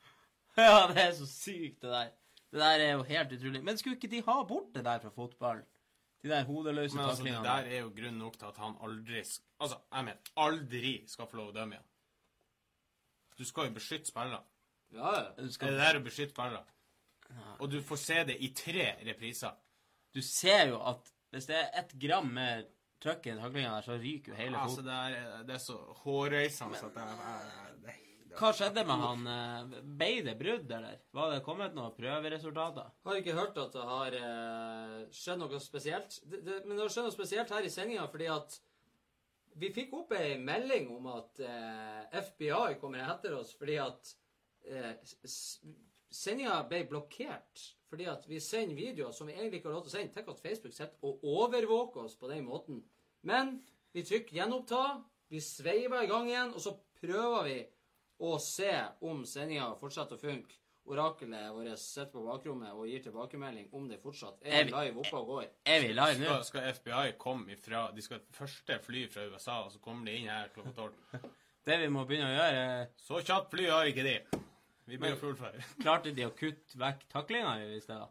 [0.57, 2.10] Ja, det er så sykt, det der.
[2.52, 3.62] Det der er jo helt utrolig.
[3.65, 5.62] Men skulle ikke de ha bort det der fra fotball?
[6.23, 7.49] De der hodeløse Men altså, det taklingene.
[7.49, 11.26] der er jo grunn nok til at han aldri sk- Altså, jeg mener, aldri skal
[11.31, 11.89] få lov å dømme igjen.
[13.39, 14.41] Du skal jo beskytte spillere.
[14.94, 15.23] Ja, ja.
[15.36, 16.65] Du, Det er skal, der å beskytte spillere.
[17.60, 19.52] Og du får se det i tre repriser.
[20.15, 22.62] du ser jo at hvis det er ett gram mer
[23.07, 25.78] trøkk i den taklinga der, så ryker jo hele Altså, det er, det er så
[26.02, 27.94] hårreisende at det er det,
[28.36, 29.23] Hva skjedde med han?
[29.33, 30.99] eh, Ble det brudd, eller?
[31.17, 32.91] Var det kommet noen prøveresultater?
[33.09, 36.18] Har ikke hørt at det har eh, skjedd noe spesielt.
[36.28, 38.59] Det, det, men det har skjedd noe spesielt her i sendinga fordi at
[39.57, 44.10] vi fikk opp ei melding om at eh, FBI kommer etter oss fordi at
[44.68, 44.93] eh,
[46.12, 47.70] sendinga ble blokkert.
[47.86, 50.12] Fordi at vi sender videoer som vi egentlig ikke har lov til å sende.
[50.12, 52.83] Tenk at Facebook sitter og overvåker oss på den måten.
[53.27, 53.57] Men
[53.97, 54.83] vi trykker gjenoppta,
[55.33, 57.57] vi sveiver i gang igjen, og så prøver vi
[58.27, 58.71] å se
[59.05, 60.55] om sendinga fortsetter å funke.
[60.87, 65.01] Orakelet vårt sitter på bakrommet og gir tilbakemelding om det fortsatt Er er vi- live
[65.03, 65.49] oppe og går.
[65.67, 66.29] Er vi live nå?
[66.29, 70.15] skal, skal FBI komme ifra De skal første fly fra USA, og så kommer de
[70.21, 70.95] inn her klokka tolv.
[71.67, 74.21] Det vi må begynne å gjøre, er Så kjapt fly har ikke de.
[74.87, 75.65] Vi blir fullføre.
[75.83, 78.07] Klarte de å kutte vekk taklinga i sted?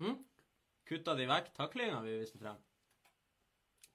[0.00, 0.16] Hm?
[0.88, 2.58] Kutta de vekk taklinga vi viste frem?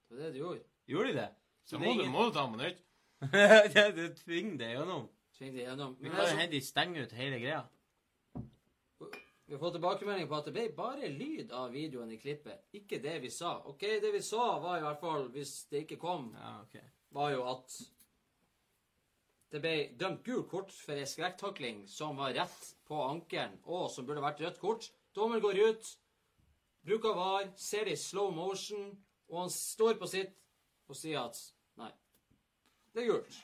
[0.08, 0.64] Det var det de gjorde.
[0.88, 1.30] Gjorde de det?
[1.68, 2.84] Så det må du, må du ta den på nytt.
[3.74, 5.08] det, det tvinger det gjennom.
[5.38, 5.98] Tvingte gjennom.
[6.00, 7.64] Vi kan jo altså, hende de stenger ut hele greia.
[9.48, 12.64] vi har fått tilbakemelding på at det ble bare lyd av videoen i klippet.
[12.80, 13.58] Ikke det vi sa.
[13.70, 16.80] OK, det vi sa, var i hvert fall, hvis det ikke kom, Ja, ok.
[17.16, 17.78] var jo at
[19.54, 24.08] det ble dømt gult kort for ei skrekktakling som var rett på ankelen, og som
[24.08, 24.90] burde vært rødt kort.
[25.16, 25.94] Dommer går ut,
[26.88, 28.90] bruker VAR, ser det i slow motion,
[29.28, 30.36] og han står på sitt
[30.88, 31.40] og sier at
[31.80, 31.92] nei,
[32.96, 33.42] det er gult.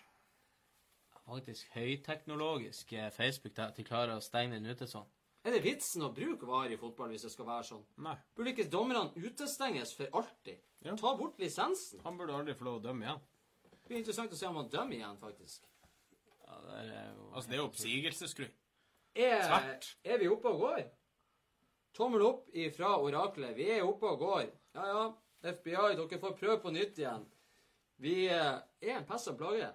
[1.24, 5.08] Faktisk høyteknologisk eh, Facebook at de klarer å stenge den ute sånn.
[5.44, 7.84] Er det vitsen å bruke VAR i fotball hvis det skal være sånn?
[8.06, 8.16] Nei.
[8.36, 10.62] Burde ikke dommerne utestenges for alltid?
[10.84, 10.96] Ja.
[11.00, 12.00] Ta bort lisensen.
[12.06, 13.22] Han burde aldri få lov å dømme igjen.
[13.68, 15.68] Det blir interessant å se om han dømmer igjen, faktisk.
[16.46, 18.54] Ja, det er jo Altså, det er jo oppsigelsesgrunn.
[19.14, 19.90] Er, Tvert.
[20.04, 20.84] er vi oppe og går?
[21.94, 23.54] Tommel opp ifra oraklet.
[23.58, 24.48] Vi er oppe og går.
[24.74, 25.04] Ja, ja.
[25.44, 27.26] FBI, dere får prøve på nytt igjen.
[28.02, 29.68] Vi eh, er en pest og plage.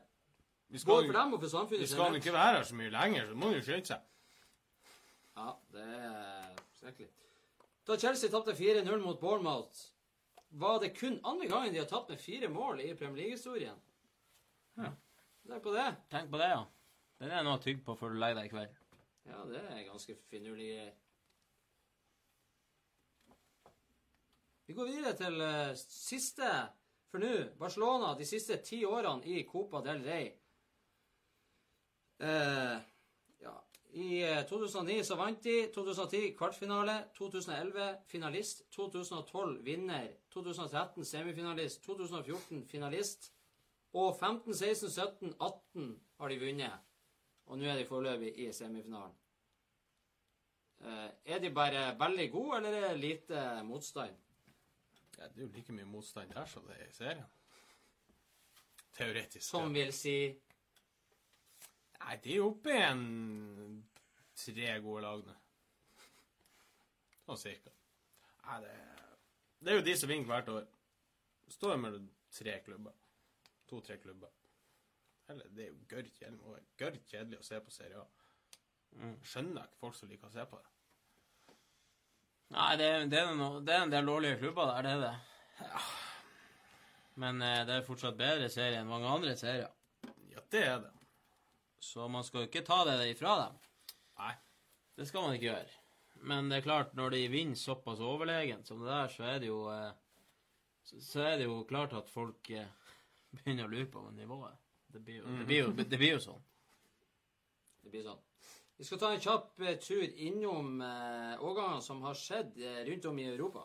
[0.68, 1.84] Vi Både for dem og for samfunnet.
[1.84, 4.00] vi skal ikke være her så mye lenger, så må jo skynde seg.
[5.38, 7.08] Ja, det er skrekkelig.
[7.88, 9.86] Da Chelsea tapte 4-0 mot Bournemouth,
[10.50, 13.78] var det kun andre gangen de har tapt med fire mål i Premier League-historien.
[14.76, 14.90] Ja.
[15.48, 15.86] Tenk på det.
[16.12, 16.64] Tenk på det, ja.
[17.18, 18.80] Den er noe å tygge på før du legger deg i kveld.
[19.28, 20.90] Ja, det er ganske finurlige
[24.68, 26.48] Vi går videre til eh, siste
[27.08, 27.30] for nå.
[27.56, 30.26] Barcelona de siste ti årene i Copa del Rey.
[32.20, 32.74] Eh,
[33.40, 33.54] ja,
[33.96, 35.54] I eh, 2009 så vant de.
[35.72, 36.98] 2010 kvartfinale.
[37.16, 38.66] 2011 finalist.
[38.76, 40.12] 2012 vinner.
[40.36, 41.80] 2013 semifinalist.
[41.88, 43.32] 2014 finalist.
[43.96, 45.90] Og 15, 16, 17, 18
[46.20, 46.86] har de vunnet.
[47.48, 49.16] Og nå er de foreløpig i semifinalen.
[50.84, 54.27] Eh, er de bare veldig gode, eller er det lite motstand?
[55.18, 57.26] Ja, det er jo like mye motstand der som det er i serien.
[58.98, 59.46] Teoretisk.
[59.46, 60.18] Som vil si
[61.98, 63.02] Nei, de er oppe i en
[64.38, 65.34] tre gode lag nå.
[67.26, 67.72] Sånn cirka.
[68.46, 68.76] Nei, det,
[69.58, 70.68] det er jo de som vinner hvert år.
[71.52, 72.06] Står jo mellom
[72.38, 72.94] tre klubber.
[73.68, 74.30] To-tre klubber.
[75.28, 78.06] Eller, det er jo gørr kjedelig, gørr kjedelig å se på Serie A.
[79.26, 80.77] Skjønner ikke folk som liker å se på det.
[82.54, 85.80] Nei, det, det, er noe, det er en del dårlige klubber der, det er det.
[87.20, 89.72] Men eh, det er fortsatt bedre serie enn mange andre serier.
[90.32, 90.94] Ja, det er det.
[91.82, 93.58] Så man skal jo ikke ta det ifra dem.
[94.18, 94.32] Nei.
[94.98, 95.76] Det skal man ikke gjøre.
[96.28, 99.50] Men det er klart, når de vinner såpass overlegent som det der, så er det
[99.50, 99.90] jo eh,
[100.88, 102.70] så, så er det jo klart at folk eh,
[103.36, 104.56] begynner å lure på nivået.
[104.88, 106.44] Det blir jo, det blir jo, det blir jo sånn.
[107.84, 108.24] Det blir sånn.
[108.78, 113.08] Vi skal ta en kjapp eh, tur innom eh, årgangene som har skjedd eh, rundt
[113.10, 113.64] om i Europa.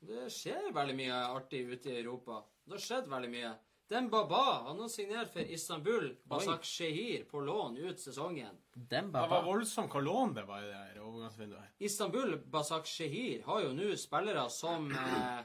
[0.00, 2.40] Det skjer veldig mye artig ute i Europa.
[2.64, 3.52] Det har skjedd veldig mye.
[3.92, 8.56] Den Baba han har signert for Istanbul Basak-Shehir på lån ut sesongen.
[8.72, 9.26] Dembaba.
[9.26, 11.74] Det var voldsomt hva lån det var i det her overgangsvinduet.
[11.84, 15.42] Istanbul Basak-Shehir har jo nå spillere som eh,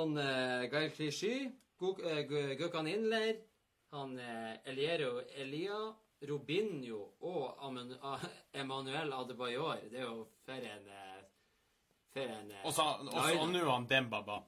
[0.00, 1.50] han, eh, Gael Clichy,
[1.80, 3.36] Guk- eh, Gökhan Inler,
[3.92, 5.94] han eh, Eliero Elia,
[6.28, 7.98] Robinho og Amen-
[8.52, 9.80] Emmanuel Adebayor.
[9.90, 10.90] Det er jo for en
[12.16, 14.38] For en Og nå han Dembaba.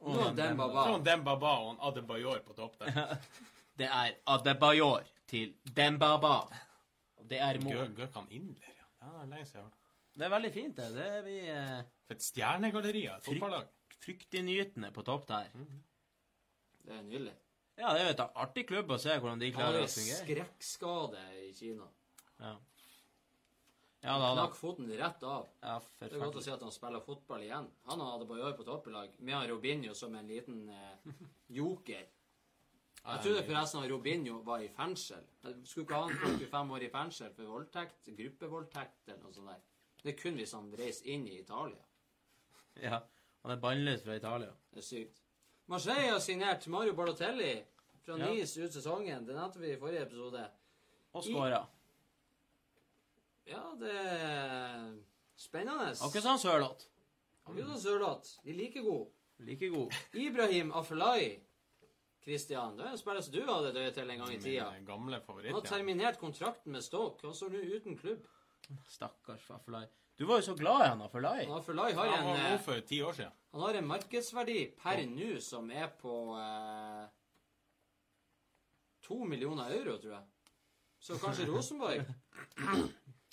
[0.00, 0.84] Nå er den Baba.
[0.84, 3.16] Så han Dembaba og han Adebayor på topp der.
[3.78, 6.46] Det er Adebayor til Dembaba.
[7.28, 7.90] Det er mål.
[7.96, 8.86] Gøkan Indler, ja.
[9.02, 9.10] ja.
[9.10, 9.82] det er Lenge siden jeg har hørt.
[10.16, 10.86] Det er veldig fint, det.
[10.94, 13.66] Det er vi eh, For et stjernegalleri av et fotballag.
[14.04, 15.50] Fryktinngytende på topp der.
[16.86, 17.34] Det er nydelig.
[17.76, 19.92] Ja, det er jo et artig klubb å se hvordan de Han klarer har å
[19.92, 20.22] fungere.
[20.24, 21.88] skrekkskade i Kina.
[22.40, 22.54] Ja,
[24.06, 24.34] ja da, da.
[24.38, 25.48] Knakk foten rett av.
[25.62, 27.66] Ja, Det er godt å se si at han spiller fotball igjen.
[27.88, 31.16] Han og Adebayor på toppelag, med han Robinho som en liten eh,
[31.58, 32.04] joker.
[33.06, 35.22] Jeg trodde forresten at Robinho var i fengsel.
[35.64, 38.08] Skulle ikke han 45 år i fengsel for voldtekt?
[38.18, 39.60] Gruppevoldtekt eller noe sånt der.
[40.02, 41.82] Det er kun hvis han reiser inn i Italia.
[42.82, 42.98] Ja,
[43.46, 44.50] han er bannlyst fra Italia.
[44.74, 45.20] Det er sykt.
[45.70, 47.52] Marseille har signert Mario Balotelli
[48.02, 48.30] fra Ja.
[48.32, 49.26] Nice ut sesongen.
[49.26, 50.42] Det nevnte vi i forrige episode.
[51.12, 51.60] Og skåra.
[53.46, 54.96] Ja, det er
[55.36, 55.92] spennende.
[55.94, 56.88] Akkurat som Sørloth.
[57.46, 58.30] Akkurat som Sørloth.
[58.44, 59.10] De er like gode.
[59.38, 59.92] Like god.
[60.14, 61.38] Ibrahim Afelai.
[62.26, 64.70] Christian, det er en spiller som du hadde et til en gang i tida.
[64.74, 65.68] Min gamle Han har favoritt.
[65.68, 67.22] Terminert kontrakten med Stoke.
[67.22, 68.26] Han står nå uten klubb.
[68.90, 69.84] Stakkars Affelai.
[70.18, 71.44] Du var jo så glad i han Afelai.
[71.44, 73.32] Han Afelai har Han en, var god eh, for ti år siden.
[73.52, 77.08] han har en markedsverdi per nå som er på eh,
[79.06, 80.24] to millioner euro, tror jeg.
[81.00, 82.04] Så kanskje Rosenborg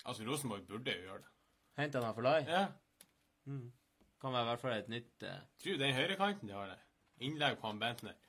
[0.05, 1.29] Altså, Rosenborg burde jo gjøre det.
[1.79, 2.41] Hente han Afelai?
[2.47, 2.65] Ja.
[4.21, 6.83] Kan være i hvert fall et nytt eh, Tror den høyrekanten de har der.
[7.23, 8.19] Innlegg på han Bentner.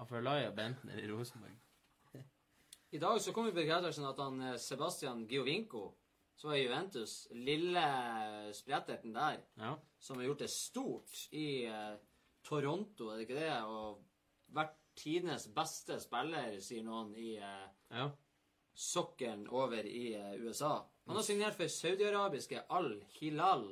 [0.00, 1.56] Afelai og Bentner i Rosenborg.
[2.96, 5.86] I dag så kom vi på bekreftelsen at han eh, Sebastian Giovinco,
[6.40, 7.82] som var Juventus, lille
[8.56, 9.74] spretterten der, Ja.
[9.98, 11.96] som har gjort det stort i eh,
[12.42, 13.62] Toronto, er det ikke det?
[13.68, 14.00] Og
[14.56, 18.08] vært tidenes beste spiller, sier noen, i eh, ja.
[18.72, 20.78] sokkelen over i eh, USA.
[21.06, 23.66] Han har signert for saudiarabiske Al-Hilal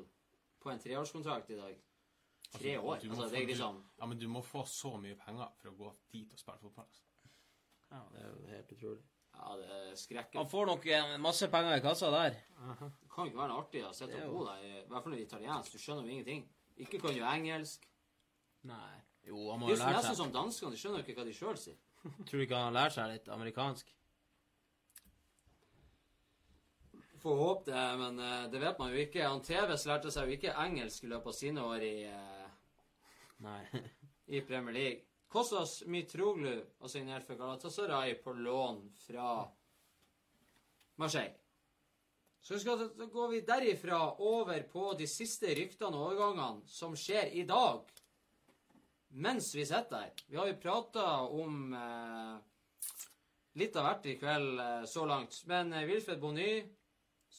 [0.60, 1.76] på en treårskontrakt i dag.
[2.52, 3.00] Tre år?
[3.08, 5.94] Altså, det er liksom Ja, men du må få så mye penger for å gå
[6.12, 6.84] dit og spille fotball.
[6.84, 7.02] Altså.
[7.92, 9.04] ja, det er jo helt utrolig.
[9.38, 10.38] Ja, det er skrekkelig.
[10.40, 12.38] Han får nok en masse penger i kassa der.
[12.58, 15.12] Det kan ikke være noe artig å sitte er og bo der, i hvert fall
[15.14, 15.74] når er italiensk.
[15.74, 16.42] Du skjønner jo ingenting.
[16.78, 17.86] Ikke kan jo engelsk.
[18.68, 18.96] Nei.
[19.28, 20.74] Jo, han må jo jo seg Det lære nesten som danskene.
[20.74, 21.78] De skjønner jo ikke hva de sjøl sier.
[22.26, 23.94] Tror du ikke han lært seg litt amerikansk?
[27.18, 29.26] Får håpe det, men eh, det vet man jo ikke.
[29.26, 32.50] Han TVs lærte seg jo ikke engelsk i løpet av sine år i, eh,
[33.42, 33.62] Nei.
[34.38, 35.07] i Premier League.
[35.28, 39.48] Kostas Mitroglu har signert for Galatasaray på lån fra
[40.96, 41.36] Marseille.
[42.40, 47.34] Så skal, da går vi derifra over på de siste ryktene og overgangene som skjer
[47.36, 47.90] i dag.
[49.20, 50.22] Mens vi sitter her.
[50.26, 52.38] Vi har jo prata om eh,
[53.60, 55.42] litt av hvert i kveld eh, så langt.
[55.50, 56.52] Men eh, Wilfred Bonny,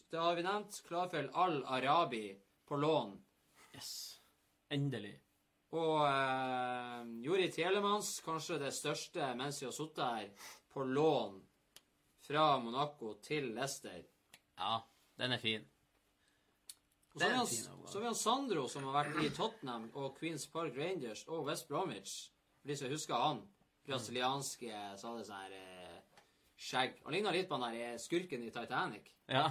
[0.09, 2.27] det har vi nevnt, klar for Al-Arabi
[2.69, 3.17] på lån.
[3.73, 3.91] Yes.
[4.69, 5.15] Endelig.
[5.77, 10.30] Og eh, Jori Telemans, kanskje det største mens vi har sittet her,
[10.73, 11.35] på lån
[12.25, 14.01] fra Monaco til Leicester.
[14.57, 14.80] Ja,
[15.17, 15.67] den er fin.
[17.14, 19.23] Og så har vi er han- fin så har vi han Sandro, som har vært
[19.25, 22.31] i Tottenham og Queens Park Rangers og West Bromwich.
[22.61, 23.41] For de som husker han.
[23.88, 26.01] Brasilianske, så hadde sånn her eh,
[26.59, 26.99] skjegg.
[27.06, 29.09] Han ligna litt på han der eh, skurken i Titanic.
[29.27, 29.48] Ja.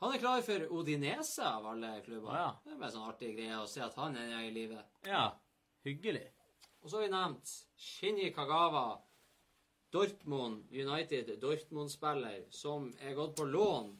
[0.00, 2.36] Han er klar for Odinese av alle klubber.
[2.36, 2.48] Ja.
[2.64, 4.82] Det er bare sånn artig greie å se at han er i live.
[5.06, 5.30] ja.
[5.84, 6.26] Hyggelig.
[6.82, 9.00] Og så har vi nevnt Shinji Kagawa,
[9.92, 13.90] Dortmund United Dortmund-spiller, som er gått på lån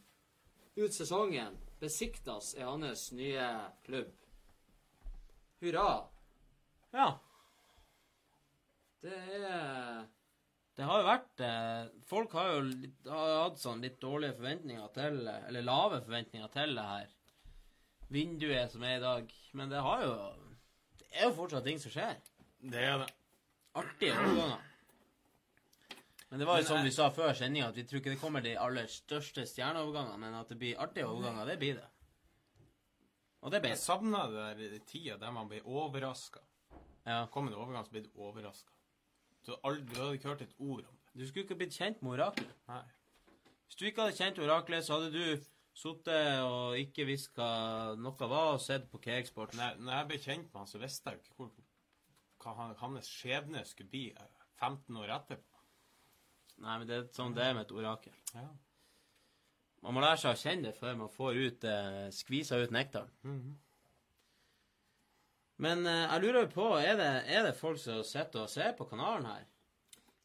[0.77, 1.57] ut sesongen.
[1.81, 3.49] Besiktas er hans nye
[3.85, 4.13] klubb.
[5.61, 5.89] Hurra.
[6.93, 7.09] Ja.
[9.01, 10.05] Det er
[10.81, 14.93] Det har jo vært eh, Folk har jo litt, har hatt sånn litt dårlige forventninger
[14.95, 17.11] til Eller lave forventninger til det her
[18.11, 19.35] vinduet som er i dag.
[19.55, 20.15] Men det har jo
[20.99, 22.17] Det er jo fortsatt ting som skjer.
[22.73, 23.13] Det er det.
[23.79, 24.65] Artige overganger.
[26.31, 28.43] Men det var jo som vi sa før sendinga, at vi tror ikke det kommer
[28.43, 31.87] de aller største stjerneovergangene, men at det blir artige overganger, det blir det.
[33.43, 36.43] Og det ble Jeg savna det der tida der man ble overraska.
[37.07, 37.27] Ja.
[37.33, 38.80] Kom en overgang, så blir du overraska.
[39.47, 41.21] Du, hadde aldri- du hadde ikke hørt et ord om det.
[41.21, 42.53] Du skulle ikke blitt kjent med oraklet.
[42.69, 42.83] Nei.
[43.67, 45.45] Hvis du ikke hadde kjent oraklet, så hadde du
[45.81, 47.51] sittet og ikke visst hva
[47.97, 49.57] noe var, og sett på Cakesports.
[49.57, 51.51] Når når jeg ble kjent med han, så visste jeg ikke hvor,
[52.45, 55.63] hva han, hans skjebne skulle bli eh, 15 år etterpå.
[56.61, 58.13] Nei, men det er sånn det er med et orakel.
[58.35, 58.49] Ja.
[59.81, 63.09] Man må lære seg å kjenne det før man får ut, eh, skvisa ut nektaren.
[63.25, 63.55] Mhm.
[65.61, 68.87] Men eh, jeg lurer på, er det, er det folk som sitter og ser på
[68.89, 69.47] kanalen her?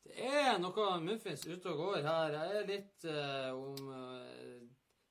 [0.05, 2.37] Det er noe muffins ute og går her.
[2.37, 4.61] Jeg er litt uh, om uh,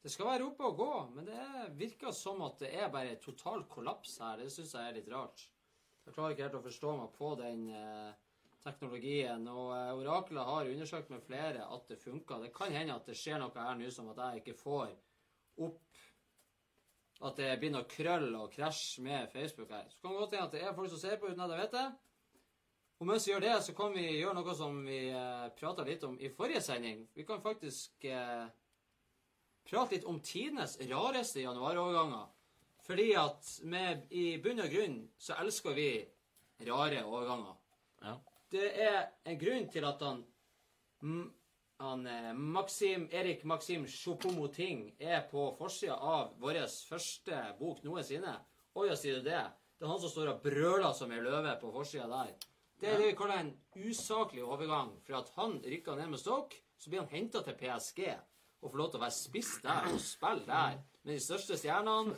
[0.01, 3.19] Det skal være oppe og gå, men det er, virker som at det er bare
[3.21, 4.41] total kollaps her.
[4.41, 5.45] Det syns jeg er litt rart.
[6.07, 9.45] Jeg klarer ikke helt å forstå meg på den uh, teknologien.
[9.53, 12.47] Og oraklet har undersøkt med flere at det funker.
[12.47, 14.97] Det kan hende at det skjer noe her nå som at jeg ikke får
[15.69, 16.04] opp
[17.25, 19.87] At det blir noe krøll og krasj med Facebook her.
[19.89, 21.63] Så kan det godt hende at det er folk som ser på uten at jeg
[21.63, 21.87] vet det.
[23.01, 26.05] Og mens vi gjør det, så kan vi gjøre noe som vi eh, prata litt
[26.07, 27.03] om i forrige sending.
[27.17, 28.45] Vi kan faktisk eh,
[29.67, 32.29] prate litt om tidenes rareste januaroverganger.
[32.85, 35.89] Fordi at med, i bunn og grunn så elsker vi
[36.69, 37.57] rare overganger.
[38.05, 38.19] Ja.
[38.53, 40.21] Det er en grunn til at han,
[41.83, 48.35] han eh, Maxim, Erik Maxim Choupo-Moting er på forsida av vår første bok noensinne.
[48.75, 49.43] Oi, å sier du det?
[49.75, 52.35] Det er han som står og brøler som ei løve på forsida der.
[52.81, 54.95] Det er det vi kaller en usaklig overgang.
[55.07, 58.01] For at han rykka ned med Stoke, så blir han henta til PSG
[58.65, 60.77] og får lov til å være spiss der og spille der.
[61.05, 62.17] Med de største stjernene.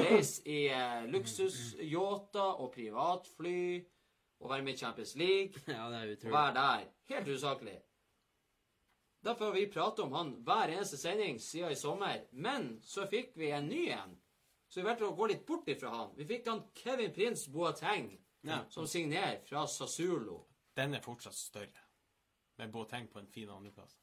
[0.00, 3.58] Reise i eh, luksusyachter og privatfly.
[4.42, 5.62] Og være med i Champions League.
[5.70, 6.88] Ja, det er Og være der.
[7.12, 7.78] Helt usaklig.
[9.24, 12.26] Derfor har vi pratet om han hver eneste sending siden i sommer.
[12.30, 14.16] Men så fikk vi en ny en.
[14.68, 16.10] Så vi valgte å gå litt bort ifra han.
[16.18, 18.58] Vi fikk han Kevin Prince Boateng, Ja.
[18.68, 20.42] som signerer fra Sasulo.
[20.76, 21.80] Den er fortsatt større.
[22.58, 23.96] Med Boateng på en fin andreplass.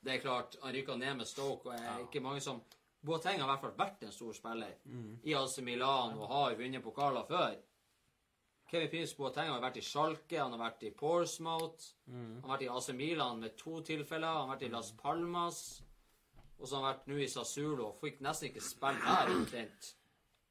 [0.00, 2.62] Det er klart, han rykka ned med Stoke, og er ikke mange som
[3.02, 4.76] Boateng har i hvert fall vært en stor spiller
[5.24, 7.56] i AC Milan og har vunnet pokaler før.
[8.70, 12.64] Kevin Prince Boateng har vært i Schalke, han har vært i Portsmouth, han har vært
[12.64, 15.60] i AC Milan med to tilfeller, han har vært i Las Palmas,
[16.58, 19.90] og så har han vært nå i Sassulo og fikk nesten ikke spille der omtrent.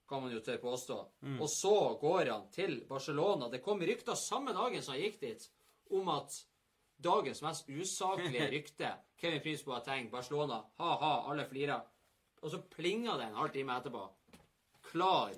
[0.09, 0.97] Kan man jo tørre påstå.
[1.39, 3.47] Og så går han til Barcelona.
[3.49, 5.45] Det kom rykter samme dagen som han gikk dit,
[5.95, 6.35] om at
[7.03, 11.81] dagens mest usaklige rykte Kevin Prince Boateng, Barcelona, ha-ha, alle flirer.
[12.43, 14.05] Og så plinga det en halv time etterpå.
[14.91, 15.33] Klar.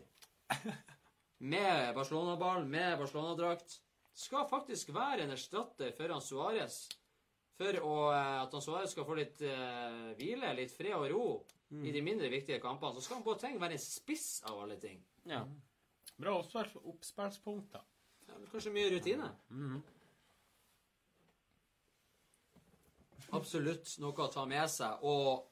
[1.40, 3.80] Med Barcelona-ball, med Barcelona-drakt.
[4.16, 6.86] Skal faktisk være en erstatter for han Suárez.
[7.60, 11.26] For å, eh, at han Suárez skal få litt uh, hvile, litt fred og ro
[11.84, 12.96] i de mindre viktige kampene.
[12.96, 15.00] Så skal han Boateng være en spiss av alle ting.
[15.28, 15.42] Ja.
[16.16, 17.84] Bra oppspill- oppspillspunkter.
[18.30, 19.28] Ja, kanskje mye rutine.
[23.36, 25.04] Absolutt noe å ta med seg.
[25.04, 25.48] Og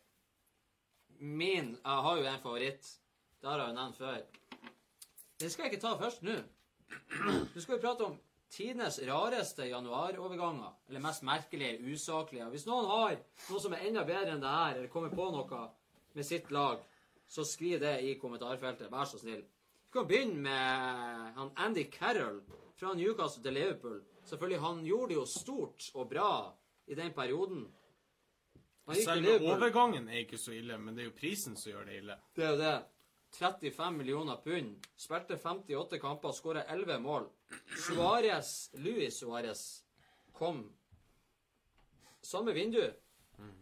[1.19, 2.91] min Jeg har jo en favoritt.
[3.41, 4.21] Det har jeg jo nevnt før.
[5.41, 6.35] Den skal jeg ikke ta først nå.
[7.53, 8.17] Nå skal vi prate om
[8.53, 10.73] tidenes rareste januaroverganger.
[10.89, 12.49] Eller mest merkelige, usaklige.
[12.53, 13.17] Hvis noen har
[13.49, 15.61] noe som er enda bedre enn det her, eller kommer på noe
[16.13, 16.83] med sitt lag,
[17.27, 18.91] så skriv det i kommentarfeltet.
[18.93, 19.41] Vær så snill.
[19.43, 22.41] Vi kan begynne med han Andy Carroll
[22.77, 24.01] fra Newcastle til Liverpool.
[24.25, 26.53] Selvfølgelig, Han gjorde det jo stort og bra
[26.87, 27.65] i den perioden.
[28.93, 32.17] Selve overgangen er ikke så ille, men det er jo prisen som gjør det ille.
[32.35, 32.73] Det er jo det.
[33.33, 34.87] 35 millioner pund.
[34.95, 37.29] Spilte 58 kamper, skåra 11 mål.
[37.87, 39.83] Suárez, Luis Suárez,
[40.31, 40.63] kom
[42.21, 42.91] samme vindu.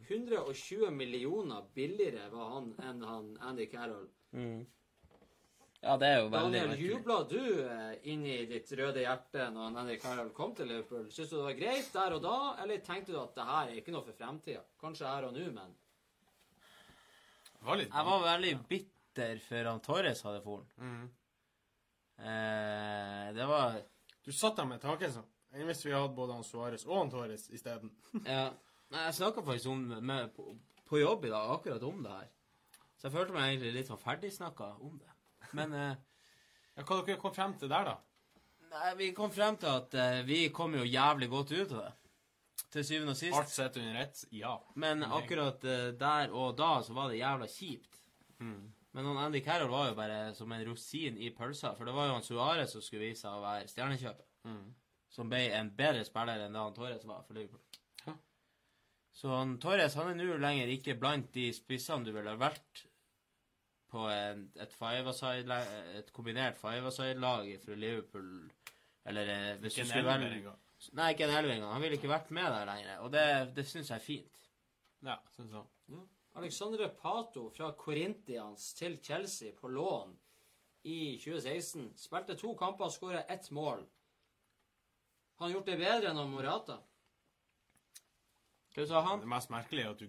[0.07, 4.09] 120 millioner billigere var han enn han Andy Carroll.
[5.81, 9.79] Ja, det er jo veldig Daniel, jubla du eh, inn i ditt røde hjerte når
[9.81, 11.07] Andy Carroll kom til Liverpool?
[11.09, 13.79] Syns du det var greit der og da, eller tenkte du at det her er
[13.79, 14.61] ikke noe for fremtida?
[14.83, 15.73] Kanskje her og nå, men
[17.65, 19.00] var litt Jeg var veldig bitter
[19.47, 20.67] før han Torres hadde foren.
[20.77, 21.09] Mm.
[22.21, 23.81] Eh, det var
[24.25, 25.29] Du satt der med taket, sånn.
[25.51, 27.91] Enn hvis vi hadde både han Suárez og han Torres isteden?
[28.25, 28.51] Ja.
[28.91, 30.51] Nei, jeg snakka faktisk om med, på,
[30.85, 32.29] på jobb i dag akkurat om det her.
[32.99, 35.13] Så jeg følte meg egentlig litt sånn ferdigsnakka om det.
[35.57, 35.93] Men eh,
[36.77, 37.97] Ja, hva dere kom frem til der, da?
[38.71, 41.91] nei, vi kom frem til at eh, vi kom jo jævlig godt ut av det.
[42.71, 43.35] Til syvende og sist.
[43.35, 44.21] Alt sett under ett?
[44.31, 44.53] Ja.
[44.79, 47.99] Men akkurat eh, der og da så var det jævla kjipt.
[48.93, 51.73] Men han Andy Carroll var jo bare som en rosin i pølsa.
[51.77, 54.27] For det var jo han Suárez som skulle vise seg å være stjernekjøpet.
[55.11, 57.61] Som ble en bedre spiller enn det han Torres var for Liverpool.
[58.07, 58.13] Ja.
[59.15, 62.85] Så han Torres han er nå lenger ikke blant de spissene du ville vært
[63.91, 65.57] på en, et, five-a-side-
[65.99, 68.29] et kombinert five-a-side-lag fra Liverpool.
[69.05, 70.53] Eller eh, hvis Ikke du skulle velge.
[70.97, 71.73] Nei, ikke en elver engang.
[71.75, 72.93] Han ville ikke vært med der lenger.
[73.05, 74.47] Og det, det syns jeg er fint.
[75.05, 75.65] Ja, syns jeg.
[76.33, 80.13] Alexandre Pato fra Corinthians til Chelsea på lån
[80.83, 81.91] i 2016.
[81.97, 83.83] Spilte to kamper og skåra ett mål.
[85.35, 86.77] Han har gjort det bedre enn Morata.
[88.71, 89.19] Hva sa han?
[89.19, 90.05] Det mest merkelige er at du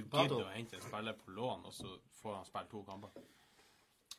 [0.00, 3.26] gidder, å hente en spiller på lån, og så får han spille to kamper.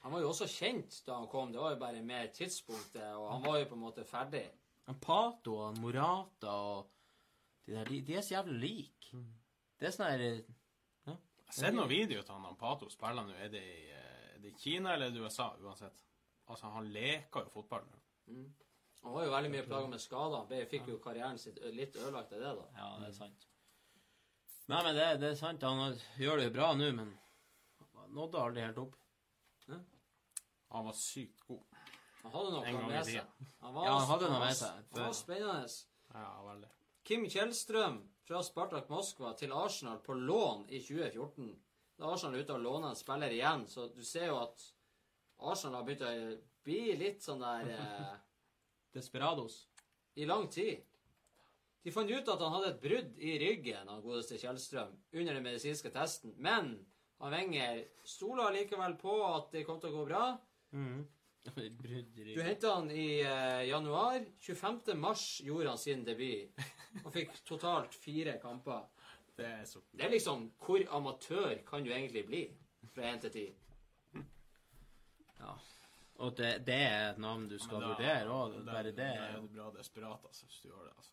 [0.04, 1.52] Han var jo også kjent da han kom.
[1.52, 4.46] Det var jo bare med tidspunktet, og han var jo på en måte ferdig.
[5.02, 6.94] Pato og Morata og
[7.66, 9.20] de der, de, de er så jævlig like.
[9.80, 10.40] Det er sånn her eh,
[11.50, 13.34] Jeg har sett noen videoer til han Pato spiller nå.
[13.42, 15.50] Er det i, eh, er det i Kina eller er det USA?
[15.66, 16.04] Uansett.
[16.48, 18.02] Altså, han leker jo fotball nå.
[19.02, 20.44] Han var jo veldig mye plaga med skader.
[20.44, 22.68] Han fikk jo karrieren sin litt ødelagt av det, da.
[22.78, 23.48] Ja, det er sant.
[24.70, 25.66] Nei, men det, det er sant.
[25.66, 27.14] Han gjør det jo bra nå, men
[27.98, 28.98] han nådde aldri helt opp.
[30.70, 31.64] Han var sykt god.
[32.22, 33.46] Han hadde noe med seg.
[33.64, 35.70] Han var, Ja, han hadde noe med seg Han var spennende.
[36.14, 36.70] Ja, veldig.
[37.10, 37.98] Kim Kjellstrøm
[38.30, 41.48] fra Spartak Moskva til Arsenal på lån i 2014.
[41.98, 44.66] Da er Arsenal ute og låner en spiller igjen, så du ser jo at
[45.50, 46.12] Arsenal har begynt å
[46.68, 48.12] bli litt sånn der eh,
[48.94, 49.64] Desperados.
[50.14, 50.84] i lang tid.
[51.82, 55.46] De fant ut at han hadde et brudd i ryggen, han godeste Kjellstrøm, under den
[55.48, 56.36] medisinske testen.
[56.38, 56.76] Men
[57.24, 60.26] han Wenger stoler likevel på at det kom til å gå bra.
[61.56, 64.22] Brudd i Du henta han i eh, januar.
[64.44, 64.94] 25.
[65.00, 66.54] mars gjorde han sin debut.
[67.06, 68.86] Og fikk totalt fire kamper.
[69.38, 72.42] Det er så Det er liksom Hvor amatør kan du egentlig bli
[72.94, 73.56] fra 1 til 10?
[76.20, 78.66] Og det, det er et navn du skal Da- vurdere òg.
[78.66, 78.96] Bare det.
[78.98, 80.94] Da er jo- du bra desperat, altså, hvis du gjør det.
[80.98, 81.12] altså.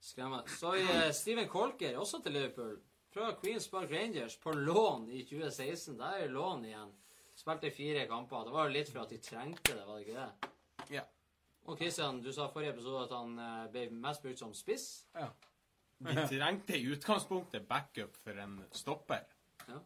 [0.00, 0.48] Skremmende.
[0.50, 2.80] Så har Steven Colker, også til Liverpool.
[3.14, 5.96] Fra Queens Park Rangers på lån i 2016.
[5.98, 6.92] Der er lån igjen.
[7.36, 8.44] Spilte fire kamper.
[8.44, 10.50] Det var jo litt for at de trengte det, var det ikke det?
[10.90, 11.02] Ja.
[11.64, 15.06] Og Christian, du sa forrige episode at han eh, ble mest brukt som spiss.
[15.16, 15.30] Ja.
[16.04, 19.24] Vi trengte i utgangspunktet backup for en stopper.
[19.68, 19.78] Ja.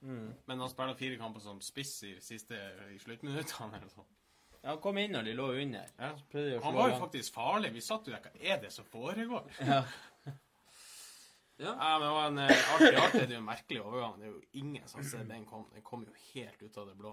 [0.00, 2.56] Men han spiller fire kamper som spiss i siste
[2.90, 3.76] i sluttminuttene.
[3.76, 4.08] eller sånn.
[4.60, 5.92] Ja, han kom inn når de lå under.
[6.00, 6.10] Ja.
[6.64, 7.70] Han var jo faktisk farlig.
[7.76, 8.24] Vi satt jo der.
[8.24, 9.52] Hva er det som foregår?
[9.60, 9.82] Ja.
[11.60, 11.74] Ja.
[11.76, 14.14] Ja, men det var en eh, artig, artig, det er jo en merkelig overgang.
[14.16, 15.66] Det er jo ingen som ser den kom.
[15.74, 17.10] Den kom jo helt ut av det blå.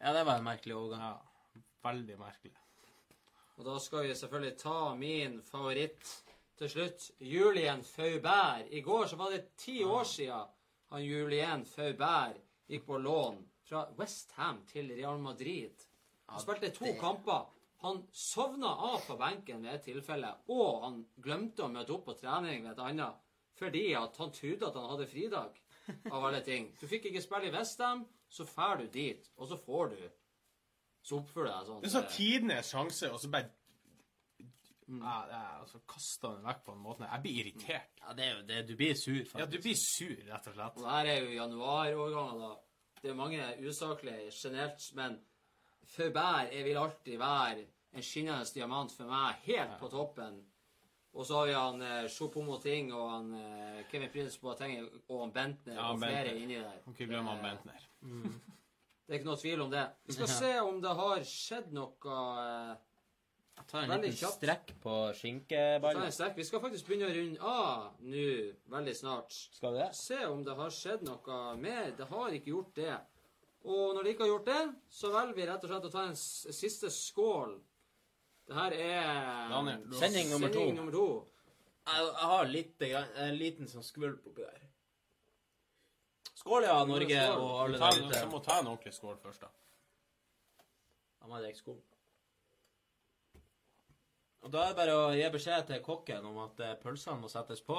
[0.00, 1.04] ja, det var en merkelig overgang.
[1.06, 2.56] Ja, veldig merkelig.
[3.58, 6.10] Og da skal vi selvfølgelig ta min favoritt
[6.58, 7.10] til slutt.
[7.18, 8.70] Julien Faubert.
[8.70, 10.54] I går så var det ti år siden
[10.92, 12.38] han Julien Faubert
[12.70, 15.74] gikk på lån fra West Ham til Real Madrid.
[16.28, 17.48] Han spilte to kamper.
[17.82, 22.16] Han sovna av på benken ved et tilfelle, og han glemte å møte opp på
[22.18, 23.24] trening ved et annet
[23.58, 25.56] fordi at han trodde at han hadde fridag,
[26.12, 26.68] av alle ting.
[26.78, 29.96] Du fikk ikke spille i Westham, så drar du dit, og så får du
[31.08, 31.80] Så oppfører du deg sånn.
[31.82, 33.48] Det er sånn tidenes sjanse, og så bare
[34.88, 37.08] ja, det er, altså, Kasta den vekk på en måte.
[37.12, 37.98] Jeg blir irritert.
[38.00, 38.60] Ja, det er jo det.
[38.70, 40.78] Du blir sur, Ja, du blir sur, rett og slett.
[40.78, 42.52] Og det her er jo januarårganger, da.
[43.02, 45.18] Det er mange usaklige generelt, men
[46.14, 50.40] bær jeg vil alltid være en skinnende diamant for meg, helt på toppen.
[51.18, 54.74] Og så har vi han eh, Choupo-Moting og han eh, Kevin Prince Boateng
[55.08, 56.42] og han Bentner Ja, og flere Bentner.
[56.42, 56.82] inni der.
[56.84, 57.86] Kan ikke glemme han Bentner.
[58.02, 58.57] Bentner.
[59.08, 59.86] Det er ikke noe tvil om det.
[60.04, 62.74] Vi skal se om det har skjedd noe eh,
[63.68, 66.34] tar en Veldig liten strekk på skinkeballen.
[66.36, 68.26] Vi skal faktisk begynne å runde av nå
[68.74, 69.32] veldig snart.
[69.58, 69.88] Skal vi det?
[69.98, 71.90] se om det har skjedd noe mer.
[71.98, 72.98] Det har ikke gjort det.
[73.68, 74.60] Og når det ikke har gjort det,
[75.00, 76.20] så velger vi rett og slett å ta en
[76.60, 77.58] siste skål.
[78.48, 80.62] Det her er Daniel, Sending nummer to.
[80.62, 81.08] sending nummer to.
[81.88, 82.86] Jeg, jeg har litt,
[83.24, 84.67] en liten sånn skvulp oppi der.
[86.38, 87.44] Skål, ja, Norge Skål.
[87.44, 88.18] og alle der ute.
[88.18, 89.48] jeg må ta en ordentlig skål først, da.
[91.18, 91.78] Da må jeg drikke skål.
[94.46, 97.30] Og da er det bare å gi beskjed til kokken om at eh, pølsene må
[97.32, 97.76] settes på.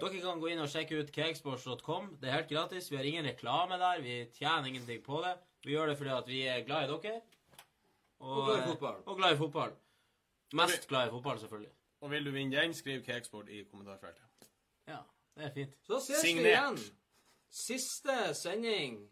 [0.00, 2.14] Dere kan gå inn og sjekke ut cakesports.com.
[2.22, 2.88] Det er helt gratis.
[2.90, 4.00] Vi har ingen reklame der.
[4.00, 5.34] Vi tjener ingenting på det.
[5.66, 7.20] Vi gjør det fordi at vi er glad i dere.
[8.24, 9.02] Og glad i eh, fotball.
[9.04, 9.76] Og glad i fotball.
[10.62, 11.74] Mest glad i fotball, selvfølgelig.
[12.00, 14.48] Og vil du vinne den, skriv Cakesport i kommentarfeltet.
[14.88, 15.02] Ja,
[15.36, 15.76] det er fint.
[15.84, 16.48] Så ses Signert.
[16.48, 16.80] vi igjen.
[17.50, 19.08] Siste sending.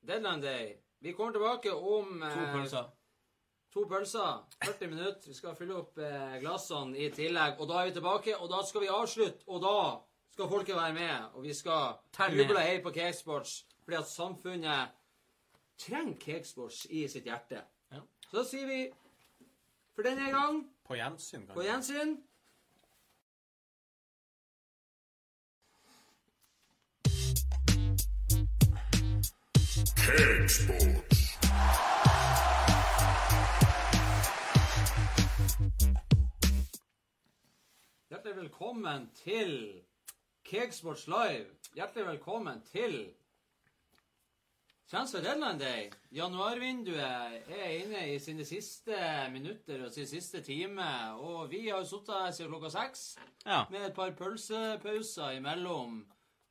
[0.00, 0.76] Deadland Day.
[1.00, 2.84] Vi kommer tilbake om To eh, pølser.
[3.72, 5.28] To pølser, 40 minutter.
[5.28, 7.60] Vi skal fylle opp eh, glassene i tillegg.
[7.60, 9.44] Og da er vi tilbake, og da skal vi avslutte.
[9.46, 9.74] Og da
[10.32, 13.60] skal folket være med, og vi skal Tell juble hei på Cakesports.
[13.84, 14.96] Fordi at samfunnet
[15.78, 17.60] trenger Cakesports i sitt hjerte.
[17.92, 18.00] Ja.
[18.30, 18.80] Så da sier vi
[19.94, 22.16] for denne gang På gjensyn, på kanskje.
[30.04, 31.20] Cakesports.
[38.10, 39.82] Hjertelig velkommen til
[40.50, 41.46] Cakesports Live.
[41.74, 43.08] Hjertelig velkommen til
[44.90, 45.90] Transfer Deadline Day.
[46.12, 47.00] Januarvinduet
[47.60, 48.96] er inne i sine siste
[49.32, 50.88] minutter og sin siste time.
[51.14, 53.62] Og vi har sittet her siden klokka seks Ja.
[53.70, 56.06] med et par pølsepauser imellom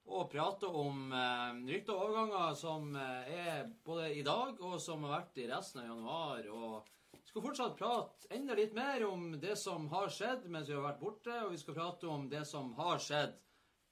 [0.09, 5.19] og prate om eh, rykter overganger som eh, er både i dag og som har
[5.19, 6.47] vært i resten av januar.
[6.49, 10.77] Og vi skal fortsatt prate enda litt mer om det som har skjedd mens vi
[10.77, 13.37] har vært borte, og vi skal prate om det som har skjedd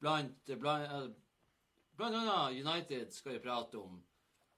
[0.02, 1.10] blant, blant, eh,
[1.98, 4.00] blant annet United skal vi prate om.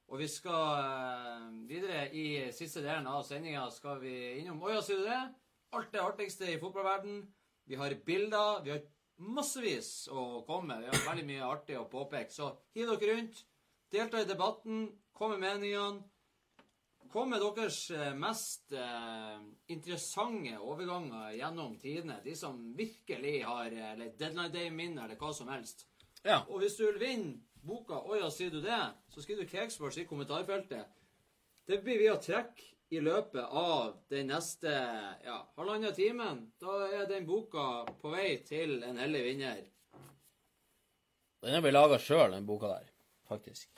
[0.10, 4.86] Og vi skal eh, videre i siste delen av sendinga skal vi innom Å ja,
[4.86, 5.26] sier du det?
[5.78, 7.22] Alt det artigste i fotballverden.
[7.70, 8.64] Vi har bilder.
[8.66, 8.82] Vi har
[9.20, 10.86] massevis å komme med.
[10.86, 12.34] Vi har veldig mye artig å påpeke.
[12.34, 13.44] Så hiv dere rundt.
[13.92, 14.88] Delta i debatten.
[15.14, 16.06] Kom med meningene.
[17.10, 19.38] Kom med deres eh, mest eh,
[19.74, 22.20] interessante overganger gjennom tidene.
[22.22, 25.88] De som virkelig har eh, eller Deadline Day-minner eller hva som helst.
[26.22, 26.44] ja.
[26.48, 29.98] Og hvis du vil vinne boka 'Å ja, sier du det', så skriver du Cakesports
[29.98, 30.86] i kommentarfeltet.
[31.66, 34.72] Det blir vi å trekke i løpet av den neste
[35.26, 36.48] ja, halvannen timen.
[36.62, 39.62] Da er den boka på vei til en heldig vinner.
[41.40, 42.90] Den har vi laga sjøl, den boka der.
[43.30, 43.70] Faktisk.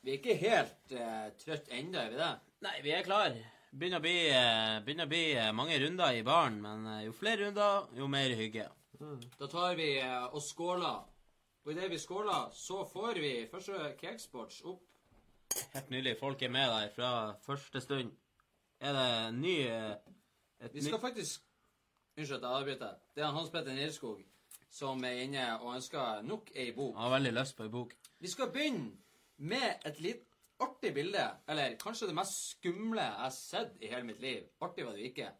[0.00, 2.32] Vi er ikke helt eh, trøtt ennå, er vi det?
[2.64, 3.36] Nei, vi er klar.
[3.68, 7.12] Begynner å bli, eh, begynner å bli eh, mange runder i baren, men eh, jo
[7.12, 8.64] flere runder, jo mer hygge.
[9.38, 9.90] Da tar vi
[10.32, 11.04] og skåler.
[11.66, 14.80] Og idet vi skåler, så får vi første Cakesports opp.
[15.74, 16.16] Helt nydelig.
[16.18, 17.10] Folk er med der fra
[17.44, 18.16] første stund.
[18.80, 19.94] Er det en ny eh,
[20.60, 21.44] et Vi skal faktisk
[22.18, 22.94] Unnskyld at jeg avbryter.
[23.14, 24.24] Det er Hans Petter Nilskog
[24.70, 26.94] som er inne og ønsker nok ei bok.
[26.94, 27.94] Jeg har veldig lyst på ei bok.
[28.18, 28.90] Vi skal begynne
[29.38, 30.26] med et litt
[30.62, 31.24] artig bilde.
[31.48, 34.48] Eller kanskje det mest skumle jeg har sett i hele mitt liv.
[34.60, 35.30] Artig var det jo ikke.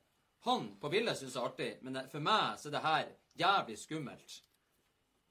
[0.47, 3.09] Han på bildet syns det er artig, men for meg så er det her
[3.43, 4.37] jævlig skummelt.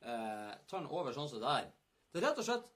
[0.03, 1.71] Eh, ta den over sånn som det der.
[2.11, 2.67] Det er rett og slett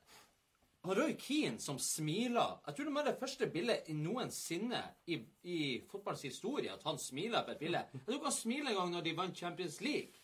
[0.81, 2.57] han Roy Keane som smiler.
[2.65, 5.59] Jeg tror det er det første bildet noensinne i, i
[5.91, 7.83] fotballens historie at han smiler på et bilde.
[7.93, 10.17] Jeg tror ikke han smiler engang når de vant Champions League.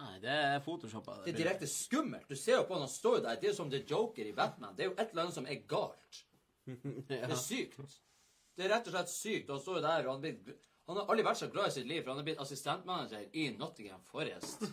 [0.00, 1.18] Nei, det er photoshoppa.
[1.24, 2.28] Det er direkte skummelt.
[2.28, 3.40] Du ser jo på han, han står jo der.
[3.40, 4.76] Det er jo som The Joker i Batman.
[4.76, 6.22] Det er jo et eller annet som er galt.
[7.08, 7.98] Det er sykt.
[8.56, 9.50] Det er rett og slett sykt.
[9.52, 10.56] Han står jo der, og han, blir,
[10.88, 13.48] han har aldri vært så glad i sitt liv, for han har blitt assistentmanager i
[13.56, 14.68] Nottingham Forest.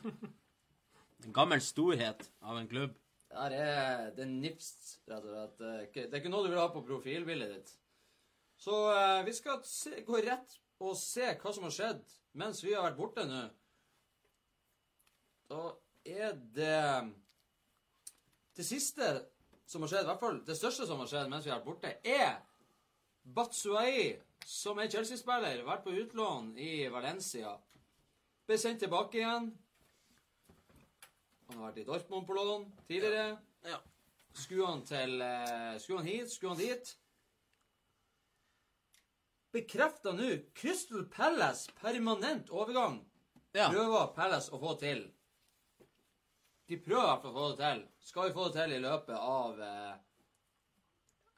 [1.26, 2.92] En gammel storhet av en klubb.
[3.34, 5.94] Her er det er nipst, rett og slett.
[5.94, 7.74] Det er ikke noe du vil ha på profilbildet ditt.
[8.58, 12.74] Så eh, vi skal se, gå rett og se hva som har skjedd mens vi
[12.74, 13.44] har vært borte nå.
[15.48, 15.64] Da
[16.08, 17.14] er det
[18.58, 19.08] Det siste
[19.68, 21.68] som har skjedd, i hvert fall det største som har skjedd mens vi har vært
[21.68, 22.40] borte, er
[23.28, 24.16] Batsuai,
[24.48, 27.52] som er Chelsea-spiller, vært på utlån i Valencia.
[28.48, 29.50] Ble sendt tilbake igjen.
[31.48, 33.38] Han har vært i Dortmund på lån tidligere.
[33.68, 33.78] Ja.
[34.38, 36.32] Skulle han til eh, Skulle han hit?
[36.34, 36.92] Skulle han dit?
[39.56, 43.00] Bekrefta nå Crystal Palace permanent overgang.
[43.56, 43.70] Ja.
[43.72, 45.06] Prøver Palace å få til.
[46.68, 47.82] De prøver i å få det til.
[48.10, 49.96] Skal vi få det til i løpet av eh,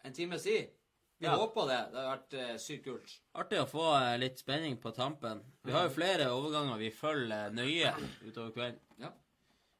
[0.10, 0.74] en times tid?
[1.20, 1.36] Vi Ja.
[1.36, 1.80] håper det.
[1.94, 3.14] Det har vært eh, sykt kult.
[3.38, 5.42] Artig å få eh, litt spenning på tampen.
[5.68, 7.94] Vi har jo flere overganger vi følger eh, nøye
[8.26, 8.80] utover kvelden.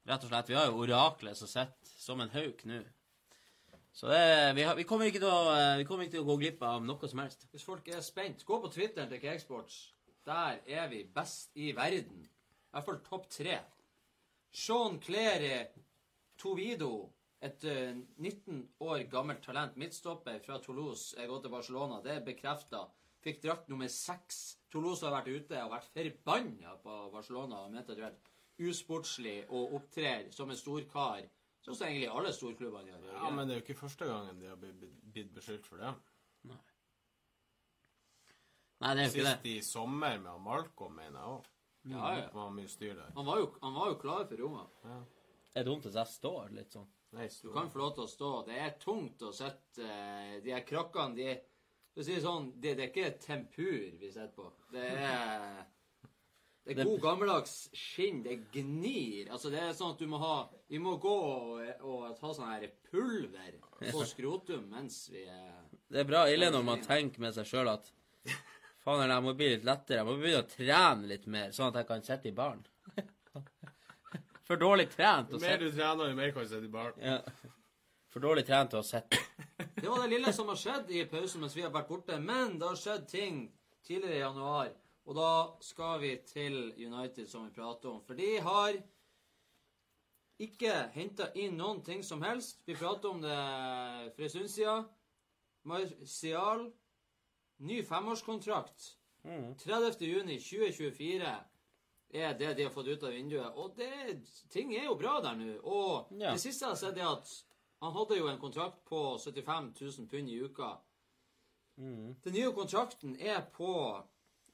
[0.10, 0.50] Rett og slett.
[0.50, 2.80] Vi har jo oraklet som sitter som en hauk nå.
[3.94, 6.64] Så det, vi, har, vi, kommer å, eh, vi kommer ikke til å gå glipp
[6.66, 7.46] av noe som helst.
[7.54, 9.78] Hvis folk er spent, gå på Twitteren til Cakesports.
[10.26, 12.24] Der er vi best i verden.
[12.26, 13.60] I hvert fall topp tre.
[14.56, 15.66] Sean Clary
[16.40, 16.94] Tovido
[17.46, 22.02] et uh, 19 år gammelt talent, midtstopper fra Toulouse, er gått til Barcelona.
[22.04, 22.84] Det er bekrefta.
[23.24, 24.58] Fikk drakt nummer seks.
[24.72, 28.18] Toulouse har vært ute og vært forbanna på Barcelona og mente at du er
[28.60, 31.24] usportslig og opptrer som en storkar.
[31.66, 33.08] Sånn som egentlig alle storklubbene gjør.
[33.14, 35.94] Ja, men det er jo ikke første gangen de har blitt- beskyldt for det.
[36.50, 36.58] Nei,
[38.80, 41.50] Nei, det er jo ikke Sist i sommer med Malcolm, mener jeg òg.
[41.92, 42.30] ja, ja.
[42.34, 43.12] Var mye styr der.
[43.16, 44.64] Han, var jo, han var jo klar for Roma.
[45.54, 46.88] Det er dumt hvis jeg står litt sånn.
[47.18, 48.30] Nei, Du kan få lov til å stå.
[48.46, 51.40] Det er tungt å sitte uh, De her krakkene, de er
[51.90, 54.46] For å si det sånn, det, det er ikke tempur vi sitter på.
[54.72, 55.66] Det er
[56.76, 58.22] det er god gammeldags skinn.
[58.26, 59.30] Det gnir.
[59.32, 60.36] Altså, det er sånn at du må ha
[60.70, 66.04] Vi må gå og, og ta sånn her pulver på skrotum mens vi er Det
[66.04, 67.92] er bra ille når man tenker med seg sjøl at
[68.84, 70.02] faen, jeg må bli litt lettere.
[70.02, 72.66] Jeg må begynne å trene litt mer, sånn at jeg kan sitte i baren.
[74.50, 77.00] For dårlig trent Jo mer du trener, jo mer kan du sitte i baren.
[77.04, 77.20] ja.
[78.10, 79.20] For dårlig trent til å sitte.
[79.76, 82.18] Det var det lille som har skjedd i pausen mens vi har vært borte.
[82.18, 83.44] Men det har skjedd ting
[83.86, 84.72] tidligere i januar.
[85.06, 88.02] Og da skal vi til United, som vi prater om.
[88.06, 88.74] For de har
[90.40, 92.62] ikke henta inn noen ting som helst.
[92.68, 93.40] Vi prater om det
[94.16, 94.86] for en stund siden.
[95.68, 96.70] Martial.
[97.60, 98.94] Ny femårskontrakt.
[99.26, 101.34] 30.6.2024
[102.10, 103.54] er det de har fått ut av vinduet.
[103.60, 103.90] Og det,
[104.54, 105.58] ting er jo bra der nå.
[105.64, 106.32] Og Ja.
[106.32, 107.44] det siste jeg har sett, er at
[107.82, 110.72] han hadde jo en kontrakt på 75 000 pund i uka.
[111.78, 114.04] Den nye kontrakten er på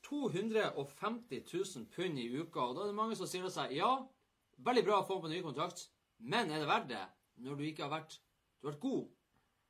[0.06, 2.62] 250 000 pund i uka.
[2.62, 3.92] Og da er det mange som sier til seg ja,
[4.66, 5.88] veldig bra å få på ny kontrakt,
[6.24, 7.04] men er det verdt det
[7.46, 8.20] når du ikke har vært
[8.62, 9.10] Du har vært god,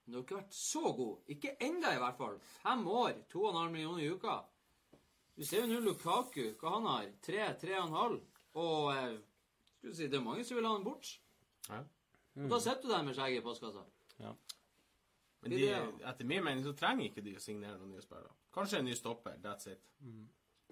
[0.06, 1.32] men du har ikke vært så god.
[1.34, 2.36] Ikke ennå, i hvert fall.
[2.40, 4.36] Fem år, 2,5 millioner i uka.
[5.36, 7.10] Du ser jo nå Lukaku, hva han har.
[7.26, 8.16] 3, 3,5.
[8.62, 9.18] Og eh,
[9.66, 11.10] skal du si, det er mange som vil ha han bort.
[11.68, 11.82] Ja.
[12.40, 13.84] Og da sitter du der med skjegget i postkassa.
[15.46, 18.34] Men de, er etter min mening så trenger ikke de å signere noen nye spillere.
[18.56, 19.38] Kanskje en ny stopper.
[19.44, 19.82] That's it.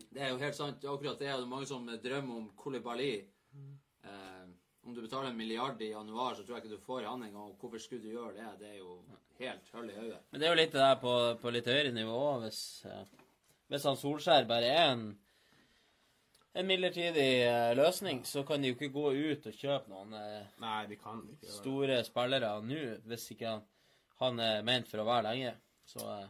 [0.10, 0.86] Det er jo helt sant.
[0.90, 3.12] Akkurat det er det mange som drømmer om Kolibali.
[3.54, 4.46] Eh,
[4.84, 7.52] om du betaler en milliard i januar, så tror jeg ikke du får han engang.
[7.54, 8.50] Og Hvorfor skulle du gjøre det?
[8.60, 8.98] Det er jo
[9.40, 10.22] helt hull i hodet.
[10.32, 13.04] Men det er jo litt det der på, på litt høyere nivå òg, hvis, eh,
[13.70, 15.06] hvis han Solskjær bare er en
[16.54, 20.52] en midlertidig eh, løsning, så kan de jo ikke gå ut og kjøpe noen eh,
[20.62, 23.64] Nei, de kan ikke store spillere nå, hvis ikke han,
[24.22, 25.54] han er ment for å være lenge.
[25.90, 26.28] Så eh,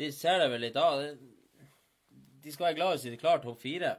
[0.00, 1.02] de ser det vel litt av.
[2.40, 3.94] De skal være glad hvis de klarer topp fire.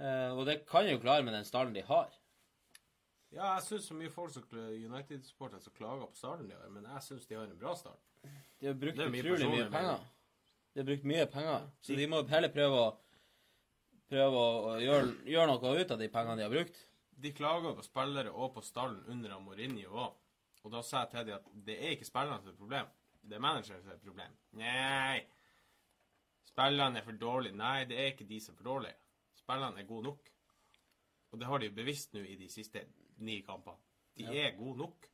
[0.00, 2.08] Eh, og det kan jo klare med den stallen de har.
[3.30, 6.88] Ja, jeg syns så mye folk som United-supportere som klager på stallen de har, men
[6.88, 8.00] jeg syns de har en bra start.
[8.58, 10.00] De har brukt utrolig mye mye penger.
[10.72, 11.68] De har brukt mye penger.
[11.82, 12.88] Så de må heller prøve å
[14.10, 16.80] prøve å gjøre, gjøre noe ut av de pengene de har brukt.
[17.20, 20.16] De klager på spillere og på stallen under Mourinho òg.
[20.64, 22.90] Og da sa jeg til dem at det er ikke spillerne som er problem,
[23.22, 24.34] det er manageren som er problem.
[24.60, 25.20] Nei.
[26.48, 27.56] Spillerne er for dårlige.
[27.56, 28.98] Nei, det er ikke de som er for dårlige.
[29.38, 30.32] Spillerne er gode nok.
[31.30, 32.82] Og det har de jo bevisst nå i de siste
[33.22, 33.78] ni kampene.
[34.18, 35.06] De er gode nok.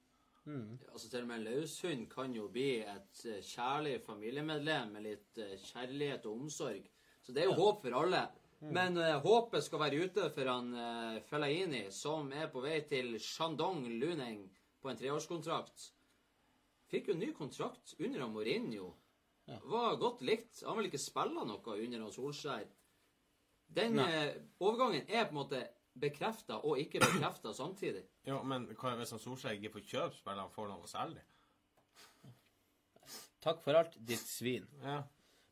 [0.47, 5.41] Altså Til og med en løshund kan jo bli et eh, kjærlig familiemedlem med litt
[5.43, 6.87] eh, kjærlighet og omsorg.
[7.23, 8.23] Så det er jo håp for alle.
[8.61, 13.19] Men uh, håpet skal være ute for han uh, Fellaini, som er på vei til
[13.21, 14.47] Shandong Luneng
[14.87, 15.91] på en treårskontrakt.
[16.87, 18.31] Fikk jo ny kontrakt under Mourinho.
[18.37, 18.95] Mourinho.
[19.47, 20.63] Var godt likt.
[20.67, 22.67] Han vil ikke spille noe under han Solskjær.
[23.77, 25.63] Den eh, overgangen er på en måte
[25.99, 28.05] bekrefta og ikke bekrefta samtidig.
[28.27, 31.33] Jo, men hva hvis han Solskjær ikke får kjøpe spillerne, får han å selge dem?
[33.47, 34.67] Takk for alt, ditt svin.
[34.83, 35.01] Ja.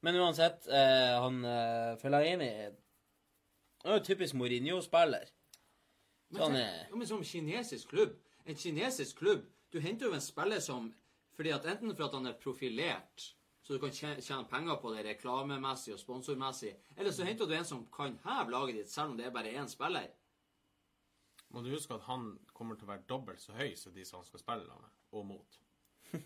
[0.03, 2.75] Men uansett, eh, han eh, Fellaini er
[3.85, 5.31] jo typisk Mourinho-spiller.
[6.35, 10.93] Men, ja, men som kinesisk klubb En kinesisk klubb Du henter jo en spiller som
[11.35, 13.25] fordi at Enten for at han er profilert,
[13.63, 17.67] så du kan tjene, penger på det reklamemessig og sponsormessig, eller så henter du en
[17.67, 20.13] som kan heve laget ditt, selv om det er bare én spiller.
[21.51, 24.21] Må du huske at han kommer til å være dobbelt så høy som de som
[24.21, 25.59] han skal spille med, og mot.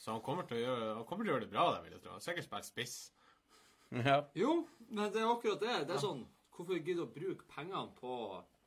[0.00, 1.96] Så han kommer til å gjøre, han kommer til å gjøre det bra der, vil
[1.96, 2.20] jeg tro.
[2.24, 2.94] Sikkert spille spiss.
[3.90, 4.20] Ja.
[4.38, 4.54] Jo,
[4.88, 5.74] men det er akkurat det.
[5.88, 6.22] Det er sånn
[6.54, 8.14] Hvorfor gidde å bruke pengene på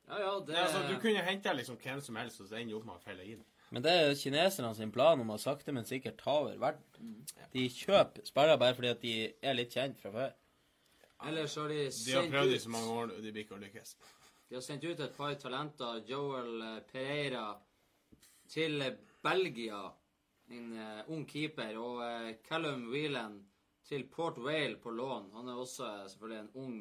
[0.08, 2.74] Ja, ja, det er altså, du kunne hente liksom hvem som helst, og så ender
[2.74, 3.44] du opp med å felle inn.
[3.74, 7.14] Men det er kineserne sin plan om å sakte, men sikkert ta over verden.
[7.54, 10.34] De kjøper spillere bare fordi at de er litt kjent fra før.
[11.24, 13.62] Ellers har de De har prøvd i så mange år, og de blir ikke å
[13.62, 13.96] lykkes.
[14.48, 16.02] De har sendt ut et par talenter.
[16.06, 17.46] Joel eh, Pereira
[18.52, 19.80] til eh, Belgia,
[20.52, 21.78] en uh, ung keeper.
[21.80, 23.38] Og uh, Callum Whelan
[23.88, 25.30] til Port Vale på lån.
[25.38, 26.76] Han er også selvfølgelig en ung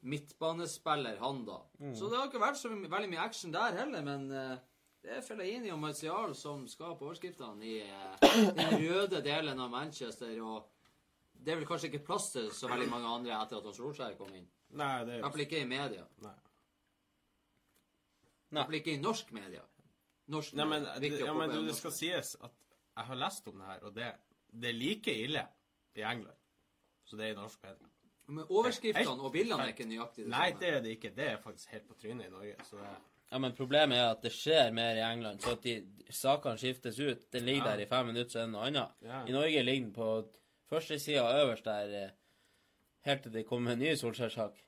[0.00, 1.60] midtbanespiller, han da.
[1.94, 4.56] Så det har ikke vært så veldig mye action der heller, men uh,
[5.06, 8.24] Det er Fellaini og Martial som skal på overskriftene i uh,
[8.56, 10.32] den røde delen av Manchester.
[10.42, 10.66] Og
[11.36, 14.32] det er vel kanskje ikke plass til så veldig mange andre etter at Solskjær kom
[14.34, 14.48] inn.
[14.74, 16.06] Nei, det I er hvert fall ikke i media.
[16.24, 16.34] Nei.
[18.50, 19.62] I hvert fall ikke i norsk media.
[20.34, 21.20] Norsk Nei, men, media.
[21.28, 22.54] ja, men du, det skal sies at
[22.96, 24.08] jeg har lest om det her, og det,
[24.50, 25.44] det er like ille
[25.94, 26.38] i England.
[27.06, 27.92] Så det er i norsk media.
[28.28, 30.28] Men overskriftene Helt- og bildene er ikke nøyaktige?
[30.28, 31.10] Nei, det er det ikke.
[31.16, 32.56] Det er faktisk helt på trynet i Norge.
[32.64, 32.96] Så det,
[33.32, 35.72] Ja, men problemet er at det skjer mer i England, så at de
[36.10, 37.24] sakene skiftes ut.
[37.32, 37.76] Den ligger Ja.
[37.76, 38.92] der i fem minutter, så er det noe annet.
[39.02, 39.24] Ja.
[39.26, 40.28] I Norge ligger den på
[40.70, 42.10] første sida øverst der, eh,
[43.04, 44.62] helt til det kommer en ny Solskjær-sak.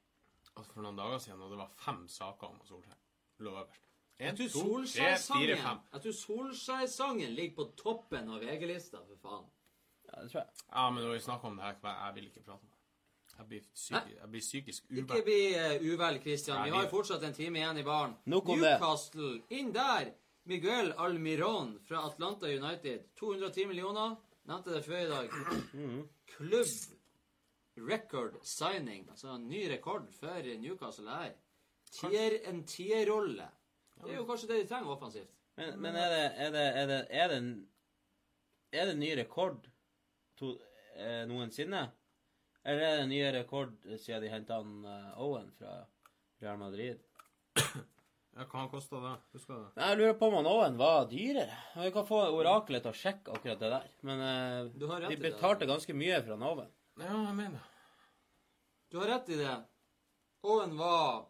[0.57, 2.97] altså for noen dager siden, og det var fem saker om Solskjær,
[3.39, 3.81] lå øverst.
[4.19, 5.49] Jeg tror to, Solskjær-sangen.
[5.93, 9.47] Jeg tror Solskjær-sangen ligger på toppen av VG-lista, for faen.
[10.09, 10.49] Ja, det tror jeg.
[10.73, 11.75] Ja, men når vi snakker om det her,
[12.07, 12.78] jeg vil ikke prate om det.
[13.39, 16.65] Jeg blir, psykisk, jeg blir psykisk Ikke bli uh, uvel, Christian.
[16.65, 18.17] Vi har jo fortsatt en time igjen i baren.
[18.27, 18.73] Nok om det.
[18.75, 20.11] Newcastle, inn der!
[20.49, 23.05] Miguel Almiron fra Atlanta United.
[23.21, 24.17] 210 millioner.
[24.49, 25.35] Nevnte det før i dag.
[25.73, 26.03] Mhm.
[26.27, 26.67] Klubb
[27.89, 29.07] record signing.
[29.11, 31.33] Altså en ny rekord for Newcastle her.
[31.93, 33.49] Tier, en tierrolle.
[34.03, 35.31] Det er jo kanskje det de trenger offensivt.
[35.57, 37.55] Men, men er det Er det, er det, er
[38.73, 39.69] er det en ny rekord
[40.37, 40.59] to,
[40.97, 41.89] eh, noensinne?
[42.65, 45.85] Eller er det nye ny rekord siden de henta uh, Owen fra
[46.43, 47.05] Real Madrid?
[48.39, 49.13] Ja, hva kosta det?
[49.35, 49.83] Husker du det?
[49.83, 51.57] Jeg lurer på om han Owen var dyrere.
[51.75, 53.89] Vi kan få oraklet til å sjekke akkurat det der.
[54.07, 55.33] Men eh, Du har rett de i det.
[55.33, 56.69] betalte ganske mye for han Owen.
[57.03, 57.65] Ja, jeg mener.
[58.93, 59.57] Du har rett i det.
[60.47, 61.27] Owen var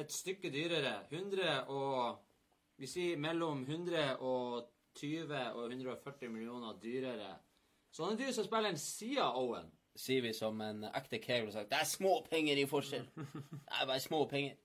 [0.00, 0.94] et stykke dyrere.
[1.10, 2.26] 100 og
[2.80, 4.16] Vi sier mellom 120
[5.52, 7.34] og 140 millioner dyrere.
[7.90, 9.70] Så han er dyr som spiller en side av Owen.
[9.98, 13.08] Sier vi som en ekte cable og sagt det er små penger i forskjell.
[13.16, 14.58] Det er bare små penger.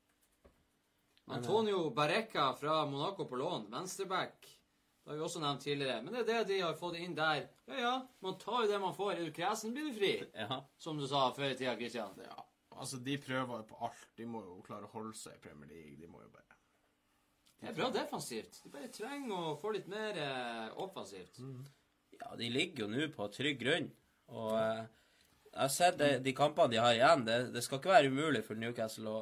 [1.26, 4.46] Antonio Barreca fra Monaco på lån, venstreback.
[5.04, 6.02] Det har vi også nevnt tidligere.
[6.02, 7.44] Men det er det de har fått inn der.
[7.70, 7.94] Ja, ja,
[8.26, 9.12] man tar jo det man får.
[9.14, 10.14] Er du kresen, blir du fri.
[10.46, 10.64] Ja.
[10.82, 12.18] Som du sa før i tida, Christian.
[12.26, 14.08] Ja, altså, de prøver jo på alt.
[14.18, 15.98] De må jo klare å holde seg i Premier League.
[16.02, 16.58] De må jo bare
[17.62, 18.62] Det er bra defensivt.
[18.64, 21.38] De bare trenger å få litt mer eh, offensivt.
[22.22, 23.90] Ja, de ligger jo nå på trygg grunn.
[24.34, 24.84] Og eh,
[25.52, 27.26] jeg har sett det, de kampene de har igjen.
[27.28, 29.22] Det, det skal ikke være umulig for Newcastle å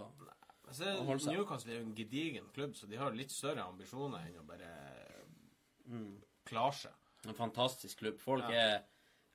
[0.97, 1.35] Og holde seg.
[1.35, 4.71] Newcastle er jo en gedigen klubb, så de har litt større ambisjoner enn å bare
[6.49, 6.97] klare seg.
[7.27, 8.17] En fantastisk klubb.
[8.19, 8.81] Folk er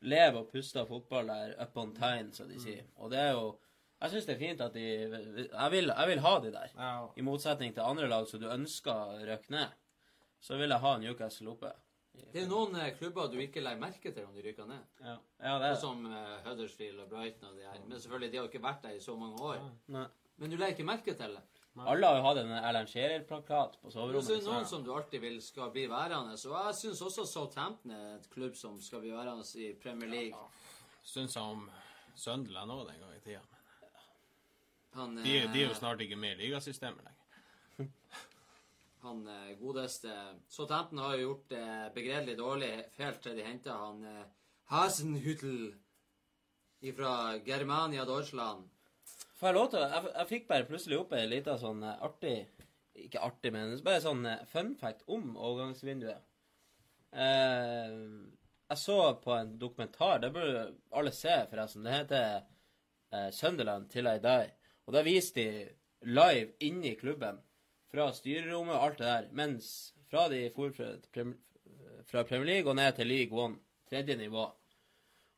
[0.04, 2.84] lever og puster fotball der up on time, som de sier.
[2.98, 3.56] Og det er jo
[3.98, 6.74] Jeg syns det er fint at de Jeg vil, jeg vil ha de der.
[6.76, 9.72] Ja, I motsetning til andre lag som du ønsker å røkke ned,
[10.40, 11.72] så vil jeg ha Newcastle oppe.
[12.18, 14.88] Det er noen eh, klubber du ikke legger merke til om de rykker ned.
[15.00, 15.80] Ja, ja det er det.
[15.80, 17.78] Som eh, Huddersfield og Brighton og de her.
[17.86, 19.62] Men selvfølgelig, de har jo ikke vært der i så mange år.
[19.94, 20.06] Nei.
[20.38, 21.44] Men du legger ikke merke til det.
[21.78, 24.26] Alle har jo hatt en Erlend Scherer-plakat på soverommet.
[24.26, 26.34] så er det noen som du alltid vil skal bli værende.
[26.40, 30.48] Så jeg syns også Southampton er et klubb som skal bli værende i Premier League.
[31.06, 31.68] Syns jeg om
[32.18, 33.44] Sunderland òg den gang i tida.
[34.92, 37.17] Men Han, de, de er jo eh, snart ikke med i ligasystemet lenger.
[39.02, 40.14] Han godeste, godeste
[40.48, 44.24] Southampton har jo gjort det begredelig dårlig helt til de henta han eh,
[44.72, 45.74] Hasenhüttel
[46.96, 48.68] fra Germania Deutschland.
[49.38, 52.38] Får jeg lov til jeg, jeg fikk bare plutselig opp en liten sånn eh, artig
[52.98, 56.24] Ikke artig, men bare sånn eh, fun fact om overgangsvinduet.
[57.14, 57.96] Eh,
[58.68, 61.86] jeg så på en dokumentar, det burde alle se, forresten.
[61.86, 62.24] Det heter
[63.14, 64.50] eh, 'Sunderland Till I Die'.
[64.86, 65.68] Og da viste de
[66.02, 67.38] live inne i klubben,
[67.92, 69.70] fra styrerommet og alt det der, mens
[70.10, 70.72] fra de for
[72.08, 73.58] fra, Premier League og ned til League One,
[73.90, 74.44] tredje nivå.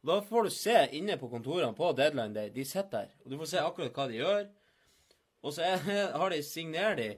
[0.03, 2.51] Og Da får du se inne på kontorene på Deadline Day.
[2.55, 4.47] De sitter der, og du får se akkurat hva de gjør.
[5.43, 5.77] Og så er,
[6.19, 7.09] har de signerer de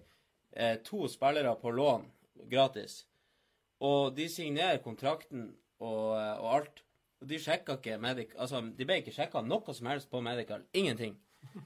[0.56, 2.08] eh, to spillere på lån
[2.50, 3.06] gratis.
[3.80, 6.82] Og de signerer kontrakten og, eh, og alt.
[7.22, 8.34] Og de sjekka ikke medic...
[8.38, 10.64] Altså, de ble ikke sjekka noe som helst på medical.
[10.74, 11.14] Ingenting.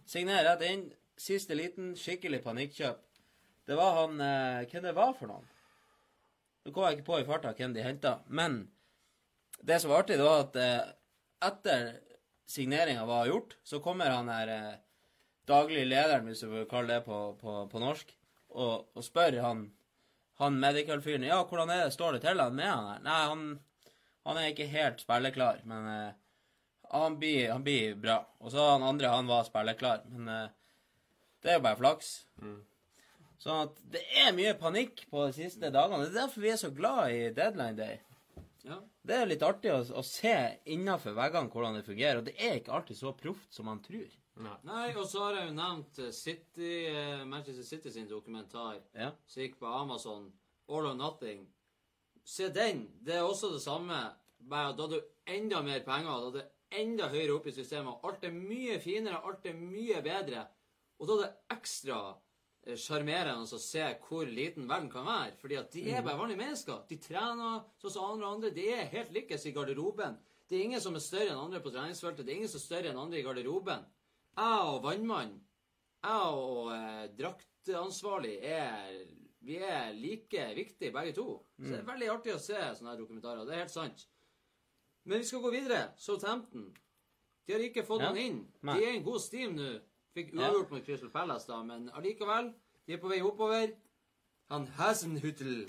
[0.06, 0.86] Signerer rett inn.
[1.16, 3.05] Siste liten, skikkelig panikkjøp.
[3.66, 5.46] Det var han eh, Hvem det var for noen?
[6.66, 8.16] Nå kom jeg ikke på i farta hvem de henta.
[8.26, 8.64] Men
[9.62, 10.88] det som var artig, det var at eh,
[11.46, 11.86] etter
[12.46, 14.74] signeringa var gjort, så kommer han her eh,
[15.46, 18.12] daglig lederen, hvis du vil kalle det på, på, på norsk,
[18.56, 19.64] og, og spør han,
[20.42, 23.02] han medical-fyren ja, hvordan er det, står det til han med han her?
[23.06, 23.90] Nei, han,
[24.26, 26.14] han er ikke helt spilleklar, men eh,
[26.90, 28.20] han, blir, han blir bra.
[28.42, 30.48] Og så han andre, han var spilleklar, men eh,
[31.42, 32.16] det er jo bare flaks.
[33.38, 36.04] Sånn at det er mye panikk på de siste dagene.
[36.06, 37.98] Det er derfor vi er så glad i deadline day.
[38.66, 38.78] Ja.
[39.06, 40.32] Det er litt artig å, å se
[40.74, 44.08] innafor veggene hvordan det fungerer, og det er ikke alltid så proft som man tror.
[44.36, 49.12] Nei, og så har jeg jo nevnt eh, City, eh, Manchester City sin dokumentar Ja.
[49.24, 50.26] som gikk på Amazon,
[50.68, 51.46] All or Nothing.
[52.26, 52.82] Se den.
[53.00, 53.96] Det er også det samme.
[54.50, 58.02] Bare da hadde du enda mer penger, da hadde du enda høyere opp i systemet.
[58.04, 60.42] Alt er mye finere, alt er mye bedre.
[61.00, 62.00] Og da er det ekstra
[62.74, 65.36] sjarmerende å se hvor liten verden kan være.
[65.40, 66.80] Fordi at de er bare vanlige mennesker.
[66.90, 68.50] De trener sånn som andre og andre.
[68.56, 70.16] De er helt likes i garderoben.
[70.48, 72.26] Det er ingen som er større enn andre på treningsfeltet.
[72.26, 73.86] Det er ingen som er større enn andre i garderoben.
[74.36, 75.30] Jeg og vannmann,
[76.04, 79.06] jeg og eh, draktansvarlig er
[79.46, 81.28] Vi er like viktige begge to.
[81.60, 83.44] Så det er veldig artig å se sånne her dokumentarer.
[83.46, 84.06] Det er helt sant.
[85.06, 85.92] Men vi skal gå videre.
[86.02, 86.64] Southampton.
[87.46, 88.08] De har ikke fått Ja.
[88.10, 88.40] noen inn.
[88.62, 89.68] De er i en god steam nå.
[90.16, 92.54] Fikk uavgjort mot Crystal Palace, da, men allikevel.
[92.86, 93.74] De er på vei oppover.
[94.48, 95.66] Han Hasenhutl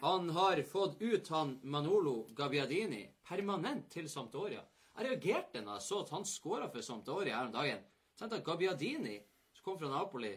[0.00, 4.62] han har fått ut han Manolo Gabbiadini permanent til Sampdoria.
[4.96, 7.82] Jeg reagerte da jeg så at han skåra for Sampdoria her om dagen.
[8.16, 9.18] Tenkte at Gabbiadini,
[9.52, 10.32] som kom fra Napoli,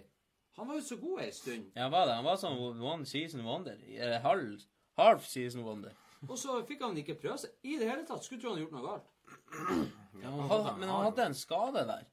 [0.57, 1.69] han var jo så god ei stund.
[1.75, 2.17] Ja, han var det.
[2.19, 3.80] Han var sånn one season wonder.
[3.88, 4.65] Eller halv,
[4.99, 5.95] half season wonder.
[6.27, 8.25] Og så fikk han ikke prøve seg i det hele tatt.
[8.25, 9.07] Skulle tro han hadde gjort noe galt.
[10.19, 12.03] Ja, han hadde, men han hadde en skade der.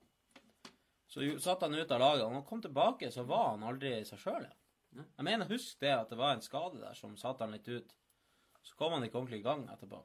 [1.11, 2.23] Så satt han ut av laget.
[2.25, 4.45] Og når han kom tilbake, så var han aldri seg sjøl.
[4.47, 5.07] igjen.
[5.17, 7.93] Jeg mener, husk det at det var en skade der som satte han litt ut.
[8.63, 10.01] Så kom han ikke ordentlig i gang etterpå.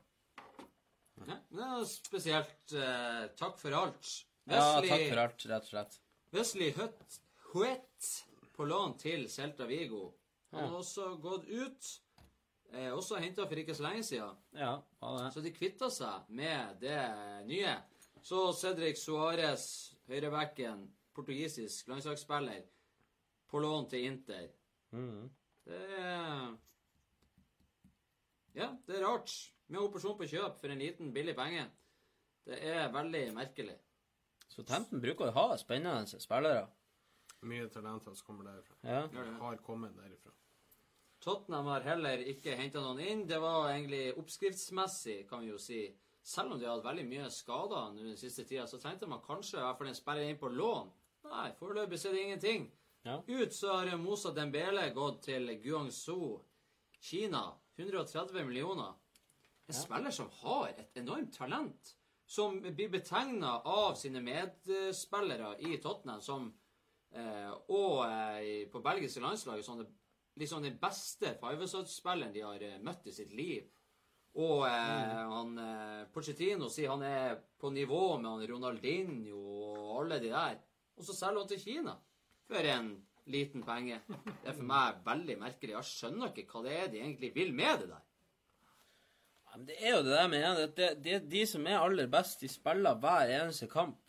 [1.26, 2.74] Ja, det er spesielt.
[2.74, 4.10] Eh, takk for alt.
[4.50, 6.00] Ja, takk for alt, rett og slett.
[6.36, 7.20] Wesley Hutt,
[8.56, 10.14] på lån til Celta Vigo.
[10.52, 10.68] Han Ja.
[10.70, 12.00] har også gått ut.
[12.74, 14.36] Eh, også henta for ikke så lenge siden.
[14.54, 15.34] Ja, det.
[15.34, 17.78] Så de kvitta seg med det nye.
[18.22, 22.62] Så Cedric Suárez, høyrebacken, portugisisk landslagsspiller,
[23.48, 24.48] på lån til Inter.
[24.92, 25.30] Mm.
[25.66, 26.56] Det er
[28.56, 29.34] Ja, det er rart.
[29.68, 31.66] Med operasjon på kjøp for en liten, billig penge.
[32.46, 33.76] Det er veldig merkelig.
[34.48, 36.68] Så Tempen bruker å ha spennende spillere.
[37.46, 38.78] Mye talenter som kommer derifra.
[38.84, 39.02] Ja.
[39.12, 39.26] Det.
[39.42, 40.32] Har kommet derifra.
[41.26, 43.24] Tottenham har heller ikke henta noen inn.
[43.28, 45.82] Det var egentlig oppskriftsmessig, kan vi jo si.
[46.26, 49.24] Selv om de har hatt veldig mye skader nå den siste tida, så tenkte man
[49.26, 50.92] kanskje i hvert fall en spiller inn på lån.
[51.32, 52.68] Nei, foreløpig er det ingenting.
[53.06, 53.20] Ja.
[53.28, 56.40] Ut så har Mosa Dembele gått til Guangzhou,
[57.02, 57.52] Kina.
[57.78, 58.94] 130 millioner.
[59.68, 61.96] En spiller som har et enormt talent.
[62.26, 66.48] Som blir betegna av sine medspillere i Tottenham som
[67.12, 69.90] eh, og eh, på belgiske landslaget som det,
[70.40, 73.68] liksom den beste fiverside-spilleren de har eh, møtt i sitt liv.
[74.42, 80.20] Og eh, han eh, Pochettino sier han er på nivå med han Ronaldinho og alle
[80.24, 80.58] de der.
[80.96, 81.96] Og så selger hun til Kina
[82.48, 82.90] for en
[83.26, 84.00] liten penge.
[84.08, 85.74] Det er for meg veldig merkelig.
[85.74, 88.04] Jeg skjønner ikke hva det er de egentlig vil med det der.
[89.46, 92.10] Ja, men det er jo det der med at det, det, de som er aller
[92.12, 94.02] best, de spiller hver eneste kamp.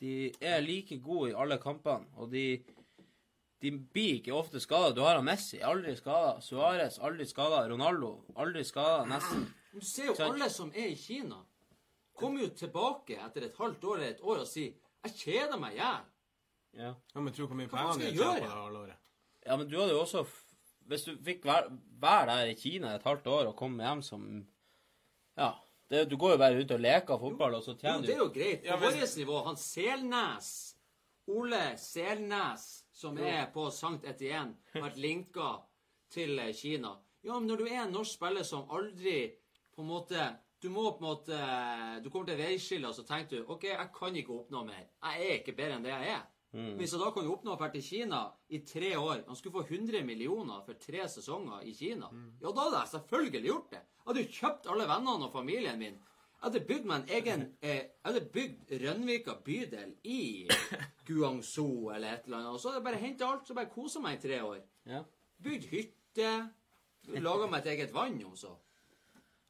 [0.00, 2.62] De er like gode i alle kampene, og de,
[3.60, 4.94] de blir ikke ofte skada.
[4.96, 6.38] Du har Messi, aldri skada.
[6.40, 7.66] Suárez, aldri skada.
[7.68, 9.44] Ronaldo, aldri skada, nesten.
[9.74, 11.42] Du ser jo alle som er i Kina,
[12.16, 15.76] kommer jo tilbake etter et halvt år eller et år og sier 'Jeg kjeder meg
[15.76, 16.08] i hjel'.
[16.76, 16.94] Ja.
[17.14, 18.96] Ja, men tro hvor mye Hva penger skal tjener på det halvåret.
[19.46, 20.24] ja, men du hadde jo også
[20.90, 21.70] Hvis du fikk være,
[22.02, 24.46] vær der i Kina et halvt år og komme hjem som
[25.36, 25.52] Ja.
[25.90, 28.18] Det, du går jo bare ut og leker fotball, og så Jo, du det er
[28.18, 28.60] jo greit.
[28.62, 30.76] På Ja, men- vårt nivå, han Selnes
[31.26, 35.62] Ole Selnes, som er på Sankt Etienne, har vært linka
[36.10, 36.96] til eh, Kina.
[37.24, 39.32] Ja, men når du er en norsk spiller som aldri
[39.74, 43.38] på en måte Du må på en måte Du kommer til veiskillet, og så tenker
[43.38, 44.86] du OK, jeg kan ikke oppnå mer.
[45.02, 46.22] Jeg er ikke bedre enn det jeg er.
[46.52, 46.72] Mm.
[46.80, 48.20] Hvis han da kan oppnå å dra til Kina
[48.50, 52.08] i tre år Han skulle få 100 millioner for tre sesonger i Kina.
[52.10, 52.32] Mm.
[52.40, 53.82] Ja, da hadde jeg selvfølgelig gjort det.
[53.84, 56.00] Jeg hadde jo kjøpt alle vennene og familien min.
[56.40, 60.20] Jeg hadde bygd meg en egen eh, Jeg hadde bygd Rønvika bydel i
[61.06, 62.54] Guangzhou eller et eller annet.
[62.56, 64.58] Og så hadde jeg bare henta alt, så bare kosa meg i tre år.
[64.90, 65.04] Ja.
[65.44, 66.32] Bygd hytte.
[67.20, 68.56] Laga meg et eget vann også.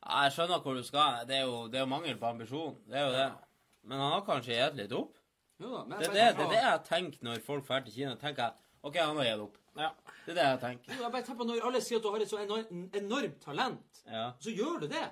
[0.05, 1.25] Ja, Jeg skjønner hvor du skal.
[1.29, 2.77] Det er jo, det er jo mangel på ambisjon.
[2.89, 3.31] Det er jo det.
[3.89, 5.17] Men han har kanskje gitt litt opp.
[5.61, 7.93] Jo da, men Det er det, det, er det jeg tenker når folk drar til
[7.95, 8.15] Kina.
[8.17, 9.57] tenker jeg, OK, han har gitt opp.
[9.77, 9.91] Ja.
[10.25, 10.95] Det er det jeg tenker.
[10.97, 13.41] Jo, jeg bare tenker på Når alle sier at du har et så enormt, enormt
[13.45, 14.31] talent, Ja.
[14.41, 15.05] så gjør du det.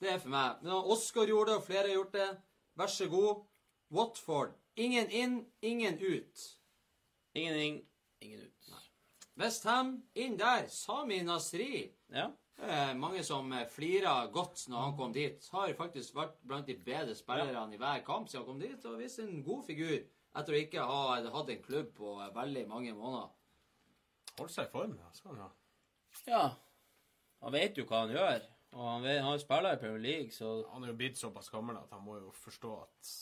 [0.00, 0.62] Det er for meg.
[0.62, 2.28] Men Oscar gjorde det, og flere har gjort det.
[2.76, 3.44] Vær så god.
[3.92, 4.52] Watford.
[4.76, 6.44] Ingen inn, ingen ut.
[7.34, 7.80] Ingen inn,
[8.20, 8.74] ingen ut.
[9.36, 10.66] Westham inn der.
[10.68, 11.90] Sami Nasri.
[12.12, 12.28] Ja.
[12.60, 15.46] Eh, mange som flirer flira godt når han kom dit.
[15.52, 18.98] Har faktisk vært blant de bedre spillerne i hver kamp siden han kom dit, og
[19.00, 22.92] vist en god figur etter å ikke ha hatt en klubb på eh, veldig mange
[22.96, 23.30] måneder.
[24.38, 25.08] Hold seg i form, ja.
[25.16, 25.50] Skal han ha.
[26.28, 26.44] ja.
[27.40, 28.44] Han vet jo hva han gjør.
[28.76, 31.80] Og han, vet, han spiller i Premier League, så Han er jo blitt såpass gammel
[31.80, 33.14] at han må jo forstå at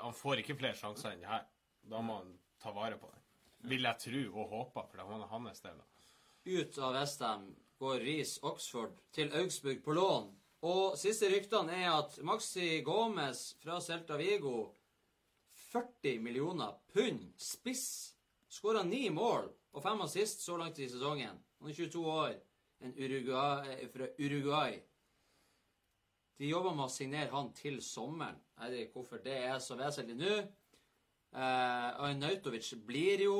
[0.00, 1.44] han får ikke flere sjanser enn det her.
[1.92, 3.20] Da må han ta vare på den.
[3.70, 5.82] Vil jeg tro og håpe, for det er hans del.
[6.42, 7.46] Ut av Westham
[7.82, 10.28] går Riis Oxford til Augsburg på lån.
[10.62, 14.68] Og siste ryktene er at Maxi Gomez fra Celta Vigo
[15.72, 18.14] 40 millioner pund spiss.
[18.46, 21.40] Skåra ni mål og fem assist så langt i sesongen.
[21.58, 22.36] Han er 22 år.
[22.82, 24.78] En Uruguay, eh, fra Uruguay.
[26.38, 28.38] De jobber med å signere han til sommeren.
[28.60, 30.38] Jeg vet ikke hvorfor det er så vesentlig nå.
[31.34, 33.36] Eh, Arnautovic blir jo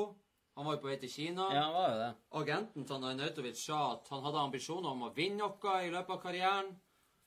[0.53, 1.47] Han var jo på vei til Kina.
[1.49, 2.09] Ja, han var jo det.
[2.39, 6.19] Agenten til Arnautovic sa at han hadde ambisjoner om å vinne noe i løpet av
[6.21, 6.69] karrieren.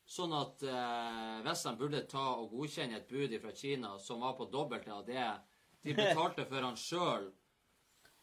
[0.07, 4.47] Sånn at eh, Westham burde ta og godkjenne et bud fra Kina som var på
[4.53, 5.27] dobbelte av det
[5.83, 7.27] de betalte for han sjøl.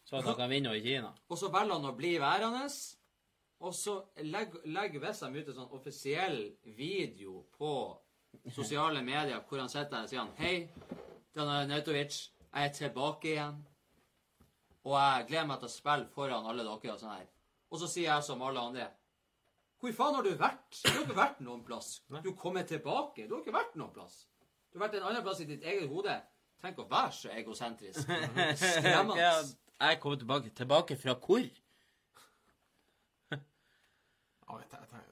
[0.07, 1.11] Så at han kan vinne i Kina.
[1.27, 2.64] Og så velger han å bli værende.
[3.64, 6.40] Og så legger, legger Westham ut en sånn offisiell
[6.80, 7.73] video på
[8.56, 10.56] sosiale medier hvor han sitter der og sier han, Hei,
[11.35, 12.17] det er Nautovic.
[12.53, 13.61] Jeg er tilbake igjen.
[14.83, 16.93] Og jeg gleder meg til å spille foran alle dere.
[16.93, 17.29] Og sånn her.
[17.71, 18.89] Og så sier jeg som alle andre
[19.79, 20.77] Hvor faen har du vært?
[20.83, 21.89] Du har ikke vært noen plass.
[22.23, 23.25] Du kommer tilbake.
[23.27, 24.21] Du har ikke vært noen plass.
[24.71, 26.13] Du har vært en annen plass i ditt eget hode.
[26.63, 27.99] Tenk å være så egosentrisk.
[28.63, 29.19] Skremmende.
[29.19, 29.33] Ja,
[29.89, 30.53] jeg kommer tilbake.
[30.55, 31.43] Tilbake fra hvor?
[33.33, 35.09] Ja, jeg tenker-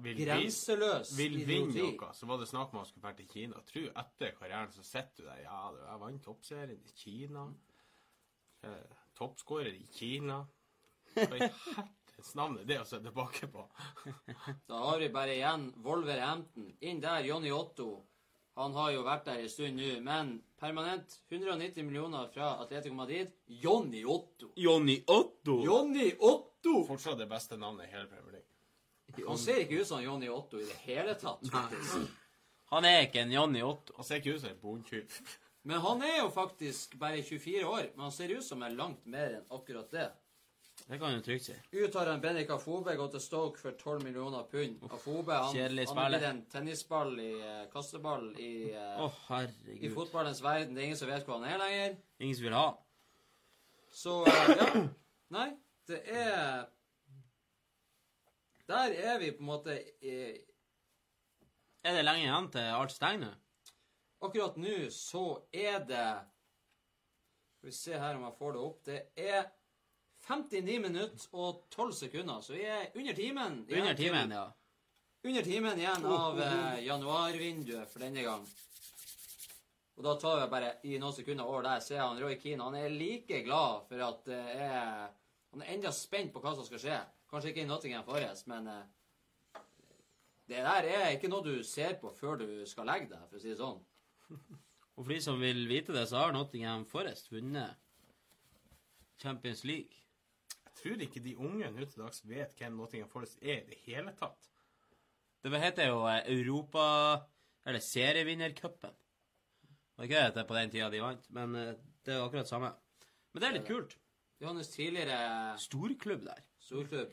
[0.00, 1.96] vil Grenseløs vil vinne idioti.
[1.98, 3.58] noe, så var det snakk om han skulle vært til Kina.
[3.68, 7.42] Tro etter karrieren så sitter du der Ja, du, jeg vant toppserien i Kina.
[8.62, 10.40] Eh, Toppskårer i Kina.
[11.14, 11.48] Hva i
[12.36, 13.66] navn er det å se tilbake på?
[14.70, 16.70] Da har vi bare igjen Wolverhampton.
[16.80, 17.90] Inn der, Johnny Otto.
[18.56, 23.30] Han har jo vært der en stund nå, men permanent 190 millioner fra Atletico Madrid.
[23.46, 24.50] Johnny Otto.
[24.56, 25.58] Johnny Otto.
[25.64, 26.80] Johnny Otto!
[26.88, 29.26] Fortsatt det beste navnet i hele Premier League.
[29.26, 31.44] Han ser ikke ut som Johnny Otto i det hele tatt.
[31.52, 32.08] faktisk.
[32.70, 33.96] Han er ikke en Johnny Otto.
[33.96, 35.20] Han ser ikke ut som en bondtyv.
[35.62, 37.90] Men han er jo faktisk bare 24 år.
[37.94, 40.08] Men han ser ut som er langt mer enn akkurat det.
[40.86, 41.54] Det kan du trygt si.
[41.76, 44.80] Ut har en Bendik Afobe gått til Stoke for 12 millioner pund.
[44.88, 49.10] Afobe han, han er blitt en tennisball i eh, kasteball i, Å,
[49.76, 50.74] i fotballens verden.
[50.74, 51.98] Det er ingen som vet hvor han er lenger.
[52.18, 52.66] Ingen som vil ha.
[53.92, 54.84] Så eh, ja.
[55.36, 55.48] Nei,
[55.90, 56.64] det er
[58.70, 60.16] Der er vi på en måte i
[61.84, 63.30] Er det lenge igjen til alt stenger nå?
[64.20, 66.08] Akkurat nå så er det
[67.56, 68.80] Skal vi se her om jeg får det opp.
[68.84, 69.48] Det er
[70.28, 73.60] 59 minutter og 12 sekunder, så vi er under timen.
[73.68, 74.46] igjen Under timen, ja.
[75.24, 78.44] Under timen igjen av eh, januarvinduet for denne gang.
[79.98, 82.64] Og da tar vi bare i noen sekunder over der, ser han Roy Keane.
[82.64, 85.10] Han er like glad for at det er
[85.50, 86.96] Han er enda spent på hva som skal skje.
[87.30, 89.60] Kanskje ikke i Nottingham Forest, men eh,
[90.46, 93.42] det der er ikke noe du ser på før du skal legge deg, for å
[93.42, 93.80] si det sånn.
[94.96, 97.78] Og for de som vil vite det, så har Nottingham Forest vunnet
[99.20, 99.96] Champions League.
[100.64, 103.78] Jeg tror ikke de unge nå til dags vet hvem Nottingham Forest er i det
[103.86, 104.50] hele tatt.
[105.40, 106.86] Det heter jo eh, Europa...
[107.68, 108.94] Eller serievinnercupen.
[109.96, 111.74] Var ikke det det på den tida de vant, men eh,
[112.06, 112.70] det er akkurat samme.
[113.32, 113.96] Men det er litt kult.
[114.40, 116.40] Johannes tidligere Storklubb der.
[116.64, 117.12] storklubb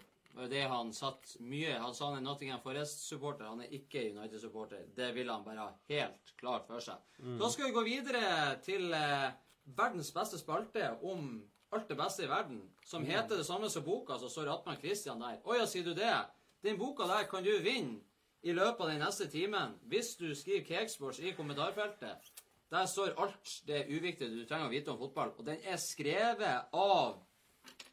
[0.51, 4.85] det han satt mye Han sa han er Nottingham Forest-supporter, han er ikke United-supporter.
[4.95, 7.01] Det ville han bare ha helt klart for seg.
[7.39, 8.23] Da skal vi gå videre
[8.65, 9.29] til eh,
[9.77, 11.31] verdens beste spalte om
[11.75, 15.19] alt det beste i verden, som heter det samme som boka, så står Atman Christian
[15.19, 15.41] der.
[15.43, 16.13] Å ja, sier du det?
[16.63, 17.99] Den boka der kan du vinne
[18.47, 22.31] i løpet av den neste timen hvis du skriver Cakesports i kommentarfeltet.
[22.71, 26.73] Der står alt det uviktige du trenger å vite om fotball, og den er skrevet
[26.75, 27.19] av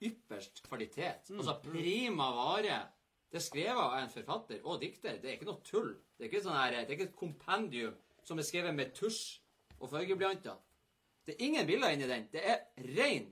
[0.05, 1.31] ypperst kvalitet.
[1.35, 2.83] Altså prima vare.
[3.31, 5.17] Det er skrevet av en forfatter og dikter.
[5.19, 5.95] Det er ikke noe tull.
[6.15, 9.41] Det er ikke, sånn her, det er ikke et kompendium som er skrevet med tusj
[9.81, 10.61] og fargeblyanter.
[11.27, 12.29] Det er ingen bilder inni den.
[12.33, 12.63] Det er
[12.95, 13.27] ren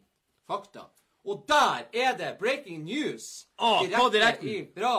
[0.48, 0.88] fakta.
[1.22, 3.46] Og der er det breaking news!
[3.60, 4.94] Direkte på direkte ifra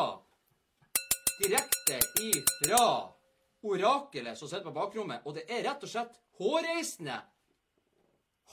[1.41, 2.85] Direkte ifra
[3.63, 5.25] orakelet som sitter på bakrommet.
[5.25, 7.17] Og det er rett og slett hårreisende.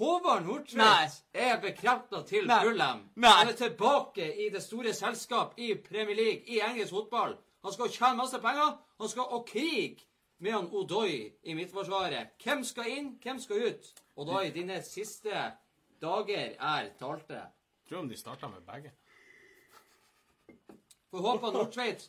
[0.01, 2.63] Håvard Nordtveit er bekrefta til Nei.
[2.65, 3.03] Fulham.
[3.21, 7.35] Han er tilbake i det store selskap i Premier League, i engelsk fotball.
[7.65, 8.79] Han skal tjene masse penger.
[9.01, 10.07] Han skal å krige
[10.41, 12.33] med han Odoi i midtforsvaret.
[12.41, 13.91] Hvem skal inn, hvem skal ut?
[14.17, 15.45] Og da i dine siste
[16.01, 17.43] dager er talte.
[17.89, 18.95] Tror om de starta med begge.
[21.11, 22.09] Får håpe Nordtveit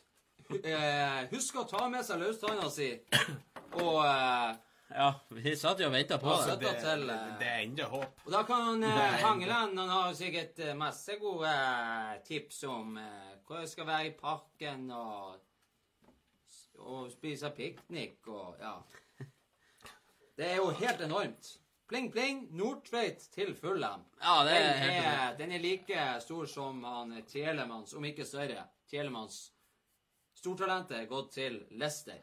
[0.64, 2.92] eh, husker å ta med seg løstanna si
[3.82, 4.52] og eh,
[4.94, 6.66] Ja, vi satt jo og venta på Altså, det.
[6.72, 7.06] det- til,
[7.38, 8.20] det er ennå håp.
[8.26, 13.32] Og da kan eh, Hangeland Han har sikkert eh, masse gode eh, tips om eh,
[13.46, 15.40] hva jeg skal være i parken, og
[16.82, 18.72] og spise piknik og ja.
[20.36, 21.58] Det er jo helt enormt.
[21.86, 24.02] Pling, pling, Nordtveit til Fullham.
[24.22, 28.24] Ja, det er Den helt er, den er like stor som han Telemanns, om ikke
[28.26, 28.64] større.
[28.90, 29.52] Telemanns
[30.34, 32.18] stortalentet er gått til Leicester.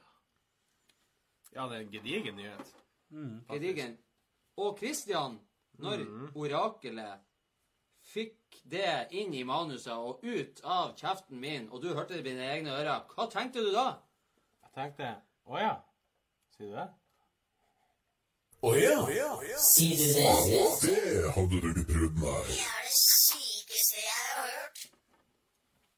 [1.56, 2.76] Ja, det er en gedigen nyhet.
[3.50, 3.98] Gedigen.
[4.60, 5.40] Og Christian,
[5.80, 6.04] når
[6.36, 7.24] orakelet
[8.10, 12.30] fikk det inn i manuset og ut av kjeften min, og du hørte det i
[12.32, 13.88] dine egne ører, hva tenkte du da?
[14.68, 15.14] Jeg tenkte
[15.50, 15.76] Å ja.
[16.56, 16.88] Sier du det?
[18.60, 19.30] Å ja,
[19.64, 20.32] Sier du det?
[20.84, 22.50] det hadde du ikke prøvd meg.
[22.52, 24.82] Det er det sykeste jeg har hørt.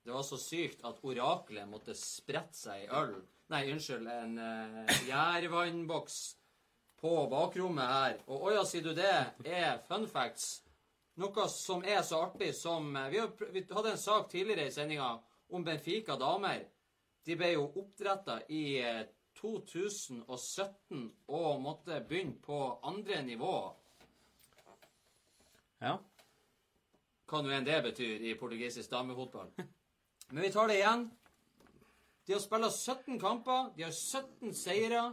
[0.06, 3.16] Det var så sykt at oraklet måtte sprette seg i øl.
[3.52, 6.20] Nei, unnskyld, en uh, gjærvannboks
[7.02, 8.14] på bakrommet her.
[8.32, 10.62] Og å ja, sier du det, er fun facts.
[11.20, 15.10] Noe som er så artig som eh, Vi, hadde en sak tidligere i sendinga
[15.52, 16.64] om Benfica damer.
[17.28, 19.04] De ble jo oppdretta i eh,
[19.42, 23.56] 2017 og måtte begynne på andre nivå.
[25.82, 25.98] Ja.
[27.28, 29.52] hva nå enn det betyr i portugisisk damefotball.
[30.32, 31.10] Men vi tar det igjen.
[32.28, 35.04] De har spilt 17 kamper, de har 17 seire,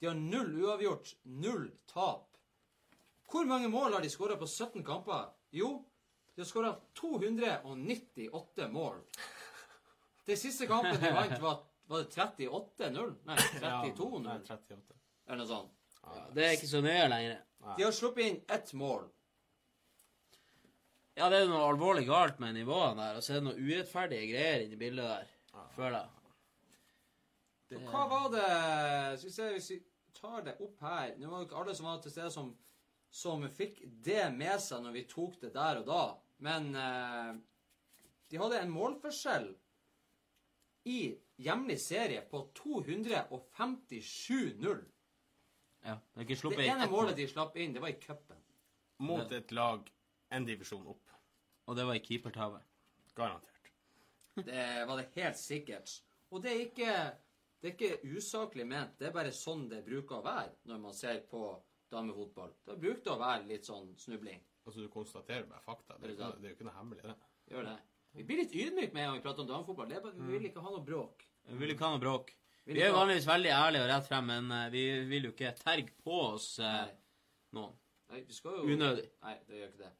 [0.00, 2.28] de har null uavgjort, null tap.
[3.32, 5.30] Hvor mange mål har de skåra på 17 kamper?
[5.50, 5.84] Jo,
[6.34, 9.00] de har skåra 298 mål.
[10.26, 13.14] Den siste kampen de vant, var, var det 38-0?
[13.26, 14.78] Nei, 32-0, Nei, 38.
[15.26, 15.72] eller noe sånt.
[16.34, 17.42] Det er ikke så nøye lenger.
[17.76, 19.04] De har sluppet inn ett mål.
[21.18, 24.30] Ja, det er noe alvorlig galt med nivåene der, og så er det noe urettferdige
[24.30, 25.32] greier inni bildet der,
[25.76, 26.21] føler jeg.
[27.78, 28.48] Og Hva var det
[29.18, 29.78] Skal vi se hvis vi
[30.16, 32.48] tar det opp her Nå var det ikke alle som var til stede, som,
[33.10, 36.04] som fikk det med seg når vi tok det der og da.
[36.42, 37.32] Men eh,
[38.32, 39.48] de hadde en målforskjell
[40.88, 41.00] i
[41.42, 44.82] hjemlig serie på 257-0.
[45.82, 48.36] Ja, det Det ene målet de slapp inn, det var i cupen.
[49.02, 49.92] Mot et lag
[50.30, 51.08] en divisjon opp.
[51.66, 52.62] og det var i keepertavet.
[53.14, 53.72] Garantert.
[54.34, 56.02] Det var det helt sikkert.
[56.30, 57.12] Og det er ikke,
[57.62, 58.96] det er ikke usaklig ment.
[58.98, 61.44] Det er bare sånn det bruker å være når man ser på
[61.92, 62.56] damefotball.
[62.66, 64.40] Da bruker det å være litt sånn snubling.
[64.66, 65.94] Altså, du konstaterer bare fakta.
[65.98, 67.14] Det er, jo ikke, det er jo ikke noe hemmelig, det.
[67.52, 67.76] Gjør det.
[68.12, 69.88] Vi blir litt ydmyke med en gang vi prater om damefotball.
[69.90, 71.24] Det er bare, vi vil ikke ha noe bråk.
[71.46, 72.34] Vi vil ikke ha noe bråk.
[72.66, 75.54] Vi er jo vanligvis veldig ærlige og rett frem, men eh, vi vil jo ikke
[75.62, 76.92] terge på oss eh,
[77.56, 77.74] noen.
[78.12, 78.66] Nei, vi skal jo...
[78.74, 79.08] Unødig.
[79.24, 79.94] Nei, det gjør ikke det.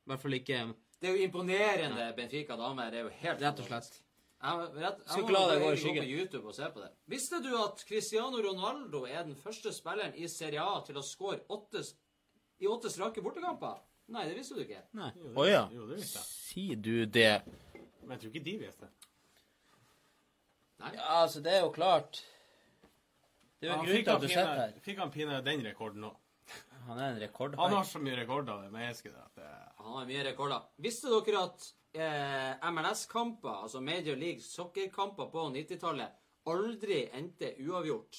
[0.00, 0.60] I hvert fall ikke
[1.00, 2.90] Det er jo imponerende Benfica damer.
[2.92, 4.00] Det er jo helt Rett og slett.
[4.40, 6.04] Jeg, rett, jeg må bare gå i skyggen.
[6.06, 6.88] på YouTube og se på det.
[7.12, 11.42] Visste du at Cristiano Ronaldo er den første spilleren i Serie A til å score
[11.52, 11.82] åtte,
[12.60, 13.82] i åtte strake bortekamper?
[14.10, 14.80] Nei, det visste du ikke.
[14.96, 15.10] Nei.
[15.16, 15.68] Jo, det- ja.
[15.70, 16.26] Jo, det visste jeg.
[16.30, 17.42] Sier du det?
[18.02, 18.90] Men jeg tror ikke de visste det.
[20.80, 20.94] Nei.
[20.94, 22.22] Ja, altså, det er jo klart.
[23.60, 24.72] Det er jo en Han grunn til at du sitter her.
[24.80, 26.16] Fikk han pinadø den rekorden òg.
[26.86, 29.44] Han er en Han har så mye rekorder, det mennesket det
[29.78, 30.62] Han har mye rekorder.
[30.78, 38.16] Visste dere at eh, MLS-kamper, altså Major League Soccer-kamper på 90-tallet, aldri endte uavgjort?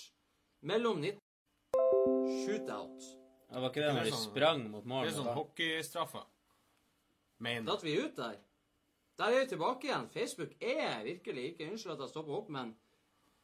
[0.61, 1.17] Mellom 90
[2.45, 3.01] Shootout.
[3.51, 6.25] Det var ikke det når de Det er sånn- sprang mot Det er sånn hockeystraffer.
[7.40, 8.38] Mener Datt vi ut der?
[9.17, 10.08] Der er vi tilbake igjen.
[10.09, 12.75] Facebook er virkelig ikke Unnskyld at jeg stopper opp, men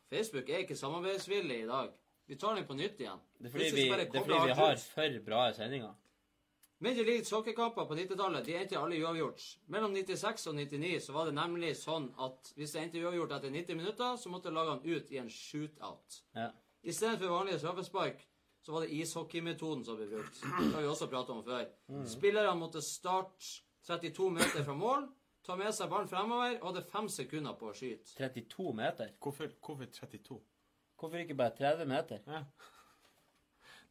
[0.10, 1.92] Facebook er ikke samarbeidsvillig i dag.
[2.28, 3.20] Vi tar den på nytt igjen.
[3.40, 5.94] Det er fordi vi, det er fordi vi har for bra sendinger.
[6.80, 9.44] Major League Soccer-kamper på 90-tallet de endte alle uavgjort.
[9.74, 13.54] Mellom 96 og 99 så var det nemlig sånn at hvis det endte uavgjort etter
[13.56, 16.20] 90 minutter, så måtte lagene ut i en shootout.
[16.38, 16.52] Ja.
[16.86, 18.22] I stedet for vanlige straffespark
[18.62, 20.38] så var det ishockeymetoden som ble brukt.
[20.44, 21.66] Det har vi også pratet om før.
[22.14, 25.10] Spillerne måtte starte 32 meter fra mål,
[25.48, 28.14] ta med seg ballen fremover og hadde fem sekunder på å skyte.
[28.20, 29.14] 32 meter.
[29.24, 30.42] Hvorfor, hvorfor 32?
[30.98, 32.22] Hvorfor ikke bare 30 meter?
[32.28, 32.44] Ja.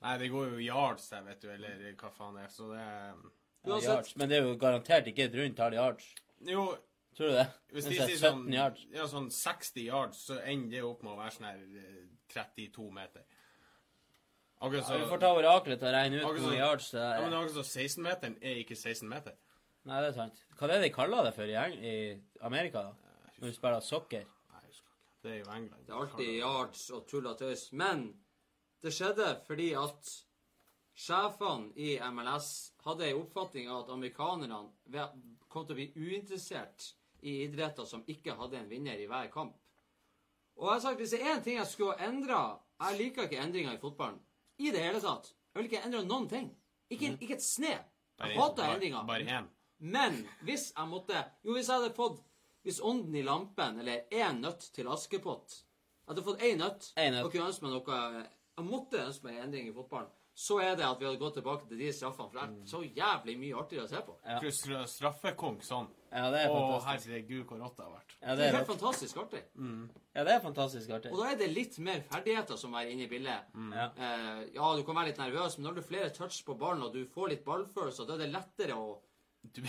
[0.02, 2.80] Nei, det går jo yards der, vet du, eller hva faen det er, så det
[2.80, 3.14] er
[3.66, 4.16] Ja, yards.
[4.16, 6.10] Men det er jo garantert ikke et rundt tall yards.
[6.46, 6.66] Jo,
[7.16, 7.46] Tror du det?
[7.72, 8.84] hvis de er sier sånn, yards.
[8.92, 12.90] ja, sånn 60 yards, så ender det opp med å være sånn her eh, 32
[12.92, 13.24] meter.
[14.60, 17.00] Akkurat så Ja, vi får ta oraklet til å regne ut hvor så- yards det
[17.00, 17.14] er.
[17.16, 19.32] Ja, men akkurat så 16-meteren er ikke 16 meter.
[19.84, 20.44] Nei, det er sant.
[20.56, 22.92] Hva er det de kaller det for i, Eng i Amerika, da?
[23.40, 24.24] Når du spiller soccer?
[24.52, 25.22] Nei, jeg husker ikke.
[25.22, 25.86] Det er jo England.
[25.86, 27.72] Det er alltid yards og tull og tøys.
[27.72, 28.14] Men
[28.86, 30.12] det skjedde fordi at
[30.96, 32.48] sjefene i MLS
[32.86, 35.08] hadde en oppfatning av at amerikanerne
[35.52, 36.92] kom til å bli uinteressert
[37.26, 39.56] i idretter som ikke hadde en vinner i hver kamp.
[40.56, 42.38] Og jeg har sagt, hvis det er én ting jeg skulle ha endra
[42.80, 44.18] Jeg liker ikke endringer i fotballen.
[44.60, 45.30] I det hele tatt.
[45.52, 46.48] Jeg vil ikke endre noen ting.
[46.92, 47.84] Ikke, ikke et snev.
[48.20, 49.04] Jeg hater endringer.
[49.08, 49.46] bare én.
[49.78, 52.22] Men hvis jeg måtte Jo, hvis jeg hadde fått
[52.64, 57.12] Hvis Ånden i lampen eller En nøtt til Askepott Jeg hadde fått én nøtt, En
[57.12, 57.24] nøtt.
[57.26, 58.22] og kunne ønske meg noe
[58.56, 60.12] Jeg måtte ønske meg en endring i fotballen.
[60.36, 62.80] Så er det at vi hadde gått tilbake til de straffene, for det er så
[62.84, 64.16] jævlig mye artigere å se på.
[64.28, 64.82] Ja.
[64.92, 65.86] Straffekonk sånn.
[66.10, 67.06] Ja, det er Å, fantastisk.
[67.08, 67.12] Mm.
[67.14, 68.12] herregud, hvor rått det har vært.
[68.20, 69.42] Ja, Det det er helt fantastisk artig.
[70.12, 71.12] Ja, det er fantastisk artig.
[71.12, 73.48] Og da er det litt mer ferdigheter som er inne i bildet.
[73.72, 73.88] Ja.
[73.96, 76.84] Eh, ja, du kan være litt nervøs, men når du har flere touch på ballen,
[76.84, 78.98] og du får litt ballfølelse, da er det lettere å
[79.56, 79.62] Du,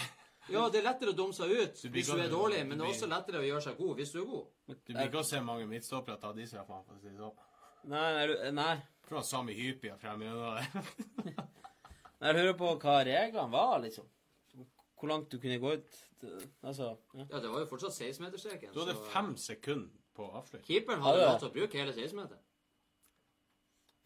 [0.50, 2.86] Ja, det er lettere å dumme seg ut Du hvis du er dårlig, men det
[2.88, 4.46] er også lettere å gjøre seg god hvis du er god.
[4.68, 7.44] du blir ikke å se mange midtstoppere ta de straffene, for å si det sånn.
[7.84, 8.78] Nei, er du- nei.
[9.08, 11.36] Fra Sami Hypia frem gjennom det.
[12.22, 14.06] Jeg lurer på hva reglene var, liksom.
[14.98, 16.00] Hvor langt du kunne gå ut.
[16.66, 17.26] Altså ja.
[17.30, 18.74] Ja, det var jo fortsatt 16-meterstreken.
[18.74, 20.66] Du hadde så- fem sekunder på avslutning.
[20.66, 22.42] Keeperen Hadde lov til å bruke hele 16-meteren.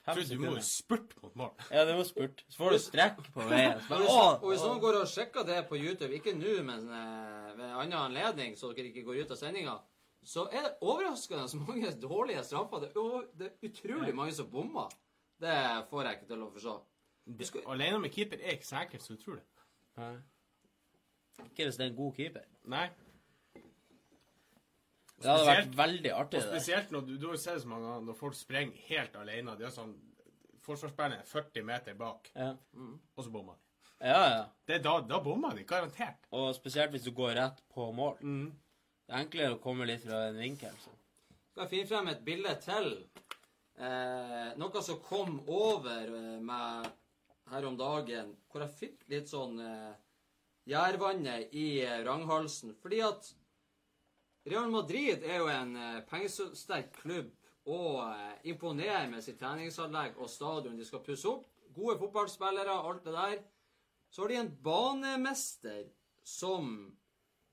[0.03, 0.66] Fem Tror du må jo sekunder.
[0.66, 1.51] spurte mot mål.
[1.72, 2.43] Ja, det var spurt.
[2.50, 3.80] Så får du strekk på veien.
[3.85, 4.32] Så Og hvis, Åh!
[4.41, 7.75] og hvis noen går og sjekker det på YouTube, ikke nå, men eh, ved en
[7.77, 9.75] annen anledning, så dere ikke går ut av sendinga,
[10.24, 12.83] så er det overraskende så mange dårlige straffer.
[12.83, 14.90] Det er, det er utrolig mange som bommer.
[15.41, 15.53] Det
[15.90, 16.75] får jeg ikke til å forstå.
[17.25, 19.45] Det, alene med keeper er ikke så du tror det.
[19.98, 20.14] Nei.
[21.48, 22.45] Ikke hvis det er en god keeper.
[22.69, 22.85] Nei.
[25.22, 26.40] Det hadde vært veldig artig.
[26.41, 29.58] Og spesielt når du, du har sett så mange ganger når folk sprenger helt alene.
[29.58, 29.98] De har sånn
[30.61, 32.51] Forsvarsspilleren er 40 meter bak, Ja.
[33.17, 33.64] og så bommer de.
[34.06, 34.41] ja, ja.
[34.69, 36.27] Det er da, da bommer de, garantert.
[36.38, 38.19] Og spesielt hvis du går rett på mål.
[38.22, 38.51] Mm.
[39.11, 40.75] Det er enklere å komme litt fra en vinkel.
[40.80, 40.91] Så.
[41.51, 42.85] skal jeg finne frem et bilde til.
[43.75, 46.88] Eh, noe som kom over eh, meg
[47.51, 49.90] her om dagen, hvor jeg fikk litt sånn eh,
[50.72, 52.72] Jærvannet i eh, ranghalsen.
[52.80, 53.27] Fordi at
[54.48, 57.35] Real Madrid er jo en eh, pengesterk klubb
[57.67, 61.51] og eh, imponerer med sitt treningsanlegg og stadion de skal pusse opp.
[61.75, 63.38] Gode fotballspillere, alt det der.
[64.07, 65.83] Så har de en banemester
[66.23, 66.93] som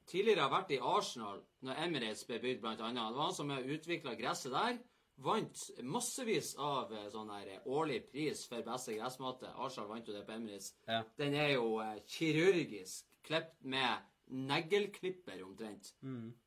[0.09, 3.01] tidligere har vært i Arsenal når Emirates ble bygd, annet.
[3.01, 4.79] Det var han som utvikla gresset der.
[5.19, 9.51] Vant massevis av eh, sånn her eh, årlig pris for beste gressmatte.
[9.51, 10.77] Arsenal vant jo det på Emirates.
[10.87, 11.01] Ja.
[11.19, 15.91] Den er jo eh, kirurgisk klipt med neglklipper omtrent.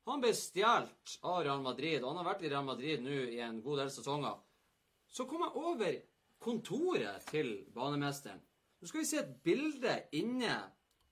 [0.08, 3.42] Han ble stjålet av Real Madrid, og han har vært i Real Madrid nå i
[3.42, 4.38] en god del sesonger.
[5.12, 5.98] Så kom jeg over
[6.42, 8.40] kontoret til banemesteren.
[8.80, 10.56] Nå skal vi se et bilde inne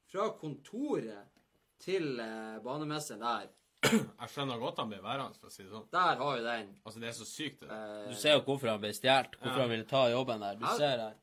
[0.10, 1.39] fra kontoret
[1.80, 3.48] til eh, banemesteren der.
[3.90, 5.86] Jeg skjønner godt han blir værende, for å si det sånn.
[5.94, 6.74] Der har vi den.
[6.86, 7.70] Altså, det er så sykt, det.
[7.72, 9.38] Eh, Du ser jo hvorfor han ble stjålet.
[9.40, 9.62] Hvorfor Ja.
[9.64, 10.56] han ville ta jobben der.
[10.60, 10.74] Du Ja.
[10.78, 11.16] ser her.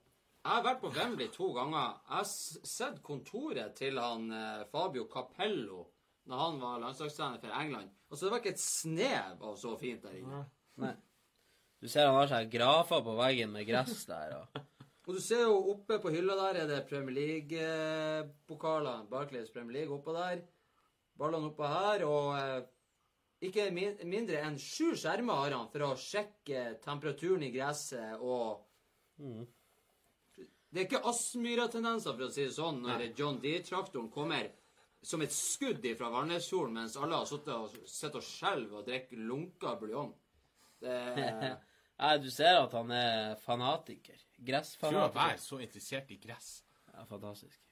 [0.47, 1.99] Jeg har vært på Wembley to ganger.
[2.09, 5.87] Jeg har s- sett kontoret til han eh, Fabio Capello
[6.29, 7.91] når han var landslagstrener for England.
[8.11, 10.45] Altså, det var ikke et snev av så fint der inne.
[10.79, 10.95] Nei.
[11.83, 14.33] Du ser han har seg grafer på veggen med gress der.
[14.41, 14.61] Og...
[15.07, 19.05] Og du ser jo oppe på hylla der er det Premier League-pokaler.
[19.11, 20.41] Barclays Premier League oppå der.
[21.19, 22.03] Ballene oppå her.
[22.11, 22.65] Og eh,
[23.47, 28.65] ikke mindre enn sju skjermer har han for å sjekke temperaturen i gresset og
[30.75, 34.51] Det er ikke Aspmyra-tendenser, for å si det sånn, når John D-traktoren kommer
[35.07, 37.77] som et skudd ifra Valnesfjorden mens alle har sittet og,
[38.11, 40.11] og skjelver og drikker lunka buljong.
[40.83, 40.99] Det
[41.99, 44.19] Nei, du ser at han er fanatiker.
[44.47, 45.13] Gressfanatiker.
[45.15, 46.51] Tror jeg er så interessert i gress.
[46.93, 47.63] Ja, fantastisk.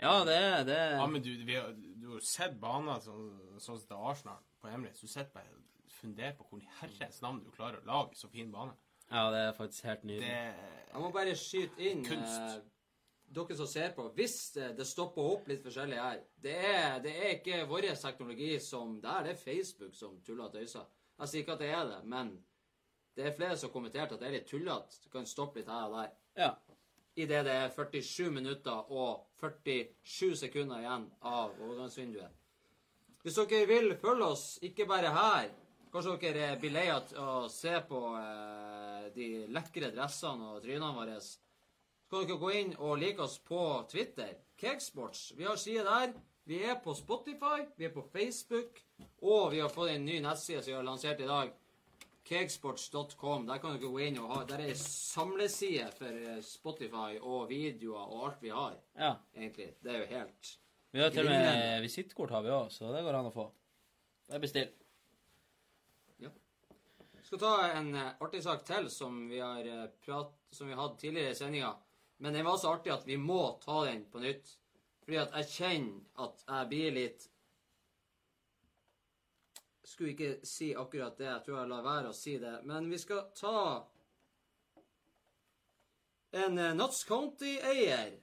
[0.00, 0.78] Ja, det er det.
[0.96, 3.26] Ja, men du, vi har, du har jo sett baner sånn
[3.60, 5.00] som som til Arsenal på Emirates.
[5.04, 8.30] Du sitter bare og funderer på hvor i herrens navn du klarer å lage så
[8.32, 8.72] fin bane.
[9.10, 10.28] Ja, det er faktisk helt nydelig.
[10.28, 12.38] Det Jeg må bare skyte inn Kunst.
[12.40, 12.60] eh,
[13.36, 14.06] dere som ser på.
[14.16, 18.52] Hvis eh, det stopper opp litt forskjellig her Det er, det er ikke vår teknologi
[18.60, 20.86] som Der det er Facebook som tuller og tøyser.
[21.20, 22.32] Jeg sier ikke at det er det, men
[23.20, 25.00] det er flere som har kommentert at det er litt tullete.
[25.04, 26.12] Du kan stoppe litt her og der.
[26.40, 26.50] Ja.
[27.20, 32.36] Idet det er 47 minutter og 47 sekunder igjen av overgangsvinduet.
[33.20, 35.50] Hvis dere vil følge oss, ikke bare her
[35.90, 41.16] Kanskje dere blir lei av å se på eh, de lekre dressene og trynene våre.
[41.18, 43.58] Så kan dere gå inn og like oss på
[43.90, 44.36] Twitter.
[44.62, 45.32] Cakesports.
[45.34, 46.12] Vi har side der.
[46.46, 48.78] Vi er på Spotify, vi er på Facebook,
[49.22, 51.50] og vi har fått en ny nettside som vi har lansert i dag.
[52.28, 53.46] Cakesports.com.
[53.48, 58.02] Der kan dere gå inn og ha Der er samleside for eh, Spotify og videoer
[58.02, 59.14] og alt vi har, ja.
[59.36, 59.72] egentlig.
[59.82, 60.52] Det er jo helt
[60.90, 63.50] Vi har til og med visittkort har vi òg, så det går an å få.
[64.26, 64.80] Det er bestilt.
[67.30, 70.96] skal ta en eh, artig sak til som vi har eh, prat, som vi hadde
[70.98, 71.76] tidligere i sendinga.
[72.16, 74.56] Men den var så artig at vi må ta den på nytt.
[75.04, 77.28] Fordi at jeg kjenner at jeg blir litt
[79.90, 81.26] Skulle ikke si akkurat det.
[81.26, 82.60] Jeg tror jeg lar være å si det.
[82.68, 83.62] Men vi skal ta
[86.38, 88.14] en eh, Nuts County-eier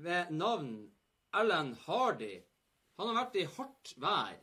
[0.00, 0.72] ved navn
[1.36, 2.38] Alan Hardy.
[2.96, 4.40] Han har vært i hardt vær.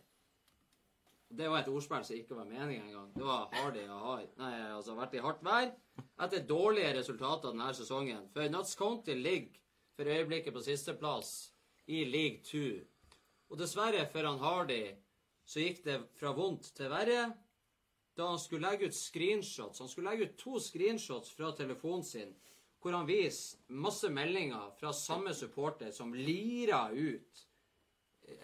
[1.30, 3.09] Det var et ordspill som ikke var meningen engang.
[3.14, 4.30] Det var Hardy og hard.
[4.40, 5.68] Nei, altså vært i hardt vær
[6.26, 8.30] etter dårlige resultater denne sesongen.
[8.34, 9.59] For Nuts County ligger
[9.98, 11.51] for øyeblikket på sisteplass
[11.90, 12.64] i League 2.
[13.50, 14.84] Og dessverre for han Hardy
[15.50, 17.30] så gikk det fra vondt til verre
[18.19, 19.80] da han skulle legge ut screenshots.
[19.80, 22.34] Han skulle legge ut to screenshots fra telefonen sin
[22.80, 27.45] hvor han viser masse meldinger fra samme supporter som lira ut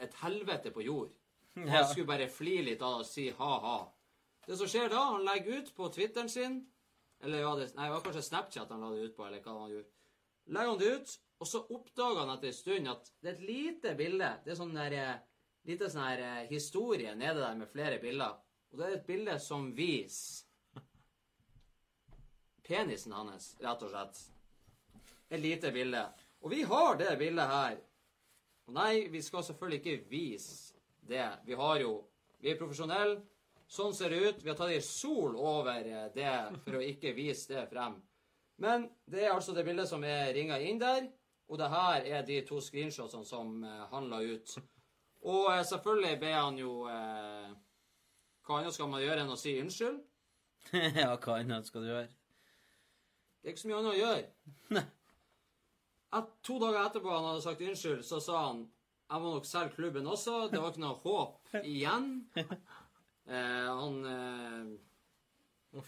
[0.02, 1.14] et helvete på jord.
[1.56, 3.78] Han skulle bare fli litt av det og si ha-ha.
[4.46, 6.64] Det som skjer da, han legger ut på Twitteren sin
[7.24, 9.54] Eller ja, det, nei, det var kanskje Snapchat han la det ut på, eller hva
[9.62, 9.88] han gjorde.
[10.54, 13.46] Legger han det ut, og så oppdager han etter en stund at det er et
[13.48, 14.28] lite bilde.
[14.44, 14.98] Det er sånn der
[15.66, 18.38] lite sånn her eh, historie nede der med flere bilder.
[18.72, 20.46] Og det er et bilde som viser
[22.66, 24.22] penisen hans, rett og slett.
[25.30, 26.02] Et lite bilde.
[26.42, 27.78] Og vi har det bildet her.
[28.66, 31.30] Og nei, vi skal selvfølgelig ikke vise det.
[31.46, 31.96] Vi har jo
[32.42, 33.22] Vi er profesjonelle.
[33.66, 34.42] Sånn ser det ut.
[34.44, 37.96] Vi har tatt ei sol over eh, det for å ikke vise det frem.
[38.62, 41.08] Men det er altså det bildet som er ringa inn der.
[41.50, 44.54] Og det her er de to screenshotsene som eh, han la ut.
[45.26, 47.50] Og eh, selvfølgelig ber han jo eh,
[48.46, 49.98] Hva annet skal man gjøre enn å si unnskyld?
[51.02, 52.12] ja, hva annet skal du gjøre?
[53.42, 54.86] Det er ikke så mye annet å gjøre.
[56.16, 58.64] Et, to dager etterpå han hadde sagt unnskyld, så sa han
[59.06, 60.48] jeg må nok selge klubben også.
[60.50, 62.08] Det var ikke noe håp igjen.
[63.26, 65.86] Eh, han eh,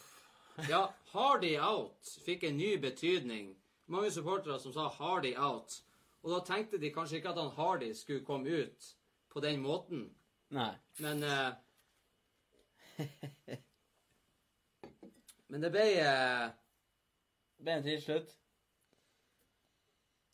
[0.72, 0.80] Ja,
[1.12, 3.52] Hardy out fikk en ny betydning.
[3.94, 5.76] Mange supportere som sa Hardy out.
[6.24, 8.88] Og da tenkte de kanskje ikke at han Hardy skulle komme ut
[9.30, 10.08] på den måten.
[10.56, 10.74] Nei.
[11.04, 11.52] Men eh,
[15.48, 16.48] Men det ble eh,
[17.58, 18.36] Det ble en trill slutt.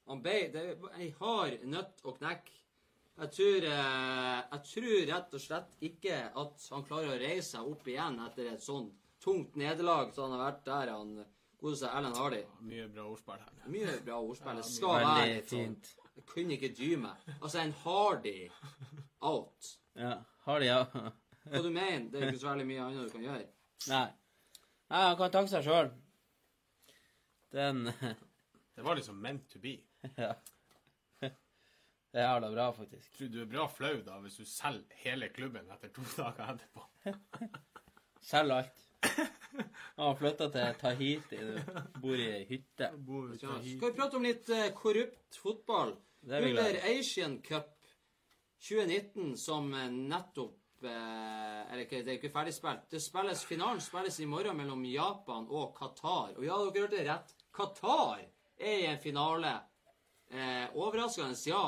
[0.09, 2.59] Han ble Det er ei hard nøtt å knekke.
[3.13, 7.67] Jeg tror, eh, jeg tror rett og slett ikke at han klarer å reise seg
[7.69, 8.87] opp igjen etter et sånn
[9.23, 11.11] tungt nederlag som han har vært der, han
[11.61, 12.41] godeste Ellen Hardy.
[12.67, 13.53] Mye bra ordspill her.
[13.71, 14.57] Mye bra ordspill.
[14.59, 15.91] Det skal være fint.
[15.93, 16.02] sånn.
[16.15, 17.23] Jeg kunne ikke dy meg.
[17.41, 18.49] Altså, en Hardy
[19.21, 19.69] out.
[19.97, 20.15] Ja.
[20.45, 20.93] Hardy out.
[20.95, 21.11] ja?
[21.49, 22.09] Hva du mener?
[22.11, 23.47] Det er ikke så veldig mye annet du kan gjøre.
[23.91, 24.05] Nei.
[24.93, 25.89] Nei, han kan takke seg sjøl.
[27.53, 27.83] Den
[28.73, 29.77] Det var liksom meant to be.
[30.17, 30.33] Ja.
[32.13, 33.07] Det er jævla bra, faktisk.
[33.17, 36.83] Tror du er bra flau da hvis du selger hele klubben etter to dager etterpå.
[38.29, 38.82] Selger alt.
[39.95, 41.37] Han har flytta til Tahiti.
[41.37, 42.89] Du bor i ei hytte.
[43.37, 45.93] Skal vi prate om litt eh, korrupt fotball?
[46.23, 46.99] Det er vi glad Under i.
[46.99, 47.75] Asian Cup
[48.63, 52.87] 2019, som eh, nettopp eh, Eller det er ikke ferdigspilt.
[52.89, 56.33] Det spilles, finalen spilles i morgen mellom Japan og Qatar.
[56.37, 57.37] Og ja, dere hørte rett.
[57.53, 58.25] Qatar
[58.57, 59.53] er i en finale.
[60.33, 61.65] Eh, overraskende, ja.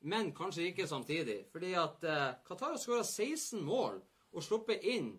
[0.00, 1.44] Men kanskje ikke samtidig.
[1.52, 4.00] Fordi at eh, Qatar har skåra 16 mål
[4.32, 5.12] og sluppet inn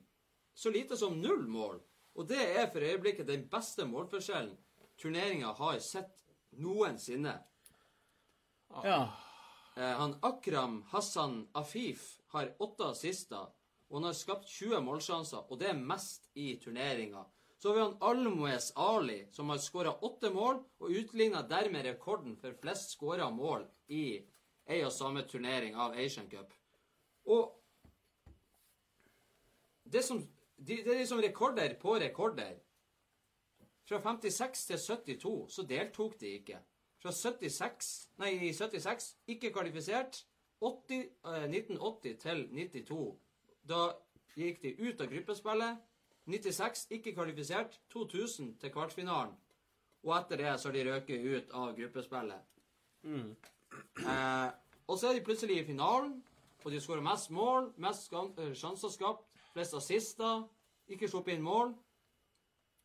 [0.60, 1.80] så lite som null mål.
[2.20, 4.58] Og det er for øyeblikket den beste målforskjellen
[5.00, 7.38] turneringa har sett noensinne.
[8.84, 9.14] Ja.
[9.78, 13.48] Eh, han Akram Hassan Afif har åtte assister,
[13.88, 17.24] og han har skapt 20 målsjanser, og det er mest i turneringa.
[17.58, 22.36] Så har vi han Almoez Ali, som har skåra åtte mål, og utligna dermed rekorden
[22.36, 24.04] for flest skåra mål i
[24.70, 26.52] ei og samme turnering av Asian Cup.
[27.26, 27.56] Og
[29.84, 30.22] det, som,
[30.60, 32.58] de, det er liksom rekorder på rekorder.
[33.90, 36.60] Fra 56 til 72 så deltok de ikke.
[37.02, 40.26] Fra 76, nei, 76 ikke kvalifisert.
[40.60, 43.20] 80, eh, 1980 til 92
[43.70, 43.90] da
[44.36, 45.86] gikk de ut av gruppespillet.
[46.30, 47.80] 96 ikke kvalifisert.
[47.94, 49.36] 2000 til kvartfinalen.
[50.04, 52.42] Og etter det så har de røket ut av gruppespillet.
[54.06, 54.50] Eh,
[54.88, 56.24] og så er de plutselig i finalen,
[56.64, 60.44] og de skårer mest mål, mest eh, sjanser skapt, flest assister,
[60.90, 61.74] ikke sluppet inn mål.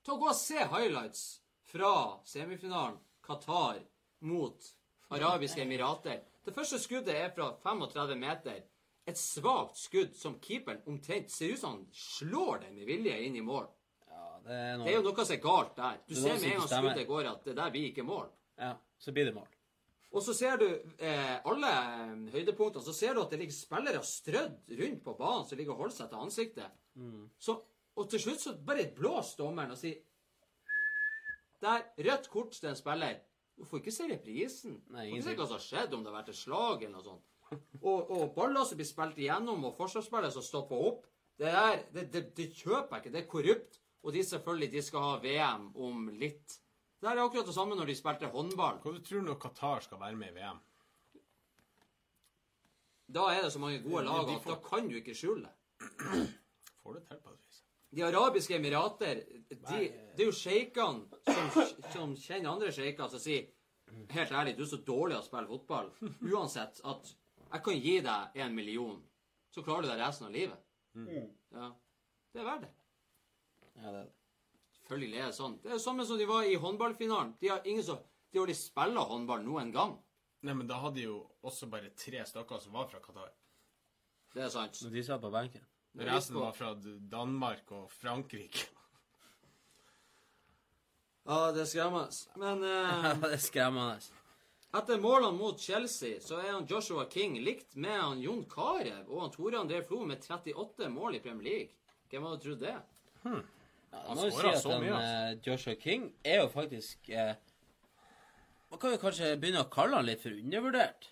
[0.04, 1.24] Ta og Gå og se highlights
[1.70, 3.80] fra semifinalen Qatar
[4.20, 4.66] mot
[5.14, 6.20] Arabiske Emirater.
[6.44, 8.60] Det første skuddet er fra 35 meter.
[9.06, 13.36] Et svakt skudd som keeperen omtrent ser ut som han slår det med vilje inn
[13.36, 13.66] i mål.
[14.08, 15.98] ja det er Det er jo noe noe som er galt der.
[16.08, 18.30] Du er ser med en gang skuddet går at det der blir ikke mål.
[18.60, 19.48] Ja, så blir det mål.
[20.14, 20.66] Og så ser du
[21.02, 25.46] eh, alle eh, høydepunktene, så ser du at det ligger spillere strødd rundt på banen
[25.48, 26.76] som ligger og holder seg til ansiktet.
[27.42, 27.56] Så,
[27.98, 30.02] og til slutt så bare blåser dommeren og sier
[31.64, 33.18] Der, rødt kort til en spiller.
[33.56, 34.74] Du får ikke se reprisen.
[34.92, 36.82] Nei, du får ikke se hva som har skjedd, om det har vært et slag
[36.82, 37.30] eller noe sånt.
[37.80, 41.06] Og, og baller som blir spilt igjennom, og forsvarsspillere som stopper opp.
[41.38, 43.14] Det der, det, det, det kjøper jeg ikke.
[43.14, 43.80] Det er korrupt.
[44.04, 46.58] Og de selvfølgelig, de skal ha VM om litt.
[47.04, 48.78] Det er akkurat det samme når de spilte håndball.
[48.84, 50.60] Du tror du Qatar skal være med i VM?
[53.14, 55.52] Da er det så mange gode lag at får- da kan du ikke skjule det.
[56.82, 57.60] Får det til på et vis.
[57.94, 59.56] De arabiske emirater de,
[60.16, 63.50] Det er jo sjeikene som, som kjenner andre sjeiker som sier
[64.10, 65.90] Helt ærlig, du er så dårlig å spille fotball.
[66.32, 67.12] Uansett at
[67.52, 68.96] jeg kan gi deg en million,
[69.54, 70.58] så klarer du deg resten av livet.
[71.54, 71.68] Ja.
[72.32, 72.72] Det er verdt det.
[73.76, 74.12] Ja, det er det.
[74.84, 75.54] Selvfølgelig er det sånn.
[75.62, 77.30] Det er jo samme som de var i håndballfinalen.
[77.40, 78.02] De har ingen som
[78.34, 79.92] De har de spilla håndball noen gang.
[80.42, 83.30] Nei, men da hadde de jo også bare tre stykker som var fra Qatar.
[84.34, 84.80] Det er sant.
[84.82, 85.62] Men de satt på benken.
[85.94, 88.66] Resten var fra Danmark og Frankrike.
[91.24, 92.10] Ja, det er skremmende.
[92.42, 94.20] Men eh, Ja, det er skremmende.
[94.74, 99.20] Etter målene mot Chelsea så er han Joshua King likt med han Jon Carew og
[99.22, 101.70] han Tore André Flo med 38 mål i Premier League.
[102.10, 102.74] Hvem hadde trodd det?
[103.22, 103.44] Han
[103.94, 105.16] jeg må jo si at han, mye, altså.
[105.16, 107.34] eh, Joshua King er jo faktisk eh,
[108.70, 111.08] Man kan jo kanskje begynne å kalle han litt for undervurdert.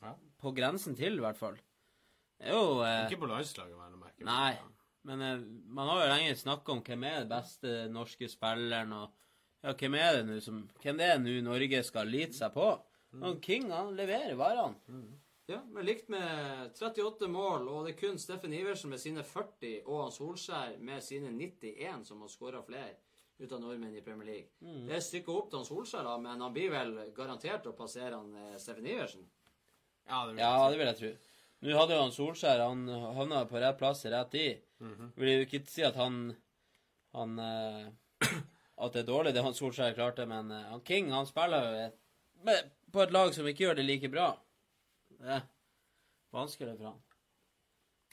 [0.00, 0.14] Ja.
[0.42, 1.56] På grensen til, i hvert fall.
[2.42, 4.24] Jo eh, Ikke på landslaget, vel å merke.
[4.26, 4.54] Nei.
[5.08, 5.42] Men eh,
[5.78, 9.14] man har jo lenge snakka om hvem er den beste norske spilleren, og
[9.64, 12.68] ja, hvem er det nå som Hvem det er nå Norge skal lite seg på?
[13.20, 14.78] Og King, han leverer varene.
[15.50, 19.80] Ja, men likt med 38 mål, og det er kun Steffen Iversen med sine 40
[19.90, 22.92] og Solskjær med sine 91 som har skåra flere
[23.40, 24.50] ut av nordmenn i Premier League.
[24.86, 28.20] Det er stykket opp til han Solskjær, da, men han blir vel garantert å passere
[28.20, 29.24] han eh, Steffen Iversen.
[30.06, 31.10] Ja, det vil jeg ja, det vil jeg tro.
[31.60, 32.84] Nå hadde jo han Solskjær Han
[33.16, 34.60] havna på rett plass i rett tid.
[35.18, 36.20] Vil jo ikke si at han
[37.12, 37.90] Han eh,
[38.80, 42.54] At det er dårlig, det han Solskjær klarte, men eh, han King han spiller jo
[42.94, 44.30] på et lag som ikke gjør det like bra.
[45.20, 45.46] Det er
[46.32, 47.00] vanskelig for han.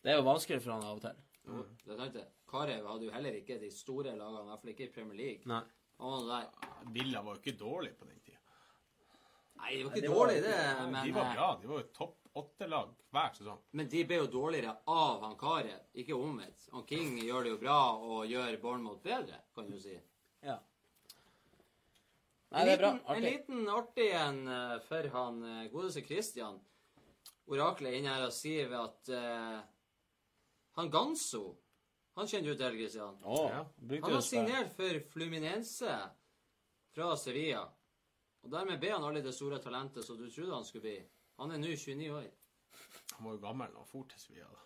[0.04, 1.24] Det er jo vanskelig for han av og til.
[1.48, 1.64] Mm.
[1.84, 2.26] Det er sant det.
[2.48, 5.48] Karev hadde jo heller ikke de store lagene, i hvert fall ikke i Premier League.
[5.52, 5.64] Nei.
[5.98, 6.92] Han var der.
[6.94, 8.38] Villa var jo ikke dårlig på den tida.
[9.58, 10.56] Nei, de var ikke det var- dårlig, det,
[10.92, 11.48] men, De var eh, bra.
[11.62, 13.60] De var jo topp åtte-lag hver sesong.
[13.72, 16.68] men de ble jo dårligere av han Karev, ikke omvendt.
[16.72, 19.96] Han King gjør det jo bra og gjør Bournemouth bedre, kan du si.
[20.44, 20.60] Ja.
[22.52, 22.92] Nei, det er bra.
[22.92, 26.62] En liten, en liten artig en eh, for han eh, godeste Christian.
[27.48, 29.62] Oraklet er inne her og sier at uh,
[30.78, 31.46] han Ganso
[32.18, 33.18] Han kjenner du til, Christian?
[33.24, 33.62] Å, Ja.
[34.02, 35.96] Han har signert for Fluminense
[36.96, 37.62] fra Sevilla.
[38.42, 40.96] Og dermed ble han alle det store talentet som du trodde han skulle bli.
[41.38, 42.26] Han er nå 29 år.
[43.18, 44.50] Han var jo gammel da han for til Sevilla.
[44.50, 44.64] da.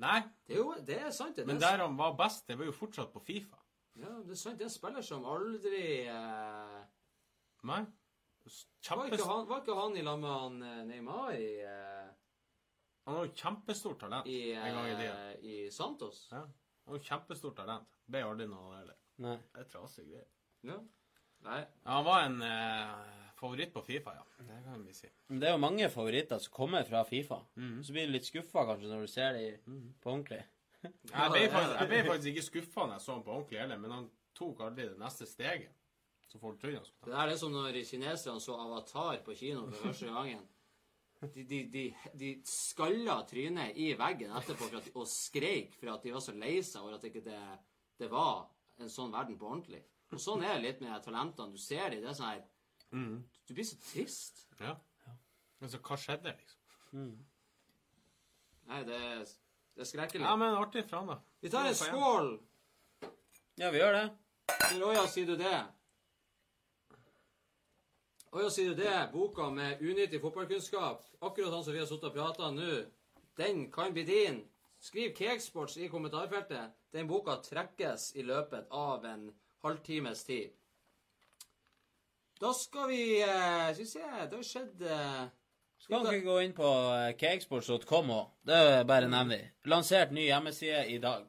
[0.00, 1.46] Nei, Det er jo det er sant, det.
[1.46, 3.58] men er, der han var best, det var jo fortsatt på Fifa.
[3.98, 4.56] ja, det er sant.
[4.58, 6.78] Det er en spiller som aldri eh,
[7.68, 7.82] Nei.
[8.88, 12.08] Var, ikke han, var ikke han i lag med han eh, Neymar i, uh...
[13.06, 15.14] han var jo kjempestort talent i, en gang i tida.
[15.30, 16.26] eh, i Santos?
[16.32, 16.44] Ja.
[16.46, 17.88] Han var jo kjempestort talent.
[18.10, 18.98] Ble aldri noe heller.
[19.22, 19.36] Nei.
[19.54, 20.28] Det er trasige greier.
[20.66, 20.78] Ja.
[21.46, 21.60] Nei.
[21.60, 24.24] Ja, han var en eh, favoritt på Fifa, ja.
[24.44, 25.08] Det kan vi si.
[25.28, 27.42] Men det er jo mange favoritter som kommer fra Fifa.
[27.84, 30.42] Så blir du litt skuffa kanskje når du ser dem på ordentlig.
[30.82, 33.60] Jeg ble, er faktisk, jeg ble faktisk ikke skuffa når jeg så ham på ordentlig
[33.60, 35.76] heller, men han tok aldri det neste steget.
[36.30, 39.64] Så folk trodde han skulle Det der er som når kineserne så Avatar på kino
[39.70, 40.44] for første gangen.
[41.34, 41.82] De, de, de,
[42.16, 46.32] de skalla trynet i veggen etterpå for at og skreik for at de var så
[46.32, 47.40] lei seg over at ikke det,
[48.00, 48.46] det var
[48.80, 49.82] en sånn verden på ordentlig.
[50.14, 51.52] Og sånn er det litt med talentene.
[51.52, 52.46] Du ser dem, det er sånn her
[53.46, 54.46] Du blir så trist.
[54.62, 54.76] Ja.
[55.60, 57.02] Men så hva skjedde, liksom?
[58.70, 59.26] Nei, det, er-
[59.74, 60.24] det er skrekkelig.
[60.24, 61.18] Ja, men artig fra han, da.
[61.44, 62.30] Vi tar en skål.
[63.60, 64.06] Ja, vi gjør det.
[64.80, 65.52] Roya, sier du det?
[68.30, 68.94] Å ja, sier du det?
[69.12, 72.76] Boka med unyttig fotballkunnskap, akkurat sånn som vi har sittet og prata nå,
[73.40, 74.44] den kan bli din.
[74.80, 76.76] Skriv Cakesports i kommentarfeltet.
[76.94, 79.26] Den boka trekkes i løpet av en
[79.64, 80.54] halvtimes tid.
[82.40, 85.26] Da skal vi eh, Skal vi se Det har skjedd eh,
[85.84, 88.30] Skal dere gå inn på eh, cakesports.com òg?
[88.48, 89.50] Det er bare nevner vi.
[89.68, 91.28] Lansert ny hjemmeside i dag.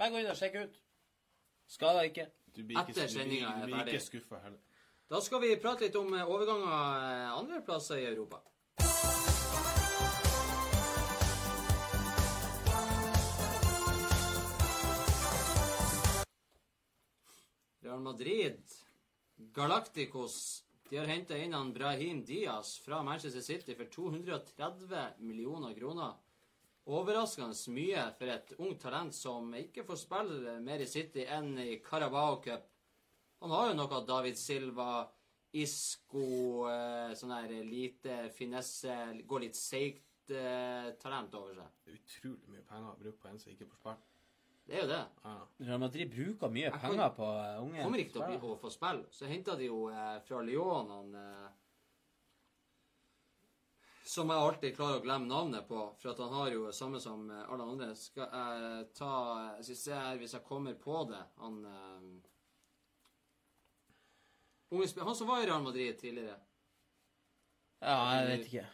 [0.00, 0.78] Bare gå inn og sjekk ut.
[1.68, 2.30] Skader ikke.
[2.56, 3.98] Du blir ikke, Etter du blir, sendinga er du blir ferdig.
[3.98, 4.60] ikke skuffa heller.
[5.12, 8.38] Da skal vi prate litt om eh, overganger eh, andre plasser i Europa.
[17.82, 18.64] Real Madrid,
[19.36, 26.16] Galacticos De har henta inn han Brahim Diaz fra Manchester City for 230 millioner kroner.
[26.88, 31.82] Overraskende mye for et ungt talent som ikke får spille mer i City enn i
[31.84, 32.71] Carabao Cup.
[33.42, 34.92] Han har jo noe av David Silva,
[35.58, 38.94] Isco, eh, sånn der lite finesse,
[39.26, 41.74] går litt seigt eh, talent over seg.
[41.82, 44.08] Det er utrolig mye penger å bruke på en som ikke får spille.
[44.62, 45.00] Det er jo det.
[45.24, 45.34] Ja.
[45.66, 49.10] Real Madrid bruker mye penger på eh, unge Kommer ikke til å, få spille.
[49.10, 51.50] Så henta de jo eh, fra Lyon han eh,
[54.12, 57.26] som jeg alltid klarer å glemme navnet på, for at han har jo samme som
[57.32, 57.92] alle andre.
[57.96, 59.14] Skal jeg ta
[59.62, 61.22] Skal vi se her hvis jeg kommer på det.
[61.42, 62.30] Han eh,
[64.72, 66.38] Han som var i Real Madrid tidligere.
[67.82, 68.66] Ja, jeg vet ikke.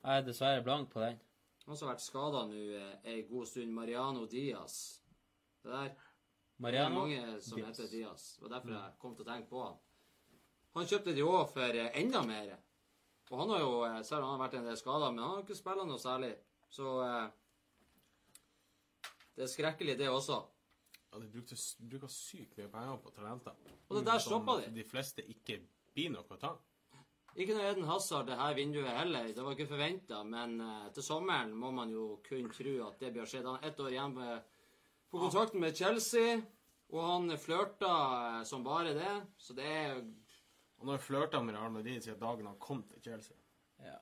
[0.00, 1.18] Jeg er dessverre blank på den.
[1.66, 3.72] Han som har vært skada nå eh, ei god stund.
[3.74, 4.76] Mariano Diaz.
[5.62, 5.90] Det der.
[6.60, 7.68] Mariano Det er mange som Diaz.
[7.78, 8.24] heter Diaz.
[8.36, 9.76] Det var derfor jeg kom til å tenke på han.
[10.78, 12.54] Han kjøpte de òg for eh, enda mer.
[13.30, 15.34] Og han har jo, eh, selv om han har vært en del skada, men han
[15.36, 16.32] har ikke spilt noe særlig.
[16.70, 17.28] Så eh,
[19.34, 20.40] Det er skrekkelig, det også.
[21.10, 23.56] Ja, de brukte, bruker sykt mye penger på talenter.
[23.88, 24.68] Og det der stoppa de.
[24.74, 25.58] De fleste ikke
[25.94, 26.52] blir noe å ta.
[27.38, 29.28] Ikke noe Eden Hazard det her vinduet heller.
[29.34, 33.12] Det var ikke forventa, men eh, til sommeren må man jo kunne tro at det
[33.14, 33.46] blir skjedd.
[33.46, 34.16] Han er ett år igjen
[35.10, 36.40] på kontrakten med Chelsea,
[36.90, 37.92] og han flørta
[38.38, 39.14] eh, som bare det.
[39.38, 40.02] Så det, er,
[40.78, 43.36] Han har flørta med Real Madrid siden dagen han kom til Chelsea.
[43.80, 43.96] Ja.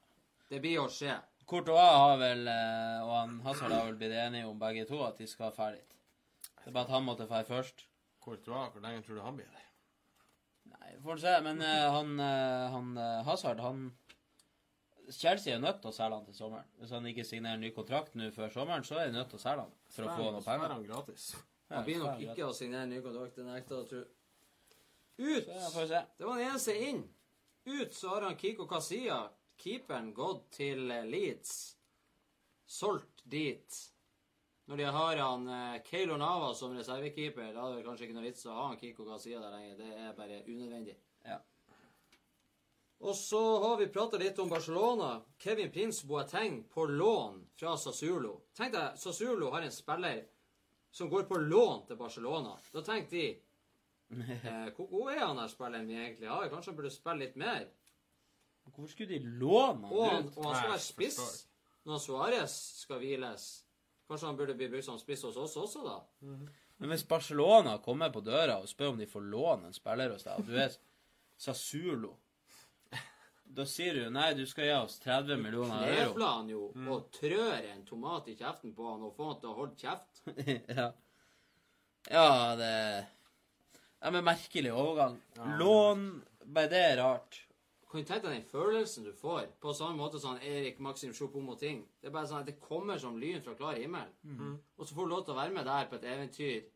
[0.50, 1.14] det blir å skje.
[1.48, 5.20] Courtois har vel, eh, og han Hazard har vel blitt enige om begge to at
[5.20, 5.97] de skal ha dit.
[6.64, 7.86] Det er bare at han måtte dra først.
[8.24, 9.64] Courtois, hvor lenge tror du han blir der?
[10.68, 11.34] Nei, får får se.
[11.46, 13.86] Men uh, han, uh, han uh, Hazard, han
[15.12, 16.68] Chelsea er nødt til å selge han til sommeren.
[16.80, 19.44] Hvis han ikke signerer ny kontrakt nå før sommeren, så er de nødt til å
[19.44, 20.74] selge han for å få noe er penger.
[20.74, 21.28] han gratis.
[21.68, 23.36] Han blir nok er ikke å signere ny kontrakt.
[23.36, 24.02] Det nekter jeg å tro.
[25.18, 25.48] Ut!
[25.48, 27.02] Det var den eneste inn.
[27.68, 29.18] Ut så har han Kiko Kasia,
[29.60, 31.54] keeperen, gått til Leeds.
[32.68, 33.80] Solgt dit.
[34.68, 38.26] Når de har han eh, Keylor Nava som reservekeeper, da er det kanskje ikke noe
[38.26, 39.78] vits å ha han Kiko Gazia der lenger.
[39.78, 40.96] Det er bare unødvendig.
[41.24, 41.38] Ja.
[42.98, 45.22] Og så har vi prata litt om Barcelona.
[45.40, 48.34] Kevin Prince Boateng på lån fra Sassuolo.
[48.58, 50.24] Tenk deg, Sassuolo har en spiller
[50.90, 52.56] som går på lån til Barcelona.
[52.74, 53.26] Da tenker de
[54.34, 56.48] eh, Hvor god er han her spilleren vi egentlig har?
[56.52, 57.68] Kanskje han burde spille litt mer?
[58.68, 60.36] Hvorfor skulle de låne Og han, han ut?
[60.36, 61.22] og han skal være spiss
[61.88, 63.46] når Suárez skal hviles.
[64.08, 65.98] Kanskje han burde bli brukt som spiss hos oss også, da?
[66.78, 70.24] Men hvis Barcelona kommer på døra og spør om de får låne en spiller hos
[70.24, 70.76] deg, og du er
[71.38, 72.14] Sasulo
[73.58, 76.14] Da sier du nei, du skal gi oss 30 millioner euro.
[76.14, 76.62] Knefler han jo
[76.94, 80.22] og trør en tomat i kjeften på han og får han til å holde kjeft.
[80.78, 80.88] ja.
[82.12, 82.72] ja, det
[83.98, 85.16] Ja, men merkelig overgang.
[85.58, 86.08] Lån
[86.48, 87.42] Bare det er rart.
[87.90, 91.12] Kan du tenke deg den følelsen du får, på samme måte som han Erik Maxim
[91.16, 91.86] Choupo-Moting?
[92.02, 94.10] Det er bare sånn at det kommer som lyn fra klar himmel.
[94.76, 96.66] Og så får du lov til å være med der på et eventyr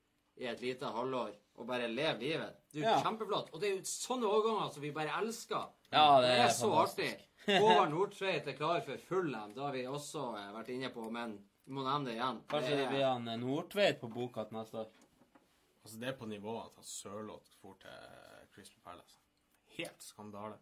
[0.41, 2.57] i et lite halvår og bare leve livet.
[2.73, 3.03] Det er jo Ja.
[3.05, 3.51] kjempeflott.
[3.53, 5.69] Og det er jo sånne overganger som vi bare elsker.
[5.93, 7.11] Ja, det Det er er så artig.
[7.47, 9.53] Håvard Nordtveit er klar for Fulham.
[9.53, 12.41] Det har vi også eh, vært inne på, men vi må nevne det igjen.
[12.49, 14.87] Kanskje det blir han eh, Nordtveit på boka til neste år.
[15.85, 19.19] Altså, det er på nivået at han Sørloth for til Crystal Palace.
[19.77, 20.57] Helt skandale.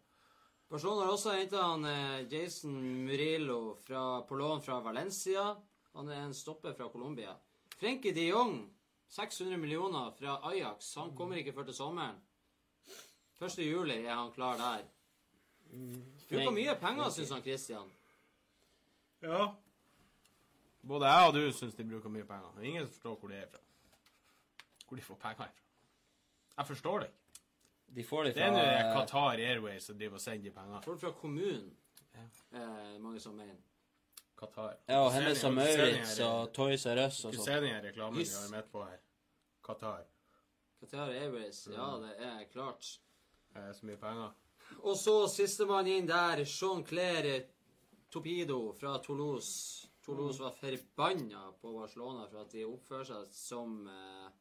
[0.71, 5.49] Barcelona har også henta han eh, Jason Murillo fra, på lån fra Valencia.
[5.97, 7.33] Han er en stopper fra Colombia.
[7.75, 8.61] Frenkie de Jong,
[9.11, 10.93] 600 millioner fra Ajax.
[10.95, 12.21] Han kommer ikke før til sommeren.
[13.41, 13.57] 1.
[13.65, 14.85] juli er han klar der.
[16.29, 17.91] Bruker mye penger, syns han Christian.
[19.21, 19.49] Ja.
[20.87, 22.61] Både jeg og du syns de bruker mye penger.
[22.63, 23.59] Ingen forstår hvor de er fra.
[24.87, 25.49] Hvor de får penger fra.
[26.57, 27.20] Jeg forstår det ikke.
[27.91, 31.01] De får det Det er nå Qatar Airways som driver og sender de Får det
[31.01, 31.75] fra kommunen,
[32.53, 33.59] eh, mange som mener.
[34.41, 34.77] Qatar.
[34.87, 37.45] Ja, og Hennes og Maurits og Toys R Us og Du sånn.
[37.45, 38.97] ser den reklamen vi har midt på her.
[39.63, 40.05] Qatar.
[40.79, 42.97] Qatar Airways, ja, det er klart.
[43.53, 44.31] Det er så mye penger.
[44.81, 47.43] Og så sistemann inn der, Jean-Claire
[48.09, 49.87] Topido fra Toulouse.
[50.01, 54.31] Toulouse var forbanna på Barcelona for at de oppfører seg som uh,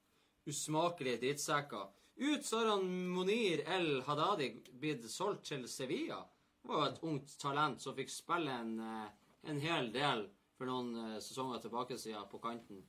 [0.49, 1.91] usmakelige drittsekker.
[2.21, 6.19] Ut så har han Monir El Hadadi blitt solgt til Sevilla.
[6.61, 9.07] Det var jo et ungt talent som fikk spille en, eh,
[9.49, 10.27] en hel del
[10.59, 12.83] for noen eh, sesonger tilbake siden på kanten.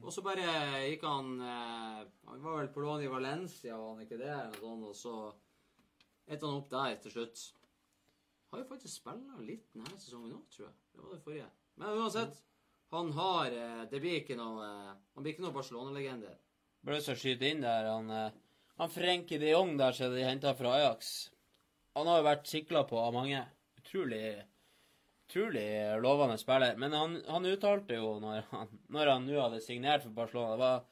[0.00, 0.46] Og så bare
[0.86, 1.98] gikk han eh,
[2.30, 4.38] Han var vel på lån i Valencia, var han ikke det?
[4.60, 5.16] Sånt, og så
[6.28, 7.42] endte han opp der til slutt.
[8.52, 10.78] Har jo faktisk spilla litt denne sesongen òg, tror jeg.
[10.94, 11.50] Det var det forrige.
[11.76, 12.40] Men uansett,
[12.92, 13.50] han har
[13.90, 16.32] Det blir ikke noe Han blir ikke noe Barcelona-legende.
[16.82, 17.86] Bare så skyte inn der.
[17.86, 18.40] Han, eh,
[18.82, 21.12] han Frenkie de Jong der som de henta fra Ajax.
[21.96, 23.44] Han har jo vært sikla på av mange.
[23.82, 24.24] Utrolig
[25.32, 26.76] utrolig lovende spiller.
[26.76, 30.82] Men han, han uttalte jo når han, nå hadde signert for Barcelona Det var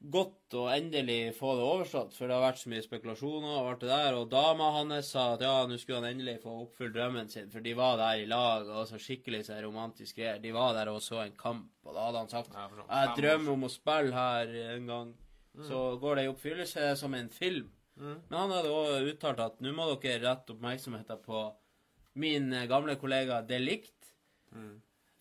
[0.00, 3.82] godt å endelig få det overstått, for det har vært så mye spekulasjoner og alt
[3.84, 4.16] det der.
[4.16, 7.64] Og dama hans sa at ja, nå skulle han endelig få oppfylt drømmen sin, for
[7.64, 10.40] de var der i lag og så skikkelig så romantisk greier.
[10.40, 13.56] De var der og så en kamp, og da hadde han sagt sånn jeg drømmer
[13.56, 15.12] om å spille her en gang.
[15.68, 17.70] Så går det i oppfyllelse som en film.
[18.00, 21.40] Men han hadde òg uttalt at nå må dere rette oppmerksomheten på
[22.14, 24.14] min eh, gamle kollega Delikt.
[24.54, 24.78] Mm.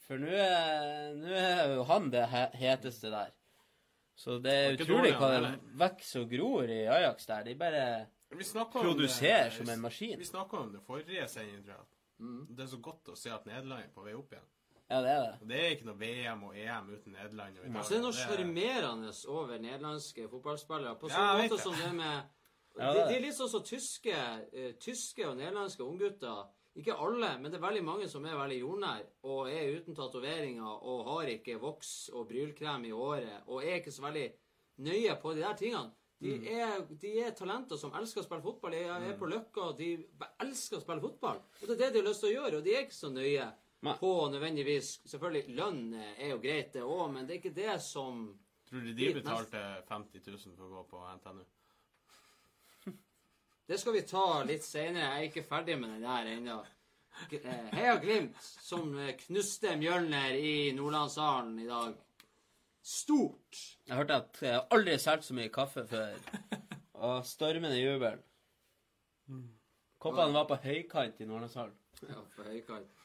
[0.08, 2.24] For nå er, er jo han det
[2.56, 3.34] heteste der.
[4.16, 7.44] Så det er utrolig dårlig, hva det vokser og gror i Ajax der.
[7.48, 7.84] De bare
[8.74, 10.18] produserer det- som en maskin.
[10.20, 11.86] Vi snakka om det forrige sending, tror jeg.
[12.56, 14.48] Det er så godt å se at Nederland er på vei opp igjen.
[14.90, 15.34] Ja, det er det.
[15.42, 17.84] Og Det er ikke noe VM og EM uten Nederland og Italia.
[17.84, 20.96] Så det er noe er- sjarmerende over nederlandske fotballspillere.
[21.00, 21.64] På Ja, jeg vet måte det.
[21.64, 22.22] som det med
[22.80, 24.16] Ja, de, det de er litt sånn som tyske,
[24.54, 26.48] uh, tyske og nederlandske unggutter.
[26.78, 30.84] Ikke alle, men det er veldig mange som er veldig jordnær og er uten tatoveringer
[30.84, 34.32] og har ikke voks og brylkrem i håret og er ikke så veldig
[34.80, 35.92] nøye på de der tingene.
[36.22, 36.48] De, Mm.
[36.48, 38.72] er, de er talenter som elsker å spille fotball.
[38.72, 40.06] De er, er på Løkka, de
[40.42, 41.38] elsker å spille fotball.
[41.62, 43.10] Og det er det de har lyst til å gjøre, og de er ikke så
[43.12, 43.94] nøye Nei.
[44.00, 48.26] på nødvendigvis Selvfølgelig, lønn er jo greit, det òg, men det er ikke det som
[48.70, 51.46] Tror du de betalte 50 000 for å gå på NTNU?
[53.70, 55.06] Det skal vi ta litt senere.
[55.06, 56.58] Jeg er ikke ferdig med den der ennå.
[57.30, 61.98] Eh, Heia Glimt, som knuste Mjølner i Nordlandshallen i dag.
[62.82, 63.60] Stort.
[63.86, 66.18] Jeg hørte at jeg aldri har solgt så mye kaffe før.
[67.10, 68.18] Og stormende jubel.
[70.02, 71.76] Koppene var på høykant i Nordlandshallen.
[72.08, 72.99] Ja, på høykant.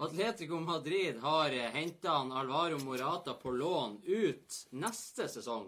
[0.00, 5.66] Atletico Madrid har henta Alvaro Morata på lån ut neste sesong.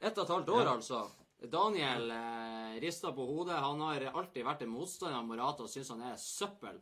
[0.00, 0.98] Ett og et halvt år, altså.
[1.48, 3.56] Daniel eh, rister på hodet.
[3.56, 6.76] Han har alltid vært en motstander av Morata og syns han er søppel.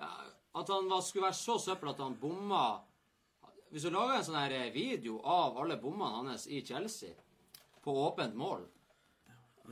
[0.00, 2.64] At han var, skulle være så søppel at han bomma
[3.68, 7.12] Hvis du lager en sånn her eh, video av alle bommene hans i Chelsea,
[7.84, 8.64] på åpent mål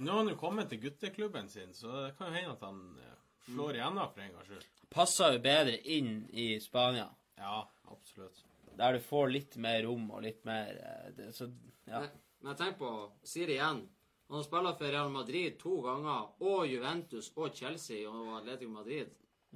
[0.01, 2.79] nå har han jo kommet til gutteklubben sin, så det kan jo hende at han
[3.01, 3.17] eh,
[3.49, 4.80] slår igjennom for en gangs skyld.
[4.91, 7.61] Passer jo bedre inn i Spania, Ja,
[7.91, 8.45] absolutt.
[8.77, 11.47] der du får litt mer rom og litt mer eh, det, Så
[11.87, 12.01] ja.
[12.01, 12.11] Men,
[12.43, 12.91] men tenk på,
[13.23, 13.85] sier det igjen
[14.29, 19.09] Han har spilt for Real Madrid to ganger, og Juventus og Chelsea og Atletico Madrid.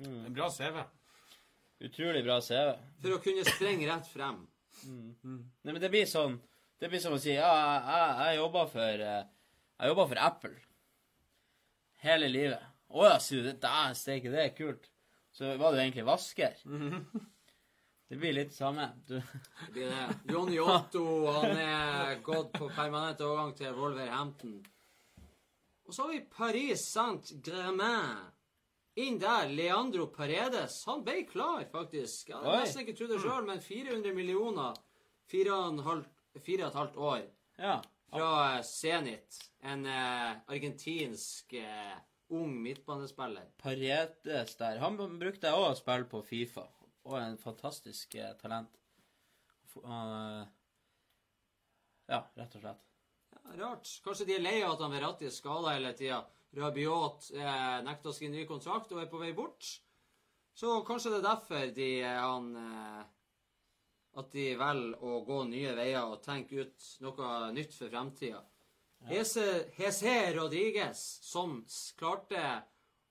[0.02, 0.80] En bra CV.
[1.86, 2.72] Utrolig bra CV.
[3.02, 4.40] For å kunne sprenge rett frem.
[4.84, 6.40] Nei, men det blir sånn
[6.82, 9.20] Det blir som å si Ja, jeg, jeg, jeg jobba for eh,
[9.78, 10.56] Jeg jobber for Apple
[12.04, 12.60] hele livet.
[12.92, 13.54] Å ja, sier du det?
[13.62, 14.90] Dæven steike, det er kult.
[15.34, 16.54] Så var du egentlig vasker.
[18.08, 18.84] Det blir litt samme.
[19.08, 20.18] Du, Det blir det.
[20.30, 24.58] Johnny Otto han er gått på permanent overgang til Wolverhampton.
[25.88, 28.20] Og så har vi Paris Saint-Germain.
[29.00, 30.76] Inn der, Leandro Paredes.
[30.86, 32.28] Han ble klar, faktisk.
[32.30, 34.76] Jeg hadde nesten ikke trodd det sjøl, men 400 millioner,
[35.26, 37.24] fire og halv- fire og et halvt år
[37.58, 37.74] ja.
[38.12, 38.30] fra
[38.68, 39.40] Zenit.
[39.64, 41.96] En eh, argentinsk eh,
[42.28, 43.50] ung midtbanespiller.
[43.60, 44.80] Paredes der.
[44.82, 46.66] Han brukte jeg òg å spille på Fifa.
[47.04, 48.78] Og en fantastisk eh, talent.
[49.76, 50.44] Eh,
[52.08, 52.86] ja, rett og slett.
[53.34, 53.90] Ja, rart.
[54.04, 56.22] Kanskje de er lei av at han Verratti er skada hele tida.
[56.54, 59.68] Rabiot eh, nekter å skrive ny kontrakt og er på vei bort.
[60.54, 63.04] Så kanskje det er derfor de eh, han eh,
[64.14, 68.44] At de velger å gå nye veier og tenke ut noe nytt for fremtida.
[69.08, 71.58] Hese, Hese Rodriguez, som
[71.98, 72.44] klarte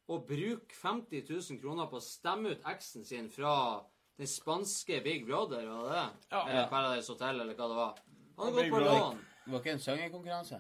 [0.10, 3.84] å bruke 50 000 kroner på å stemme ut eksen sin fra
[4.18, 6.08] den spanske Big Brother, var det det?
[6.30, 6.42] Ja.
[6.50, 8.02] Eller Paradise Hotel, eller hva det var.
[8.38, 9.22] Han har gått på lån.
[9.46, 10.60] Det var ikke en sangerkonkurranse?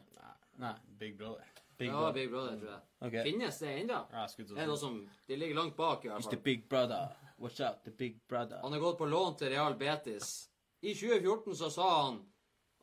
[0.62, 0.74] Nei.
[1.00, 1.50] Big Brother.
[1.78, 2.82] Big ja, Big Brother, tror jeg.
[3.00, 3.24] Okay.
[3.24, 4.00] Finnes det ennå?
[4.12, 6.32] Ja, Det er noe som De ligger langt bak, i hvert fall.
[6.32, 7.10] It's the big brother.
[7.38, 8.60] Watch out, the big brother.
[8.62, 10.50] Han har gått på lån til Real Betis.
[10.82, 12.22] I 2014 så sa han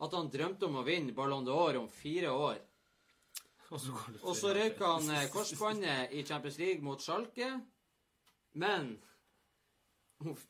[0.01, 2.59] at han drømte om å vinne Ballon d'Or om fire år.
[3.71, 7.53] Og så går det Og så røyka han eh, korsbåndet i Champions League mot Schalke.
[8.59, 8.97] Men
[10.27, 10.47] Uff.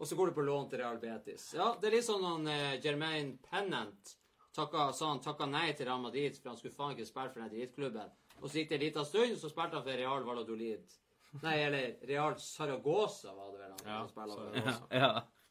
[0.00, 1.50] Og så går du på lån til Real Betis.
[1.52, 4.14] Ja, det er litt sånn han eh, Jermaine Pennant
[4.56, 7.42] takka, sa han takka nei til Real Madrid, for han skulle faen ikke spille for
[7.42, 8.14] den drittklubben.
[8.40, 10.96] Og så gikk det en liten stund, så spilte han for Real Valladolid.
[11.44, 14.56] Nei, eller Real Saragosa, var det vel han Ja, spilte for.
[14.56, 15.02] Saragossa.
[15.02, 15.10] Ja,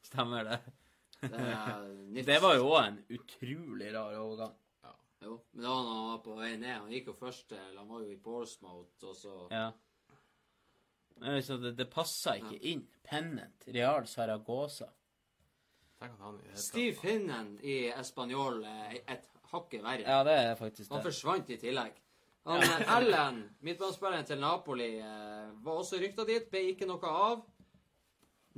[0.09, 0.59] stemmer det.
[1.21, 2.23] Det.
[2.29, 4.55] Det var jo òg en utrolig rar overgang.
[5.19, 6.77] Jo, men da han var på vei ned.
[6.77, 9.71] Han gikk jo først til Han var jo i Portsmouth, og så Ja.
[11.19, 12.85] Men Så det, det passa ikke inn.
[13.03, 14.87] Pennant, Real Saragosa.
[15.99, 20.05] Han Steve Finnen i Espanol er et hakket verre.
[20.07, 21.09] Ja, det er faktisk Han det.
[21.11, 21.97] forsvant i tillegg.
[22.47, 26.47] Han, eh, Ellen, midtbanespilleren til Napoli, eh, var også rykta dit.
[26.49, 27.43] Ble ikke noe av.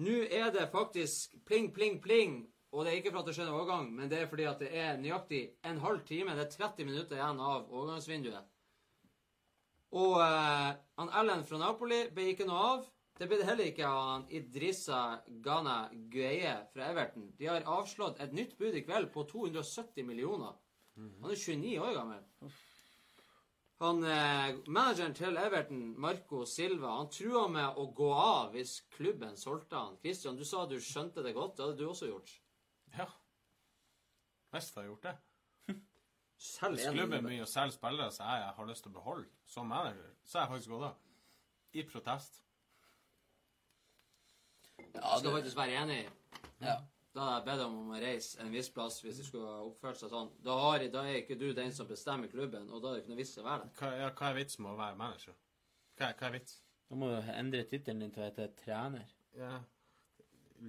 [0.02, 2.40] Nå er det faktisk pling, pling, pling.
[2.72, 4.70] Og det er ikke for at det skjer overgang, men det er fordi at det
[4.80, 6.38] er nøyaktig en halv time.
[6.38, 8.48] Det er 30 minutter igjen av overgangsvinduet.
[10.00, 10.70] Og eh,
[11.02, 12.88] han Ellen fra Napoli ble ikke noe av.
[13.20, 15.02] Det ble det heller ikke av han Idrissa
[15.44, 15.78] Ghana
[16.14, 17.28] Gueye fra Everton.
[17.38, 20.56] De har avslått et nytt bud i kveld på 270 millioner.
[20.96, 22.24] Han er 29 år gammel.
[23.82, 29.34] Han, eh, Manageren til Everton, Marco Silva, han trua med å gå av hvis klubben
[29.42, 29.95] solgte han.
[30.03, 31.56] Christian, du sa du skjønte det godt.
[31.58, 32.30] Det hadde du også gjort.
[32.98, 33.08] Ja.
[34.53, 35.16] Visst har jeg gjort det.
[36.42, 39.27] Selv Hvis en- klubben begynner å selge spillere som jeg har lyst til å beholde
[39.45, 40.95] som manager, så har jeg faktisk gått av.
[41.74, 42.42] I protest.
[44.93, 46.00] Ja, du skal faktisk være enig.
[46.61, 46.76] Ja.
[47.12, 50.00] Da hadde jeg bedt dem om å reise en viss plass hvis de skulle oppført
[50.00, 50.30] seg sånn.
[50.46, 53.12] Da, har, da er ikke du den som bestemmer klubben, og da er det ikke
[53.12, 53.74] noe vits i å være der.
[53.82, 55.36] Hva, ja, hva er vitsen med å være manager?
[56.00, 56.56] Hva, hva er vits?
[56.92, 59.12] Da må du endre tittelen din til å hete trener.
[59.40, 59.58] Ja.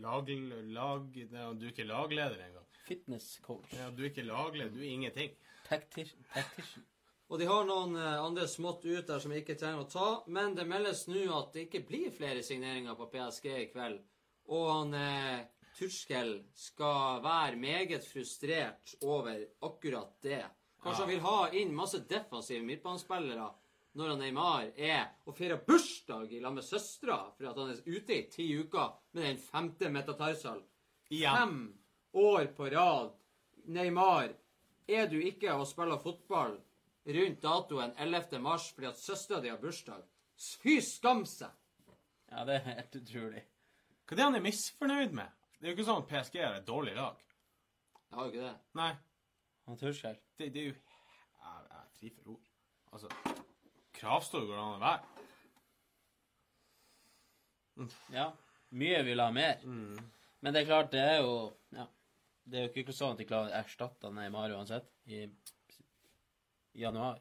[0.02, 0.28] Lag,
[0.72, 2.66] lag ja, Du er ikke lagleder engang.
[2.86, 3.70] Fitness coach.
[3.76, 5.34] Ja, du er ikke lagleder, du er ingenting.
[5.68, 6.86] Tacti- Tactician.
[7.32, 10.08] Og de har noen eh, andre smått ut der som vi ikke trenger å ta,
[10.28, 14.02] men det meldes nå at det ikke blir flere signeringer på PSG i kveld.
[14.52, 15.46] Og han eh,
[15.78, 20.44] Turskel skal være meget frustrert over akkurat det.
[20.82, 23.48] Kanskje han vil ha inn masse defensive midtbanespillere
[23.98, 27.82] når han Neymar er og feirer bursdag i lag med søstera for at han er
[27.86, 30.62] ute i ti uker med den femte metatarsal.
[31.12, 31.36] Ja.
[31.36, 31.66] Fem
[32.12, 33.12] år på rad.
[33.72, 34.32] Neymar,
[34.88, 36.56] er du ikke og spiller fotball
[37.06, 38.40] rundt datoen 11.
[38.42, 40.02] mars fordi at søstera di har bursdag?
[40.62, 41.52] Fy skam seg!
[42.32, 43.44] Ja, det er helt utrolig.
[44.08, 45.41] Hva er det han er misfornøyd med?
[45.62, 47.20] Det er jo ikke sånn at PSG er et dårlig lag.
[48.10, 48.54] Jeg har jo ikke det.
[48.74, 48.88] Nei,
[49.68, 50.16] Han Turskel.
[50.38, 52.48] det, det er jo Jeg jeg er fri for ord.
[52.92, 53.08] Altså
[53.94, 55.02] Kravstor går det an å være.
[58.12, 58.26] Ja.
[58.74, 59.62] Mye vil ha mer.
[59.64, 61.86] Men det er klart, det er jo Ja.
[62.44, 65.22] Det er jo ikke sånn at de klarer å erstatte Neymar uansett i
[66.74, 67.20] i januar.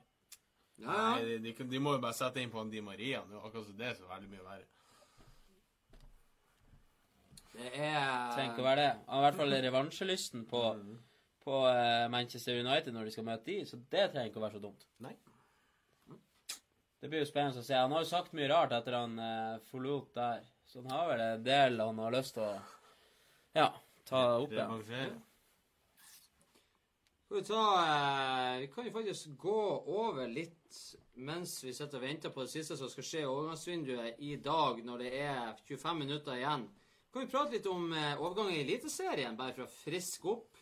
[0.80, 3.38] Ja, Nei, de, de, de må jo bare sette inn på en Di Maria nå.
[3.44, 4.66] Akkurat som det er så veldig mye verre.
[7.52, 8.92] Det er Trenger ikke å være det.
[9.08, 10.62] Han har i hvert fall revansjelysten på,
[11.44, 14.60] på eh, Manchester United når de skal møte de, så det trenger ikke å være
[14.60, 14.88] så dumt.
[15.04, 15.16] Nei.
[17.02, 17.76] Det blir jo spennende å se.
[17.76, 21.26] Han har jo sagt mye rart etter han eh, forlot der, så han har vel
[21.26, 22.54] en del han har lyst til å
[23.58, 23.68] ja,
[24.08, 24.70] ta opp igjen.
[24.70, 25.20] Revansjere.
[27.26, 29.62] Skal vi ta eh, Vi kan jo faktisk gå
[29.98, 30.80] over litt
[31.22, 34.80] mens vi sitter og venter på det siste som skal skje i overgangsvinduet i dag,
[34.86, 36.70] når det er 25 minutter igjen.
[37.12, 40.60] Kan vi prate litt om eh, overgangen i Eliteserien, bare for å friske opp?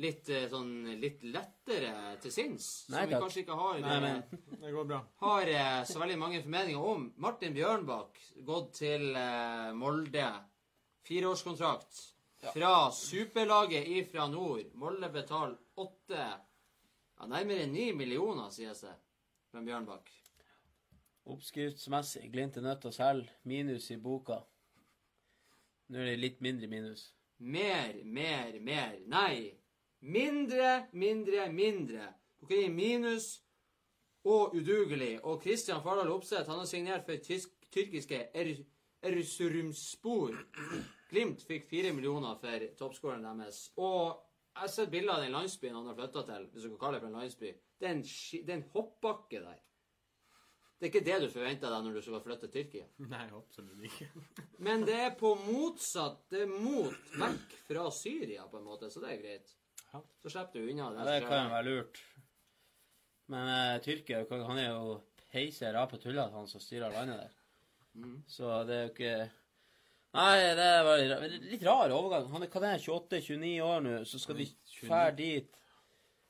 [0.00, 4.00] Litt eh, sånn litt lettere til sinns, Nei, som vi kanskje ikke har, Nei, eh,
[4.00, 5.02] men Det går bra.
[5.26, 5.52] har
[5.86, 7.04] så veldig mange formeninger om.
[7.22, 9.04] Martin Bjørnbakk gått til
[9.78, 10.26] Molde.
[11.04, 12.00] Fireårskontrakt.
[12.54, 14.72] Fra superlaget ifra nord.
[14.80, 18.92] Molde betaler åtte ja, Nærmere ni millioner, sies det,
[19.52, 20.10] fra Bjørnbakk.
[21.30, 23.30] oppskriftsmessig, Glimt er nødt til å selge.
[23.48, 24.40] Minus i boka.
[25.88, 27.08] Nå er det litt mindre minus.
[27.44, 28.98] Mer, mer, mer.
[29.10, 29.52] Nei.
[30.00, 32.06] Mindre, mindre, mindre.
[32.44, 33.28] Dere er i minus
[34.24, 35.18] og udugelig.
[35.24, 38.54] Og Kristian Fardal Opseth han har signert for tysk, tyrkiske er
[39.04, 40.36] Erzurumspor.
[41.10, 43.66] Glimt fikk fire millioner for toppskåreren deres.
[43.76, 44.14] Og
[44.54, 46.98] jeg har sett bilder av den landsbyen han har flytta til, hvis du kan kalle
[46.98, 47.52] det for en landsby.
[47.80, 49.60] Det er en hoppbakke der.
[50.78, 52.88] Det er ikke det du forventa deg når du skulle flytte til Tyrkia.
[53.14, 54.08] Nei, absolutt ikke.
[54.66, 59.04] Men det er på motsatt Det er mot vekk fra Syria, på en måte, så
[59.04, 59.54] det er greit.
[59.92, 60.02] Ja.
[60.22, 61.00] Så slipper du unna det.
[61.00, 62.02] Ja, det kan jo være lurt.
[63.32, 64.98] Men uh, Tyrkia han er jo
[65.32, 67.40] peiser av på tullete, han som styrer landet der.
[68.26, 69.16] Så det er jo ikke
[70.14, 72.28] Nei, det er bare litt rar overgang.
[72.30, 74.84] Han er hva det er, 28-29 år nå, så skal vi 29.
[74.86, 75.56] fære dit.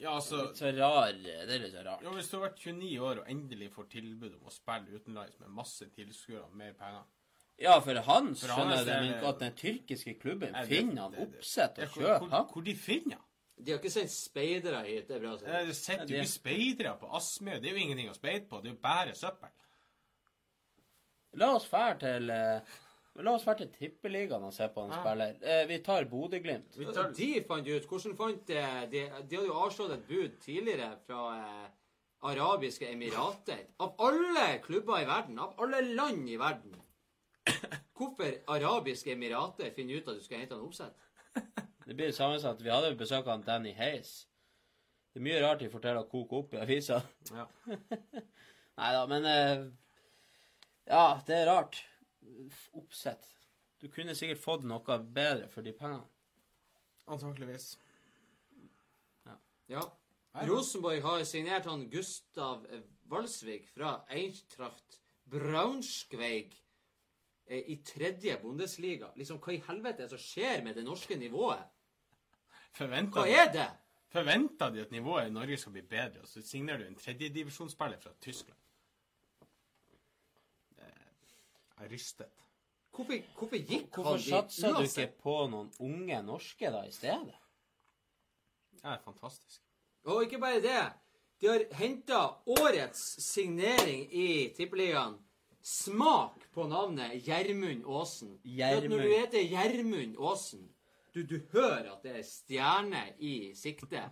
[0.02, 2.02] Ja, altså Litt så rar Det er litt så rart.
[2.02, 5.39] ja, Hvis du har vært 29 år og endelig får tilbud om å spille utenlands
[5.40, 7.05] med masse tilskuere og mer penger
[7.62, 11.02] Ja, for han For skjønner hans jeg det, men at den tyrkiske klubben det- finner
[11.02, 12.44] han oppsett og kjøper hvor, han.
[12.52, 13.24] hvor de finner han?
[13.62, 15.34] De har ikke sendt speidere hit, det er bra.
[15.36, 15.44] å si.
[15.47, 17.60] Nei, Det sitter jo ikke speidere på Aspmyr.
[17.62, 18.60] Det er jo ingenting å speide på.
[18.60, 19.48] Det er jo bare søppel.
[21.34, 22.31] La oss fære til
[23.17, 25.01] eh, La oss være til Tippeligaen og se på han Ja.
[25.02, 25.36] spiller.
[25.43, 26.75] Eh, vi tar Bodø-Glimt.
[26.94, 30.91] Tar, De fant ut Hvordan fant de De, de hadde jo avslått et bud tidligere
[31.07, 31.68] fra eh,
[32.25, 33.67] Arabiske Emirater.
[33.81, 36.81] Av alle klubber i verden, av alle land i verden.
[37.94, 40.94] Hvorfor Arabiske Emirater finner ut at du skal hente en oppsett?
[41.86, 44.26] Det blir det samme som at Vi hadde besøk av Danny Hayes.
[45.12, 47.02] Det er mye rart de forteller å koke opp i avisa.
[47.31, 47.44] ja.
[48.81, 49.67] Nei da, men eh,
[50.89, 51.76] Ja, det er rart.
[52.72, 53.30] Oppsett.
[53.80, 56.06] Du kunne sikkert fått noe bedre for de pengene.
[57.06, 57.74] Antakeligvis.
[59.68, 59.82] Ja.
[60.48, 62.66] Rosenborg har signert han Gustav
[63.08, 64.98] Valsvik fra Eintracht
[65.30, 66.52] Braunschweig
[67.46, 69.12] eh, i tredje Bundesliga.
[69.16, 71.64] Liksom, hva i helvete er det som skjer med det norske nivået?
[72.74, 73.70] Forventa Hva er det?
[74.14, 77.98] forventer de at nivået i Norge skal bli bedre, og så signerer du en tredjedivisjonsspiller
[77.98, 78.58] fra Tyskland.
[80.76, 80.90] Det
[81.84, 82.32] er rystet.
[82.94, 86.92] Hvorfor, hvorfor gikk Hvorfor han dit satsa du ikke på noen unge norske da i
[86.94, 87.38] stedet?
[88.74, 89.62] Det er fantastisk.
[90.04, 90.84] Og ikke bare det.
[91.40, 92.20] De har henta
[92.60, 95.18] årets signering i Tippeligaen.
[95.64, 98.36] Smak på navnet Gjermund Aasen.
[98.44, 98.92] Gjermund.
[98.92, 100.66] Når du heter Gjermund Aasen,
[101.14, 104.02] du, du hører at det er stjerne i sikte.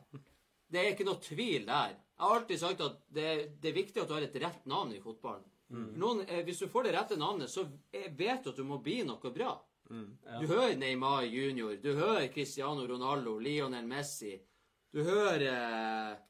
[0.73, 1.93] Det er ikke noe tvil der.
[1.93, 3.29] Jeg har alltid sagt at det,
[3.61, 5.45] det er viktig at du har et rett navn i fotballen.
[5.73, 8.79] Noen, eh, hvis du får det rette navnet, så eh, vet du at du må
[8.85, 9.55] bli noe bra.
[9.89, 14.39] Du hører Neymar junior, du hører Cristiano Ronaldo, Lionel Messi.
[14.93, 16.21] Du hører eh,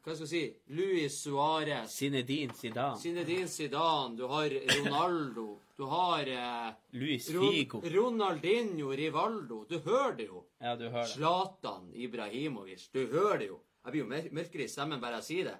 [0.00, 2.96] Hva skal jeg si Luis Suárez, Zinedine Zidane.
[2.96, 7.82] Zinedine Zidane, du har Ronaldo, du har eh, Luis Ron Figo.
[7.84, 9.64] Ronaldinho Rivaldo.
[9.68, 10.44] Du hører det jo.
[10.60, 11.12] Ja, du hører det.
[11.16, 12.88] Zlatan Ibrahimovic.
[12.94, 13.60] Du hører det jo.
[13.84, 15.58] Jeg blir jo mørkere i stemmen bare jeg sier det.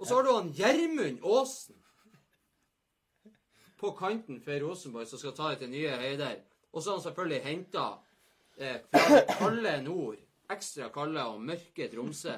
[0.00, 1.76] Og så har du han Gjermund Aasen
[3.80, 6.40] på kanten for Rosenborg, som skal ta det til nye høyder.
[6.72, 7.86] Og så har han selvfølgelig henta
[8.60, 12.36] eh, fra kalde nord, ekstra kalde og mørke Tromsø.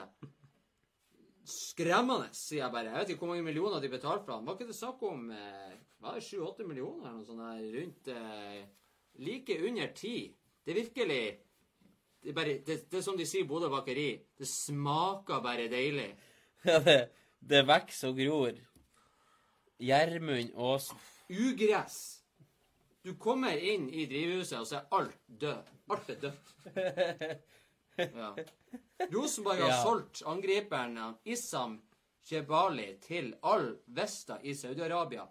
[1.53, 2.93] Skremmende, sier jeg bare.
[2.93, 4.47] Jeg vet ikke hvor mange millioner de betalte for han.
[4.47, 5.73] Var ikke det snakk om eh,
[6.03, 8.63] 7-8 millioner eller noe sånt der, rundt eh,
[9.23, 10.17] Like under ti.
[10.65, 11.23] Det er virkelig
[12.23, 14.15] det bare, det, det er som de sier i Bodø bakeri.
[14.39, 16.13] Det smaker bare deilig.
[16.63, 17.09] Ja, det,
[17.43, 18.59] det vokser og gror.
[19.83, 21.01] Gjermund Aasen.
[21.29, 22.19] Ugress.
[23.03, 25.71] Du kommer inn i drivhuset, og så er alt død.
[25.91, 26.53] Alt er dødt.
[27.99, 28.31] Ja.
[29.13, 29.83] Rosenborg har Ja.
[29.85, 31.75] solgt angriperen eh, Issam
[32.25, 35.27] Jebali til Al Vesta i Saudi-Arabia.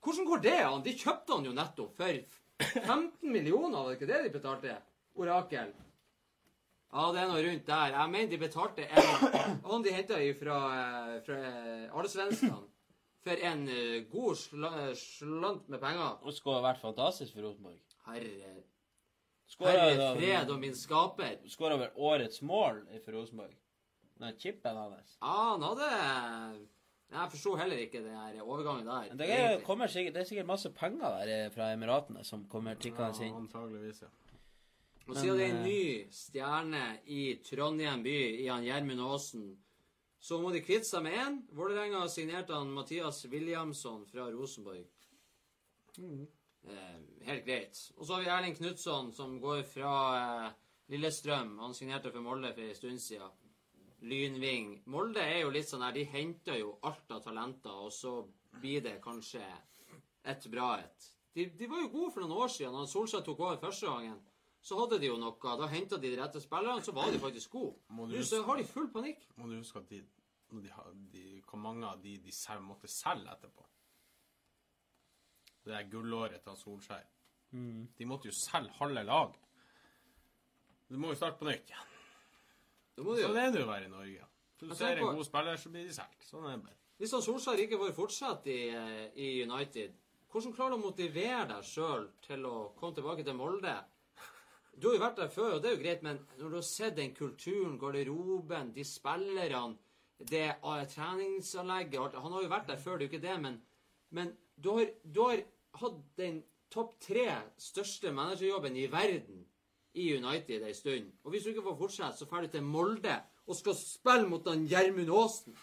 [0.00, 0.82] Hvordan går det an?
[0.86, 2.22] De kjøpte han jo nettopp for
[2.86, 4.78] 15 millioner, var det ikke det de betalte?
[5.20, 5.74] Orakel.
[6.88, 7.92] Ja, det er noe rundt der.
[7.98, 10.58] Jeg mener de betalte en Han de henta fra,
[11.20, 11.38] fra fra
[11.92, 12.62] Arnesvenskene
[13.28, 16.18] for en eh, god sla, slant med penger.
[16.24, 17.78] Og skulle ha vært fantastisk for Rosenborg.
[18.08, 18.66] Herre, herre
[19.56, 21.38] fred og min skaper.
[21.48, 23.54] Skåra vel årets mål for Rosenborg.
[24.18, 25.16] Den chipen hans.
[25.20, 26.66] Ja, han hadde
[27.08, 29.14] Jeg forsto heller ikke den her overgangen der.
[29.16, 33.24] Det er, sikkert, det er sikkert masse penger der eh, fra Emiratene som kommer tikkende
[33.24, 33.34] inn.
[33.34, 34.08] antageligvis, ja.
[35.08, 39.46] Og siden det er en ny stjerne i Trondheim by, i han Gjermund Aasen,
[40.20, 41.36] så må de kvitte seg med én.
[41.54, 44.86] Vålerenga signerte han Mathias Williamson fra Rosenborg.
[46.68, 46.96] Eh,
[47.28, 47.82] helt greit.
[47.96, 50.56] Og så har vi Erling Knutson, som går fra eh,
[50.92, 51.58] Lillestrøm.
[51.62, 53.30] Han signerte for Molde for en stund siden.
[54.00, 54.82] Lynving.
[54.86, 58.20] Molde er jo litt sånn her, de henter jo alt av talenter, og så
[58.62, 59.42] blir det kanskje
[60.28, 61.08] et bra et.
[61.34, 64.20] De, de var jo gode for noen år siden, da Solskjær tok over første gangen.
[64.60, 65.56] Så hadde de jo noe.
[65.60, 67.78] Da henta de de rette spillerne, så var de faktisk gode.
[67.94, 69.26] Nå så har de full panikk.
[69.36, 70.02] Må du huske at de,
[70.50, 70.72] når de,
[71.12, 73.66] de, hvor mange av de de selv måtte selge etterpå
[75.64, 77.04] Det der gullåret til Solskjær.
[77.50, 77.88] Mm.
[77.98, 79.36] De måtte jo selge halve lag.
[80.88, 81.94] Du må jo starte på nytt igjen.
[82.96, 84.28] Det må Sånn er det jo å være i Norge.
[84.58, 86.24] Du ser en god spiller, så blir de solgt.
[86.26, 86.78] Sånn er det bare.
[86.98, 89.94] Hvis han Solskjær ikke får fortsette i, eh, i United,
[90.32, 93.76] hvordan klarer du å motivere deg sjøl til å komme tilbake til Molde?
[94.80, 96.66] Du har jo vært der før, og det er jo greit, men når du har
[96.66, 99.76] sett den kulturen, garderoben, de spillerne,
[100.18, 103.40] det eh, treningsanlegget alt, Han har jo vært der før, det er jo ikke det,
[103.42, 103.60] men,
[104.10, 105.42] men du, har, du har
[105.82, 107.26] hatt den topp tre
[107.58, 109.44] største managerjobben i verden
[109.94, 111.12] i United ei stund.
[111.24, 113.16] Og hvis du ikke får fortsette, så drar du til Molde
[113.46, 115.58] og skal spille mot han Gjermund Aasen.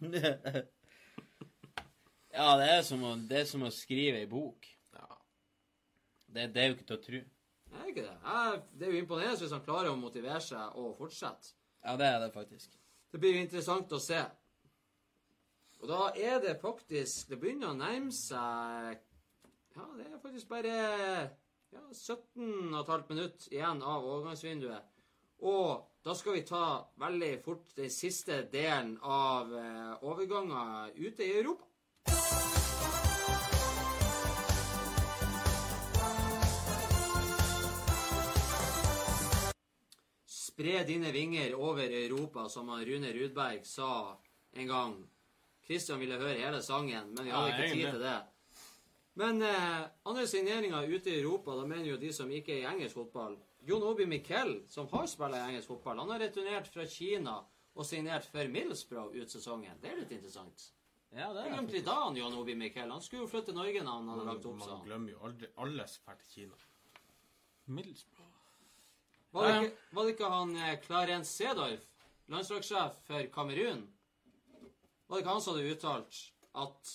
[2.36, 4.66] Ja, det er som å, det er som å skrive ei bok.
[4.92, 5.14] Ja.
[6.28, 7.20] Det, det er jo ikke til å tro.
[7.66, 8.16] Det er ikke det.
[8.24, 11.54] Jeg, det er jo imponerende hvis han klarer å motivere seg og fortsette.
[11.84, 12.76] Ja, det er det faktisk.
[13.12, 14.20] Det blir jo interessant å se.
[15.80, 18.96] Og da er det faktisk Det begynner å nærme seg
[19.76, 20.72] Ja, det er faktisk bare
[21.74, 24.86] ja, 17,5 minutt igjen av overgangsvinduet.
[25.44, 26.64] Og da skal vi ta
[27.02, 32.55] veldig fort den siste delen av eh, overganger ute i Europa.
[40.56, 44.16] Spre dine vinger over Europa, som Rune Rudberg sa
[44.56, 44.94] en gang.
[45.66, 48.14] Kristian ville høre hele sangen, men vi hadde Ja, ikke tid til det.
[49.20, 52.70] Men eh, andre signeringer ute i Europa, da mener jo de som ikke er i
[52.70, 53.36] engelsk fotball.
[53.68, 57.36] Jon Obi Miquel, som har spilt i engelsk fotball, han har returnert fra Kina
[57.76, 59.76] og signert for Middlesbrough ut sesongen.
[59.82, 60.70] Det er litt interessant.
[61.12, 61.52] Ja, det Jeg er det.
[61.58, 62.90] glemte i dag han Jon Obi Miquel.
[62.90, 65.52] Han skulle jo flytte til Norge når han hadde lagt opp Man glemmer jo aldri
[65.56, 66.56] alle som drar til Kina.
[67.66, 68.25] Middlesbrough.
[69.36, 71.84] Var det ikke, var det ikke han eh, Clarence Sedorf
[72.32, 73.84] landslagssjef for Kamerun,
[75.06, 76.22] var det ikke han som hadde uttalt
[76.56, 76.94] at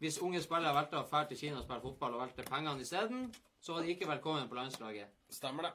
[0.00, 3.26] hvis unge spillere valgte å dra til Kina og spille fotball og valgte pengene isteden,
[3.60, 5.10] så var de ikke velkommen på landslaget.
[5.28, 5.72] Stemmer det.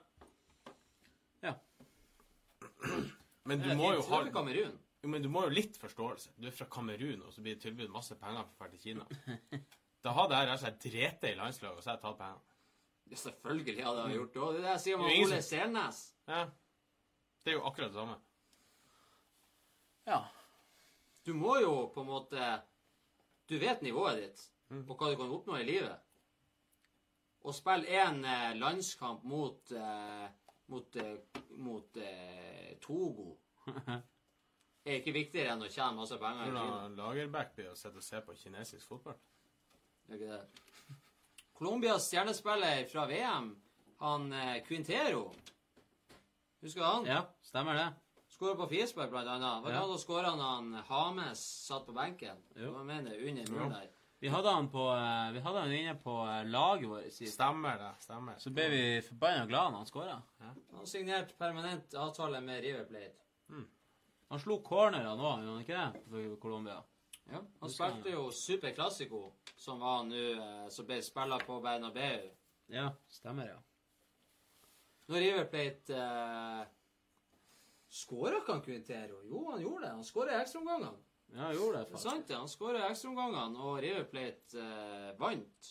[1.46, 1.54] Ja.
[3.46, 4.74] Men du må jo ha Kamerun.
[5.04, 6.34] Jo, men du må jo litt forståelse.
[6.42, 8.86] Du er fra Kamerun, og så blir det tilbudt masse penger for å dra til
[8.88, 9.62] Kina.
[10.06, 12.55] Da hadde jeg rett og slett drete i landslaget, og så hadde jeg tatt pengene.
[13.12, 14.42] Ja, selvfølgelig hadde jeg gjort det.
[14.42, 16.00] Og det er det jeg sier om Det er ingen Ole Selnes.
[16.28, 16.46] Ja.
[17.44, 18.16] Det er jo akkurat det samme.
[20.06, 20.22] Ja.
[21.26, 22.48] Du må jo på en måte
[23.50, 24.42] Du vet nivået ditt,
[24.74, 26.02] og hva du kan oppnå i livet.
[27.46, 30.26] Å spille én eh, landskamp mot eh,
[30.66, 31.18] mot, eh,
[31.50, 33.38] mot eh, Togo
[34.86, 36.46] er ikke viktigere enn å tjene masse penger.
[36.46, 36.64] i Kina.
[36.66, 39.18] Hvordan Lagerbäck blir å sitte og se på kinesisk fotball.
[40.06, 40.65] Det er ikke det.
[41.58, 43.56] Colombias stjernespiller fra VM,
[44.00, 45.32] han eh, Quintero
[46.62, 47.06] Husker du han?
[47.06, 47.86] ja, stemmer det.
[48.36, 49.64] Skåra på frispark, blant annet.
[49.64, 49.82] Var det Ja.
[49.86, 52.38] han som skåra da han Hames satt på benken?
[52.56, 52.74] Jo.
[52.78, 53.86] Jeg mener under mål der.
[54.20, 57.34] Vi hadde han, på, eh, vi hadde han inne på eh, laget vårt sist.
[57.38, 57.92] Stemmer det.
[58.04, 58.36] Stemmer.
[58.40, 60.18] Så ble vi forbanna glad når han skåra.
[60.76, 63.22] Han signerte permanent avtale med River Plate.
[64.30, 66.04] Han slo cornera nå, gjorde han ikke det?
[66.10, 66.82] For Colombia.
[67.32, 67.42] Ja.
[67.60, 69.22] Han spilte jo Super Classico,
[69.58, 72.28] som var nå eh, Som ble spilt på Bernabeu.
[72.70, 73.62] Ja, stemmer, ja.
[75.10, 76.68] Når River Plate eh,
[77.96, 79.22] Skåra ikke han Quintero?
[79.24, 79.92] Jo, han gjorde det.
[79.96, 81.04] Han skåra i ekstraomgangene.
[81.32, 82.04] Ja, han gjorde det, faktisk.
[82.04, 82.40] Det er sant, ja.
[82.44, 85.70] Han skåra i ekstraomgangene, og River Plate eh, vant.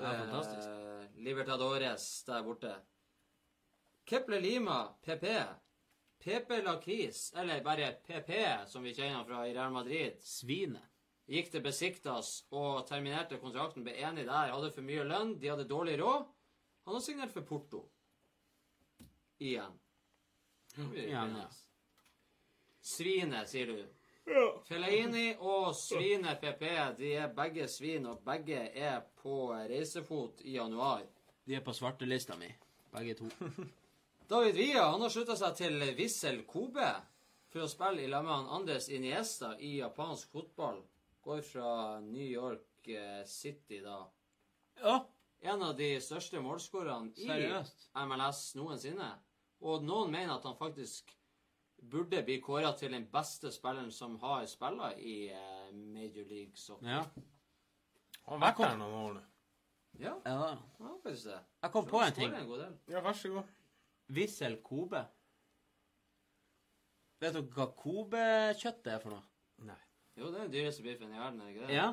[0.00, 0.68] Ja, fantastisk.
[0.68, 2.74] Eh, Libertadores der borte.
[4.04, 5.26] Kepler Lima, PP.
[6.24, 8.32] PP Lakis, eller bare PP,
[8.66, 10.86] som vi kjenner fra i Real Madrid, Svinet.
[11.30, 15.68] gikk til Besiktas og terminerte kontrakten, ble enig der, hadde for mye lønn, de hadde
[15.70, 16.26] dårlig råd.
[16.84, 17.84] Han har signert for Porto.
[19.38, 19.78] Igjen.
[20.76, 21.46] Igjen, ja.
[22.82, 23.80] Svinet, sier du.
[24.68, 26.66] Fellaini og Svinet PP,
[26.98, 31.06] de er begge svin, og begge er på reisefot i januar.
[31.46, 32.50] De er på svartelista mi,
[32.92, 33.30] begge to.
[34.30, 36.86] David Villa han har slutta seg til Wissel Kobe
[37.50, 40.78] for å spille i lag med Andres Iniesta i japansk fotball.
[41.26, 41.72] Går fra
[42.04, 44.04] New York eh, City, da.
[44.78, 44.94] Ja,
[45.40, 47.26] En av de største målskårerne i.
[48.06, 49.10] MLS noensinne.
[49.66, 51.10] Og noen mener at han faktisk
[51.90, 56.86] burde bli kåra til den beste spilleren som har spilla i eh, Major League Soccer.
[56.86, 57.02] Ja.
[58.28, 59.28] Han har vært der noen år nå.
[59.98, 60.52] Ja, ja.
[60.54, 61.46] har faktisk det.
[61.64, 62.44] Jeg kom på en ting.
[62.44, 62.84] En.
[62.86, 63.56] Ja, vær så god.
[64.16, 65.02] Wissel Kobe.
[67.20, 69.24] Vet dere hva Kobe-kjøtt er for noe?
[69.68, 69.80] Nei.
[70.16, 71.74] Jo, det er den dyreste biffen i verden, er ikke det?
[71.76, 71.90] Ja?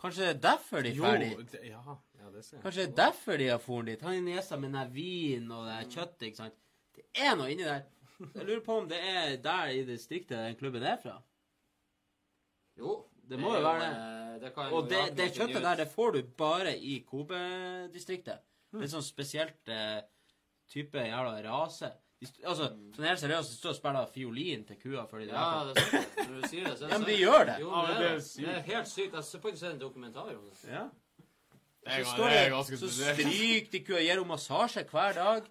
[0.00, 1.58] Kanskje det er derfor de drar dit?
[1.64, 1.82] ja,
[2.20, 2.62] ja, det ser jeg.
[2.64, 4.06] Kanskje det er derfor de har dratt dit?
[4.08, 6.58] Han Inesa med den vinen vin og det kjøttet, ikke sant?
[6.96, 7.84] Det er noe inni der.
[8.32, 11.18] Jeg lurer på om det er der i distriktet den klubben er fra.
[12.80, 13.02] Jo.
[13.26, 14.42] Det må er jo være det.
[14.42, 18.44] det kan Og det, det kjøttet der, det får du bare i Kobe-distriktet.
[18.76, 19.98] Det er sånn spesielt eh,
[20.72, 21.92] type jævla rase.
[22.20, 25.64] De, altså, sånn helt seriøst, de står og spiller fiolin til kua før de Ja,
[25.68, 26.14] det er sant.
[26.30, 27.10] Når du sier det, så er det Ja, men sant.
[27.10, 27.56] de gjør det.
[27.60, 28.24] Jo, Ja, det, men er, det er det.
[28.24, 28.46] sykt.
[28.46, 29.12] det er helt sykt.
[29.12, 30.56] Jeg har faktisk sett en dokumentar om det.
[30.70, 30.84] Ja.
[31.86, 33.20] Det er, Så står det er det, ganske så spesielt.
[33.20, 35.42] stryker de kua, gir henne massasje hver dag.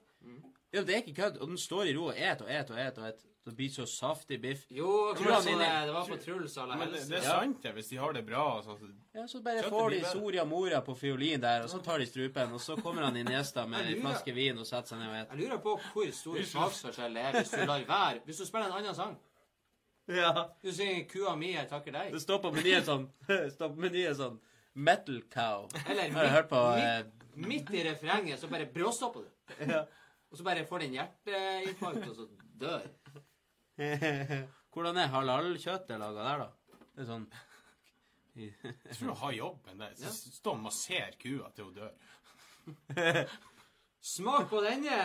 [0.74, 1.38] Ja, det er ikke kødd.
[1.40, 3.22] Og den står i ro og et og et og et og et.
[3.46, 4.64] Det blir så saftig biff.
[4.74, 7.90] Jo, han det, det var på Truls alle Men det, det er sant, det, hvis
[7.92, 8.62] de har det bra.
[8.66, 8.80] sånn.
[8.80, 10.00] så- Ja, så bare får de.
[10.06, 13.26] Soria Moria på fiolin der, og så tar de strupen, og så kommer han inn
[13.30, 16.42] Niesta med en flaske vin og setter seg ned og Jeg lurer på hvor stor
[16.42, 19.16] smaksforskjell det er hvis du lar være Hvis du spiller en annen sang.
[20.08, 20.50] Ja.
[20.64, 22.12] Du synger 'Kua mi, jeg takker deg'.
[22.12, 23.10] Det står på menyen sånn
[24.22, 24.40] sånn
[24.76, 25.70] Metal cow.
[25.88, 27.04] Eller Har du hørt på eh,
[27.36, 29.66] midt, midt i refrenget så bare bråstopper du.
[29.72, 29.86] ja.
[30.32, 32.28] Og så bare får den hjerteinfarkt, og så
[32.60, 32.82] dør.
[33.76, 36.80] Hvordan er halal-kjøttet laga der, da?
[36.96, 37.26] Det er sånn
[38.36, 39.96] Jeg tror du har jobben der.
[40.00, 40.12] Ja.
[40.12, 43.32] Stå og masser kua til hun dør.
[44.16, 45.00] Smak på denne!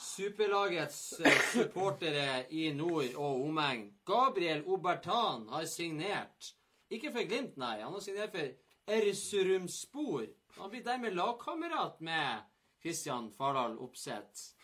[0.00, 3.82] Superlagets eh, supportere i nord og omegn.
[4.08, 6.54] Gabriel Obertan har signert.
[6.88, 7.82] Ikke for Glimt, nei.
[7.82, 10.24] Han har signert for Ersurumspor.
[10.56, 12.48] Han blir dermed lagkamerat med
[12.80, 14.54] Christian Fardal Opseth.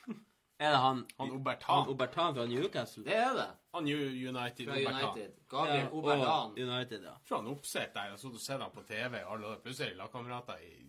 [0.59, 1.77] Er det han, Han Obertan?
[1.83, 2.35] han Obertan.
[2.35, 3.05] Fra Newcastle?
[3.05, 3.49] Det er det.
[3.75, 4.67] Han United.
[4.67, 5.03] Fra Obertan.
[5.05, 5.33] United.
[5.49, 6.53] Gabriel Ja, Obertan.
[6.57, 7.15] United, ja.
[7.25, 9.21] Fra han oppsett der og så du ser han på TV.
[9.21, 9.59] Alle der.
[9.65, 10.87] Plutselig er lagkamerater i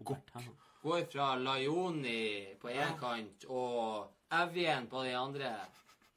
[0.00, 0.46] Obertan.
[0.82, 5.50] Går fra Laioni på én kant og Evjen på den andre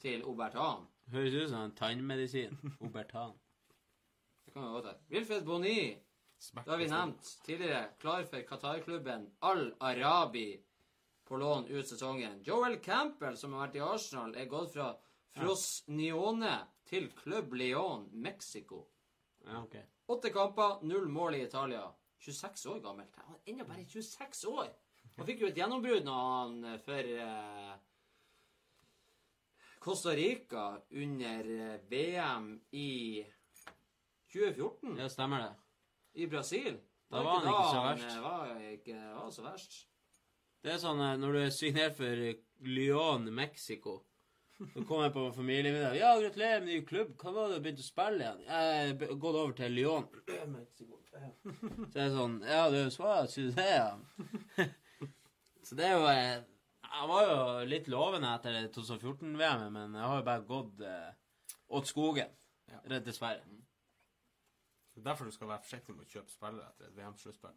[0.01, 0.85] til Obertan.
[1.11, 2.53] Høres ut som en tannmedisin.
[2.85, 3.33] Obertan.
[4.45, 4.97] Det kan vi godt være.
[5.09, 5.97] Wilfred Boni.
[6.55, 7.87] Det har vi nevnt tidligere.
[7.99, 10.47] Klar for Qatar-klubben Al Arabi.
[11.25, 12.39] På lån ut sesongen.
[12.45, 14.91] Joel Campbell, som har vært i Arsenal, er gått fra
[15.35, 16.55] Frosnione
[16.85, 18.83] til Club Leon, Mexico.
[19.45, 19.75] Ja, ok.
[20.13, 21.87] Åtte kamper, null mål i Italia.
[22.21, 23.15] 26 år gammelt.
[23.25, 24.69] Han er ennå bare 26 år!
[25.17, 27.75] Han fikk jo et gjennombrudd når han eh, for eh,
[29.79, 33.23] Costa Rica under eh, VM i
[34.33, 35.51] 2014 Ja, stemmer det.
[36.23, 36.79] i Brasil.
[37.11, 38.09] Da var han ikke så verst.
[38.15, 39.77] Eh, var ikke var så verst.
[40.65, 43.99] Det er sånn eh, når du er signert for eh, Lyon, Mexico
[44.57, 45.97] Så kommer jeg på familiemiddag.
[45.99, 47.11] Ja, gratulerer med ny klubb.
[47.21, 48.39] Hva var det du begynte å spille igjen?
[48.47, 50.07] Jeg har gått over til Lyon.
[50.55, 50.97] Mexico.
[51.91, 54.65] Så det er sånn Ja, du svarer, syns jeg, ja.
[55.67, 56.41] Så det er jo eh,
[56.87, 57.37] Jeg var jo
[57.69, 61.13] litt lovende etter 2014-VM-et, men jeg har jo bare gått eh,
[61.77, 62.33] åt skogen.
[62.71, 62.81] Ja.
[62.95, 63.45] Rett dessverre.
[64.95, 67.55] Det er derfor du skal være forsiktig med å kjøpe spillere etter et VM-sluttspill.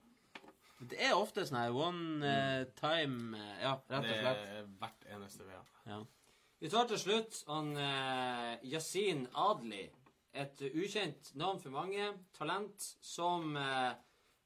[0.78, 4.42] Det er ofte sånn her one eh, time eh, Ja, rett og slett.
[4.42, 5.70] Det er hvert eneste VM.
[5.88, 6.02] Ja.
[6.58, 9.86] Vi tar til slutt han eh, Yasin Adli.
[10.38, 12.12] Et ukjent navn for mange.
[12.36, 13.90] Talent som eh,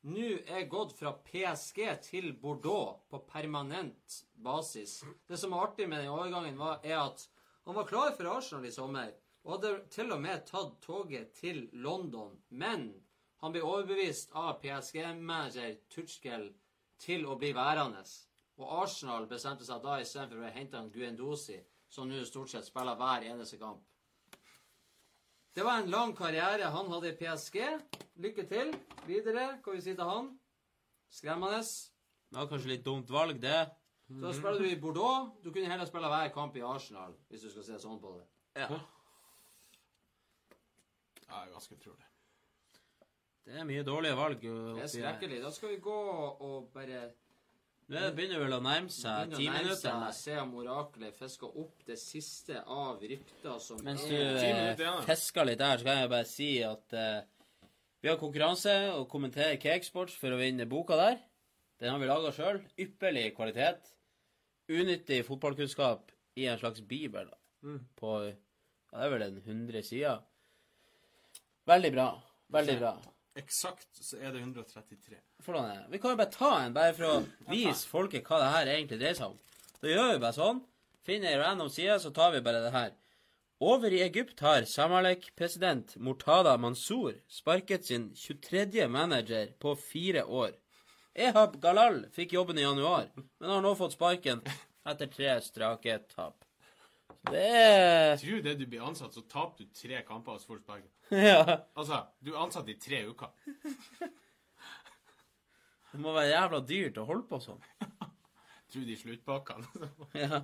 [0.08, 5.02] nå er gått fra PSG til Bordeaux på permanent basis.
[5.28, 7.26] Det som er artig med den overgangen, var, er at
[7.66, 9.12] han var klar for Arsenal i sommer.
[9.44, 12.34] Og hadde til og med tatt toget til London.
[12.48, 12.88] Men
[13.42, 16.44] han blir overbevist av PSG-manager Tuchel
[17.02, 18.04] til å bli værende.
[18.62, 21.58] Og Arsenal bestemte seg da istedenfor å hente han Guendosi,
[21.90, 23.82] som nå stort sett spiller hver eneste kamp.
[25.52, 27.58] Det var en lang karriere han hadde i PSG.
[28.22, 28.70] Lykke til
[29.08, 29.58] videre.
[29.64, 30.30] Hva vi si til han?
[31.12, 31.60] Skremmende.
[32.30, 33.58] Det var kanskje litt dumt valg, det.
[34.22, 35.34] Da spiller du i Bordeaux.
[35.42, 38.24] Du kunne heller spille hver kamp i Arsenal, hvis du skal se sånn på det.
[38.62, 38.70] Ja.
[41.26, 42.11] Ja, det er ganske utrolig.
[43.42, 44.44] Det er mye dårlige valg.
[44.44, 45.42] Det er skrekkelig.
[45.42, 47.10] Da skal vi gå og bare er
[47.92, 50.04] det begynner vel å nærme seg ti minutter.
[50.16, 55.60] se om oraklet fisker opp det siste av rykter som Mens du eh, fisker litt
[55.60, 57.68] der, så kan jeg bare si at eh,
[58.00, 61.20] vi har konkurranse og kommenterer Cakesports for å vinne boka der.
[61.82, 62.62] Den har vi laga sjøl.
[62.80, 63.92] Ypperlig kvalitet.
[64.72, 67.28] Unyttig fotballkunnskap i en slags bibel.
[67.66, 67.80] Mm.
[67.98, 68.34] På ja,
[68.94, 70.22] det er vel en 100 sider.
[71.68, 72.12] Veldig bra.
[72.56, 72.96] Veldig bra.
[73.38, 75.16] Eksakt så er det 133.
[75.44, 75.84] Hvordan er?
[75.88, 78.98] Vi kan jo bare ta en, bare for å vise folket hva det her egentlig
[79.00, 79.38] dreier seg om.
[79.80, 80.60] Da gjør vi bare sånn.
[81.02, 82.92] Finner ei random side, så tar vi bare det her.
[83.62, 88.88] Over i Egypt har Samalek-president Mortada Mansour sparket sin 23.
[88.90, 90.52] manager på fire år.
[91.14, 94.42] Ehab Galal fikk jobben i januar, men har nå fått sparken
[94.88, 96.44] etter tre strake tap.
[97.30, 100.82] Det er Tror du det du blir ansatt, så taper du tre kamper hos Forsberg.
[101.12, 101.42] Ja.
[101.76, 103.30] Altså, du er ansatt i tre uker.
[105.92, 107.60] Det må være jævla dyrt å holde på sånn.
[108.72, 109.90] Tror de sluttpakkene.
[110.24, 110.40] Ja.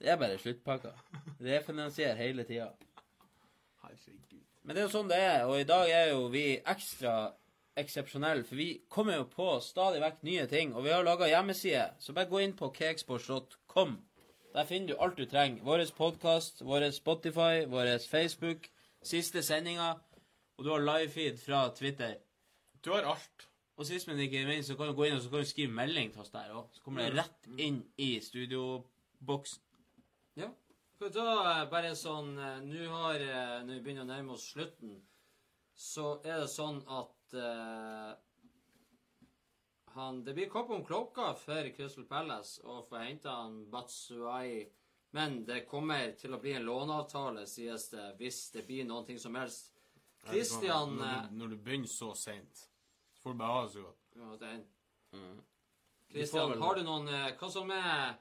[0.00, 0.92] Det er bare sluttpakka.
[1.44, 2.70] Refinansier hele tida.
[3.82, 4.38] Herregud.
[4.62, 7.14] Men det er jo sånn det er, og i dag er jo vi ekstra
[7.80, 11.86] eksepsjonelle, for vi kommer jo på stadig vekk nye ting, og vi har laga hjemmeside,
[12.02, 13.94] så bare gå inn på cakesports.com.
[14.54, 15.62] Der finner du alt du trenger.
[15.62, 18.66] Vår podkast, vår Spotify, vår Facebook,
[19.02, 20.00] siste sendinger,
[20.58, 22.16] og du har livefeed fra Twitter.
[22.84, 23.46] Du har alt.
[23.76, 25.72] Og sist, men ikke minst, så kan du gå inn og så kan du skrive
[25.72, 26.66] melding til oss der òg.
[26.74, 29.62] Så kommer det rett inn i studioboksen.
[30.36, 30.50] Ja.
[30.96, 34.34] Skal vi ta eh, bare sånn eh, Nå har eh, Når vi begynner å nærme
[34.34, 34.98] oss slutten,
[35.72, 38.10] så er det sånn at eh,
[39.94, 44.68] han, Det blir kopp om klokka for Crystal Palace å få henta han Batsuai.
[45.10, 49.34] Men det kommer til å bli en låneavtale, sies det, hvis det blir noe som
[49.34, 49.72] helst.
[50.28, 52.66] Christian Når eh, du, når du begynner så seint,
[53.14, 54.02] så får du bare ha det så godt.
[54.16, 54.66] ja, den.
[55.12, 55.38] Mm.
[56.10, 58.18] Christian, har du noen eh, Hva som er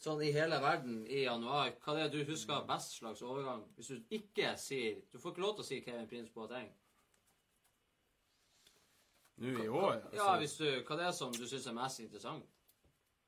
[0.00, 1.74] sånn i hele verden i januar?
[1.82, 3.66] Hva er det du husker best slags overgang?
[3.76, 6.70] Hvis du ikke sier Du får ikke lov til å si Kevin Prince Boateng.
[9.40, 10.16] Nå i år altså.
[10.18, 12.48] Ja, hvis du Hva det er som du syns er mest interessant?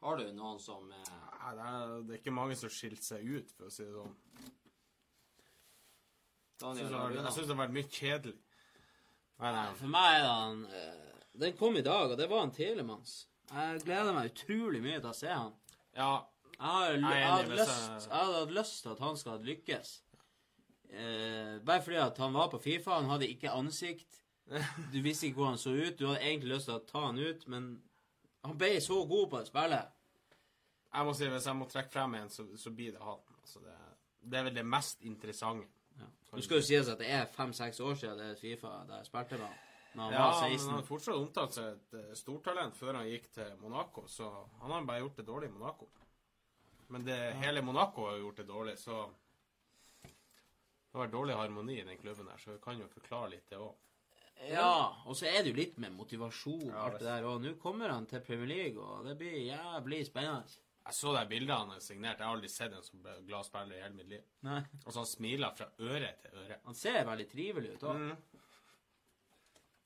[0.03, 3.25] Har du noen som eh, Nei, det, er, det er ikke mange som skilte seg
[3.27, 4.13] ut, for å si det sånn.
[6.63, 8.37] Daniel jeg syns det har vært mye kjedelig.
[9.43, 9.65] Nei, nei.
[9.81, 11.09] For meg er han eh,
[11.43, 13.17] Den kom i dag, og det var han Telemanns.
[13.51, 15.51] Jeg gleder meg utrolig mye til å se han.
[15.97, 16.13] Ja,
[17.03, 17.27] Jeg
[18.13, 19.97] hadde, lyst til at han skal lykkes.
[20.93, 24.22] Eh, bare fordi at han var på Fifa, han hadde ikke ansikt.
[24.93, 25.99] Du visste ikke hvordan han så ut.
[25.99, 27.73] Du hadde egentlig lyst til å ta han ut, men
[28.43, 29.99] han ble så god på det spillet.
[30.93, 33.21] jeg må si hvis jeg må trekke frem en, så, så blir det han.
[33.41, 33.77] Altså, det,
[34.21, 35.69] det er vel det mest interessante.
[35.99, 36.09] Ja.
[36.33, 39.09] Nå skal jo sies at det er fem-seks år siden det er Fifa der jeg
[39.11, 39.59] spilte med han.
[40.01, 43.51] han Ja, men han har fortsatt omtalt seg et eh, stortalent før han gikk til
[43.61, 44.31] Monaco, så
[44.63, 45.91] han har bare gjort det dårlig i Monaco.
[46.93, 49.05] Men det, hele Monaco har jo gjort det dårlig, så
[50.03, 53.49] det har vært dårlig harmoni i den klubben her, så vi kan jo forklare litt
[53.53, 53.77] det òg.
[54.51, 57.27] Ja, og så er det jo litt med motivasjon og alt det der.
[57.31, 60.59] Og nå kommer han til Premier League, og det blir jævlig spennende.
[60.83, 62.19] Jeg så de bildene han har signert.
[62.19, 64.25] Jeg har aldri sett en som glad spiller i hele mitt liv.
[64.49, 64.63] Nei.
[64.83, 66.59] så han smiler fra øre til øre.
[66.65, 68.01] Han ser veldig trivelig ut òg.
[68.03, 68.41] Mm.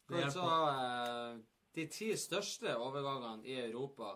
[0.07, 1.37] Vi ta eh,
[1.77, 4.15] de ti største overgangene i Europa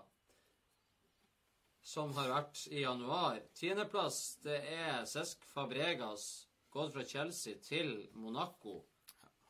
[1.82, 3.40] som har vært i januar.
[3.56, 8.80] Tiendeplass, det er Cesc Fabregas, gått fra Chelsea til Monaco.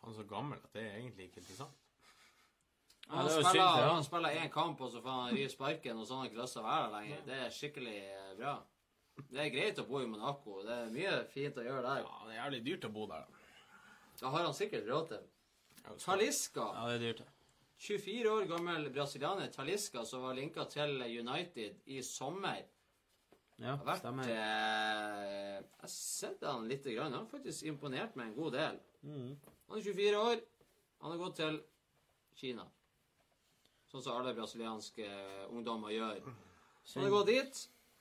[0.03, 1.77] Han er så gammel at det er egentlig ikke interessant.
[3.11, 3.95] Ja, Han er spiller, for han.
[3.95, 6.41] han spiller én kamp, og så får han rive sparken, og så har han ikke
[6.43, 7.25] lyst til å være der lenger.
[7.27, 8.55] Det er skikkelig eh, bra.
[9.31, 10.61] Det er greit å bo i Monaco.
[10.65, 12.05] Det er mye fint å gjøre der.
[12.07, 13.27] Ja, det er jævlig dyrt å bo der.
[13.27, 13.37] da.
[14.21, 15.27] Det har han sikkert råd til.
[16.05, 16.67] Talisca.
[16.77, 17.23] Ja, det er dyrt.
[17.81, 22.63] 24 år gammel brasilianer Talisca som var linka til United i sommer.
[23.61, 24.29] Ja, Har vært stemmer.
[24.29, 26.85] eh, Jeg har sett han litt.
[26.85, 27.13] Grann.
[27.13, 28.79] Han har faktisk imponert meg en god del.
[29.03, 29.37] Mm.
[29.71, 30.41] Han er 24 år.
[31.01, 31.59] Han har gått til
[32.35, 32.65] Kina.
[33.87, 35.07] Sånn som alle brasilianske
[35.47, 36.25] ungdommer gjør.
[36.83, 37.61] Så han har gått dit.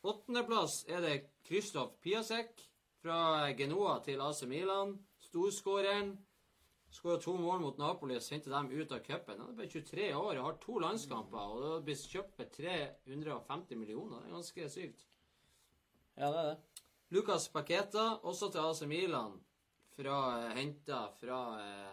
[0.10, 1.14] Åttendeplass er det
[1.46, 2.64] Kristoff Piasek
[3.04, 3.20] fra
[3.58, 4.96] Genoa til AC Milan.
[5.30, 6.16] Storskåreren.
[6.90, 9.38] Skåra to mål mot Napoli og sendte dem ut av cupen.
[9.38, 11.52] Han er bare 23 år og har to landskamper.
[11.54, 14.24] Og det blitt kjøpt for 350 millioner.
[14.24, 15.06] Det er ganske sykt.
[16.18, 16.82] Ja, det er det.
[17.14, 19.38] Lucas Paqueta, også til AC Milan,
[20.00, 21.92] fra, henta fra eh,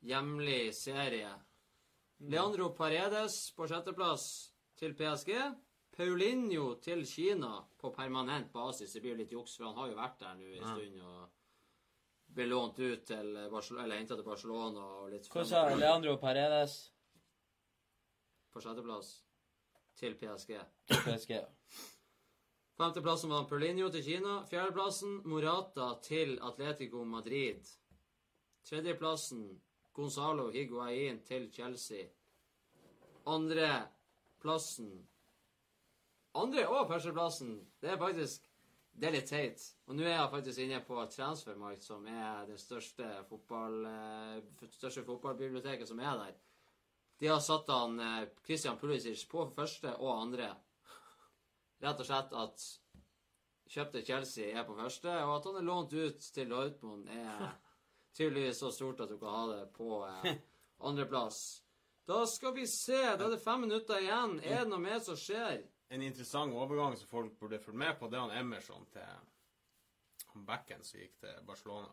[0.00, 1.30] hjemlig serie.
[2.18, 4.26] Leandro Paredes på sjetteplass
[4.78, 5.32] til PSG.
[5.96, 8.92] Paulinho til Kina på permanent basis.
[8.92, 12.34] Det blir jo litt juks, for han har jo vært der nå en stund og
[12.36, 16.74] ble lånt ut til Barcelona, eller henta til Barcelona og litt Hva sa Leandro Paredes
[18.52, 19.12] på sjetteplass
[19.96, 20.58] til PSG.
[20.90, 21.38] til PSG?
[22.76, 24.42] Femteplassen var Paulinho til Kina.
[24.50, 27.64] Fjerdeplassen Morata til Atletico Madrid.
[28.68, 29.46] Tredjeplassen
[29.96, 32.04] Gonzalo Higuain til Chelsea.
[33.26, 34.90] Andreplassen
[36.36, 38.52] Andre- og førsteplassen, det er faktisk
[38.96, 39.62] Det er litt teit.
[39.86, 45.04] Og nå er jeg faktisk inne på Transfermarkt, som er det største, fotball, eh, største
[45.04, 46.32] fotballbiblioteket som er der.
[47.20, 50.56] De har satt han eh, Christian Pulisic på første og andre.
[51.84, 52.66] Rett og slett at
[53.68, 57.46] kjøpte Chelsea er på første, og at han er lånt ut til Dortmund er
[58.16, 60.36] tydeligvis så stort at du kan ha det på eh,
[60.88, 61.40] andreplass.
[62.06, 63.02] Da skal vi se.
[63.18, 64.38] Da er det fem minutter igjen.
[64.46, 65.64] Er det noe mer som skjer?
[65.90, 69.06] En interessant overgang som folk burde følge med på, det er han Emerson til
[70.36, 71.88] han backen som gikk til Barcelona.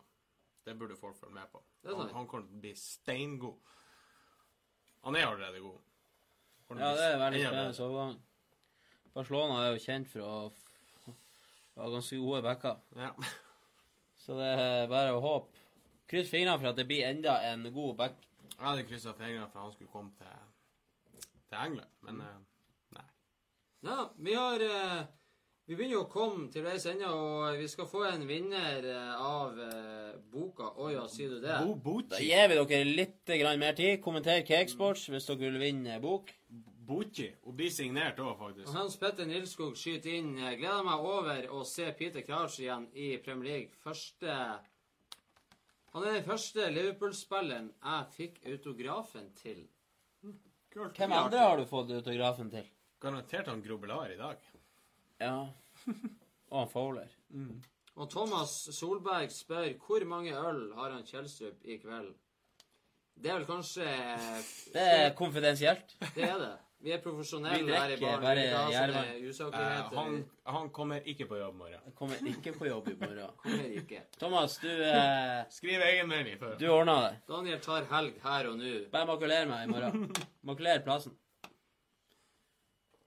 [0.63, 1.61] Det burde folk følge med på.
[1.87, 3.73] Han, han kommer til å bli steingod.
[5.03, 5.81] Han er allerede god.
[6.73, 8.21] Ja, det er veldig spennende overgang.
[9.13, 10.35] Barcelona er jo kjent for å
[11.77, 12.79] ha ganske gode backer.
[12.97, 13.11] Ja.
[14.23, 15.63] Så det er bare å håpe.
[16.09, 18.21] Kryss fingrene for at det blir enda en god back.
[18.53, 22.45] Jeg hadde kryssa fingrene for at han skulle komme til, til England, men mm.
[22.95, 23.05] nei.
[23.87, 25.01] Ja, vi har eh,
[25.67, 29.13] Vi begynner jo å komme til veis ende, og vi skal få en vinner eh,
[29.17, 31.57] av eh, boka Å ja, sier du det?
[31.83, 33.99] Bo Da gir vi dere litt mer tid.
[34.03, 36.31] Kommenter Cakesports hvis dere vil vinne bok.
[36.93, 37.29] Bochi.
[37.43, 38.73] og blir signert òg, Og faktisk.
[38.73, 43.49] Hans Petter Nilskog skyter inn Gleder meg over å se Peter Crouch igjen i Premier
[43.51, 43.75] League.
[43.83, 44.37] Første
[45.93, 49.67] Han er den første Liverpool-spilleren jeg fikk autografen til.
[50.73, 50.97] Kult.
[50.97, 52.65] Hvem andre har du fått autografen til?
[53.03, 54.37] Garantert han Grobelar i dag.
[55.21, 55.35] Ja.
[56.49, 57.11] Og han Fowler.
[57.95, 62.15] Og Thomas Solberg spør hvor mange øl har han Kjelstrup i kveld?
[63.13, 63.85] Det er vel kanskje
[64.73, 65.93] Det er konfidensielt.
[66.15, 66.53] Det er det.
[66.83, 68.41] Vi er profesjonelle Vi drikker bare
[68.73, 69.05] Jervan.
[69.55, 70.15] Eh, han,
[70.51, 71.93] han kommer ikke på jobb i morgen.
[71.95, 73.29] Kommer ikke på jobb i morgen.
[73.43, 74.01] Kommer ikke.
[74.19, 76.57] Thomas, du, eh, Skriv egenmelding før.
[76.59, 77.13] du ordna det.
[77.29, 78.73] Daniel tar helg her og nå.
[78.91, 80.09] Bare makuler meg i morgen.
[80.49, 81.15] Makuler plassen.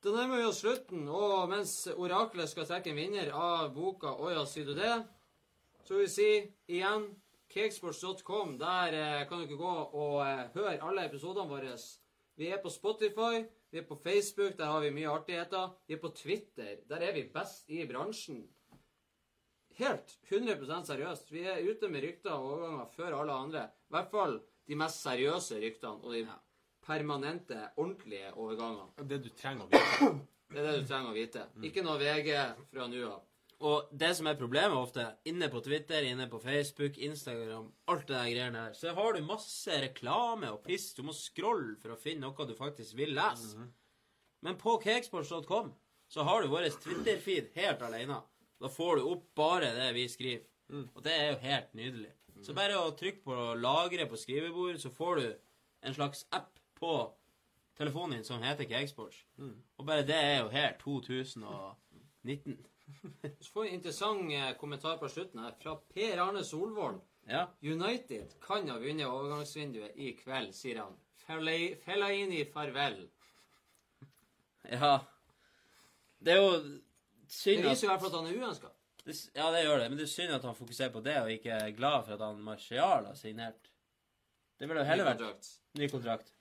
[0.06, 4.46] Da nærmer vi oss slutten, og mens oraklet skal trekke en vinner av boka 'Åja,
[4.46, 5.02] sier du det',
[5.84, 6.30] så vil vi si
[6.78, 7.08] igjen
[7.52, 8.56] cakesports.com.
[8.58, 11.76] Der eh, kan dere gå og eh, høre alle episodene våre.
[12.36, 13.44] Vi er på Spotify,
[13.76, 15.72] vi er på Facebook, der har vi mye artigheter.
[15.86, 18.38] Vi er på Twitter, der er vi best i bransjen.
[19.76, 21.32] Helt 100% seriøst.
[21.32, 23.64] Vi er ute med rykter og overganger før alle andre.
[23.68, 26.22] I hvert fall de mest seriøse ryktene og de
[26.86, 29.08] permanente, ordentlige overgangene.
[29.12, 30.10] Det du trenger å vite.
[30.48, 31.44] Det er det du trenger å vite.
[31.68, 32.32] Ikke noe VG
[32.72, 33.22] fra nå av.
[33.64, 38.16] Og det som er problemet ofte, inne på Twitter, inne på Facebook, Instagram, alt det
[38.16, 40.90] der greiene her, så har du masse reklame og piss.
[40.94, 43.64] Du må scrolle for å finne noe du faktisk vil lese.
[44.44, 45.72] Men på cakesports.com
[46.12, 48.20] så har du vår Twitter-feed helt alene.
[48.60, 50.44] Da får du opp bare det vi skriver.
[50.94, 52.12] Og det er jo helt nydelig.
[52.44, 55.26] Så bare å trykke på 'lagre på skrivebordet, så får du
[55.82, 56.92] en slags app på
[57.78, 59.24] telefonen din som heter Cakesports.
[59.78, 62.58] Og bare det er jo helt 2019.
[63.40, 67.00] Så får vi en interessant eh, kommentar på slutten her fra Per Arne Solvold.
[67.26, 67.46] Ja.
[67.62, 70.94] United kan ha vunnet overgangsvinduet i kveld, sier han.
[71.26, 73.00] Fellaini Fellaini farvel.
[74.70, 74.92] Ja.
[76.18, 78.70] Det er jo Det synd at viser i hvert fall at han er uønska.
[79.06, 81.54] Ja, det gjør det, men det er synd at han fokuserer på det og ikke
[81.54, 83.70] er glad for at han Martial har signert.
[84.58, 85.50] Det ville jo heller vært kontrakt.
[85.78, 86.32] ny kontrakt.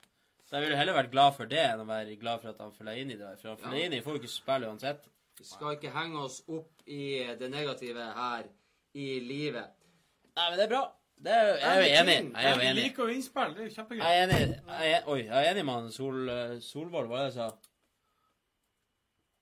[0.46, 2.72] Så jeg ville heller vært glad for det enn å være glad for at han
[2.74, 3.32] følger inn i det.
[3.40, 5.08] For han følger inn i får jo ikke spille uansett.
[5.38, 7.00] Vi skal ikke henge oss opp i
[7.38, 8.46] det negative her
[8.96, 9.72] i livet.
[10.36, 10.84] Nei, men det er bra.
[11.16, 12.16] Det er, jeg er jo enig.
[12.32, 12.82] Jeg er jo enig.
[12.84, 13.54] liker jo innspill.
[13.56, 14.02] Det er jo kjempegøy.
[14.04, 14.58] Jeg er enig.
[14.68, 16.18] Jeg er, oi, jeg er enig med han Sol,
[16.60, 17.48] Solvold, hva var det jeg sa?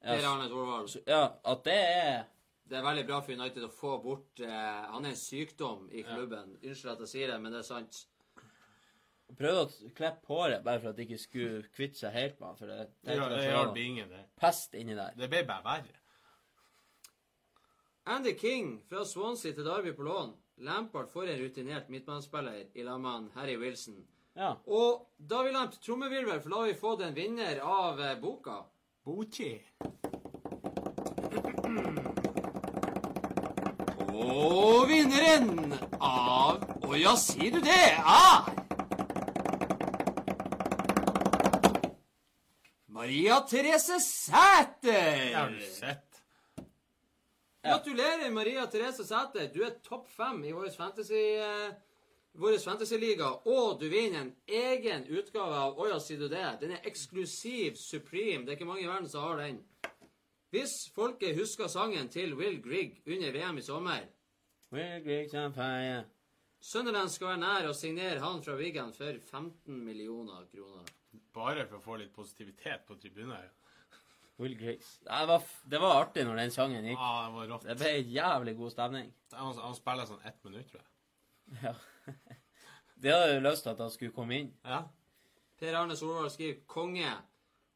[0.04, 0.96] Per Ja, Arne Solvold.
[1.08, 2.22] ja, at det er
[2.68, 6.02] Det er veldig bra for United å få bort eh, Han er en sykdom i
[6.06, 6.54] klubben.
[6.62, 8.04] Unnskyld at jeg sier det, men det er sant.
[9.38, 12.56] Prøvde å klippe håret bare for at de ikke skulle kvitte seg helt med.
[12.58, 14.24] For det, Det gjør- det hjalp ingen, det.
[14.40, 15.12] pest inni der.
[15.16, 15.94] Det ble bare verre.
[18.06, 20.34] Andy King fra Swansea til Derby på lån.
[20.58, 24.04] Lampard får en rutinert midtbanespiller i lag med Harry Wilson.
[24.36, 24.54] Ja.
[24.66, 28.64] Og da vil han trommevirvel, for da har vi fått en vinner av eh, boka.
[29.04, 29.60] Bochi.
[34.14, 37.80] Og vinneren av Å ja, sier du det?
[37.96, 38.63] Er
[43.04, 44.76] Maria Therese Sæter.
[44.82, 46.22] Det har du sett.
[47.62, 49.50] Gratulerer, Maria Therese Sæter.
[49.54, 51.20] Du er topp fem i vår fantasy...
[51.36, 51.74] eh,
[52.40, 56.46] vår fantasyliga, og du vinner en egen utgave av Oja, sier du det?
[56.64, 58.46] Den er eksklusiv, supreme.
[58.46, 59.60] Det er ikke mange i verden som har den.
[60.50, 64.08] Hvis folket husker sangen til Will Grigg under VM i sommer
[64.72, 66.02] Will Greeks on fire.
[66.58, 70.88] Sunderland skal være nær å signere han fra Wigan for 15 millioner kroner.
[71.34, 73.50] Bare for å få litt positivitet på tribunen.
[74.36, 74.98] Will Grace.
[75.06, 76.98] Det var, det var artig når den sangen gikk.
[76.98, 77.66] Ah, det var rått.
[77.68, 79.12] Det ble jævlig god stemning.
[79.34, 80.90] Han, han spiller sånn ett minutt, tror jeg.
[81.62, 81.74] Ja.
[83.04, 84.50] De hadde jo lyst til at han skulle komme inn.
[84.64, 84.80] Ja.
[85.60, 87.12] Per Arne Solvald skriver 'konge',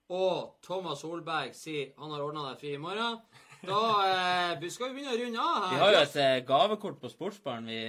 [0.08, 3.20] og Thomas Solberg sier han har ordna deg fri i morgen.
[3.68, 5.72] Da eh, skal vi begynne å runde av her.
[5.74, 7.80] Vi har jo et eh, gavekort på Sportsbaren vi,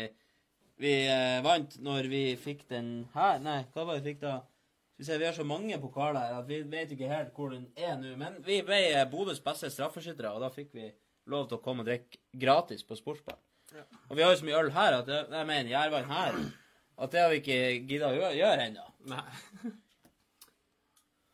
[0.82, 3.40] vi eh, vant når vi fikk den her.
[3.44, 4.40] Nei, hva var det vi fikk da?
[5.00, 7.54] Skal vi se, vi har så mange pokaler her at vi vet ikke helt hvor
[7.54, 8.18] den er nå.
[8.20, 10.90] Men vi ble Bodøs beste straffeskyttere, og da fikk vi
[11.32, 13.40] lov til å komme og drikke gratis på Sportsbaren.
[14.10, 16.36] Og vi har jo så mye øl her at det, jeg mener Jærvann her
[17.00, 18.86] at det har vi ikke gidda å gjøre, gjøre ennå.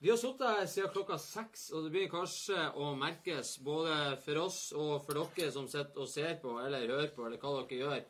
[0.06, 4.44] Vi har sittet her siden klokka seks, og det begynner kanskje å merkes både for
[4.45, 7.82] oss og for dere som sitter og ser på eller hører på, eller hva dere
[7.82, 8.08] gjør.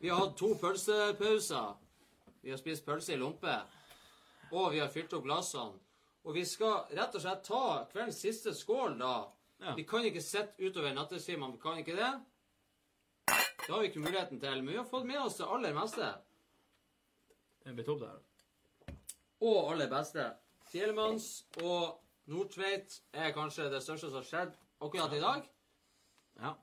[0.00, 1.74] Vi har hatt to pølsepauser.
[2.40, 3.60] Vi har spist pølse i lompe,
[4.54, 5.80] og vi har fylt opp glassene.
[6.24, 9.14] Og vi skal rett og slett ta kveldens siste skål, da.
[9.60, 9.74] Ja.
[9.76, 12.12] Vi kan ikke sitte utover nattestimene, vi kan ikke det.
[13.26, 16.08] Det har vi ikke muligheten til, men vi har fått med oss det aller meste.
[17.64, 18.22] Det blir topp her.
[19.44, 20.24] og aller beste.
[20.70, 21.28] Fjellmanns
[21.60, 22.00] og
[22.32, 25.48] Nordtveit er kanskje det største som har skjedd akkurat i dag.
[26.40, 26.54] Ja.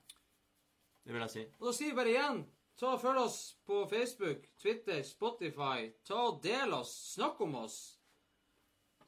[1.04, 1.44] Det vil jeg si.
[1.60, 2.42] Og da sier vi bare igjen
[2.82, 5.92] ta og Følg oss på Facebook, Twitter, Spotify.
[6.02, 6.92] Ta og Del oss.
[7.14, 7.76] Snakk om oss.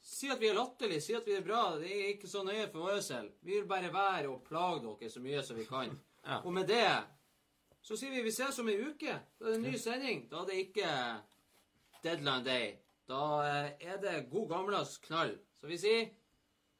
[0.05, 1.73] Si at vi er latterlige, si at vi er bra.
[1.81, 3.33] Det er ikke så nøye for vår selv.
[3.43, 5.95] Vi vil bare være og plage dere så mye som vi kan.
[6.25, 6.39] Ja.
[6.41, 6.87] Og med det
[7.85, 9.11] så sier vi vi ses om ei uke.
[9.37, 10.23] Da er det en ny sending.
[10.31, 10.93] Da er det ikke
[12.01, 12.71] deadline day.
[13.05, 15.35] Da eh, er det god gamlas knall.
[15.53, 16.07] Så vi sier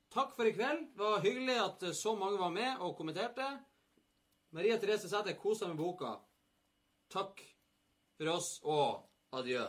[0.10, 0.88] takk for i kveld.
[0.96, 3.52] Det var hyggelig at så mange var med og kommenterte.
[4.50, 6.16] Maria Therese Sæther kosa med boka.
[7.14, 7.42] Takk
[8.18, 9.66] for oss og adjø.